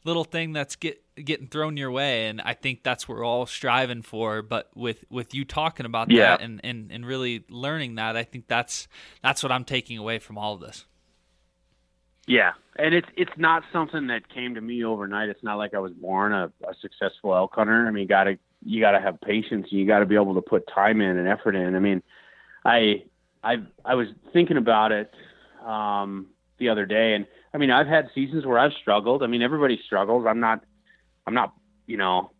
little 0.03 0.23
thing 0.23 0.53
that's 0.53 0.75
get 0.75 0.99
getting 1.15 1.47
thrown 1.47 1.77
your 1.77 1.91
way 1.91 2.27
and 2.27 2.41
I 2.41 2.53
think 2.53 2.84
that's 2.84 3.07
what 3.07 3.17
we're 3.17 3.25
all 3.25 3.45
striving 3.45 4.01
for 4.01 4.41
but 4.41 4.69
with 4.75 5.03
with 5.09 5.34
you 5.34 5.45
talking 5.45 5.85
about 5.85 6.09
yeah. 6.11 6.38
that 6.38 6.41
and, 6.41 6.59
and 6.63 6.91
and 6.91 7.05
really 7.05 7.43
learning 7.49 7.95
that 7.95 8.17
I 8.17 8.23
think 8.23 8.47
that's 8.47 8.88
that's 9.21 9.43
what 9.43 9.51
I'm 9.51 9.63
taking 9.63 9.97
away 9.97 10.19
from 10.19 10.38
all 10.38 10.55
of 10.55 10.61
this. 10.61 10.85
Yeah. 12.25 12.53
And 12.77 12.95
it's 12.95 13.07
it's 13.15 13.31
not 13.38 13.63
something 13.71 14.07
that 14.07 14.27
came 14.30 14.55
to 14.55 14.61
me 14.61 14.84
overnight. 14.84 15.30
It's 15.30 15.43
not 15.43 15.57
like 15.57 15.73
I 15.73 15.80
was 15.80 15.91
born 15.93 16.34
a, 16.34 16.51
a 16.67 16.73
successful 16.81 17.35
elk 17.35 17.53
hunter. 17.55 17.88
I 17.88 17.91
mean 17.91 18.03
you 18.03 18.07
gotta 18.07 18.38
you 18.65 18.81
gotta 18.81 18.99
have 18.99 19.21
patience. 19.21 19.67
You 19.69 19.85
gotta 19.85 20.05
be 20.05 20.15
able 20.15 20.35
to 20.35 20.41
put 20.41 20.67
time 20.73 21.01
in 21.01 21.17
and 21.17 21.27
effort 21.27 21.55
in. 21.55 21.75
I 21.75 21.80
mean 21.80 22.01
I 22.65 23.03
I 23.43 23.57
I 23.85 23.95
was 23.95 24.07
thinking 24.31 24.57
about 24.57 24.91
it 24.91 25.13
um 25.63 26.27
the 26.57 26.69
other 26.69 26.85
day 26.85 27.13
and 27.13 27.25
I 27.53 27.57
mean 27.57 27.71
I've 27.71 27.88
had 27.88 28.09
seasons 28.15 28.45
where 28.45 28.59
I've 28.59 28.73
struggled 28.81 29.23
I 29.23 29.27
mean 29.27 29.41
everybody 29.41 29.80
struggles 29.85 30.25
I'm 30.27 30.39
not 30.39 30.63
I'm 31.25 31.34
not, 31.34 31.53
you 31.88 31.97
know, 31.97 32.31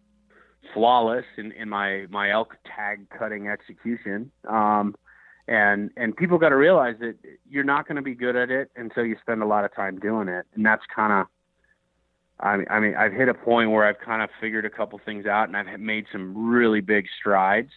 flawless 0.74 1.26
in, 1.38 1.52
in 1.54 1.70
my, 1.70 2.06
my 2.10 2.32
elk 2.32 2.56
tag 2.66 3.08
cutting 3.10 3.48
execution. 3.48 4.32
Um, 4.48 4.96
and, 5.48 5.92
and 5.98 6.16
people 6.16 6.38
got 6.38 6.50
to 6.50 6.56
realize 6.56 6.96
that 7.00 7.16
you're 7.50 7.64
not 7.64 7.88
going 7.88 7.98
to 7.98 8.02
be 8.02 8.16
good 8.16 8.36
at 8.36 8.50
it 8.50 8.72
until 8.76 9.06
you 9.06 9.18
spend 9.22 9.42
a 9.42 9.46
lot 9.46 9.66
of 9.66 9.76
time 9.76 10.00
doing 10.00 10.28
it. 10.28 10.46
And 10.56 10.66
that's 10.66 10.84
kind 10.94 11.14
of, 11.14 11.28
I 12.40 12.58
mean, 12.58 12.68
I 12.70 12.80
mean, 12.80 12.96
I've 12.96 13.14
hit 13.14 13.30
a 13.30 13.34
point 13.34 13.72
where 13.72 13.86
I've 13.86 14.00
kind 14.00 14.22
of 14.22 14.30
figured 14.42 14.66
a 14.66 14.70
couple 14.70 15.00
things 15.06 15.26
out 15.26 15.48
and 15.48 15.56
I've 15.56 15.80
made 15.80 16.06
some 16.12 16.50
really 16.50 16.82
big 16.82 17.06
strides 17.20 17.72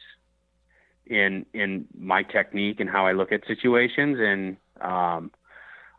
in, 1.07 1.45
in 1.53 1.87
my 1.97 2.23
technique 2.23 2.81
and 2.81 2.89
how 2.89 3.07
I 3.07 3.13
look 3.13 3.33
at 3.33 3.47
situations. 3.47 4.19
And, 4.21 4.57
um, 4.81 5.31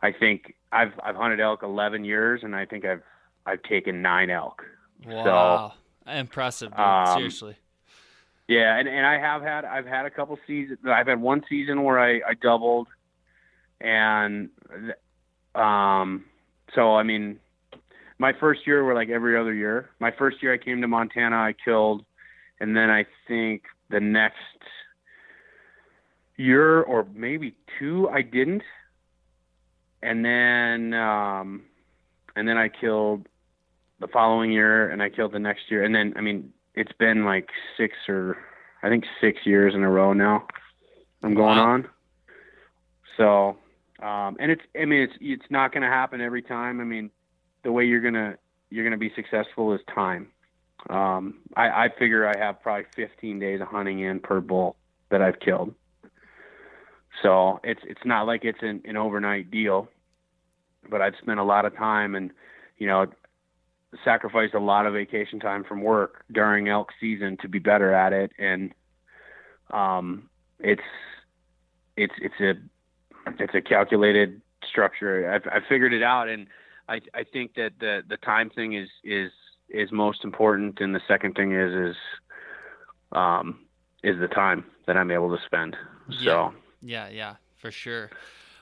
I 0.00 0.12
think 0.12 0.54
I've, 0.72 0.92
I've 1.02 1.16
hunted 1.16 1.40
elk 1.40 1.62
11 1.62 2.04
years 2.04 2.40
and 2.42 2.54
I 2.54 2.64
think 2.66 2.84
I've, 2.84 3.02
I've 3.46 3.62
taken 3.62 4.02
nine 4.02 4.30
elk 4.30 4.62
Wow, 5.06 5.74
so, 6.06 6.12
impressive, 6.12 6.70
dude. 6.70 6.80
Um, 6.80 7.16
Seriously. 7.16 7.56
Yeah, 8.48 8.78
and, 8.78 8.88
and 8.88 9.06
I 9.06 9.18
have 9.18 9.42
had 9.42 9.64
I've 9.64 9.86
had 9.86 10.06
a 10.06 10.10
couple 10.10 10.38
seasons. 10.46 10.78
I've 10.86 11.06
had 11.06 11.20
one 11.20 11.44
season 11.48 11.82
where 11.84 11.98
I, 11.98 12.20
I 12.26 12.34
doubled, 12.40 12.88
and 13.80 14.48
um, 15.54 16.24
so 16.74 16.96
I 16.96 17.02
mean, 17.02 17.38
my 18.18 18.32
first 18.32 18.66
year 18.66 18.82
were 18.84 18.94
like 18.94 19.10
every 19.10 19.38
other 19.38 19.52
year. 19.52 19.90
My 20.00 20.10
first 20.10 20.42
year 20.42 20.54
I 20.54 20.58
came 20.58 20.80
to 20.80 20.88
Montana, 20.88 21.36
I 21.36 21.54
killed, 21.62 22.04
and 22.58 22.74
then 22.74 22.90
I 22.90 23.04
think 23.26 23.64
the 23.90 24.00
next 24.00 24.36
year 26.36 26.80
or 26.82 27.06
maybe 27.14 27.54
two 27.78 28.08
I 28.08 28.22
didn't, 28.22 28.62
and 30.02 30.24
then 30.24 30.94
um, 30.94 31.64
and 32.36 32.48
then 32.48 32.56
I 32.56 32.68
killed 32.68 33.26
the 34.00 34.08
following 34.08 34.52
year, 34.52 34.88
and 34.90 35.02
I 35.02 35.08
killed 35.08 35.32
the 35.32 35.38
next 35.38 35.70
year, 35.70 35.84
and 35.84 35.94
then 35.94 36.14
I 36.16 36.20
mean 36.20 36.52
it's 36.74 36.92
been 36.92 37.24
like 37.24 37.48
six 37.76 37.96
or 38.08 38.38
I 38.82 38.88
think 38.88 39.04
six 39.20 39.40
years 39.44 39.74
in 39.74 39.82
a 39.82 39.90
row 39.90 40.12
now. 40.12 40.46
I'm 41.22 41.34
going 41.34 41.58
wow. 41.58 41.70
on. 41.70 41.88
So, 43.16 43.56
um, 44.04 44.36
and 44.38 44.52
it's 44.52 44.62
I 44.80 44.84
mean 44.84 45.02
it's 45.02 45.14
it's 45.20 45.50
not 45.50 45.72
going 45.72 45.82
to 45.82 45.88
happen 45.88 46.20
every 46.20 46.42
time. 46.42 46.80
I 46.80 46.84
mean, 46.84 47.10
the 47.64 47.72
way 47.72 47.84
you're 47.84 48.00
gonna 48.00 48.36
you're 48.70 48.84
gonna 48.84 48.96
be 48.96 49.12
successful 49.14 49.72
is 49.74 49.80
time. 49.92 50.28
Um, 50.90 51.40
I, 51.56 51.68
I 51.84 51.88
figure 51.98 52.26
I 52.26 52.38
have 52.38 52.62
probably 52.62 52.86
15 52.94 53.40
days 53.40 53.60
of 53.60 53.66
hunting 53.66 53.98
in 53.98 54.20
per 54.20 54.40
bull 54.40 54.76
that 55.10 55.20
I've 55.20 55.40
killed. 55.40 55.74
So 57.22 57.60
it's 57.64 57.80
it's 57.84 58.04
not 58.04 58.26
like 58.26 58.44
it's 58.44 58.62
an, 58.62 58.82
an 58.84 58.96
overnight 58.96 59.50
deal, 59.50 59.88
but 60.88 61.00
I've 61.00 61.14
spent 61.20 61.40
a 61.40 61.44
lot 61.44 61.64
of 61.64 61.76
time 61.76 62.14
and 62.14 62.30
you 62.78 62.86
know 62.86 63.06
sacrificed 64.04 64.54
a 64.54 64.60
lot 64.60 64.86
of 64.86 64.92
vacation 64.92 65.40
time 65.40 65.64
from 65.64 65.82
work 65.82 66.24
during 66.30 66.68
elk 66.68 66.90
season 67.00 67.36
to 67.40 67.48
be 67.48 67.58
better 67.58 67.92
at 67.92 68.12
it. 68.12 68.30
And 68.38 68.72
um 69.70 70.28
it's 70.60 70.82
it's 71.96 72.14
it's 72.18 72.40
a 72.40 72.54
it's 73.42 73.54
a 73.54 73.60
calculated 73.60 74.40
structure. 74.68 75.30
I've, 75.30 75.42
I've 75.52 75.66
figured 75.68 75.92
it 75.92 76.02
out. 76.02 76.28
And 76.28 76.46
I 76.88 77.00
I 77.14 77.24
think 77.24 77.54
that 77.54 77.72
the 77.80 78.02
the 78.08 78.16
time 78.18 78.50
thing 78.50 78.74
is 78.74 78.88
is 79.04 79.32
is 79.68 79.90
most 79.92 80.24
important. 80.24 80.80
And 80.80 80.94
the 80.94 81.00
second 81.08 81.34
thing 81.34 81.52
is 81.52 81.72
is 81.90 81.96
um 83.12 83.60
is 84.02 84.18
the 84.20 84.28
time 84.28 84.64
that 84.86 84.96
I'm 84.96 85.10
able 85.10 85.36
to 85.36 85.42
spend. 85.44 85.76
So 86.24 86.54
yeah 86.82 87.08
yeah 87.08 87.36
for 87.56 87.70
sure 87.70 88.10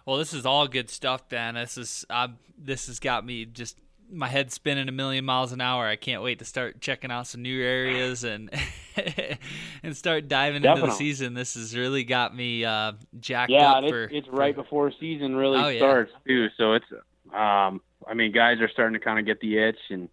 well 0.05 0.17
this 0.17 0.33
is 0.33 0.47
all 0.47 0.67
good 0.67 0.91
stuff 0.91 1.29
Ben 1.29 1.55
this 1.55 1.77
is 1.77 2.05
uh, 2.11 2.29
this 2.59 2.87
has 2.87 2.99
got 2.99 3.25
me 3.25 3.45
just 3.45 3.77
my 4.11 4.29
head 4.29 4.53
spinning 4.53 4.89
a 4.89 4.93
million 4.93 5.25
miles 5.25 5.53
an 5.53 5.61
hour. 5.61 5.87
I 5.87 5.97
can't 5.97 6.23
wait 6.23 6.39
to 6.39 6.45
start 6.45 6.81
checking 6.81 7.11
out 7.11 7.27
some 7.27 7.43
new 7.43 7.63
areas 7.63 8.25
and 8.25 8.51
and 9.83 9.97
start 9.97 10.29
diving 10.29 10.63
Definitely. 10.63 10.91
into 10.91 10.93
the 10.93 10.99
season. 10.99 11.35
This 11.35 11.55
has 11.55 11.77
really 11.77 12.05
got 12.05 12.35
me 12.35 12.65
uh, 12.65 12.93
jacked 13.19 13.51
yeah, 13.51 13.73
up. 13.73 13.85
Yeah, 13.85 13.91
for, 13.91 14.05
it's, 14.05 14.29
right 14.29 14.55
for... 14.55 14.63
before 14.63 14.93
season 14.99 15.35
really 15.35 15.59
oh, 15.59 15.77
starts 15.77 16.13
yeah. 16.25 16.35
too. 16.35 16.47
So 16.57 16.75
it's, 16.75 16.87
um, 17.33 17.81
I 18.07 18.15
mean, 18.15 18.33
guys 18.33 18.61
are 18.61 18.69
starting 18.69 18.99
to 18.99 19.05
kind 19.05 19.19
of 19.19 19.27
get 19.27 19.41
the 19.41 19.59
itch 19.59 19.79
and 19.91 20.09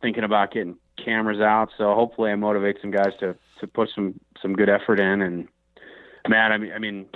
thinking 0.00 0.24
about 0.24 0.52
getting 0.52 0.76
cameras 1.02 1.40
out. 1.40 1.70
So 1.78 1.94
hopefully, 1.94 2.30
I 2.30 2.34
motivate 2.34 2.78
some 2.80 2.90
guys 2.90 3.12
to 3.20 3.36
to 3.60 3.66
put 3.66 3.90
some 3.94 4.18
some 4.40 4.54
good 4.54 4.68
effort 4.68 5.00
in. 5.00 5.22
And 5.22 5.48
man, 6.28 6.52
I 6.52 6.58
mean, 6.58 6.72
I 6.72 6.78
mean, 6.78 7.06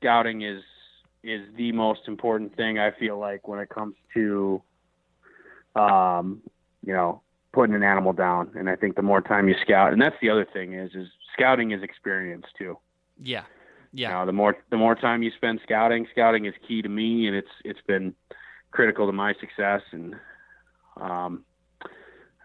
scouting 0.00 0.42
is 0.42 0.62
is 1.22 1.42
the 1.56 1.70
most 1.72 2.00
important 2.08 2.56
thing 2.56 2.78
I 2.78 2.90
feel 2.92 3.18
like 3.18 3.46
when 3.46 3.60
it 3.60 3.68
comes 3.68 3.94
to 4.14 4.62
um, 5.74 6.42
you 6.84 6.92
know, 6.92 7.22
putting 7.52 7.74
an 7.74 7.82
animal 7.82 8.12
down. 8.12 8.50
And 8.54 8.68
I 8.68 8.76
think 8.76 8.96
the 8.96 9.02
more 9.02 9.20
time 9.20 9.48
you 9.48 9.54
scout, 9.62 9.92
and 9.92 10.00
that's 10.00 10.16
the 10.20 10.30
other 10.30 10.46
thing 10.52 10.74
is, 10.74 10.94
is 10.94 11.08
scouting 11.32 11.72
is 11.72 11.82
experience 11.82 12.46
too. 12.58 12.78
Yeah. 13.22 13.44
Yeah. 13.92 14.08
You 14.08 14.14
know, 14.14 14.26
the 14.26 14.32
more, 14.32 14.56
the 14.70 14.76
more 14.76 14.94
time 14.94 15.22
you 15.22 15.32
spend 15.36 15.60
scouting, 15.64 16.06
scouting 16.12 16.46
is 16.46 16.54
key 16.66 16.80
to 16.82 16.88
me 16.88 17.26
and 17.26 17.36
it's, 17.36 17.50
it's 17.64 17.80
been 17.86 18.14
critical 18.70 19.06
to 19.06 19.12
my 19.12 19.34
success. 19.40 19.82
And, 19.90 20.14
um, 20.96 21.44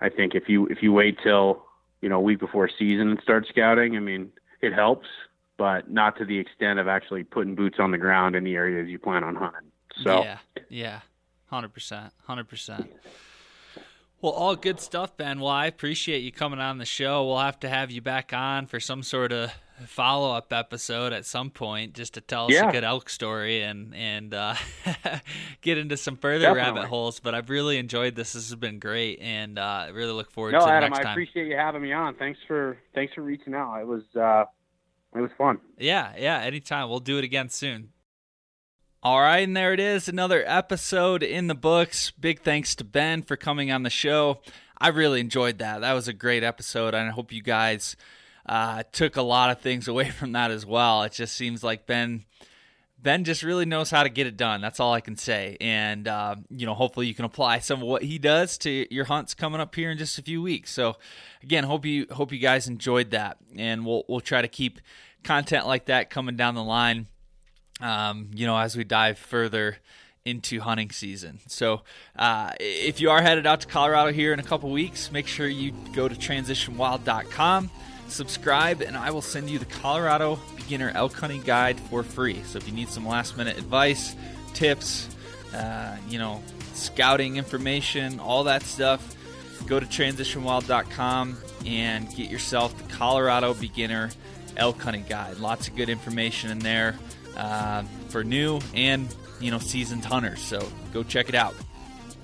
I 0.01 0.09
think 0.09 0.33
if 0.33 0.49
you, 0.49 0.65
if 0.67 0.81
you 0.81 0.91
wait 0.91 1.17
till, 1.23 1.63
you 2.01 2.09
know, 2.09 2.17
a 2.17 2.21
week 2.21 2.39
before 2.39 2.69
season 2.79 3.09
and 3.09 3.19
start 3.21 3.45
scouting, 3.47 3.95
I 3.95 3.99
mean, 3.99 4.31
it 4.61 4.73
helps, 4.73 5.07
but 5.57 5.89
not 5.89 6.17
to 6.17 6.25
the 6.25 6.37
extent 6.37 6.79
of 6.79 6.87
actually 6.87 7.23
putting 7.23 7.55
boots 7.55 7.77
on 7.79 7.91
the 7.91 7.97
ground 7.97 8.35
in 8.35 8.43
the 8.43 8.55
areas 8.55 8.89
you 8.89 8.99
plan 8.99 9.23
on 9.23 9.35
hunting. 9.35 9.71
So 10.03 10.23
yeah, 10.23 10.37
yeah. 10.69 10.99
Hundred 11.47 11.73
percent, 11.73 12.11
hundred 12.25 12.49
percent. 12.49 12.91
Well, 14.21 14.33
all 14.33 14.55
good 14.55 14.79
stuff, 14.79 15.15
Ben. 15.15 15.39
Well, 15.39 15.51
I 15.51 15.67
appreciate 15.67 16.19
you 16.19 16.31
coming 16.31 16.59
on 16.59 16.79
the 16.79 16.85
show. 16.85 17.25
We'll 17.25 17.39
have 17.39 17.59
to 17.59 17.69
have 17.69 17.91
you 17.91 18.01
back 18.01 18.33
on 18.33 18.65
for 18.65 18.79
some 18.79 19.03
sort 19.03 19.31
of 19.31 19.53
follow 19.85 20.35
up 20.35 20.51
episode 20.51 21.13
at 21.13 21.25
some 21.25 21.51
point, 21.51 21.93
just 21.93 22.15
to 22.15 22.21
tell 22.21 22.45
us 22.45 22.53
yeah. 22.53 22.69
a 22.69 22.71
good 22.71 22.83
elk 22.83 23.09
story 23.09 23.61
and 23.61 23.93
and 23.93 24.33
uh, 24.33 24.55
get 25.61 25.77
into 25.77 25.97
some 25.97 26.17
further 26.17 26.45
Definitely. 26.45 26.79
rabbit 26.79 26.87
holes. 26.87 27.19
But 27.19 27.35
I've 27.35 27.49
really 27.49 27.77
enjoyed 27.77 28.15
this. 28.15 28.33
This 28.33 28.49
has 28.49 28.55
been 28.55 28.79
great, 28.79 29.19
and 29.19 29.59
uh, 29.59 29.89
really 29.93 30.13
look 30.13 30.31
forward 30.31 30.53
no, 30.53 30.61
to 30.61 30.71
Adam, 30.71 30.89
next 30.89 31.03
time. 31.03 31.07
I 31.07 31.11
appreciate 31.11 31.47
you 31.47 31.57
having 31.57 31.83
me 31.83 31.93
on. 31.93 32.15
Thanks 32.15 32.39
for 32.47 32.77
thanks 32.95 33.13
for 33.13 33.21
reaching 33.21 33.53
out. 33.53 33.79
It 33.79 33.87
was 33.87 34.03
uh, 34.19 34.45
it 35.15 35.21
was 35.21 35.31
fun. 35.37 35.59
Yeah, 35.77 36.13
yeah. 36.17 36.39
Anytime. 36.39 36.89
We'll 36.89 36.99
do 36.99 37.17
it 37.17 37.23
again 37.23 37.49
soon. 37.49 37.89
All 39.05 39.21
right, 39.21 39.43
and 39.43 39.55
there 39.55 39.71
it 39.71 39.79
is, 39.79 40.07
another 40.07 40.43
episode 40.47 41.21
in 41.21 41.45
the 41.45 41.53
books. 41.53 42.09
Big 42.09 42.41
thanks 42.41 42.73
to 42.73 42.83
Ben 42.83 43.21
for 43.21 43.37
coming 43.37 43.71
on 43.71 43.83
the 43.83 43.89
show. 43.91 44.41
I 44.79 44.87
really 44.87 45.19
enjoyed 45.19 45.59
that. 45.59 45.81
That 45.81 45.93
was 45.93 46.07
a 46.07 46.13
great 46.13 46.43
episode, 46.43 46.95
and 46.95 47.07
I 47.07 47.11
hope 47.11 47.31
you 47.31 47.43
guys 47.43 47.95
uh, 48.47 48.81
took 48.91 49.15
a 49.15 49.21
lot 49.21 49.51
of 49.51 49.61
things 49.61 49.87
away 49.87 50.09
from 50.09 50.31
that 50.31 50.49
as 50.49 50.65
well. 50.65 51.03
It 51.03 51.11
just 51.11 51.35
seems 51.35 51.63
like 51.63 51.85
Ben 51.85 52.25
Ben 53.05 53.23
just 53.23 53.43
really 53.43 53.65
knows 53.65 53.91
how 53.91 54.01
to 54.01 54.09
get 54.09 54.25
it 54.25 54.35
done. 54.35 54.61
That's 54.61 54.79
all 54.79 54.91
I 54.91 54.99
can 54.99 55.15
say. 55.15 55.57
And, 55.61 56.07
uh, 56.07 56.37
you 56.49 56.65
know, 56.65 56.73
hopefully 56.73 57.05
you 57.05 57.13
can 57.13 57.23
apply 57.23 57.59
some 57.59 57.83
of 57.83 57.87
what 57.87 58.01
he 58.01 58.17
does 58.17 58.57
to 58.59 58.91
your 58.91 59.05
hunts 59.05 59.35
coming 59.35 59.61
up 59.61 59.75
here 59.75 59.91
in 59.91 59.99
just 59.99 60.17
a 60.17 60.23
few 60.23 60.41
weeks. 60.41 60.71
So, 60.71 60.95
again, 61.43 61.65
hope 61.65 61.85
you 61.85 62.07
hope 62.09 62.31
you 62.31 62.39
guys 62.39 62.67
enjoyed 62.67 63.11
that. 63.11 63.37
And 63.55 63.85
we'll, 63.85 64.05
we'll 64.09 64.21
try 64.21 64.41
to 64.41 64.47
keep 64.47 64.81
content 65.23 65.67
like 65.67 65.85
that 65.85 66.09
coming 66.09 66.35
down 66.35 66.55
the 66.55 66.63
line, 66.63 67.05
um, 67.79 68.31
you 68.33 68.47
know, 68.47 68.57
as 68.57 68.75
we 68.75 68.83
dive 68.83 69.19
further 69.19 69.77
into 70.25 70.59
hunting 70.59 70.89
season. 70.89 71.41
So, 71.45 71.83
uh, 72.15 72.53
if 72.59 72.99
you 72.99 73.11
are 73.11 73.21
headed 73.21 73.45
out 73.45 73.61
to 73.61 73.67
Colorado 73.67 74.13
here 74.13 74.33
in 74.33 74.39
a 74.39 74.43
couple 74.43 74.71
weeks, 74.71 75.11
make 75.11 75.27
sure 75.27 75.47
you 75.47 75.73
go 75.93 76.07
to 76.07 76.15
transitionwild.com 76.15 77.69
subscribe, 78.07 78.81
and 78.81 78.95
I 78.97 79.11
will 79.11 79.21
send 79.21 79.49
you 79.49 79.59
the 79.59 79.65
Colorado 79.65 80.39
Beginner 80.55 80.91
Elk 80.93 81.13
Hunting 81.13 81.41
Guide 81.41 81.79
for 81.79 82.03
free. 82.03 82.41
So 82.43 82.57
if 82.57 82.67
you 82.67 82.73
need 82.73 82.89
some 82.89 83.07
last 83.07 83.37
minute 83.37 83.57
advice, 83.57 84.15
tips, 84.53 85.09
uh, 85.53 85.97
you 86.09 86.19
know, 86.19 86.43
scouting 86.73 87.37
information, 87.37 88.19
all 88.19 88.45
that 88.45 88.63
stuff, 88.63 89.15
go 89.67 89.79
to 89.79 89.85
transitionwild.com 89.85 91.37
and 91.65 92.15
get 92.15 92.29
yourself 92.29 92.77
the 92.77 92.93
Colorado 92.93 93.53
Beginner 93.53 94.11
Elk 94.57 94.81
Hunting 94.81 95.05
Guide. 95.07 95.37
Lots 95.37 95.67
of 95.67 95.75
good 95.75 95.89
information 95.89 96.51
in 96.51 96.59
there 96.59 96.95
uh, 97.35 97.83
for 98.09 98.23
new 98.23 98.59
and 98.73 99.13
you 99.39 99.51
know 99.51 99.59
seasoned 99.59 100.05
hunters. 100.05 100.41
So 100.41 100.67
go 100.93 101.03
check 101.03 101.29
it 101.29 101.35
out. 101.35 101.55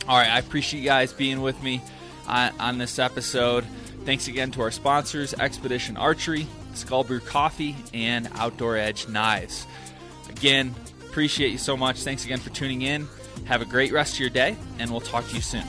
All 0.07 0.17
right, 0.17 0.29
I 0.29 0.39
appreciate 0.39 0.79
you 0.79 0.85
guys 0.85 1.13
being 1.13 1.41
with 1.41 1.61
me 1.61 1.81
on, 2.27 2.53
on 2.59 2.77
this 2.77 2.99
episode. 2.99 3.65
Thanks 4.05 4.27
again 4.27 4.51
to 4.51 4.61
our 4.61 4.71
sponsors 4.71 5.33
Expedition 5.35 5.95
Archery, 5.95 6.47
Skull 6.73 7.03
Brew 7.03 7.19
Coffee, 7.19 7.75
and 7.93 8.27
Outdoor 8.35 8.77
Edge 8.77 9.07
Knives. 9.07 9.67
Again, 10.29 10.73
appreciate 11.01 11.51
you 11.51 11.57
so 11.57 11.77
much. 11.77 12.01
Thanks 12.03 12.25
again 12.25 12.39
for 12.39 12.49
tuning 12.49 12.81
in. 12.81 13.07
Have 13.45 13.61
a 13.61 13.65
great 13.65 13.91
rest 13.91 14.15
of 14.15 14.19
your 14.19 14.29
day, 14.29 14.55
and 14.79 14.89
we'll 14.89 15.01
talk 15.01 15.27
to 15.27 15.35
you 15.35 15.41
soon. 15.41 15.63